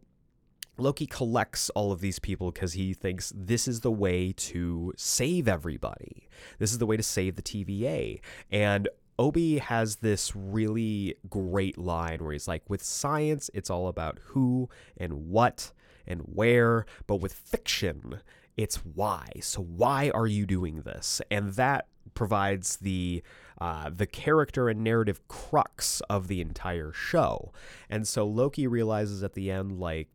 Loki 0.78 1.06
collects 1.06 1.70
all 1.70 1.92
of 1.92 2.00
these 2.00 2.18
people 2.18 2.50
because 2.50 2.74
he 2.74 2.92
thinks 2.92 3.32
this 3.34 3.66
is 3.66 3.80
the 3.80 3.90
way 3.90 4.32
to 4.32 4.92
save 4.96 5.48
everybody. 5.48 6.28
This 6.58 6.72
is 6.72 6.78
the 6.78 6.86
way 6.86 6.96
to 6.96 7.02
save 7.02 7.36
the 7.36 7.42
TVA. 7.42 8.20
And 8.50 8.88
Obi 9.18 9.58
has 9.58 9.96
this 9.96 10.36
really 10.36 11.16
great 11.30 11.78
line 11.78 12.22
where 12.22 12.32
he's 12.32 12.48
like, 12.48 12.68
with 12.68 12.82
science, 12.82 13.50
it's 13.54 13.70
all 13.70 13.88
about 13.88 14.18
who 14.22 14.68
and 14.96 15.28
what 15.30 15.72
and 16.06 16.20
where, 16.22 16.86
but 17.06 17.16
with 17.16 17.32
fiction, 17.32 18.20
it's 18.56 18.76
why. 18.76 19.28
So 19.40 19.60
why 19.62 20.10
are 20.10 20.26
you 20.26 20.46
doing 20.46 20.82
this? 20.82 21.20
And 21.30 21.52
that 21.54 21.88
provides 22.14 22.76
the 22.76 23.22
uh, 23.58 23.90
the 23.90 24.06
character 24.06 24.68
and 24.68 24.84
narrative 24.84 25.26
crux 25.28 26.00
of 26.10 26.28
the 26.28 26.40
entire 26.40 26.92
show. 26.92 27.52
And 27.88 28.06
so 28.06 28.26
Loki 28.26 28.66
realizes 28.66 29.22
at 29.22 29.32
the 29.32 29.50
end, 29.50 29.80
like, 29.80 30.08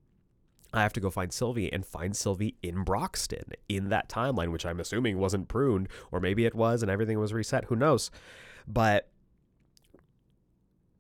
I 0.74 0.84
have 0.84 0.94
to 0.94 1.00
go 1.00 1.10
find 1.10 1.34
Sylvie 1.34 1.72
and 1.74 1.86
find 1.86 2.16
Sylvie 2.16 2.56
in 2.62 2.84
Broxton 2.84 3.52
in 3.68 3.90
that 3.90 4.10
timeline, 4.10 4.52
which 4.52 4.66
I'm 4.66 4.80
assuming 4.80 5.18
wasn't 5.18 5.48
pruned, 5.48 5.90
or 6.12 6.20
maybe 6.20 6.46
it 6.46 6.56
was 6.56 6.82
and 6.82 6.90
everything 6.90 7.20
was 7.20 7.34
reset. 7.34 7.66
Who 7.66 7.76
knows? 7.76 8.10
But 8.68 9.10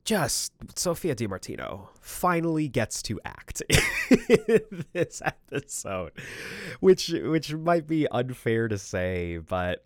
just 0.03 0.53
Sophia 0.75 1.15
Di 1.15 1.27
Martino 1.27 1.89
finally 2.01 2.67
gets 2.67 3.01
to 3.03 3.19
act 3.23 3.61
in 4.29 4.85
this 4.93 5.21
episode, 5.23 6.11
which 6.79 7.09
which 7.09 7.53
might 7.53 7.87
be 7.87 8.07
unfair 8.09 8.67
to 8.67 8.77
say, 8.77 9.37
but 9.37 9.85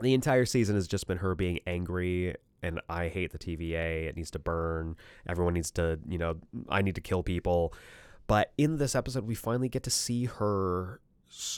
the 0.00 0.14
entire 0.14 0.46
season 0.46 0.74
has 0.76 0.88
just 0.88 1.06
been 1.06 1.18
her 1.18 1.34
being 1.34 1.60
angry 1.66 2.34
and 2.62 2.80
I 2.88 3.08
hate 3.08 3.32
the 3.32 3.38
TVA. 3.38 4.06
It 4.06 4.16
needs 4.16 4.30
to 4.32 4.38
burn. 4.38 4.96
Everyone 5.28 5.54
needs 5.54 5.70
to, 5.72 5.98
you 6.08 6.18
know, 6.18 6.36
I 6.68 6.82
need 6.82 6.94
to 6.96 7.00
kill 7.00 7.22
people. 7.22 7.72
But 8.26 8.52
in 8.58 8.78
this 8.78 8.94
episode, 8.94 9.26
we 9.26 9.34
finally 9.34 9.68
get 9.68 9.82
to 9.84 9.90
see 9.90 10.26
her, 10.26 11.00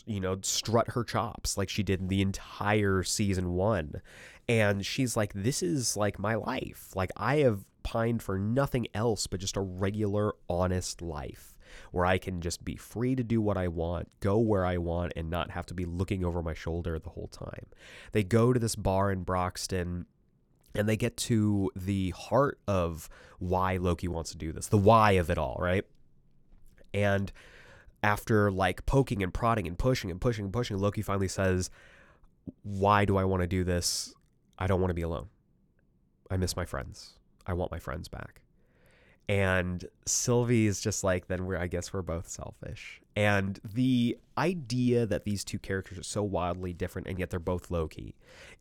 you 0.07 0.20
know, 0.20 0.39
strut 0.43 0.93
her 0.93 1.05
chops 1.05 1.59
like 1.59 1.68
she 1.68 1.83
did 1.83 2.01
in 2.01 2.09
the 2.09 2.22
entire 2.22 3.03
season 3.03 3.53
one. 3.55 4.01
And 4.49 4.85
she's 4.85 5.16
like, 5.16 5.33
this 5.35 5.62
is 5.62 5.97
like 5.97 6.18
my 6.18 6.35
life. 6.35 6.91
Like, 6.95 7.11
I 7.16 7.37
have 7.37 7.64
pined 7.83 8.22
for 8.22 8.38
nothing 8.38 8.87
else 8.95 9.26
but 9.26 9.41
just 9.41 9.57
a 9.57 9.61
regular, 9.61 10.34
honest 10.49 11.03
life 11.03 11.57
where 11.91 12.04
I 12.04 12.18
can 12.18 12.41
just 12.41 12.64
be 12.64 12.76
free 12.76 13.14
to 13.17 13.22
do 13.22 13.41
what 13.41 13.57
I 13.57 13.68
want, 13.68 14.09
go 14.21 14.38
where 14.38 14.64
I 14.64 14.76
want, 14.79 15.13
and 15.17 15.30
not 15.30 15.50
have 15.50 15.67
to 15.67 15.75
be 15.75 15.84
looking 15.84 16.25
over 16.25 16.42
my 16.42 16.54
shoulder 16.54 16.99
the 16.99 17.11
whole 17.11 17.29
time. 17.29 17.67
They 18.13 18.22
go 18.22 18.53
to 18.53 18.61
this 18.61 18.76
bar 18.76 19.11
in 19.11 19.22
Broxton 19.22 20.07
and 20.75 20.88
they 20.88 20.96
get 20.96 21.17
to 21.18 21.71
the 21.76 22.11
heart 22.11 22.59
of 22.67 23.09
why 23.38 23.76
Loki 23.76 24.09
wants 24.09 24.30
to 24.30 24.38
do 24.38 24.53
this, 24.53 24.68
the 24.68 24.79
why 24.79 25.13
of 25.13 25.30
it 25.30 25.38
all, 25.38 25.57
right? 25.61 25.84
And 26.95 27.30
after 28.03 28.50
like 28.50 28.87
poking 28.87 29.22
and 29.22 29.33
prodding 29.33 29.67
and 29.67 29.79
pushing 29.79 30.11
and 30.11 30.21
pushing 30.21 30.46
and 30.46 30.53
pushing, 30.53 30.79
Loki 30.79 31.03
finally 31.03 31.29
says, 31.29 31.71
Why 32.63 33.04
do 33.04 33.17
I 33.17 33.25
want 33.25 33.42
to 33.42 33.46
do 33.46 33.64
this? 33.64 34.14
I 34.59 34.67
don't 34.67 34.80
want 34.80 34.91
to 34.91 34.95
be 34.95 35.03
alone. 35.03 35.29
I 36.30 36.37
miss 36.37 36.57
my 36.57 36.64
friends. 36.64 37.18
I 37.47 37.53
want 37.55 37.71
my 37.71 37.79
friends 37.79 38.09
back. 38.09 38.43
And 39.29 39.85
Sylvie 40.05 40.67
is 40.67 40.81
just 40.81 41.05
like, 41.05 41.29
then 41.29 41.47
we're, 41.47 41.57
I 41.57 41.67
guess 41.67 41.93
we're 41.93 42.03
both 42.03 42.29
selfish. 42.29 43.01
And 43.14 43.61
the 43.64 44.19
idea 44.37 45.07
that 45.07 45.25
these 45.25 45.45
two 45.45 45.59
characters 45.59 45.99
are 45.99 46.03
so 46.03 46.23
wildly 46.23 46.73
different 46.73 47.07
and 47.09 47.19
yet 47.19 47.31
they're 47.31 47.39
both 47.39 47.71
Loki 47.71 48.14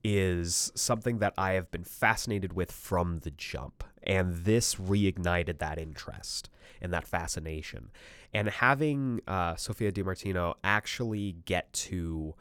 is 0.03 0.71
something 0.75 1.19
that 1.19 1.33
I 1.37 1.53
have 1.53 1.71
been 1.71 1.83
fascinated 1.83 2.53
with 2.53 2.71
from 2.71 3.19
the 3.19 3.31
jump. 3.31 3.83
And 4.03 4.45
this 4.45 4.75
reignited 4.75 5.59
that 5.59 5.77
interest 5.77 6.49
and 6.81 6.93
that 6.93 7.07
fascination. 7.07 7.91
And 8.33 8.49
having 8.49 9.21
uh, 9.27 9.55
Sophia 9.55 9.91
Di 9.91 10.03
Martino 10.03 10.55
actually 10.63 11.37
get 11.45 11.71
to 11.73 12.35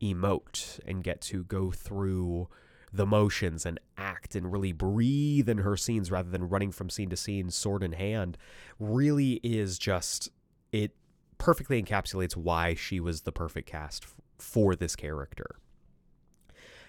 emote 0.00 0.78
and 0.86 1.02
get 1.02 1.20
to 1.22 1.44
go 1.44 1.70
through 1.70 2.48
the 2.96 3.06
motions 3.06 3.64
and 3.66 3.78
act 3.96 4.34
and 4.34 4.52
really 4.52 4.72
breathe 4.72 5.48
in 5.48 5.58
her 5.58 5.76
scenes 5.76 6.10
rather 6.10 6.30
than 6.30 6.48
running 6.48 6.72
from 6.72 6.90
scene 6.90 7.10
to 7.10 7.16
scene, 7.16 7.50
sword 7.50 7.82
in 7.82 7.92
hand, 7.92 8.36
really 8.78 9.40
is 9.42 9.78
just 9.78 10.30
it 10.72 10.92
perfectly 11.38 11.82
encapsulates 11.82 12.36
why 12.36 12.74
she 12.74 12.98
was 13.00 13.22
the 13.22 13.32
perfect 13.32 13.68
cast 13.68 14.04
f- 14.04 14.14
for 14.38 14.74
this 14.74 14.96
character. 14.96 15.56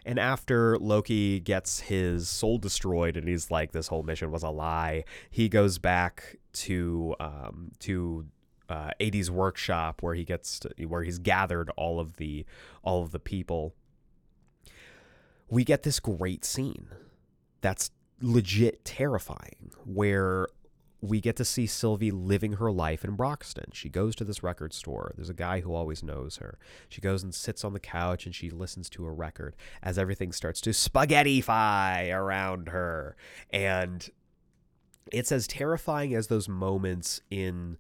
And 0.06 0.20
after 0.20 0.78
Loki 0.78 1.42
gets 1.42 1.82
his 1.82 2.30
soul 2.30 2.58
destroyed, 2.58 3.18
and 3.18 3.28
he's 3.28 3.52
like, 3.52 3.74
"This 3.74 3.90
whole 3.90 4.04
mission 4.04 4.32
was 4.32 4.42
a 4.42 4.50
lie," 4.50 5.04
he 5.30 5.50
goes 5.50 5.80
back 5.80 6.38
to 6.54 7.14
um, 7.20 7.72
to 7.80 8.26
uh, 8.70 8.92
AD's 9.02 9.30
workshop 9.30 10.02
where 10.02 10.16
he 10.16 10.24
gets 10.24 10.60
to, 10.60 10.70
where 10.86 11.04
he's 11.04 11.20
gathered 11.20 11.70
all 11.76 12.00
of 12.00 12.16
the 12.16 12.46
all 12.84 13.04
of 13.04 13.12
the 13.12 13.20
people. 13.20 13.76
We 15.50 15.64
get 15.64 15.84
this 15.84 16.00
great 16.00 16.44
scene 16.44 16.88
that's 17.62 17.92
legit 18.22 18.84
terrifying, 18.84 19.72
where 19.86 20.48
we 21.02 21.22
get 21.22 21.36
to 21.36 21.46
see 21.46 21.68
Sylvie 21.68 22.12
living 22.12 22.54
her 22.54 22.72
life 22.72 23.06
in 23.06 23.16
Broxton. 23.16 23.66
She 23.72 23.88
goes 23.88 24.16
to 24.16 24.24
this 24.24 24.42
record 24.42 24.74
store. 24.74 25.14
There's 25.16 25.30
a 25.30 25.36
guy 25.36 25.60
who 25.60 25.74
always 25.74 26.02
knows 26.02 26.38
her. 26.38 26.58
She 26.90 27.02
goes 27.02 27.24
and 27.24 27.34
sits 27.34 27.64
on 27.64 27.74
the 27.74 27.80
couch 27.80 28.26
and 28.26 28.34
she 28.34 28.50
listens 28.50 28.90
to 28.92 29.06
a 29.06 29.12
record 29.12 29.56
as 29.84 29.98
everything 29.98 30.32
starts 30.32 30.60
to 30.62 30.72
spaghettify 30.72 32.12
around 32.12 32.70
her. 32.70 33.16
And 33.52 34.10
it's 35.12 35.32
as 35.32 35.48
terrifying 35.48 36.16
as 36.16 36.28
those 36.28 36.50
moments 36.50 37.22
in 37.30 37.78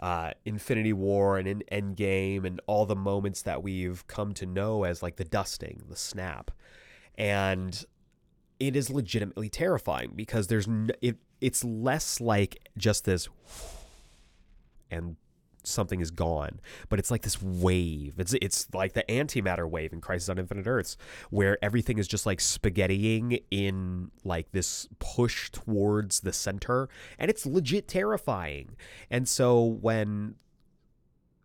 uh, 0.00 0.32
Infinity 0.44 0.92
War 0.92 1.38
and 1.38 1.46
in 1.46 1.62
Endgame 1.70 2.44
and 2.44 2.60
all 2.66 2.84
the 2.84 2.96
moments 2.96 3.42
that 3.42 3.62
we've 3.62 4.06
come 4.08 4.34
to 4.34 4.44
know 4.44 4.82
as 4.84 5.02
like 5.02 5.16
the 5.16 5.24
dusting, 5.24 5.82
the 5.88 5.96
snap. 5.96 6.50
And 7.18 7.84
it 8.58 8.76
is 8.76 8.90
legitimately 8.90 9.48
terrifying 9.48 10.12
because 10.14 10.46
there's 10.46 10.68
it 11.00 11.16
it's 11.40 11.62
less 11.64 12.20
like 12.20 12.68
just 12.78 13.04
this 13.04 13.28
and 14.90 15.16
something 15.62 16.00
is 16.00 16.12
gone 16.12 16.60
but 16.88 16.98
it's 16.98 17.10
like 17.10 17.22
this 17.22 17.42
wave. 17.42 18.14
It's 18.18 18.34
it's 18.34 18.72
like 18.72 18.92
the 18.92 19.02
antimatter 19.08 19.68
wave 19.68 19.92
in 19.92 20.00
crisis 20.00 20.28
on 20.28 20.38
infinite 20.38 20.66
earths 20.66 20.96
where 21.30 21.62
everything 21.62 21.98
is 21.98 22.08
just 22.08 22.24
like 22.24 22.38
spaghettiing 22.38 23.42
in 23.50 24.10
like 24.24 24.52
this 24.52 24.88
push 24.98 25.50
towards 25.50 26.20
the 26.20 26.32
center 26.32 26.88
and 27.18 27.30
it's 27.30 27.44
legit 27.44 27.88
terrifying. 27.88 28.76
And 29.10 29.28
so 29.28 29.62
when 29.62 30.36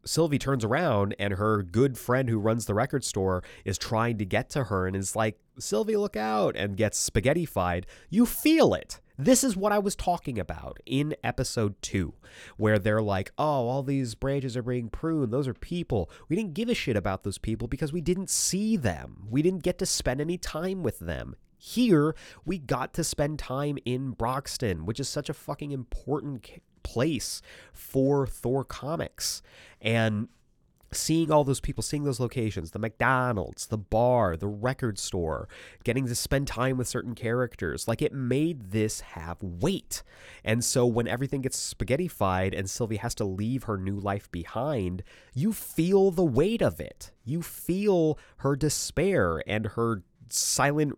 Sylvie 0.04 0.40
turns 0.40 0.66
around 0.66 1.16
and 1.20 1.34
her 1.34 1.62
good 1.64 1.98
friend 1.98 2.30
who 2.30 2.40
runs 2.40 2.66
the 2.66 2.74
record 2.74 3.04
store 3.04 3.44
is 3.66 3.78
trying 3.78 4.18
to 4.18 4.26
get 4.26 4.50
to 4.52 4.66
her 4.66 4.88
and 4.88 4.96
is 4.96 5.16
like, 5.16 5.40
Sylvie, 5.60 5.98
look 5.98 6.16
out, 6.16 6.56
and 6.56 6.78
gets 6.78 7.10
spaghettified. 7.10 7.84
You 8.10 8.26
feel 8.26 8.74
it. 8.74 9.00
This 9.18 9.44
is 9.44 9.56
what 9.56 9.72
I 9.72 9.78
was 9.78 9.96
talking 9.96 10.40
about 10.40 10.80
in 10.86 11.16
episode 11.24 11.80
two, 11.84 12.16
where 12.58 12.80
they're 12.80 13.04
like, 13.04 13.32
oh, 13.38 13.68
all 13.68 13.84
these 13.84 14.16
branches 14.16 14.58
are 14.58 14.64
being 14.64 14.90
pruned. 14.90 15.32
Those 15.32 15.48
are 15.48 15.54
people. 15.54 16.10
We 16.28 16.36
didn't 16.36 16.56
give 16.56 16.70
a 16.70 16.74
shit 16.74 16.96
about 16.96 17.24
those 17.24 17.38
people 17.38 17.68
because 17.68 17.94
we 17.94 18.02
didn't 18.02 18.32
see 18.32 18.78
them. 18.78 19.28
We 19.30 19.44
didn't 19.44 19.62
get 19.62 19.78
to 19.78 19.86
spend 19.86 20.22
any 20.22 20.40
time 20.40 20.82
with 20.82 20.98
them. 20.98 21.36
Here, 21.56 22.16
we 22.44 22.58
got 22.58 22.96
to 22.96 23.04
spend 23.04 23.38
time 23.38 23.78
in 23.86 24.12
Broxton, 24.12 24.88
which 24.88 25.00
is 25.00 25.08
such 25.08 25.30
a 25.30 25.36
fucking 25.36 25.72
important 25.72 26.42
place 26.84 27.42
for 27.74 28.26
Thor 28.28 28.64
comics. 28.64 29.42
And 29.82 30.28
seeing 30.94 31.32
all 31.32 31.44
those 31.44 31.62
people, 31.62 31.82
seeing 31.82 32.04
those 32.04 32.20
locations, 32.20 32.72
the 32.72 32.80
McDonald's, 32.80 33.68
the 33.68 33.78
bar, 33.78 34.36
the 34.36 34.48
record 34.48 35.00
store, 35.00 35.48
getting 35.84 36.06
to 36.06 36.16
spend 36.16 36.48
time 36.48 36.78
with 36.78 36.88
certain 36.88 37.16
characters, 37.16 37.88
like 37.88 38.02
it 38.02 38.14
made 38.14 38.72
this 38.72 39.02
have 39.02 39.38
weight. 39.42 40.04
And 40.44 40.64
so 40.64 40.86
when 40.86 41.08
everything 41.08 41.42
gets 41.42 41.74
spaghettified 41.74 42.58
and 42.58 42.70
Sylvie 42.70 42.98
has 42.98 43.16
to 43.16 43.24
leave 43.24 43.64
her 43.64 43.78
new 43.78 43.98
life 43.98 44.30
behind, 44.32 45.04
you 45.34 45.54
feel 45.54 46.12
the 46.12 46.26
weight 46.26 46.62
of 46.62 46.80
it. 46.80 47.12
You 47.24 47.42
feel 47.42 48.20
her 48.38 48.56
despair 48.56 49.42
and 49.48 49.68
her 49.68 50.04
silent 50.30 50.94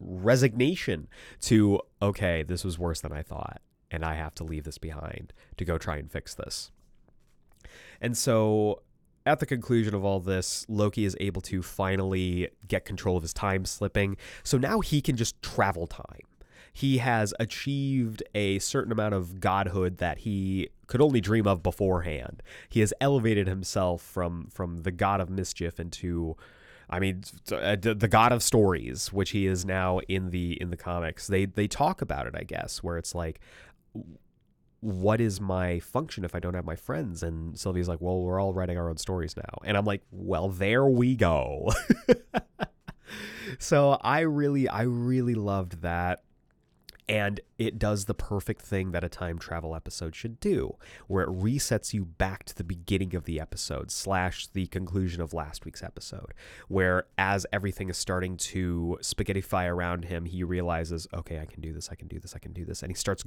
resignation 0.00 1.08
to, 1.40 1.80
okay, 2.02 2.42
this 2.42 2.62
was 2.62 2.78
worse 2.78 3.00
than 3.00 3.12
I 3.12 3.22
thought, 3.22 3.62
and 3.90 4.04
I 4.04 4.14
have 4.14 4.34
to 4.36 4.44
leave 4.44 4.64
this 4.64 4.78
behind 4.78 5.32
to 5.56 5.64
go 5.64 5.78
try 5.78 5.96
and 5.96 6.10
fix 6.10 6.34
this. 6.34 6.70
And 8.00 8.16
so 8.16 8.82
at 9.26 9.40
the 9.40 9.46
conclusion 9.46 9.94
of 9.94 10.04
all 10.04 10.20
this, 10.20 10.64
Loki 10.68 11.04
is 11.04 11.16
able 11.20 11.40
to 11.42 11.62
finally 11.62 12.48
get 12.66 12.84
control 12.84 13.16
of 13.16 13.22
his 13.22 13.34
time 13.34 13.64
slipping. 13.64 14.16
So 14.42 14.56
now 14.58 14.80
he 14.80 15.00
can 15.00 15.16
just 15.16 15.40
travel 15.42 15.86
time. 15.86 16.22
He 16.72 16.98
has 16.98 17.34
achieved 17.40 18.22
a 18.34 18.58
certain 18.60 18.92
amount 18.92 19.14
of 19.14 19.40
godhood 19.40 19.98
that 19.98 20.18
he 20.18 20.68
could 20.86 21.00
only 21.00 21.20
dream 21.20 21.46
of 21.46 21.62
beforehand. 21.62 22.42
He 22.68 22.80
has 22.80 22.94
elevated 23.00 23.48
himself 23.48 24.00
from 24.00 24.48
from 24.52 24.82
the 24.82 24.92
god 24.92 25.20
of 25.20 25.28
mischief 25.28 25.80
into 25.80 26.36
I 26.90 27.00
mean, 27.00 27.22
uh, 27.52 27.76
the 27.80 28.08
god 28.08 28.32
of 28.32 28.42
stories, 28.42 29.12
which 29.12 29.30
he 29.30 29.46
is 29.46 29.64
now 29.66 29.98
in 30.08 30.30
the 30.30 30.52
in 30.60 30.70
the 30.70 30.76
comics. 30.76 31.26
They 31.26 31.44
they 31.44 31.68
talk 31.68 32.00
about 32.00 32.26
it, 32.26 32.34
I 32.34 32.44
guess, 32.44 32.82
where 32.82 32.96
it's 32.96 33.14
like, 33.14 33.40
what 34.80 35.20
is 35.20 35.40
my 35.40 35.80
function 35.80 36.24
if 36.24 36.34
I 36.34 36.40
don't 36.40 36.54
have 36.54 36.64
my 36.64 36.76
friends? 36.76 37.22
And 37.22 37.58
Sylvie's 37.58 37.88
like, 37.88 38.00
well, 38.00 38.20
we're 38.20 38.40
all 38.40 38.52
writing 38.52 38.78
our 38.78 38.88
own 38.88 38.96
stories 38.96 39.36
now, 39.36 39.58
and 39.64 39.76
I'm 39.76 39.84
like, 39.84 40.02
well, 40.10 40.48
there 40.48 40.86
we 40.86 41.16
go. 41.16 41.70
so 43.58 43.98
I 44.00 44.20
really, 44.20 44.68
I 44.68 44.82
really 44.82 45.34
loved 45.34 45.82
that. 45.82 46.22
And 47.08 47.40
it 47.58 47.78
does 47.78 48.04
the 48.04 48.14
perfect 48.14 48.62
thing 48.62 48.92
that 48.92 49.02
a 49.02 49.08
time 49.08 49.38
travel 49.38 49.74
episode 49.74 50.14
should 50.14 50.38
do, 50.38 50.76
where 51.08 51.24
it 51.24 51.28
resets 51.28 51.92
you 51.92 52.04
back 52.04 52.44
to 52.44 52.54
the 52.54 52.64
beginning 52.64 53.14
of 53.16 53.24
the 53.24 53.40
episode 53.40 53.90
slash 53.90 54.46
the 54.46 54.66
conclusion 54.66 55.20
of 55.20 55.34
last 55.34 55.64
week's 55.64 55.82
episode, 55.82 56.32
where 56.68 57.06
as 57.18 57.46
everything 57.52 57.90
is 57.90 57.98
starting 57.98 58.36
to 58.36 58.96
spaghettify 59.02 59.68
around 59.68 60.04
him, 60.04 60.24
he 60.24 60.44
realizes, 60.44 61.08
okay, 61.12 61.40
I 61.40 61.46
can 61.46 61.60
do 61.60 61.72
this, 61.72 61.88
I 61.90 61.96
can 61.96 62.06
do 62.06 62.20
this, 62.20 62.34
I 62.34 62.38
can 62.38 62.52
do 62.52 62.64
this. 62.64 62.82
And 62.82 62.92
he 62.92 62.96
starts 62.96 63.24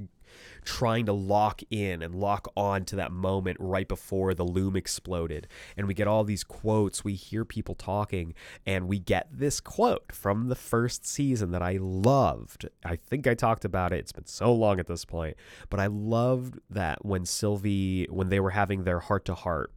trying 0.64 1.06
to 1.06 1.12
lock 1.12 1.60
in 1.70 2.02
and 2.02 2.14
lock 2.14 2.48
on 2.56 2.86
to 2.86 2.96
that 2.96 3.12
moment 3.12 3.58
right 3.60 3.86
before 3.86 4.32
the 4.32 4.44
loom 4.44 4.76
exploded. 4.76 5.46
And 5.76 5.86
we 5.86 5.94
get 5.94 6.08
all 6.08 6.24
these 6.24 6.42
quotes, 6.42 7.04
we 7.04 7.14
hear 7.14 7.44
people 7.44 7.74
talking, 7.74 8.34
and 8.64 8.88
we 8.88 8.98
get 8.98 9.28
this 9.30 9.60
quote 9.60 10.10
from 10.10 10.48
the 10.48 10.54
first 10.54 11.06
season 11.06 11.50
that 11.50 11.62
I 11.62 11.76
loved. 11.78 12.68
I 12.84 12.96
think 12.96 13.26
I 13.26 13.34
talked 13.34 13.66
about 13.66 13.92
it. 13.92 13.98
It's 13.98 14.12
been 14.12 14.21
so 14.28 14.52
long 14.52 14.80
at 14.80 14.86
this 14.86 15.04
point, 15.04 15.36
but 15.70 15.80
I 15.80 15.86
loved 15.86 16.58
that 16.70 17.04
when 17.04 17.24
Sylvie, 17.24 18.06
when 18.10 18.28
they 18.28 18.40
were 18.40 18.50
having 18.50 18.84
their 18.84 19.00
heart 19.00 19.24
to 19.26 19.34
heart 19.34 19.72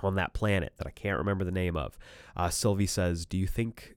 on 0.00 0.16
that 0.16 0.32
planet 0.32 0.72
that 0.78 0.86
I 0.86 0.90
can't 0.90 1.18
remember 1.18 1.44
the 1.44 1.50
name 1.50 1.76
of, 1.76 1.96
uh, 2.36 2.50
Sylvie 2.50 2.86
says, 2.86 3.26
Do 3.26 3.38
you 3.38 3.46
think 3.46 3.96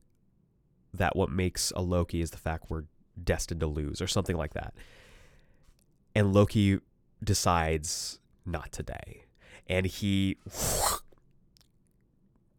that 0.94 1.16
what 1.16 1.30
makes 1.30 1.72
a 1.76 1.82
Loki 1.82 2.22
is 2.22 2.32
the 2.32 2.38
fact 2.38 2.66
we're 2.70 2.86
destined 3.22 3.60
to 3.62 3.68
lose 3.68 4.02
or 4.02 4.08
something 4.08 4.38
like 4.38 4.54
that? 4.54 4.74
And 6.14 6.34
Loki 6.34 6.80
decides 7.24 8.20
not 8.46 8.72
today. 8.72 9.26
And 9.68 9.86
he 9.86 10.38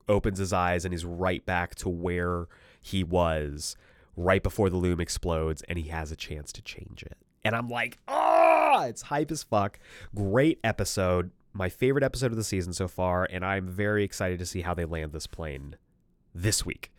opens 0.08 0.38
his 0.38 0.52
eyes 0.52 0.84
and 0.84 0.92
he's 0.92 1.04
right 1.04 1.44
back 1.46 1.74
to 1.76 1.88
where 1.88 2.46
he 2.80 3.02
was 3.02 3.76
right 4.16 4.42
before 4.42 4.70
the 4.70 4.76
loom 4.76 5.00
explodes 5.00 5.62
and 5.62 5.78
he 5.78 5.88
has 5.88 6.10
a 6.10 6.16
chance 6.16 6.52
to 6.52 6.62
change 6.62 7.02
it. 7.02 7.16
And 7.44 7.54
I'm 7.54 7.68
like, 7.68 7.98
ah, 8.08 8.84
it's 8.86 9.02
hype 9.02 9.30
as 9.30 9.42
fuck. 9.42 9.78
Great 10.14 10.58
episode. 10.64 11.30
My 11.52 11.68
favorite 11.68 12.02
episode 12.02 12.32
of 12.32 12.36
the 12.36 12.44
season 12.44 12.72
so 12.72 12.88
far. 12.88 13.28
And 13.30 13.44
I'm 13.44 13.68
very 13.68 14.02
excited 14.02 14.38
to 14.40 14.46
see 14.46 14.62
how 14.62 14.74
they 14.74 14.84
land 14.84 15.12
this 15.12 15.26
plane 15.26 15.76
this 16.34 16.66
week. 16.66 16.92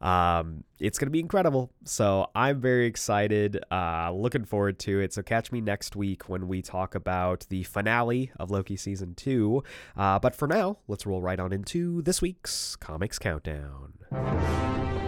Um, 0.00 0.64
it's 0.78 0.98
going 0.98 1.08
to 1.08 1.12
be 1.12 1.20
incredible. 1.20 1.70
So 1.84 2.30
I'm 2.34 2.60
very 2.60 2.86
excited. 2.86 3.62
Uh, 3.70 4.10
looking 4.12 4.44
forward 4.44 4.78
to 4.80 5.00
it. 5.00 5.12
So 5.12 5.22
catch 5.22 5.52
me 5.52 5.60
next 5.60 5.94
week 5.94 6.28
when 6.28 6.48
we 6.48 6.62
talk 6.62 6.94
about 6.94 7.46
the 7.50 7.64
finale 7.64 8.32
of 8.38 8.50
Loki 8.50 8.76
season 8.76 9.14
two. 9.14 9.62
Uh, 9.96 10.18
but 10.18 10.34
for 10.34 10.48
now, 10.48 10.78
let's 10.88 11.04
roll 11.04 11.20
right 11.20 11.38
on 11.38 11.52
into 11.52 12.00
this 12.02 12.22
week's 12.22 12.76
Comics 12.76 13.18
Countdown. 13.18 14.99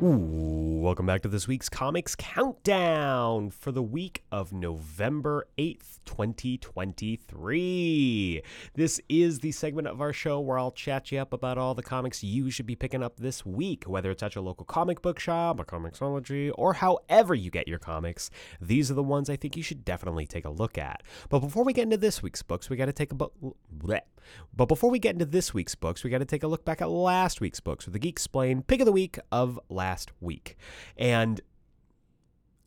Ooh, 0.00 0.78
welcome 0.80 1.06
back 1.06 1.22
to 1.22 1.28
this 1.28 1.48
week's 1.48 1.68
Comics 1.68 2.14
Countdown 2.14 3.50
for 3.50 3.72
the 3.72 3.82
week 3.82 4.22
of 4.30 4.52
November 4.52 5.48
8th, 5.58 5.98
2023. 6.04 8.42
This 8.74 9.00
is 9.08 9.40
the 9.40 9.50
segment 9.50 9.88
of 9.88 10.00
our 10.00 10.12
show 10.12 10.38
where 10.38 10.56
I'll 10.56 10.70
chat 10.70 11.10
you 11.10 11.18
up 11.18 11.32
about 11.32 11.58
all 11.58 11.74
the 11.74 11.82
comics 11.82 12.22
you 12.22 12.48
should 12.48 12.66
be 12.66 12.76
picking 12.76 13.02
up 13.02 13.16
this 13.16 13.44
week, 13.44 13.88
whether 13.88 14.12
it's 14.12 14.22
at 14.22 14.36
your 14.36 14.44
local 14.44 14.64
comic 14.64 15.02
book 15.02 15.18
shop, 15.18 15.58
a 15.58 15.64
Comixology, 15.64 16.52
or 16.54 16.74
however 16.74 17.34
you 17.34 17.50
get 17.50 17.66
your 17.66 17.80
comics. 17.80 18.30
These 18.60 18.92
are 18.92 18.94
the 18.94 19.02
ones 19.02 19.28
I 19.28 19.34
think 19.34 19.56
you 19.56 19.64
should 19.64 19.84
definitely 19.84 20.28
take 20.28 20.44
a 20.44 20.50
look 20.50 20.78
at. 20.78 21.02
But 21.28 21.40
before 21.40 21.64
we 21.64 21.72
get 21.72 21.82
into 21.82 21.96
this 21.96 22.22
week's 22.22 22.44
books, 22.44 22.70
we 22.70 22.76
got 22.76 22.86
to 22.86 22.92
take 22.92 23.10
a 23.10 23.16
bu-. 23.16 23.50
But 24.54 24.66
before 24.66 24.90
we 24.90 24.98
get 24.98 25.14
into 25.14 25.24
this 25.24 25.54
week's 25.54 25.74
books, 25.74 26.04
we 26.04 26.10
got 26.10 26.18
to 26.18 26.24
take 26.24 26.42
a 26.42 26.48
look 26.48 26.64
back 26.64 26.80
at 26.80 26.90
last 26.90 27.40
week's 27.40 27.60
books 27.60 27.86
with 27.86 27.92
the 27.92 28.00
Geeksplained 28.00 28.66
pick 28.66 28.80
of 28.80 28.86
the 28.86 28.92
week 28.92 29.18
of 29.30 29.58
last 29.68 30.10
week. 30.20 30.56
And 30.96 31.40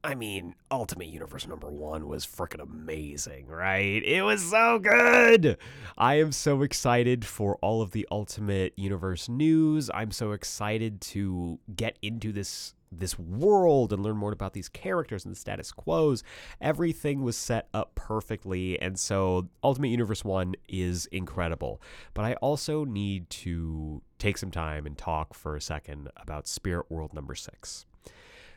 I 0.04 0.16
mean, 0.16 0.56
Ultimate 0.72 1.10
Universe 1.10 1.48
number 1.48 1.70
one 1.70 2.08
was 2.08 2.26
freaking 2.26 2.62
amazing, 2.62 3.46
right? 3.46 4.04
It 4.04 4.24
was 4.24 4.44
so 4.50 4.80
good. 4.80 5.58
I 5.96 6.16
am 6.16 6.32
so 6.32 6.64
excited 6.64 7.24
for 7.24 7.58
all 7.62 7.84
of 7.84 7.92
the 7.92 8.08
Ultimate 8.10 8.74
Universe 8.78 9.30
news. 9.30 9.92
I'm 9.94 10.10
so 10.10 10.32
excited 10.32 11.02
to 11.02 11.60
get 11.76 12.00
into 12.02 12.32
this 12.32 12.74
this 12.92 13.18
world 13.18 13.94
and 13.94 14.04
learn 14.04 14.18
more 14.18 14.32
about 14.32 14.54
these 14.54 14.70
characters 14.70 15.26
and 15.26 15.34
the 15.34 15.40
status 15.40 15.72
quos. 15.72 16.24
Everything 16.60 17.24
was 17.24 17.38
set 17.38 17.68
up 17.74 17.96
perfectly, 17.96 18.80
and 18.82 19.00
so 19.00 19.48
Ultimate 19.64 19.90
Universe 19.90 20.26
1 20.26 20.56
is 20.68 21.06
incredible. 21.08 21.82
But 22.14 22.26
I 22.26 22.34
also 22.36 22.84
need 22.84 23.30
to 23.30 24.02
take 24.20 24.38
some 24.38 24.52
time 24.52 24.86
and 24.86 24.98
talk 24.98 25.34
for 25.34 25.56
a 25.56 25.62
second 25.62 26.10
about 26.18 26.48
Spirit 26.48 26.92
World 26.92 27.14
number 27.14 27.36
6. 27.36 27.86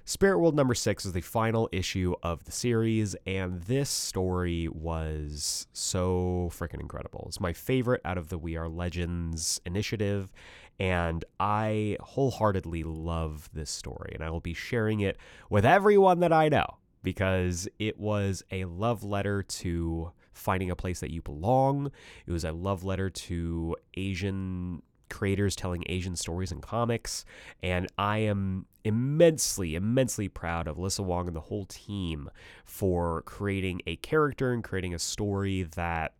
Spirit 0.06 0.38
World 0.38 0.54
number 0.54 0.74
six 0.74 1.06
is 1.06 1.12
the 1.12 1.22
final 1.22 1.66
issue 1.72 2.14
of 2.22 2.44
the 2.44 2.52
series, 2.52 3.16
and 3.26 3.62
this 3.62 3.88
story 3.88 4.68
was 4.68 5.66
so 5.72 6.50
freaking 6.52 6.82
incredible. 6.82 7.24
It's 7.26 7.40
my 7.40 7.54
favorite 7.54 8.02
out 8.04 8.18
of 8.18 8.28
the 8.28 8.36
We 8.36 8.54
Are 8.54 8.68
Legends 8.68 9.62
initiative, 9.64 10.30
and 10.78 11.24
I 11.38 11.96
wholeheartedly 12.00 12.82
love 12.82 13.48
this 13.52 13.70
story, 13.70 14.12
and 14.14 14.24
I 14.24 14.30
will 14.30 14.40
be 14.40 14.54
sharing 14.54 15.00
it 15.00 15.16
with 15.50 15.64
everyone 15.64 16.20
that 16.20 16.32
I 16.32 16.48
know 16.48 16.66
because 17.02 17.68
it 17.78 17.98
was 17.98 18.42
a 18.50 18.64
love 18.64 19.04
letter 19.04 19.42
to 19.42 20.12
finding 20.32 20.70
a 20.70 20.76
place 20.76 21.00
that 21.00 21.10
you 21.10 21.22
belong. 21.22 21.92
It 22.26 22.32
was 22.32 22.44
a 22.44 22.52
love 22.52 22.82
letter 22.82 23.10
to 23.10 23.76
Asian 23.96 24.82
creators 25.10 25.54
telling 25.54 25.84
Asian 25.86 26.16
stories 26.16 26.50
in 26.50 26.60
comics. 26.60 27.24
And 27.62 27.86
I 27.96 28.18
am 28.18 28.66
immensely, 28.84 29.74
immensely 29.76 30.28
proud 30.28 30.66
of 30.66 30.76
Alyssa 30.76 31.04
Wong 31.04 31.28
and 31.28 31.36
the 31.36 31.40
whole 31.40 31.66
team 31.66 32.30
for 32.64 33.22
creating 33.22 33.82
a 33.86 33.96
character 33.96 34.52
and 34.52 34.64
creating 34.64 34.94
a 34.94 34.98
story 34.98 35.62
that 35.76 36.14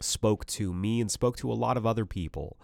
spoke 0.00 0.44
to 0.46 0.74
me 0.74 1.00
and 1.00 1.10
spoke 1.10 1.36
to 1.36 1.52
a 1.52 1.54
lot 1.54 1.76
of 1.76 1.86
other 1.86 2.04
people 2.04 2.58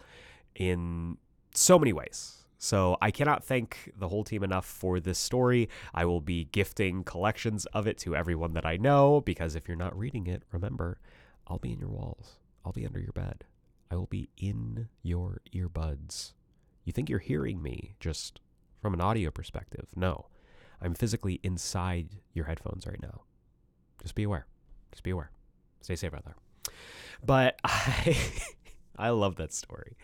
in 0.55 1.17
so 1.55 1.79
many 1.79 1.93
ways. 1.93 2.37
So 2.59 2.99
I 3.01 3.11
cannot 3.11 3.43
thank 3.43 3.91
the 3.97 4.09
whole 4.09 4.23
team 4.23 4.45
enough 4.45 4.67
for 4.67 5.01
this 5.01 5.19
story. 5.19 5.71
I 5.95 6.05
will 6.05 6.21
be 6.21 6.45
gifting 6.53 7.05
collections 7.05 7.65
of 7.67 7.87
it 7.87 7.97
to 7.99 8.15
everyone 8.15 8.53
that 8.53 8.67
I 8.67 8.77
know 8.77 9.23
because 9.23 9.55
if 9.57 9.67
you're 9.67 9.79
not 9.79 9.99
reading 9.99 10.27
it, 10.27 10.43
remember, 10.53 10.99
I'll 11.47 11.59
be 11.59 11.73
in 11.73 11.81
your 11.81 11.89
walls. 11.89 12.37
I'll 12.65 12.73
be 12.73 12.85
under 12.85 13.01
your 13.01 13.13
bed. 13.13 13.45
I 13.91 13.97
will 13.97 14.07
be 14.07 14.29
in 14.37 14.89
your 15.03 15.41
earbuds. 15.55 16.35
You 16.85 16.93
think 16.93 17.09
you're 17.09 17.19
hearing 17.19 17.63
me 17.63 17.95
just 17.99 18.41
from 18.83 18.93
an 18.93 19.01
audio 19.01 19.31
perspective? 19.31 19.87
No. 19.97 20.27
I'm 20.83 20.95
physically 20.95 21.41
inside 21.43 22.17
your 22.35 22.45
headphones 22.45 22.87
right 22.87 23.01
now. 23.03 23.23
Just 24.03 24.15
be 24.15 24.23
aware. 24.23 24.47
Just 24.93 25.03
be 25.03 25.11
aware. 25.11 25.31
Stay 25.81 25.97
safe 25.97 26.13
out 26.15 26.25
there. 26.25 26.37
But 27.25 27.59
I 27.65 28.17
I 29.01 29.11
love 29.11 29.37
that 29.37 29.53
story. 29.53 29.97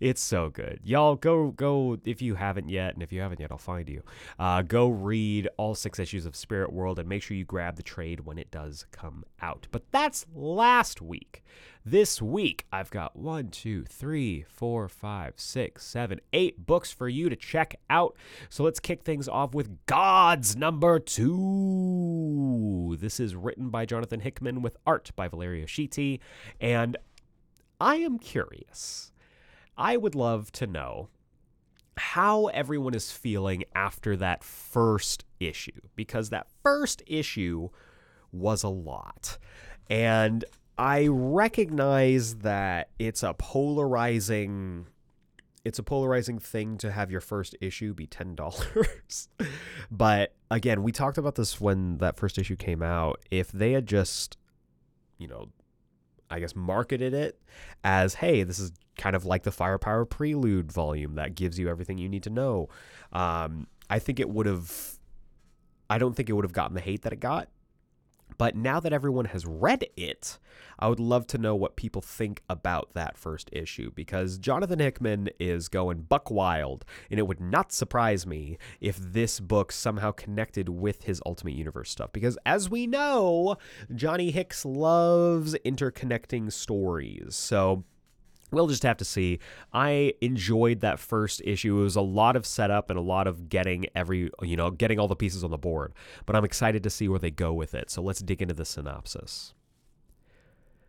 It's 0.00 0.22
so 0.22 0.48
good. 0.50 0.80
Y'all 0.84 1.16
go 1.16 1.50
go 1.50 1.98
if 2.04 2.22
you 2.22 2.36
haven't 2.36 2.68
yet, 2.68 2.94
and 2.94 3.02
if 3.02 3.12
you 3.12 3.20
haven't 3.20 3.40
yet, 3.40 3.50
I'll 3.50 3.58
find 3.58 3.88
you. 3.88 4.02
Uh, 4.38 4.62
go 4.62 4.88
read 4.88 5.48
all 5.56 5.74
six 5.74 5.98
issues 5.98 6.24
of 6.24 6.36
Spirit 6.36 6.72
World 6.72 6.98
and 6.98 7.08
make 7.08 7.22
sure 7.22 7.36
you 7.36 7.44
grab 7.44 7.76
the 7.76 7.82
trade 7.82 8.20
when 8.20 8.38
it 8.38 8.50
does 8.50 8.86
come 8.92 9.24
out. 9.42 9.66
But 9.70 9.90
that's 9.90 10.26
last 10.34 11.02
week. 11.02 11.42
This 11.86 12.22
week, 12.22 12.64
I've 12.72 12.90
got 12.90 13.14
one, 13.14 13.48
two, 13.48 13.84
three, 13.84 14.42
four, 14.48 14.88
five, 14.88 15.34
six, 15.36 15.84
seven, 15.84 16.18
eight 16.32 16.64
books 16.64 16.90
for 16.90 17.10
you 17.10 17.28
to 17.28 17.36
check 17.36 17.78
out. 17.90 18.16
So 18.48 18.64
let's 18.64 18.80
kick 18.80 19.02
things 19.02 19.28
off 19.28 19.54
with 19.54 19.84
Gods 19.84 20.56
number 20.56 20.98
two. 20.98 22.96
This 22.98 23.20
is 23.20 23.36
written 23.36 23.68
by 23.68 23.84
Jonathan 23.84 24.20
Hickman 24.20 24.62
with 24.62 24.78
art 24.86 25.10
by 25.14 25.28
Valerio 25.28 25.66
Schiti. 25.66 26.20
And 26.58 26.96
I 27.80 27.96
am 27.96 28.18
curious. 28.18 29.12
I 29.76 29.96
would 29.96 30.14
love 30.14 30.52
to 30.52 30.66
know 30.66 31.08
how 31.96 32.46
everyone 32.46 32.94
is 32.94 33.12
feeling 33.12 33.64
after 33.74 34.16
that 34.16 34.42
first 34.42 35.24
issue 35.38 35.80
because 35.94 36.30
that 36.30 36.48
first 36.62 37.02
issue 37.06 37.68
was 38.32 38.62
a 38.62 38.68
lot. 38.68 39.38
And 39.88 40.44
I 40.76 41.06
recognize 41.08 42.36
that 42.36 42.90
it's 42.98 43.22
a 43.22 43.34
polarizing 43.34 44.86
it's 45.64 45.78
a 45.78 45.82
polarizing 45.82 46.38
thing 46.38 46.76
to 46.76 46.92
have 46.92 47.10
your 47.10 47.22
first 47.22 47.56
issue 47.58 47.94
be 47.94 48.06
$10. 48.06 48.86
but 49.90 50.34
again, 50.50 50.82
we 50.82 50.92
talked 50.92 51.16
about 51.16 51.36
this 51.36 51.58
when 51.58 51.96
that 51.98 52.18
first 52.18 52.36
issue 52.36 52.54
came 52.54 52.82
out. 52.82 53.20
If 53.30 53.50
they 53.50 53.72
had 53.72 53.86
just, 53.86 54.36
you 55.16 55.26
know, 55.26 55.48
I 56.34 56.40
guess 56.40 56.56
marketed 56.56 57.14
it 57.14 57.40
as, 57.84 58.14
hey, 58.14 58.42
this 58.42 58.58
is 58.58 58.72
kind 58.98 59.14
of 59.14 59.24
like 59.24 59.44
the 59.44 59.52
Firepower 59.52 60.04
Prelude 60.04 60.72
volume 60.72 61.14
that 61.14 61.34
gives 61.36 61.58
you 61.58 61.68
everything 61.68 61.96
you 61.96 62.08
need 62.08 62.24
to 62.24 62.30
know. 62.30 62.68
Um, 63.12 63.68
I 63.88 64.00
think 64.00 64.18
it 64.18 64.28
would 64.28 64.46
have, 64.46 64.98
I 65.88 65.98
don't 65.98 66.14
think 66.14 66.28
it 66.28 66.32
would 66.32 66.44
have 66.44 66.52
gotten 66.52 66.74
the 66.74 66.80
hate 66.80 67.02
that 67.02 67.12
it 67.12 67.20
got. 67.20 67.48
But 68.38 68.56
now 68.56 68.80
that 68.80 68.92
everyone 68.92 69.26
has 69.26 69.46
read 69.46 69.86
it, 69.96 70.38
I 70.78 70.88
would 70.88 71.00
love 71.00 71.26
to 71.28 71.38
know 71.38 71.54
what 71.54 71.76
people 71.76 72.02
think 72.02 72.42
about 72.48 72.94
that 72.94 73.16
first 73.16 73.48
issue 73.52 73.90
because 73.94 74.38
Jonathan 74.38 74.80
Hickman 74.80 75.30
is 75.38 75.68
going 75.68 76.02
buck 76.02 76.30
wild, 76.30 76.84
and 77.10 77.18
it 77.20 77.26
would 77.26 77.40
not 77.40 77.72
surprise 77.72 78.26
me 78.26 78.58
if 78.80 78.96
this 78.96 79.40
book 79.40 79.72
somehow 79.72 80.10
connected 80.10 80.68
with 80.68 81.04
his 81.04 81.22
Ultimate 81.24 81.54
Universe 81.54 81.90
stuff. 81.90 82.12
Because 82.12 82.38
as 82.44 82.68
we 82.68 82.86
know, 82.86 83.56
Johnny 83.94 84.30
Hicks 84.30 84.64
loves 84.64 85.54
interconnecting 85.64 86.52
stories. 86.52 87.34
So 87.34 87.84
We'll 88.54 88.68
just 88.68 88.84
have 88.84 88.96
to 88.98 89.04
see. 89.04 89.40
I 89.72 90.14
enjoyed 90.20 90.80
that 90.80 91.00
first 91.00 91.42
issue. 91.44 91.78
It 91.78 91.82
was 91.82 91.96
a 91.96 92.00
lot 92.00 92.36
of 92.36 92.46
setup 92.46 92.88
and 92.88 92.98
a 92.98 93.02
lot 93.02 93.26
of 93.26 93.48
getting 93.48 93.86
every, 93.94 94.30
you 94.42 94.56
know, 94.56 94.70
getting 94.70 94.98
all 94.98 95.08
the 95.08 95.16
pieces 95.16 95.42
on 95.42 95.50
the 95.50 95.58
board. 95.58 95.92
But 96.24 96.36
I'm 96.36 96.44
excited 96.44 96.82
to 96.84 96.90
see 96.90 97.08
where 97.08 97.18
they 97.18 97.30
go 97.30 97.52
with 97.52 97.74
it. 97.74 97.90
So 97.90 98.02
let's 98.02 98.20
dig 98.20 98.40
into 98.40 98.54
the 98.54 98.64
synopsis. 98.64 99.54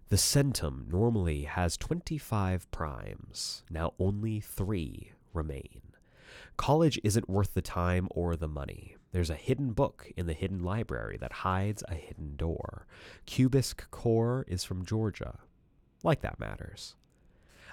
The 0.10 0.18
Centum 0.18 0.88
normally 0.92 1.44
has 1.44 1.78
25 1.78 2.70
primes. 2.70 3.64
Now 3.72 3.94
only 3.98 4.40
three 4.40 5.14
remain. 5.34 5.82
College 6.58 7.00
isn't 7.04 7.30
worth 7.30 7.54
the 7.54 7.62
time 7.62 8.08
or 8.12 8.36
the 8.36 8.48
money. 8.48 8.96
There's 9.12 9.30
a 9.30 9.36
hidden 9.36 9.72
book 9.72 10.12
in 10.16 10.28
the 10.28 10.34
hidden 10.34 10.64
library 10.64 11.18
that 11.18 11.32
hides 11.32 11.84
a 11.88 11.96
hidden 11.96 12.36
door. 12.36 12.86
Cubisk 13.26 13.90
Core 13.90 14.46
is 14.48 14.64
from 14.64 14.86
Georgia. 14.86 15.40
Like 16.04 16.22
that 16.22 16.40
matters. 16.40 16.96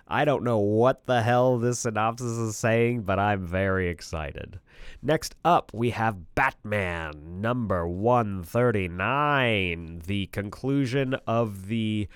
I 0.08 0.24
don't 0.24 0.44
know 0.44 0.58
what 0.58 1.04
the 1.06 1.22
hell 1.22 1.58
this 1.58 1.80
synopsis 1.80 2.38
is 2.38 2.56
saying, 2.56 3.02
but 3.02 3.18
I'm 3.18 3.46
very 3.46 3.88
excited. 3.88 4.60
Next 5.02 5.34
up, 5.44 5.70
we 5.72 5.90
have 5.90 6.34
Batman 6.34 7.40
number 7.40 7.86
139, 7.86 10.02
the 10.06 10.26
conclusion 10.26 11.14
of 11.26 11.68
the 11.68 12.08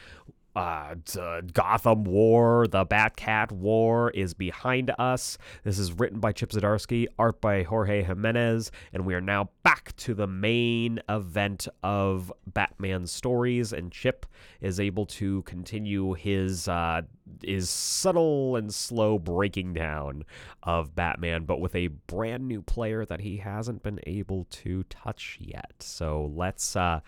uh, 0.56 0.94
t- 1.04 1.20
Gotham 1.52 2.04
War, 2.04 2.66
the 2.66 2.86
Batcat 2.86 3.52
War 3.52 4.10
is 4.10 4.32
behind 4.32 4.90
us. 4.98 5.36
This 5.64 5.78
is 5.78 5.92
written 5.92 6.18
by 6.18 6.32
Chip 6.32 6.50
Zdarsky, 6.50 7.06
art 7.18 7.40
by 7.42 7.62
Jorge 7.62 8.02
Jimenez, 8.02 8.72
and 8.94 9.04
we 9.04 9.14
are 9.14 9.20
now 9.20 9.50
back 9.62 9.94
to 9.96 10.14
the 10.14 10.26
main 10.26 10.98
event 11.10 11.68
of 11.82 12.32
Batman 12.46 13.06
stories. 13.06 13.74
And 13.74 13.92
Chip 13.92 14.24
is 14.62 14.80
able 14.80 15.04
to 15.06 15.42
continue 15.42 16.14
his 16.14 16.68
uh, 16.68 17.02
is 17.42 17.68
subtle 17.68 18.56
and 18.56 18.72
slow 18.72 19.18
breaking 19.18 19.74
down 19.74 20.24
of 20.62 20.94
Batman, 20.94 21.44
but 21.44 21.60
with 21.60 21.74
a 21.74 21.88
brand 21.88 22.46
new 22.48 22.62
player 22.62 23.04
that 23.04 23.20
he 23.20 23.38
hasn't 23.38 23.82
been 23.82 24.00
able 24.06 24.46
to 24.50 24.84
touch 24.84 25.38
yet. 25.40 25.74
So 25.80 26.32
let's 26.34 26.76
uh, 26.76 27.00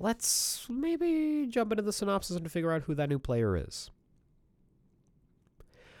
let's 0.00 0.66
maybe 0.68 1.46
jump 1.48 1.70
into 1.70 1.82
the 1.82 1.92
synopsis 1.92 2.36
and 2.36 2.50
figure 2.50 2.72
out 2.72 2.82
who 2.82 2.94
that 2.94 3.08
new 3.08 3.18
player 3.18 3.56
is. 3.56 3.90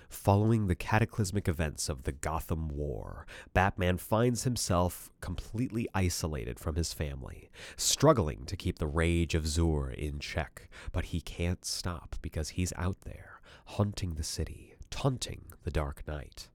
Following 0.08 0.66
the 0.66 0.74
cataclysmic 0.74 1.46
events 1.46 1.88
of 1.88 2.02
the 2.02 2.10
Gotham 2.10 2.68
War, 2.68 3.26
Batman 3.54 3.96
finds 3.96 4.42
himself 4.42 5.08
completely 5.20 5.86
isolated 5.94 6.58
from 6.58 6.74
his 6.74 6.92
family, 6.92 7.48
struggling 7.76 8.44
to 8.46 8.56
keep 8.56 8.80
the 8.80 8.88
rage 8.88 9.36
of 9.36 9.46
Zur 9.46 9.90
in 9.90 10.18
check. 10.18 10.68
But 10.90 11.06
he 11.06 11.20
can't 11.20 11.64
stop 11.64 12.16
because 12.22 12.50
he's 12.50 12.72
out 12.74 13.02
there, 13.02 13.40
haunting 13.66 14.14
the 14.14 14.24
city, 14.24 14.74
taunting 14.90 15.44
the 15.62 15.70
Dark 15.70 16.02
Knight, 16.08 16.48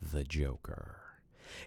the 0.00 0.24
Joker. 0.24 1.02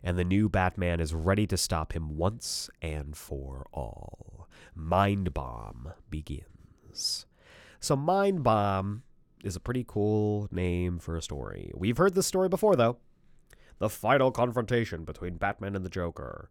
And 0.01 0.17
the 0.17 0.23
new 0.23 0.49
Batman 0.49 0.99
is 0.99 1.13
ready 1.13 1.45
to 1.45 1.57
stop 1.57 1.93
him 1.93 2.17
once 2.17 2.71
and 2.81 3.15
for 3.15 3.67
all. 3.71 4.38
Mind 4.79 5.33
Bomb 5.33 5.93
begins. 6.09 7.25
So, 7.79 7.95
Mind 7.95 8.43
Bomb 8.43 9.03
is 9.43 9.55
a 9.55 9.59
pretty 9.59 9.85
cool 9.87 10.47
name 10.51 10.99
for 10.99 11.15
a 11.15 11.21
story. 11.21 11.71
We've 11.75 11.97
heard 11.97 12.15
this 12.15 12.27
story 12.27 12.49
before, 12.49 12.75
though. 12.75 12.97
The 13.79 13.89
final 13.89 14.31
confrontation 14.31 15.05
between 15.05 15.37
Batman 15.37 15.75
and 15.75 15.85
the 15.85 15.89
Joker. 15.89 16.49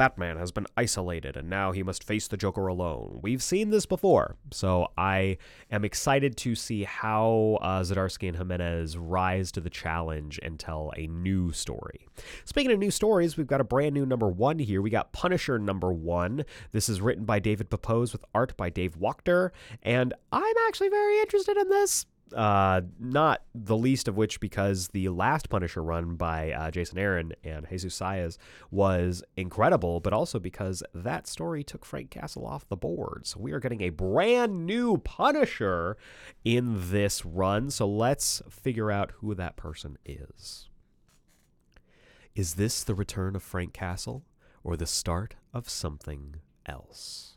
Batman 0.00 0.38
has 0.38 0.50
been 0.50 0.66
isolated 0.78 1.36
and 1.36 1.50
now 1.50 1.72
he 1.72 1.82
must 1.82 2.02
face 2.02 2.26
the 2.26 2.38
Joker 2.38 2.68
alone. 2.68 3.18
We've 3.20 3.42
seen 3.42 3.68
this 3.68 3.84
before, 3.84 4.36
so 4.50 4.88
I 4.96 5.36
am 5.70 5.84
excited 5.84 6.38
to 6.38 6.54
see 6.54 6.84
how 6.84 7.58
uh, 7.60 7.80
Zdarsky 7.80 8.28
and 8.28 8.38
Jimenez 8.38 8.96
rise 8.96 9.52
to 9.52 9.60
the 9.60 9.68
challenge 9.68 10.40
and 10.42 10.58
tell 10.58 10.90
a 10.96 11.06
new 11.06 11.52
story. 11.52 12.08
Speaking 12.46 12.72
of 12.72 12.78
new 12.78 12.90
stories, 12.90 13.36
we've 13.36 13.46
got 13.46 13.60
a 13.60 13.64
brand 13.64 13.92
new 13.92 14.06
number 14.06 14.30
one 14.30 14.58
here. 14.58 14.80
We 14.80 14.88
got 14.88 15.12
Punisher 15.12 15.58
number 15.58 15.92
one. 15.92 16.46
This 16.72 16.88
is 16.88 17.02
written 17.02 17.26
by 17.26 17.38
David 17.38 17.68
Pepose 17.68 18.14
with 18.14 18.24
art 18.34 18.56
by 18.56 18.70
Dave 18.70 18.98
Wachter, 18.98 19.50
and 19.82 20.14
I'm 20.32 20.54
actually 20.66 20.88
very 20.88 21.20
interested 21.20 21.58
in 21.58 21.68
this. 21.68 22.06
Uh, 22.34 22.82
not 22.98 23.42
the 23.54 23.76
least 23.76 24.06
of 24.06 24.16
which 24.16 24.38
because 24.40 24.88
the 24.88 25.08
last 25.08 25.48
Punisher 25.48 25.82
run 25.82 26.14
by 26.14 26.52
uh, 26.52 26.70
Jason 26.70 26.98
Aaron 26.98 27.32
and 27.42 27.66
Jesus 27.68 27.98
Saiz 27.98 28.38
was 28.70 29.22
incredible, 29.36 30.00
but 30.00 30.12
also 30.12 30.38
because 30.38 30.82
that 30.94 31.26
story 31.26 31.64
took 31.64 31.84
Frank 31.84 32.10
Castle 32.10 32.46
off 32.46 32.68
the 32.68 32.76
board. 32.76 33.26
So 33.26 33.40
we 33.40 33.52
are 33.52 33.60
getting 33.60 33.80
a 33.80 33.90
brand 33.90 34.66
new 34.66 34.98
Punisher 34.98 35.96
in 36.44 36.90
this 36.90 37.24
run. 37.24 37.70
So 37.70 37.88
let's 37.88 38.42
figure 38.48 38.90
out 38.90 39.12
who 39.16 39.34
that 39.34 39.56
person 39.56 39.98
is. 40.04 40.68
Is 42.34 42.54
this 42.54 42.84
the 42.84 42.94
return 42.94 43.34
of 43.34 43.42
Frank 43.42 43.72
Castle 43.72 44.24
or 44.62 44.76
the 44.76 44.86
start 44.86 45.34
of 45.52 45.68
something 45.68 46.36
else? 46.66 47.36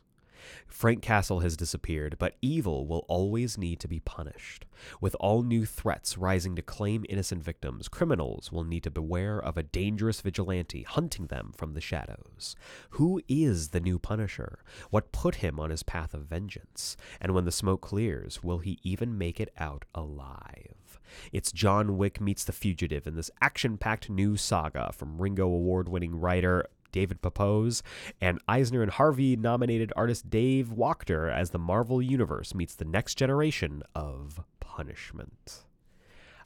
Frank 0.66 1.02
Castle 1.02 1.40
has 1.40 1.56
disappeared, 1.56 2.16
but 2.18 2.36
evil 2.42 2.86
will 2.86 3.04
always 3.08 3.56
need 3.56 3.80
to 3.80 3.88
be 3.88 4.00
punished. 4.00 4.66
With 5.00 5.16
all 5.20 5.42
new 5.42 5.64
threats 5.64 6.18
rising 6.18 6.56
to 6.56 6.62
claim 6.62 7.04
innocent 7.08 7.42
victims, 7.42 7.88
criminals 7.88 8.50
will 8.50 8.64
need 8.64 8.82
to 8.84 8.90
beware 8.90 9.38
of 9.38 9.56
a 9.56 9.62
dangerous 9.62 10.20
vigilante 10.20 10.82
hunting 10.82 11.26
them 11.26 11.52
from 11.56 11.74
the 11.74 11.80
shadows. 11.80 12.56
Who 12.90 13.22
is 13.28 13.68
the 13.68 13.80
new 13.80 13.98
Punisher? 13.98 14.58
What 14.90 15.12
put 15.12 15.36
him 15.36 15.58
on 15.60 15.70
his 15.70 15.82
path 15.82 16.14
of 16.14 16.22
vengeance? 16.22 16.96
And 17.20 17.34
when 17.34 17.44
the 17.44 17.52
smoke 17.52 17.80
clears, 17.80 18.42
will 18.42 18.58
he 18.58 18.78
even 18.82 19.16
make 19.16 19.40
it 19.40 19.52
out 19.58 19.84
alive? 19.94 21.00
It's 21.32 21.52
John 21.52 21.96
Wick 21.96 22.20
meets 22.20 22.44
the 22.44 22.52
fugitive 22.52 23.06
in 23.06 23.14
this 23.14 23.30
action 23.40 23.78
packed 23.78 24.10
new 24.10 24.36
saga 24.36 24.92
from 24.92 25.20
Ringo 25.20 25.46
Award 25.46 25.88
winning 25.88 26.18
writer 26.18 26.66
David 26.94 27.20
Pepose, 27.20 27.82
and 28.20 28.40
Eisner 28.46 28.80
and 28.80 28.92
Harvey 28.92 29.34
nominated 29.34 29.92
artist 29.96 30.30
Dave 30.30 30.68
Wachter 30.68 31.28
as 31.28 31.50
the 31.50 31.58
Marvel 31.58 32.00
Universe 32.00 32.54
meets 32.54 32.76
the 32.76 32.84
next 32.84 33.16
generation 33.16 33.82
of 33.96 34.40
punishment. 34.60 35.64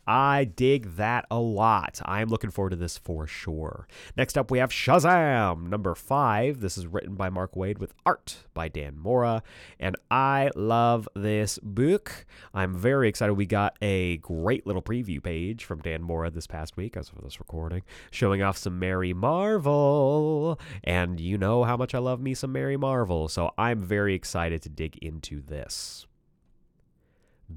I 0.09 0.45
dig 0.45 0.97
that 0.97 1.27
a 1.31 1.39
lot. 1.39 2.01
I'm 2.07 2.29
looking 2.29 2.49
forward 2.51 2.71
to 2.71 2.77
this 2.77 2.97
for 2.97 3.27
sure. 3.27 3.87
Next 4.17 4.39
up, 4.39 4.51
we 4.51 4.59
have 4.59 4.71
Shazam, 4.71 5.69
number 5.69 5.95
five. 5.95 6.61
This 6.61 6.79
is 6.79 6.87
written 6.87 7.15
by 7.15 7.29
Mark 7.29 7.53
Waid 7.55 7.77
with 7.79 7.93
art 8.07 8.39
by 8.55 8.69
Dan 8.69 8.99
Mora. 8.99 9.43
And 9.79 9.97
I 10.11 10.51
love 10.57 11.11
this 11.15 11.59
book. 11.63 12.25
I'm 12.55 12.75
very 12.75 13.07
excited. 13.07 13.35
We 13.35 13.45
got 13.45 13.77
a 13.83 14.17
great 14.17 14.67
little 14.67 14.81
preview 14.81 15.23
page 15.23 15.65
from 15.65 15.83
Dan 15.83 16.03
Mora 16.03 16.31
this 16.31 16.47
past 16.47 16.79
week 16.79 16.97
as 16.97 17.11
of 17.11 17.23
this 17.23 17.39
recording, 17.39 17.83
showing 18.11 18.43
off 18.43 18.57
some 18.57 18.79
Mary 18.79 19.13
Marvel. 19.13 20.59
And 20.85 21.21
you 21.21 21.37
know 21.37 21.65
how 21.65 21.77
much 21.77 21.95
I 21.95 21.99
love 21.99 22.23
me 22.23 22.33
some 22.33 22.53
Mary 22.53 22.79
Marvel. 22.79 23.29
So 23.29 23.53
I'm 23.59 23.83
very 23.83 24.15
excited 24.15 24.63
to 24.63 24.71
dig 24.71 24.97
into 25.03 25.43
this. 25.43 26.08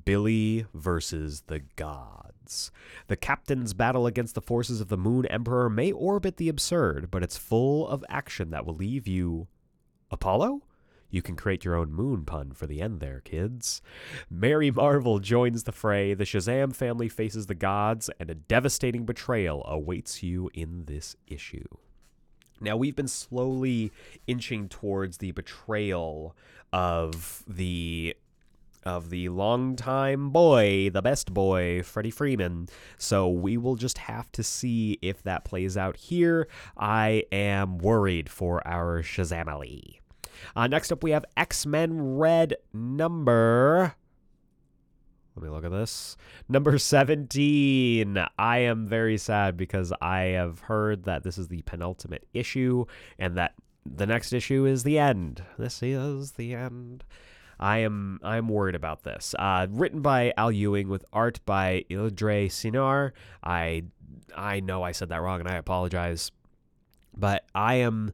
Billy 0.05 0.65
versus 0.73 1.41
the 1.47 1.59
gods. 1.75 2.71
The 3.07 3.15
captain's 3.15 3.73
battle 3.73 4.07
against 4.07 4.35
the 4.35 4.41
forces 4.41 4.81
of 4.81 4.87
the 4.87 4.97
Moon 4.97 5.25
Emperor 5.25 5.69
may 5.69 5.91
orbit 5.91 6.37
the 6.37 6.49
absurd, 6.49 7.09
but 7.11 7.23
it's 7.23 7.37
full 7.37 7.87
of 7.87 8.03
action 8.09 8.49
that 8.51 8.65
will 8.65 8.75
leave 8.75 9.07
you. 9.07 9.47
Apollo? 10.09 10.61
You 11.09 11.21
can 11.21 11.35
create 11.35 11.65
your 11.65 11.75
own 11.75 11.91
moon 11.91 12.23
pun 12.23 12.53
for 12.53 12.65
the 12.65 12.81
end 12.81 13.01
there, 13.01 13.19
kids. 13.19 13.81
Mary 14.29 14.71
Marvel 14.71 15.19
joins 15.19 15.63
the 15.63 15.73
fray, 15.73 16.13
the 16.13 16.23
Shazam 16.23 16.73
family 16.73 17.09
faces 17.09 17.47
the 17.47 17.55
gods, 17.55 18.09
and 18.17 18.29
a 18.29 18.35
devastating 18.35 19.05
betrayal 19.05 19.65
awaits 19.67 20.23
you 20.23 20.49
in 20.53 20.85
this 20.85 21.17
issue. 21.27 21.67
Now, 22.61 22.77
we've 22.77 22.95
been 22.95 23.07
slowly 23.09 23.91
inching 24.27 24.69
towards 24.69 25.17
the 25.17 25.31
betrayal 25.31 26.35
of 26.71 27.43
the 27.47 28.15
of 28.83 29.09
the 29.09 29.29
longtime 29.29 30.29
boy, 30.29 30.89
the 30.91 31.01
best 31.01 31.33
boy, 31.33 31.83
Freddie 31.83 32.11
Freeman. 32.11 32.67
So 32.97 33.29
we 33.29 33.57
will 33.57 33.75
just 33.75 33.97
have 33.99 34.31
to 34.33 34.43
see 34.43 34.97
if 35.01 35.23
that 35.23 35.45
plays 35.45 35.77
out 35.77 35.97
here. 35.97 36.47
I 36.77 37.23
am 37.31 37.77
worried 37.77 38.29
for 38.29 38.65
our 38.67 39.01
Shazamily. 39.01 39.99
Uh, 40.55 40.67
next 40.67 40.91
up, 40.91 41.03
we 41.03 41.11
have 41.11 41.25
X 41.37 41.65
Men 41.65 42.17
Red 42.17 42.55
number. 42.73 43.95
Let 45.35 45.43
me 45.43 45.49
look 45.49 45.63
at 45.63 45.71
this. 45.71 46.17
Number 46.49 46.77
17. 46.77 48.17
I 48.37 48.57
am 48.59 48.85
very 48.85 49.17
sad 49.17 49.55
because 49.55 49.93
I 50.01 50.19
have 50.19 50.59
heard 50.59 51.05
that 51.05 51.23
this 51.23 51.37
is 51.37 51.47
the 51.47 51.61
penultimate 51.61 52.27
issue 52.33 52.85
and 53.17 53.37
that 53.37 53.53
the 53.85 54.05
next 54.05 54.33
issue 54.33 54.65
is 54.65 54.83
the 54.83 54.99
end. 54.99 55.43
This 55.57 55.81
is 55.81 56.33
the 56.33 56.53
end. 56.53 57.05
I 57.61 57.79
am 57.79 58.19
I'm 58.23 58.49
worried 58.49 58.75
about 58.75 59.03
this. 59.03 59.35
Uh, 59.37 59.67
written 59.69 60.01
by 60.01 60.33
Al 60.35 60.51
Ewing 60.51 60.89
with 60.89 61.05
art 61.13 61.39
by 61.45 61.85
Ildre 61.89 62.47
Sinar. 62.47 63.11
I 63.43 63.83
I 64.35 64.59
know 64.59 64.83
I 64.83 64.91
said 64.91 65.09
that 65.09 65.21
wrong 65.21 65.39
and 65.39 65.47
I 65.47 65.55
apologize. 65.55 66.31
But 67.15 67.45
I 67.53 67.75
am 67.75 68.13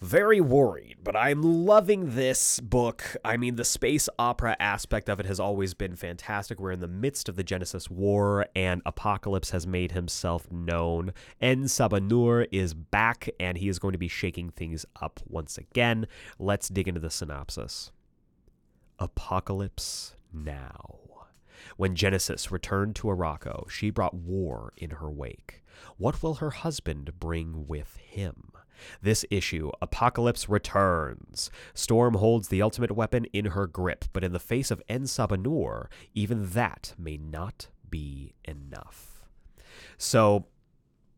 very 0.00 0.40
worried, 0.40 0.96
but 1.04 1.14
I'm 1.14 1.42
loving 1.42 2.16
this 2.16 2.58
book. 2.58 3.16
I 3.24 3.36
mean, 3.36 3.54
the 3.54 3.64
space 3.64 4.08
opera 4.18 4.56
aspect 4.58 5.08
of 5.08 5.20
it 5.20 5.26
has 5.26 5.38
always 5.38 5.74
been 5.74 5.94
fantastic. 5.94 6.58
We're 6.58 6.72
in 6.72 6.80
the 6.80 6.88
midst 6.88 7.28
of 7.28 7.36
the 7.36 7.44
Genesis 7.44 7.88
War, 7.88 8.46
and 8.56 8.82
Apocalypse 8.84 9.50
has 9.50 9.64
made 9.64 9.92
himself 9.92 10.50
known. 10.50 11.12
En 11.40 11.64
Sabah 11.64 12.02
Nur 12.02 12.48
is 12.50 12.74
back, 12.74 13.28
and 13.38 13.56
he 13.56 13.68
is 13.68 13.78
going 13.78 13.92
to 13.92 13.98
be 13.98 14.08
shaking 14.08 14.50
things 14.50 14.84
up 15.00 15.20
once 15.28 15.56
again. 15.56 16.08
Let's 16.40 16.68
dig 16.68 16.88
into 16.88 17.00
the 17.00 17.10
synopsis. 17.10 17.92
Apocalypse 18.98 20.14
Now. 20.32 20.98
When 21.76 21.94
Genesis 21.94 22.50
returned 22.50 22.96
to 22.96 23.08
Arakko, 23.08 23.68
she 23.70 23.90
brought 23.90 24.14
war 24.14 24.72
in 24.76 24.90
her 24.90 25.10
wake. 25.10 25.62
What 25.96 26.22
will 26.22 26.34
her 26.34 26.50
husband 26.50 27.18
bring 27.18 27.66
with 27.66 27.96
him? 27.96 28.52
This 29.00 29.24
issue, 29.30 29.70
Apocalypse 29.80 30.48
returns. 30.48 31.50
Storm 31.74 32.14
holds 32.14 32.48
the 32.48 32.62
ultimate 32.62 32.92
weapon 32.92 33.26
in 33.32 33.46
her 33.46 33.66
grip, 33.66 34.06
but 34.12 34.24
in 34.24 34.32
the 34.32 34.40
face 34.40 34.70
of 34.70 34.82
En 34.88 35.02
Sabah 35.02 35.40
Nur, 35.40 35.88
even 36.14 36.50
that 36.50 36.94
may 36.98 37.16
not 37.16 37.68
be 37.88 38.34
enough. 38.44 39.22
So, 39.98 40.46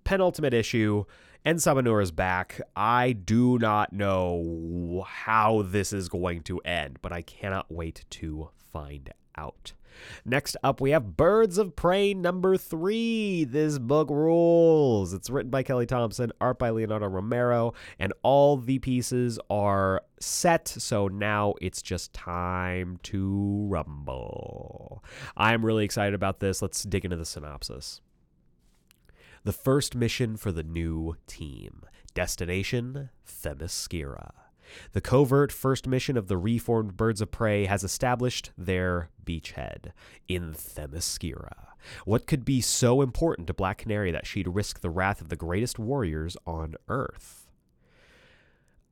penultimate 0.04 0.54
issue. 0.54 1.04
En 1.46 1.56
Sabah 1.56 1.84
Nur 1.84 2.00
is 2.00 2.10
back. 2.10 2.58
I 2.74 3.12
do 3.12 3.58
not 3.58 3.92
know 3.92 5.04
how 5.06 5.60
this 5.60 5.92
is 5.92 6.08
going 6.08 6.40
to 6.44 6.58
end, 6.60 7.00
but 7.02 7.12
I 7.12 7.20
cannot 7.20 7.70
wait 7.70 8.06
to 8.12 8.48
find 8.72 9.12
out. 9.36 9.74
Next 10.24 10.56
up, 10.64 10.80
we 10.80 10.92
have 10.92 11.18
Birds 11.18 11.58
of 11.58 11.76
Prey 11.76 12.14
number 12.14 12.56
three. 12.56 13.44
This 13.44 13.78
book 13.78 14.08
rules. 14.08 15.12
It's 15.12 15.28
written 15.28 15.50
by 15.50 15.62
Kelly 15.62 15.84
Thompson, 15.84 16.32
art 16.40 16.58
by 16.58 16.70
Leonardo 16.70 17.08
Romero, 17.08 17.74
and 17.98 18.14
all 18.22 18.56
the 18.56 18.78
pieces 18.78 19.38
are 19.50 20.00
set. 20.18 20.66
So 20.66 21.08
now 21.08 21.56
it's 21.60 21.82
just 21.82 22.14
time 22.14 22.98
to 23.02 23.66
rumble. 23.68 25.04
I'm 25.36 25.62
really 25.62 25.84
excited 25.84 26.14
about 26.14 26.40
this. 26.40 26.62
Let's 26.62 26.84
dig 26.84 27.04
into 27.04 27.18
the 27.18 27.26
synopsis. 27.26 28.00
The 29.44 29.52
first 29.52 29.94
mission 29.94 30.38
for 30.38 30.52
the 30.52 30.62
new 30.62 31.16
team. 31.26 31.82
Destination 32.14 33.10
Themyscira. 33.28 34.30
The 34.92 35.02
covert 35.02 35.52
first 35.52 35.86
mission 35.86 36.16
of 36.16 36.28
the 36.28 36.38
reformed 36.38 36.96
Birds 36.96 37.20
of 37.20 37.30
Prey 37.30 37.66
has 37.66 37.84
established 37.84 38.52
their 38.56 39.10
beachhead 39.22 39.92
in 40.28 40.54
Themyscira. 40.54 41.66
What 42.06 42.26
could 42.26 42.46
be 42.46 42.62
so 42.62 43.02
important 43.02 43.46
to 43.48 43.52
Black 43.52 43.78
Canary 43.78 44.10
that 44.12 44.26
she'd 44.26 44.48
risk 44.48 44.80
the 44.80 44.88
wrath 44.88 45.20
of 45.20 45.28
the 45.28 45.36
greatest 45.36 45.78
warriors 45.78 46.38
on 46.46 46.76
Earth? 46.88 47.43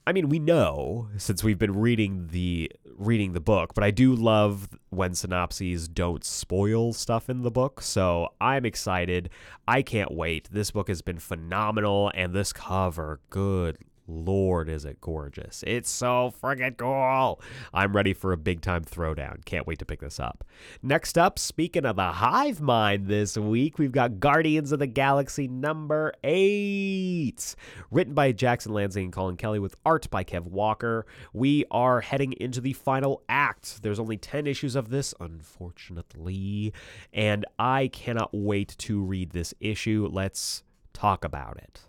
I 0.07 0.13
mean, 0.13 0.29
we 0.29 0.39
know 0.41 1.09
since 1.17 1.45
we've 1.45 1.59
been 1.59 1.75
reading 1.79 2.29
the 2.29 2.71
reading 2.97 3.33
the 3.33 3.41
book, 3.41 3.75
but 3.75 3.85
I 3.85 3.91
do 3.91 4.15
love 4.15 4.69
when 4.91 5.15
synopses 5.15 5.89
don't 5.89 6.25
spoil 6.25 6.93
stuff 6.93 7.31
in 7.31 7.43
the 7.43 7.51
book. 7.51 7.81
So 7.83 8.29
I'm 8.41 8.65
excited. 8.65 9.31
I 9.67 9.83
can't 9.83 10.13
wait. 10.13 10.49
This 10.51 10.71
book 10.73 10.89
has 10.89 11.03
been 11.03 11.19
phenomenal, 11.19 12.11
and 12.15 12.35
this 12.35 12.53
cover, 12.53 13.21
good 13.31 13.79
Lord, 14.09 14.69
is 14.69 14.85
it 14.85 15.01
gorgeous. 15.01 15.63
It's 15.67 15.91
so 15.91 16.33
friggin' 16.43 16.77
cool. 16.77 17.41
I'm 17.73 17.95
ready 17.95 18.13
for 18.13 18.33
a 18.33 18.37
big 18.37 18.61
time 18.61 18.85
throwdown. 18.85 19.45
Can't 19.45 19.67
wait 19.67 19.79
to 19.79 19.85
pick 19.85 20.01
this 20.01 20.19
up. 20.19 20.45
Next 20.83 21.17
up, 21.17 21.39
speaking 21.39 21.85
of 21.85 21.97
the 21.97 22.13
hive 22.13 22.61
mind 22.61 23.07
this 23.07 23.37
week, 23.37 23.79
we've 23.79 23.93
got 23.93 24.21
Guardians 24.21 24.73
of 24.73 24.81
the 24.81 24.87
Galaxy 24.87 25.47
number 25.47 26.13
eight. 26.25 27.55
Written 27.91 28.15
by 28.15 28.33
Jackson 28.33 28.73
Lanzing 28.73 29.05
and 29.05 29.13
Collin 29.13 29.37
Kelly 29.37 29.59
with 29.59 29.77
art 29.87 30.11
by 30.11 30.25
Kev 30.25 30.45
Walker. 30.45 31.07
We 31.33 31.65
are 31.71 32.01
heading 32.01 32.33
into 32.35 32.61
the 32.61 32.73
final 32.73 33.23
act. 33.29 33.83
There's 33.83 34.01
only 34.01 34.17
10 34.17 34.47
issues 34.47 34.75
of 34.75 34.91
this, 34.91 35.15
unfortunately. 35.21 36.73
And 37.13 37.47
I 37.59 37.89
cannot 37.89 38.31
wait 38.33 38.75
to 38.79 39.01
read 39.01 39.31
this 39.31 39.55
issue. 39.61 40.09
Let's 40.11 40.65
talk 40.93 41.25
about 41.25 41.59
it 41.59 41.83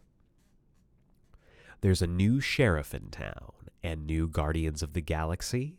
there's 1.83 2.01
a 2.01 2.07
new 2.07 2.39
sheriff 2.39 2.93
in 2.93 3.09
town 3.09 3.51
and 3.83 4.07
new 4.07 4.25
Guardians 4.25 4.81
of 4.81 4.93
the 4.93 5.01
Galaxy. 5.01 5.75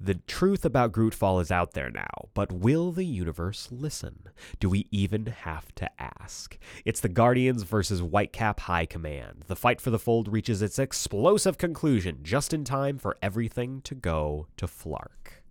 The 0.00 0.14
truth 0.14 0.64
about 0.64 0.92
Grootfall 0.92 1.40
is 1.40 1.50
out 1.50 1.72
there 1.72 1.90
now, 1.90 2.28
but 2.34 2.52
will 2.52 2.92
the 2.92 3.04
universe 3.04 3.66
listen? 3.72 4.28
Do 4.60 4.70
we 4.70 4.86
even 4.92 5.26
have 5.26 5.74
to 5.74 5.90
ask? 6.00 6.56
It's 6.84 7.00
the 7.00 7.08
Guardians 7.08 7.64
versus 7.64 8.00
Whitecap 8.00 8.60
High 8.60 8.86
Command. 8.86 9.42
The 9.48 9.56
fight 9.56 9.80
for 9.80 9.90
the 9.90 9.98
fold 9.98 10.32
reaches 10.32 10.62
its 10.62 10.78
explosive 10.78 11.58
conclusion 11.58 12.20
just 12.22 12.54
in 12.54 12.62
time 12.62 12.96
for 12.96 13.16
everything 13.20 13.80
to 13.82 13.96
go 13.96 14.46
to 14.56 14.66
Flark. 14.66 15.42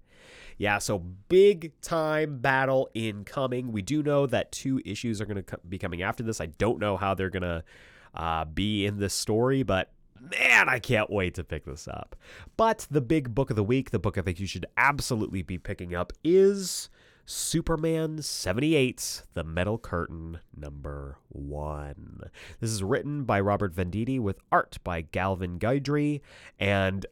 Yeah, 0.57 0.77
so 0.77 0.99
big 0.99 1.73
time 1.81 2.37
battle 2.39 2.89
incoming. 2.93 3.73
We 3.73 3.81
do 3.81 4.01
know 4.01 4.27
that 4.27 4.53
two 4.53 4.81
issues 4.85 5.19
are 5.19 5.25
going 5.25 5.43
to 5.43 5.57
be 5.67 5.77
coming 5.77 6.03
after 6.03 6.23
this. 6.23 6.39
I 6.39 6.45
don't 6.45 6.79
know 6.79 6.95
how 6.95 7.13
they're 7.13 7.29
going 7.29 7.43
to 7.43 7.65
uh, 8.13 8.45
be 8.45 8.85
in 8.85 8.99
this 8.99 9.13
story, 9.13 9.63
but 9.63 9.91
man, 10.19 10.69
I 10.69 10.79
can't 10.79 11.09
wait 11.09 11.35
to 11.35 11.43
pick 11.43 11.65
this 11.65 11.87
up. 11.87 12.15
But 12.55 12.87
the 12.89 13.01
big 13.01 13.33
book 13.35 13.49
of 13.49 13.55
the 13.55 13.63
week, 13.63 13.91
the 13.91 13.99
book 13.99 14.17
I 14.17 14.21
think 14.21 14.39
you 14.39 14.47
should 14.47 14.65
absolutely 14.77 15.41
be 15.41 15.57
picking 15.57 15.95
up, 15.95 16.13
is 16.23 16.89
Superman 17.25 18.21
78, 18.21 19.23
The 19.33 19.43
Metal 19.43 19.77
Curtain, 19.77 20.39
number 20.55 21.17
one. 21.27 22.21
This 22.61 22.71
is 22.71 22.81
written 22.81 23.25
by 23.25 23.41
Robert 23.41 23.75
Venditti 23.75 24.19
with 24.19 24.39
art 24.49 24.77
by 24.83 25.01
Gavin 25.01 25.59
Guidry, 25.59 26.21
and 26.57 27.05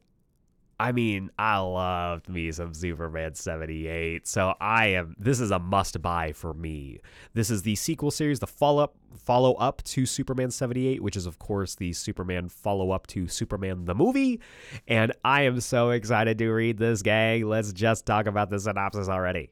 I 0.79 0.91
mean, 0.91 1.31
I 1.39 1.57
loved 1.59 2.27
me 2.27 2.51
some 2.51 2.73
Superman 2.73 3.35
78. 3.35 4.27
So 4.27 4.55
I 4.59 4.87
am 4.87 5.15
this 5.17 5.39
is 5.39 5.51
a 5.51 5.59
must 5.59 6.01
buy 6.01 6.33
for 6.33 6.53
me. 6.53 6.99
This 7.33 7.49
is 7.49 7.61
the 7.61 7.75
sequel 7.75 8.11
series, 8.11 8.39
the 8.39 8.47
follow 8.47 8.83
up 8.83 8.95
follow 9.17 9.53
up 9.53 9.81
to 9.83 10.05
Superman 10.05 10.51
78, 10.51 11.01
which 11.01 11.15
is 11.15 11.25
of 11.25 11.39
course 11.39 11.75
the 11.75 11.93
Superman 11.93 12.49
follow 12.49 12.91
up 12.91 13.07
to 13.07 13.27
Superman 13.27 13.85
the 13.85 13.95
movie, 13.95 14.41
and 14.87 15.13
I 15.23 15.43
am 15.43 15.61
so 15.61 15.91
excited 15.91 16.37
to 16.39 16.51
read 16.51 16.77
this 16.77 17.01
gang. 17.01 17.47
Let's 17.47 17.71
just 17.71 18.05
talk 18.05 18.27
about 18.27 18.49
the 18.49 18.59
synopsis 18.59 19.07
already. 19.07 19.51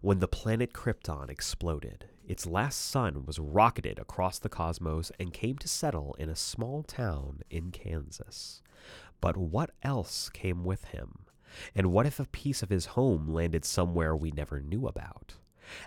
When 0.00 0.18
the 0.18 0.28
planet 0.28 0.72
Krypton 0.72 1.30
exploded, 1.30 2.06
its 2.26 2.46
last 2.46 2.90
son 2.90 3.24
was 3.24 3.38
rocketed 3.38 3.98
across 3.98 4.38
the 4.38 4.48
cosmos 4.48 5.12
and 5.18 5.32
came 5.32 5.58
to 5.58 5.68
settle 5.68 6.14
in 6.18 6.28
a 6.28 6.36
small 6.36 6.82
town 6.82 7.40
in 7.50 7.70
Kansas. 7.70 8.62
But 9.20 9.36
what 9.36 9.70
else 9.82 10.28
came 10.28 10.64
with 10.64 10.84
him? 10.86 11.26
And 11.74 11.92
what 11.92 12.06
if 12.06 12.20
a 12.20 12.26
piece 12.26 12.62
of 12.62 12.70
his 12.70 12.86
home 12.86 13.28
landed 13.28 13.64
somewhere 13.64 14.14
we 14.16 14.30
never 14.30 14.60
knew 14.60 14.86
about? 14.86 15.34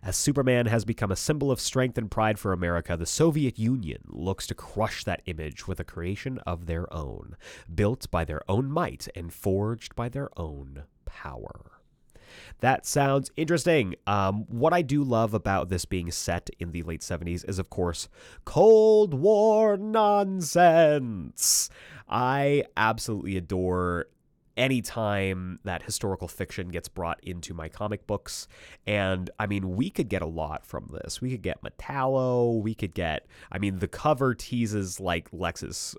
As 0.03 0.15
Superman 0.15 0.67
has 0.67 0.85
become 0.85 1.11
a 1.11 1.15
symbol 1.15 1.51
of 1.51 1.59
strength 1.59 1.97
and 1.97 2.09
pride 2.09 2.37
for 2.37 2.53
America, 2.53 2.95
the 2.95 3.05
Soviet 3.05 3.57
Union 3.57 4.03
looks 4.07 4.45
to 4.47 4.55
crush 4.55 5.03
that 5.03 5.23
image 5.25 5.67
with 5.67 5.79
a 5.79 5.83
creation 5.83 6.37
of 6.39 6.65
their 6.65 6.91
own, 6.93 7.35
built 7.73 8.09
by 8.11 8.23
their 8.23 8.41
own 8.49 8.71
might 8.71 9.07
and 9.15 9.33
forged 9.33 9.95
by 9.95 10.09
their 10.09 10.29
own 10.37 10.83
power. 11.05 11.80
That 12.59 12.85
sounds 12.85 13.31
interesting. 13.35 13.95
Um, 14.07 14.45
what 14.49 14.73
I 14.73 14.81
do 14.81 15.03
love 15.03 15.33
about 15.33 15.69
this 15.69 15.85
being 15.85 16.11
set 16.11 16.49
in 16.59 16.71
the 16.71 16.83
late 16.83 17.01
70s 17.01 17.47
is, 17.49 17.59
of 17.59 17.69
course, 17.69 18.09
Cold 18.45 19.13
War 19.13 19.77
nonsense. 19.77 21.69
I 22.07 22.65
absolutely 22.75 23.37
adore 23.37 24.07
anytime 24.57 25.59
that 25.63 25.83
historical 25.83 26.27
fiction 26.27 26.69
gets 26.69 26.87
brought 26.87 27.19
into 27.23 27.53
my 27.53 27.69
comic 27.69 28.05
books. 28.05 28.47
And 28.85 29.29
I 29.39 29.47
mean, 29.47 29.75
we 29.75 29.89
could 29.89 30.09
get 30.09 30.21
a 30.21 30.27
lot 30.27 30.65
from 30.65 30.89
this. 30.91 31.21
We 31.21 31.31
could 31.31 31.41
get 31.41 31.63
Metallo. 31.63 32.61
We 32.61 32.75
could 32.75 32.93
get, 32.93 33.25
I 33.51 33.57
mean, 33.57 33.79
the 33.79 33.87
cover 33.87 34.33
teases 34.35 34.99
like 34.99 35.29
Lex's 35.31 35.95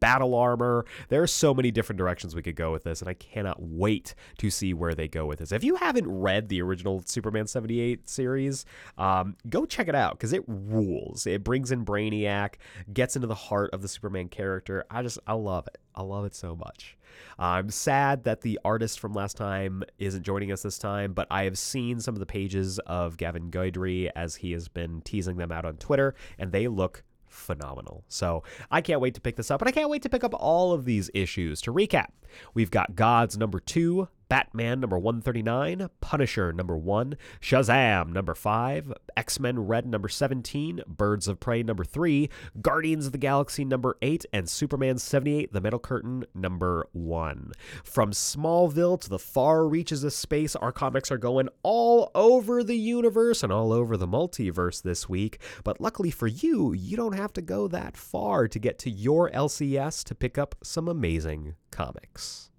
battle 0.00 0.34
armor. 0.34 0.84
There 1.08 1.22
are 1.22 1.26
so 1.26 1.54
many 1.54 1.70
different 1.70 1.98
directions 1.98 2.34
we 2.34 2.42
could 2.42 2.56
go 2.56 2.72
with 2.72 2.84
this, 2.84 3.00
and 3.00 3.08
I 3.08 3.14
cannot 3.14 3.60
wait 3.60 4.14
to 4.38 4.50
see 4.50 4.74
where 4.74 4.94
they 4.94 5.08
go 5.08 5.26
with 5.26 5.38
this. 5.38 5.52
If 5.52 5.64
you 5.64 5.76
haven't 5.76 6.08
read 6.08 6.48
the 6.48 6.62
original 6.62 7.02
Superman 7.04 7.46
78 7.46 8.08
series, 8.08 8.64
um, 8.96 9.36
go 9.48 9.66
check 9.66 9.88
it 9.88 9.94
out 9.94 10.12
because 10.12 10.32
it 10.32 10.44
rules. 10.46 11.26
It 11.26 11.44
brings 11.44 11.70
in 11.70 11.84
Brainiac, 11.84 12.54
gets 12.92 13.16
into 13.16 13.28
the 13.28 13.34
heart 13.34 13.70
of 13.72 13.82
the 13.82 13.88
Superman 13.88 14.28
character. 14.28 14.84
I 14.90 15.02
just, 15.02 15.18
I 15.26 15.34
love 15.34 15.66
it. 15.66 15.78
I 15.94 16.02
love 16.02 16.24
it 16.24 16.34
so 16.34 16.54
much. 16.54 16.96
I'm 17.38 17.70
sad 17.70 18.24
that 18.24 18.42
the 18.42 18.58
artist 18.64 19.00
from 19.00 19.12
last 19.12 19.36
time 19.36 19.82
isn't 19.98 20.22
joining 20.22 20.52
us 20.52 20.62
this 20.62 20.78
time, 20.78 21.12
but 21.12 21.26
I 21.30 21.44
have 21.44 21.58
seen 21.58 22.00
some 22.00 22.14
of 22.14 22.20
the 22.20 22.26
pages 22.26 22.78
of 22.80 23.16
Gavin 23.16 23.50
Guidry 23.50 24.10
as 24.14 24.36
he 24.36 24.52
has 24.52 24.68
been 24.68 25.00
teasing 25.02 25.36
them 25.36 25.50
out 25.50 25.64
on 25.64 25.76
Twitter, 25.76 26.14
and 26.38 26.52
they 26.52 26.68
look 26.68 27.02
phenomenal. 27.28 28.04
So 28.08 28.42
I 28.70 28.80
can't 28.80 29.00
wait 29.00 29.14
to 29.14 29.20
pick 29.20 29.36
this 29.36 29.50
up, 29.50 29.60
and 29.60 29.68
I 29.68 29.72
can't 29.72 29.90
wait 29.90 30.02
to 30.02 30.08
pick 30.08 30.24
up 30.24 30.34
all 30.34 30.72
of 30.72 30.84
these 30.84 31.10
issues. 31.14 31.60
To 31.62 31.72
recap, 31.72 32.08
we've 32.54 32.70
got 32.70 32.96
Gods 32.96 33.36
number 33.36 33.60
two, 33.60 34.08
Batman 34.28 34.80
number 34.80 34.98
139, 34.98 35.88
Punisher 36.00 36.52
number 36.52 36.76
1, 36.76 37.16
Shazam 37.40 38.12
number 38.12 38.34
5, 38.34 38.92
X 39.16 39.40
Men 39.40 39.60
Red 39.60 39.86
number 39.86 40.08
17, 40.08 40.82
Birds 40.86 41.28
of 41.28 41.40
Prey 41.40 41.62
number 41.62 41.84
3, 41.84 42.28
Guardians 42.60 43.06
of 43.06 43.12
the 43.12 43.18
Galaxy 43.18 43.64
number 43.64 43.96
8, 44.02 44.26
and 44.32 44.48
Superman 44.48 44.98
78 44.98 45.52
The 45.52 45.60
Metal 45.60 45.78
Curtain 45.78 46.24
number 46.34 46.86
1. 46.92 47.52
From 47.82 48.12
Smallville 48.12 49.00
to 49.00 49.08
the 49.08 49.18
far 49.18 49.66
reaches 49.66 50.04
of 50.04 50.12
space, 50.12 50.54
our 50.56 50.72
comics 50.72 51.10
are 51.10 51.18
going 51.18 51.48
all 51.62 52.10
over 52.14 52.62
the 52.62 52.76
universe 52.76 53.42
and 53.42 53.52
all 53.52 53.72
over 53.72 53.96
the 53.96 54.08
multiverse 54.08 54.82
this 54.82 55.08
week. 55.08 55.40
But 55.64 55.80
luckily 55.80 56.10
for 56.10 56.26
you, 56.26 56.72
you 56.72 56.96
don't 56.96 57.16
have 57.16 57.32
to 57.34 57.42
go 57.42 57.68
that 57.68 57.96
far 57.96 58.48
to 58.48 58.58
get 58.58 58.78
to 58.80 58.90
your 58.90 59.30
LCS 59.30 60.04
to 60.04 60.14
pick 60.14 60.36
up 60.36 60.54
some 60.62 60.88
amazing 60.88 61.54
comics. 61.70 62.50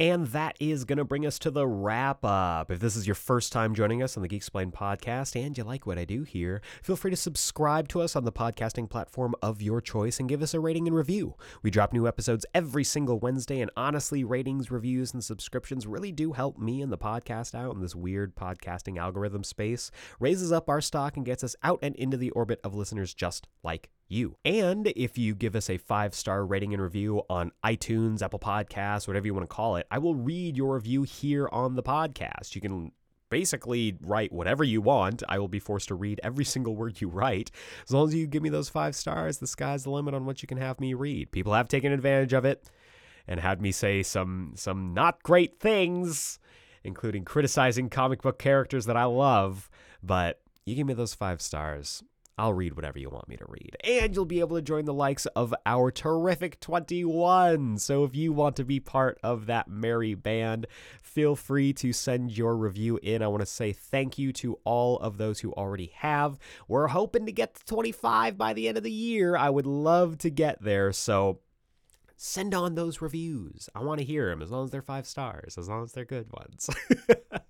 And 0.00 0.28
that 0.28 0.56
is 0.60 0.84
going 0.84 0.98
to 0.98 1.04
bring 1.04 1.26
us 1.26 1.40
to 1.40 1.50
the 1.50 1.66
wrap 1.66 2.24
up. 2.24 2.70
If 2.70 2.78
this 2.78 2.94
is 2.94 3.08
your 3.08 3.16
first 3.16 3.52
time 3.52 3.74
joining 3.74 4.00
us 4.00 4.16
on 4.16 4.22
the 4.22 4.28
Geeksplained 4.28 4.72
podcast 4.72 5.34
and 5.34 5.58
you 5.58 5.64
like 5.64 5.86
what 5.86 5.98
I 5.98 6.04
do 6.04 6.22
here, 6.22 6.62
feel 6.84 6.94
free 6.94 7.10
to 7.10 7.16
subscribe 7.16 7.88
to 7.88 8.02
us 8.02 8.14
on 8.14 8.24
the 8.24 8.30
podcasting 8.30 8.88
platform 8.88 9.34
of 9.42 9.60
your 9.60 9.80
choice 9.80 10.20
and 10.20 10.28
give 10.28 10.40
us 10.40 10.54
a 10.54 10.60
rating 10.60 10.86
and 10.86 10.96
review. 10.96 11.34
We 11.64 11.72
drop 11.72 11.92
new 11.92 12.06
episodes 12.06 12.46
every 12.54 12.84
single 12.84 13.18
Wednesday, 13.18 13.60
and 13.60 13.72
honestly, 13.76 14.22
ratings, 14.22 14.70
reviews, 14.70 15.12
and 15.12 15.24
subscriptions 15.24 15.84
really 15.84 16.12
do 16.12 16.32
help 16.32 16.58
me 16.58 16.80
and 16.80 16.92
the 16.92 16.98
podcast 16.98 17.56
out 17.56 17.74
in 17.74 17.80
this 17.80 17.96
weird 17.96 18.36
podcasting 18.36 18.98
algorithm 18.98 19.42
space, 19.42 19.90
raises 20.20 20.52
up 20.52 20.68
our 20.68 20.80
stock, 20.80 21.16
and 21.16 21.26
gets 21.26 21.42
us 21.42 21.56
out 21.64 21.80
and 21.82 21.96
into 21.96 22.16
the 22.16 22.30
orbit 22.30 22.60
of 22.62 22.72
listeners 22.72 23.14
just 23.14 23.48
like 23.64 23.90
you. 24.08 24.36
And 24.44 24.92
if 24.96 25.18
you 25.18 25.34
give 25.34 25.54
us 25.54 25.70
a 25.70 25.78
five 25.78 26.14
star 26.14 26.44
rating 26.44 26.72
and 26.72 26.82
review 26.82 27.22
on 27.28 27.52
iTunes, 27.64 28.22
Apple 28.22 28.38
Podcasts, 28.38 29.06
whatever 29.06 29.26
you 29.26 29.34
want 29.34 29.48
to 29.48 29.54
call 29.54 29.76
it, 29.76 29.86
I 29.90 29.98
will 29.98 30.14
read 30.14 30.56
your 30.56 30.74
review 30.74 31.02
here 31.02 31.48
on 31.52 31.74
the 31.76 31.82
podcast. 31.82 32.54
You 32.54 32.60
can 32.60 32.92
basically 33.30 33.96
write 34.00 34.32
whatever 34.32 34.64
you 34.64 34.80
want. 34.80 35.22
I 35.28 35.38
will 35.38 35.48
be 35.48 35.58
forced 35.58 35.88
to 35.88 35.94
read 35.94 36.20
every 36.22 36.44
single 36.46 36.76
word 36.76 37.00
you 37.00 37.08
write. 37.08 37.50
As 37.84 37.92
long 37.92 38.08
as 38.08 38.14
you 38.14 38.26
give 38.26 38.42
me 38.42 38.48
those 38.48 38.68
five 38.68 38.96
stars, 38.96 39.38
the 39.38 39.46
sky's 39.46 39.84
the 39.84 39.90
limit 39.90 40.14
on 40.14 40.26
what 40.26 40.42
you 40.42 40.48
can 40.48 40.58
have 40.58 40.80
me 40.80 40.94
read. 40.94 41.32
People 41.32 41.54
have 41.54 41.68
taken 41.68 41.92
advantage 41.92 42.32
of 42.32 42.44
it 42.44 42.68
and 43.26 43.40
had 43.40 43.60
me 43.60 43.70
say 43.70 44.02
some 44.02 44.52
some 44.56 44.94
not 44.94 45.22
great 45.22 45.60
things, 45.60 46.38
including 46.82 47.24
criticizing 47.24 47.90
comic 47.90 48.22
book 48.22 48.38
characters 48.38 48.86
that 48.86 48.96
I 48.96 49.04
love, 49.04 49.70
but 50.02 50.40
you 50.64 50.74
give 50.74 50.86
me 50.86 50.94
those 50.94 51.14
five 51.14 51.40
stars. 51.42 52.02
I'll 52.38 52.54
read 52.54 52.76
whatever 52.76 52.98
you 52.98 53.10
want 53.10 53.28
me 53.28 53.36
to 53.36 53.44
read. 53.48 53.76
And 53.82 54.14
you'll 54.14 54.24
be 54.24 54.40
able 54.40 54.56
to 54.56 54.62
join 54.62 54.84
the 54.84 54.94
likes 54.94 55.26
of 55.26 55.52
our 55.66 55.90
terrific 55.90 56.60
21. 56.60 57.78
So 57.78 58.04
if 58.04 58.14
you 58.14 58.32
want 58.32 58.56
to 58.56 58.64
be 58.64 58.80
part 58.80 59.18
of 59.22 59.46
that 59.46 59.68
merry 59.68 60.14
band, 60.14 60.66
feel 61.02 61.34
free 61.34 61.72
to 61.74 61.92
send 61.92 62.36
your 62.36 62.56
review 62.56 62.98
in. 63.02 63.22
I 63.22 63.28
want 63.28 63.40
to 63.40 63.46
say 63.46 63.72
thank 63.72 64.18
you 64.18 64.32
to 64.34 64.58
all 64.64 64.98
of 65.00 65.18
those 65.18 65.40
who 65.40 65.52
already 65.52 65.92
have. 65.96 66.38
We're 66.68 66.88
hoping 66.88 67.26
to 67.26 67.32
get 67.32 67.56
to 67.56 67.64
25 67.66 68.38
by 68.38 68.52
the 68.52 68.68
end 68.68 68.78
of 68.78 68.84
the 68.84 68.92
year. 68.92 69.36
I 69.36 69.50
would 69.50 69.66
love 69.66 70.18
to 70.18 70.30
get 70.30 70.62
there. 70.62 70.92
So 70.92 71.40
send 72.16 72.54
on 72.54 72.74
those 72.74 73.00
reviews. 73.00 73.68
I 73.74 73.82
want 73.82 73.98
to 73.98 74.04
hear 74.04 74.28
them 74.28 74.42
as 74.42 74.50
long 74.50 74.64
as 74.64 74.70
they're 74.70 74.82
five 74.82 75.06
stars, 75.06 75.56
as 75.58 75.68
long 75.68 75.84
as 75.84 75.92
they're 75.92 76.04
good 76.04 76.30
ones. 76.32 76.70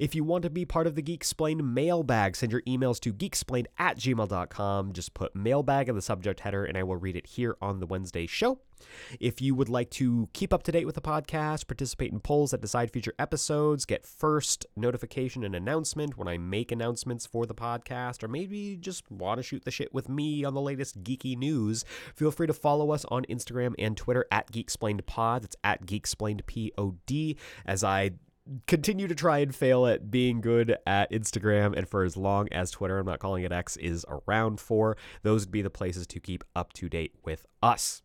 if 0.00 0.14
you 0.14 0.24
want 0.24 0.42
to 0.42 0.50
be 0.50 0.64
part 0.64 0.86
of 0.86 0.94
the 0.94 1.02
Geeksplained 1.02 1.62
mailbag, 1.62 2.36
send 2.36 2.52
your 2.52 2.62
emails 2.62 3.00
to 3.00 3.12
geeksplained 3.12 3.66
at 3.78 3.96
gmail.com. 3.96 4.92
Just 4.92 5.14
put 5.14 5.34
mailbag 5.34 5.88
in 5.88 5.94
the 5.94 6.02
subject 6.02 6.40
header 6.40 6.64
and 6.64 6.76
I 6.76 6.82
will 6.82 6.96
read 6.96 7.16
it 7.16 7.26
here 7.26 7.56
on 7.60 7.80
the 7.80 7.86
Wednesday 7.86 8.26
show. 8.26 8.58
If 9.20 9.40
you 9.40 9.54
would 9.54 9.68
like 9.68 9.90
to 9.90 10.28
keep 10.32 10.52
up 10.52 10.62
to 10.64 10.72
date 10.72 10.86
with 10.86 10.94
the 10.94 11.00
podcast, 11.00 11.66
participate 11.66 12.12
in 12.12 12.20
polls 12.20 12.50
that 12.50 12.60
decide 12.60 12.90
future 12.90 13.14
episodes, 13.18 13.84
get 13.84 14.06
first 14.06 14.66
notification 14.76 15.44
and 15.44 15.54
announcement 15.54 16.16
when 16.16 16.28
I 16.28 16.38
make 16.38 16.72
announcements 16.72 17.26
for 17.26 17.46
the 17.46 17.54
podcast, 17.54 18.22
or 18.22 18.28
maybe 18.28 18.76
just 18.76 19.10
want 19.10 19.38
to 19.38 19.42
shoot 19.42 19.64
the 19.64 19.70
shit 19.70 19.92
with 19.92 20.08
me 20.08 20.44
on 20.44 20.54
the 20.54 20.60
latest 20.60 21.02
geeky 21.02 21.36
news, 21.36 21.84
feel 22.14 22.30
free 22.30 22.46
to 22.46 22.52
follow 22.52 22.90
us 22.90 23.04
on 23.06 23.24
Instagram 23.24 23.74
and 23.78 23.96
Twitter 23.96 24.26
at 24.30 24.50
GeekSplainedPod. 24.50 25.44
It's 25.44 25.56
at 25.64 25.86
GeekSplainedPod 25.86 27.36
as 27.66 27.84
I 27.84 28.10
continue 28.66 29.06
to 29.08 29.14
try 29.14 29.38
and 29.38 29.54
fail 29.54 29.86
at 29.86 30.10
being 30.10 30.40
good 30.40 30.76
at 30.86 31.10
Instagram 31.10 31.76
and 31.76 31.88
for 31.88 32.02
as 32.04 32.16
long 32.16 32.48
as 32.52 32.70
Twitter, 32.70 32.98
I'm 32.98 33.06
not 33.06 33.20
calling 33.20 33.44
it 33.44 33.52
X, 33.52 33.76
is 33.76 34.04
around 34.08 34.60
for. 34.60 34.96
Those 35.22 35.42
would 35.42 35.52
be 35.52 35.62
the 35.62 35.70
places 35.70 36.06
to 36.08 36.20
keep 36.20 36.44
up 36.54 36.72
to 36.74 36.88
date 36.88 37.14
with 37.24 37.46
us. 37.62 38.02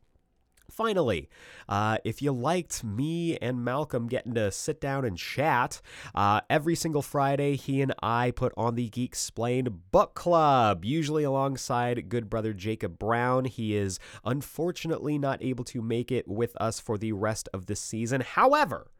Finally, 0.69 1.29
uh, 1.69 1.97
if 2.03 2.21
you 2.21 2.31
liked 2.31 2.83
me 2.83 3.37
and 3.37 3.63
Malcolm 3.63 4.07
getting 4.07 4.33
to 4.33 4.51
sit 4.51 4.81
down 4.81 5.05
and 5.05 5.17
chat, 5.17 5.81
uh, 6.13 6.41
every 6.49 6.75
single 6.75 7.01
Friday, 7.01 7.55
he 7.55 7.81
and 7.81 7.93
I 8.03 8.31
put 8.31 8.53
on 8.57 8.75
the 8.75 8.89
Geeksplained 8.89 9.73
Book 9.91 10.13
Club, 10.13 10.83
usually 10.83 11.23
alongside 11.23 12.09
good 12.09 12.29
brother 12.29 12.53
Jacob 12.53 12.99
Brown. 12.99 13.45
He 13.45 13.77
is 13.77 13.97
unfortunately 14.25 15.17
not 15.17 15.41
able 15.41 15.63
to 15.65 15.81
make 15.81 16.11
it 16.11 16.27
with 16.27 16.55
us 16.57 16.81
for 16.81 16.97
the 16.97 17.13
rest 17.13 17.47
of 17.53 17.67
the 17.67 17.75
season. 17.75 18.19
However, 18.19 18.91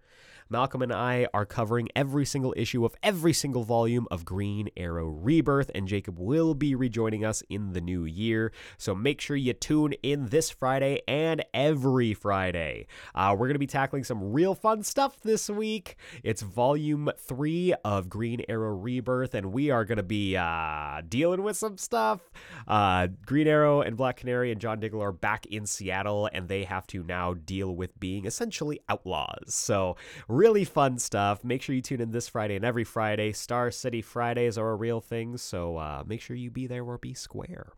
Malcolm 0.50 0.82
and 0.82 0.94
I 0.94 1.28
are 1.34 1.46
covering 1.46 1.90
every 1.96 2.26
single 2.26 2.54
issue 2.56 2.86
of 2.86 2.96
every 3.04 3.34
single 3.34 3.64
volume 3.64 4.08
of 4.10 4.24
Green 4.24 4.70
Arrow 4.78 5.08
Rebirth, 5.08 5.70
and 5.76 5.88
Jacob 5.88 6.18
will 6.20 6.54
be 6.54 6.74
rejoining 6.74 7.26
us 7.26 7.44
in 7.50 7.74
the 7.74 7.82
new 7.82 8.06
year. 8.06 8.52
So 8.78 8.96
make 8.96 9.20
sure 9.20 9.36
you 9.36 9.54
tune 9.54 9.94
in 10.04 10.28
this 10.28 10.50
Friday 10.50 11.02
and 11.08 11.44
every 11.54 12.14
Friday. 12.14 12.88
Uh, 13.14 13.36
we're 13.38 13.48
going 13.48 13.56
to 13.56 13.60
be 13.60 13.68
tackling 13.68 14.04
some 14.04 14.32
real 14.32 14.56
fun 14.56 14.84
stuff 14.84 15.20
this 15.22 15.50
week. 15.50 15.98
It's 16.24 16.42
volume 16.42 17.10
three 17.18 17.74
of 17.84 18.10
Green 18.10 18.42
Arrow 18.48 18.76
Rebirth, 18.76 19.34
and 19.34 19.52
we 19.52 19.70
are 19.70 19.84
going 19.84 19.98
to 19.98 20.04
be 20.04 20.38
uh, 20.38 21.02
dealing 21.08 21.44
with 21.44 21.58
some 21.58 21.78
stuff. 21.78 22.22
Uh, 22.68 23.08
Green 23.26 23.48
Arrow 23.48 23.82
and 23.82 23.98
Black 23.98 24.18
Canary 24.18 24.52
and 24.52 24.62
John 24.62 24.80
Diggle 24.80 25.02
are 25.02 25.12
back 25.12 25.46
in 25.48 25.66
Seattle, 25.66 26.30
and 26.32 26.48
they 26.48 26.64
have 26.64 26.88
to 26.88 27.04
now 27.04 27.34
deal 27.34 27.76
with 27.76 28.00
being 28.00 28.26
essentially 28.26 28.80
outlaws. 28.88 29.54
So, 29.54 29.98
really 30.38 30.64
fun 30.64 31.00
stuff. 31.00 31.44
Make 31.44 31.64
sure 31.64 31.74
you 31.74 31.82
tune 31.82 32.00
in 32.00 32.12
this 32.12 32.28
Friday 32.28 32.56
and 32.56 32.64
every 32.64 32.84
Friday. 32.84 33.32
Star 33.32 33.72
City 33.72 34.04
Fridays 34.04 34.58
are 34.58 34.70
a 34.70 34.76
real 34.76 35.02
thing, 35.02 35.36
so 35.38 35.78
uh, 35.78 36.04
make 36.06 36.22
sure 36.22 36.36
you 36.36 36.52
be 36.52 36.68
there 36.68 36.84
or 36.84 37.00
be 37.00 37.16
square. 37.16 37.74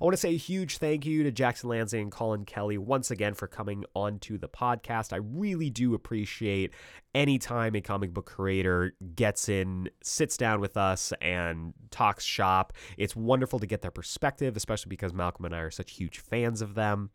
I 0.00 0.04
want 0.04 0.14
to 0.14 0.20
say 0.20 0.34
a 0.34 0.38
huge 0.38 0.78
thank 0.78 1.04
you 1.04 1.24
to 1.24 1.32
Jackson 1.32 1.70
Lanzing 1.70 2.02
and 2.02 2.12
Collin 2.12 2.44
Kelly 2.44 2.78
once 2.78 3.10
again 3.10 3.34
for 3.34 3.48
coming 3.48 3.84
onto 3.94 4.38
the 4.38 4.48
podcast. 4.48 5.12
I 5.12 5.16
really 5.16 5.70
do 5.70 5.94
appreciate 5.94 6.72
any 7.16 7.38
time 7.38 7.74
a 7.74 7.80
comic 7.80 8.14
book 8.14 8.26
creator 8.26 8.94
gets 9.16 9.48
in, 9.48 9.90
sits 10.02 10.36
down 10.36 10.60
with 10.60 10.76
us, 10.76 11.12
and 11.20 11.74
talks 11.90 12.24
shop. 12.24 12.72
It's 12.96 13.16
wonderful 13.16 13.58
to 13.58 13.66
get 13.66 13.82
their 13.82 13.90
perspective, 13.90 14.56
especially 14.56 14.90
because 14.90 15.12
Malcolm 15.12 15.46
and 15.46 15.54
I 15.54 15.60
are 15.60 15.70
such 15.70 15.92
huge 15.92 16.20
fans 16.20 16.62
of 16.62 16.74
them. 16.74 17.10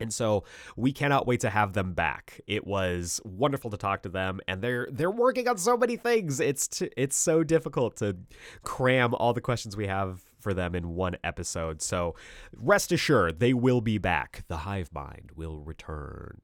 And 0.00 0.12
so 0.12 0.44
we 0.76 0.92
cannot 0.92 1.26
wait 1.26 1.40
to 1.40 1.50
have 1.50 1.72
them 1.72 1.94
back. 1.94 2.40
It 2.46 2.66
was 2.66 3.20
wonderful 3.24 3.70
to 3.70 3.76
talk 3.76 4.02
to 4.02 4.08
them, 4.08 4.40
and 4.48 4.62
they're 4.62 4.88
they're 4.90 5.10
working 5.10 5.48
on 5.48 5.58
so 5.58 5.76
many 5.76 5.96
things. 5.96 6.40
It's 6.40 6.68
t- 6.68 6.90
it's 6.96 7.16
so 7.16 7.42
difficult 7.44 7.96
to 7.96 8.16
cram 8.62 9.14
all 9.14 9.32
the 9.32 9.40
questions 9.40 9.76
we 9.76 9.86
have 9.86 10.22
for 10.40 10.54
them 10.54 10.74
in 10.74 10.94
one 10.94 11.16
episode. 11.22 11.82
So 11.82 12.14
rest 12.56 12.92
assured, 12.92 13.40
they 13.40 13.52
will 13.52 13.80
be 13.80 13.98
back. 13.98 14.44
The 14.48 14.56
Hivemind 14.58 15.36
will 15.36 15.60
return. 15.60 16.40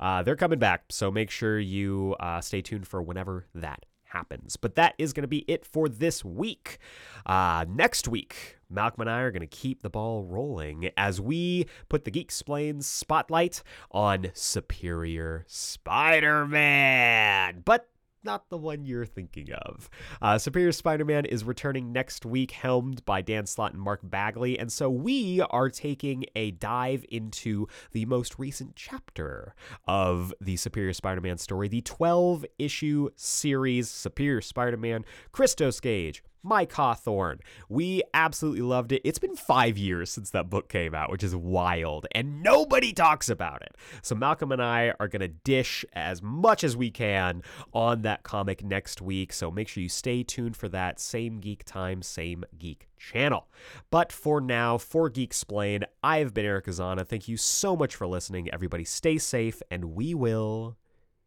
Uh, 0.00 0.22
they're 0.22 0.36
coming 0.36 0.58
back, 0.58 0.84
so 0.90 1.10
make 1.10 1.30
sure 1.30 1.58
you 1.58 2.16
uh, 2.20 2.40
stay 2.40 2.62
tuned 2.62 2.86
for 2.88 3.02
whenever 3.02 3.46
that 3.54 3.84
happens. 4.08 4.56
But 4.56 4.74
that 4.76 4.94
is 4.98 5.12
going 5.12 5.22
to 5.22 5.28
be 5.28 5.44
it 5.48 5.64
for 5.64 5.88
this 5.88 6.24
week. 6.24 6.78
Uh, 7.26 7.64
next 7.68 8.08
week, 8.08 8.58
Malcolm 8.70 9.02
and 9.02 9.10
I 9.10 9.20
are 9.20 9.30
going 9.30 9.40
to 9.40 9.46
keep 9.46 9.82
the 9.82 9.90
ball 9.90 10.24
rolling 10.24 10.90
as 10.96 11.20
we 11.20 11.66
put 11.88 12.04
the 12.04 12.10
Geeksplained 12.10 12.84
spotlight 12.84 13.62
on 13.90 14.30
Superior 14.34 15.44
Spider 15.46 16.46
Man. 16.46 17.62
But 17.64 17.88
not 18.24 18.48
the 18.50 18.56
one 18.56 18.84
you're 18.84 19.06
thinking 19.06 19.52
of. 19.52 19.88
Uh, 20.20 20.38
Superior 20.38 20.72
Spider 20.72 21.04
Man 21.04 21.24
is 21.24 21.44
returning 21.44 21.92
next 21.92 22.26
week, 22.26 22.50
helmed 22.50 23.04
by 23.04 23.22
Dan 23.22 23.46
Slott 23.46 23.72
and 23.72 23.82
Mark 23.82 24.00
Bagley, 24.02 24.58
and 24.58 24.72
so 24.72 24.90
we 24.90 25.40
are 25.50 25.70
taking 25.70 26.24
a 26.34 26.50
dive 26.52 27.04
into 27.10 27.66
the 27.92 28.04
most 28.06 28.38
recent 28.38 28.76
chapter 28.76 29.54
of 29.86 30.32
the 30.40 30.56
Superior 30.56 30.92
Spider 30.92 31.20
Man 31.20 31.38
story, 31.38 31.68
the 31.68 31.82
12 31.82 32.44
issue 32.58 33.08
series 33.16 33.88
Superior 33.88 34.40
Spider 34.40 34.76
Man, 34.76 35.04
Christos 35.32 35.80
Gage. 35.80 36.22
Mike 36.42 36.72
Hawthorne. 36.72 37.40
We 37.68 38.02
absolutely 38.14 38.62
loved 38.62 38.92
it. 38.92 39.02
It's 39.04 39.18
been 39.18 39.36
five 39.36 39.76
years 39.76 40.10
since 40.10 40.30
that 40.30 40.50
book 40.50 40.68
came 40.68 40.94
out, 40.94 41.10
which 41.10 41.22
is 41.22 41.34
wild, 41.34 42.06
and 42.12 42.42
nobody 42.42 42.92
talks 42.92 43.28
about 43.28 43.62
it. 43.62 43.74
So, 44.02 44.14
Malcolm 44.14 44.52
and 44.52 44.62
I 44.62 44.94
are 45.00 45.08
going 45.08 45.20
to 45.20 45.28
dish 45.28 45.84
as 45.92 46.22
much 46.22 46.64
as 46.64 46.76
we 46.76 46.90
can 46.90 47.42
on 47.72 48.02
that 48.02 48.22
comic 48.22 48.64
next 48.64 49.00
week. 49.00 49.32
So, 49.32 49.50
make 49.50 49.68
sure 49.68 49.82
you 49.82 49.88
stay 49.88 50.22
tuned 50.22 50.56
for 50.56 50.68
that. 50.68 51.00
Same 51.00 51.40
geek 51.40 51.64
time, 51.64 52.02
same 52.02 52.44
geek 52.58 52.88
channel. 52.98 53.48
But 53.90 54.12
for 54.12 54.40
now, 54.40 54.78
for 54.78 55.10
Geeksplained, 55.10 55.84
I 56.02 56.18
have 56.18 56.34
been 56.34 56.44
Aeric 56.44 56.66
Azana. 56.66 57.06
Thank 57.06 57.28
you 57.28 57.36
so 57.36 57.76
much 57.76 57.94
for 57.94 58.06
listening. 58.06 58.50
Everybody, 58.52 58.84
stay 58.84 59.18
safe, 59.18 59.62
and 59.70 59.94
we 59.94 60.14
will 60.14 60.76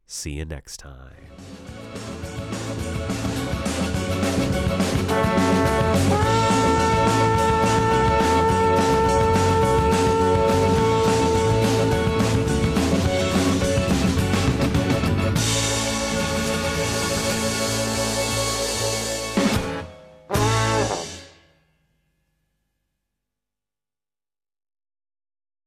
see 0.06 0.32
you 0.32 0.46
next 0.46 0.78
time. 0.78 2.31
Música 5.12 6.41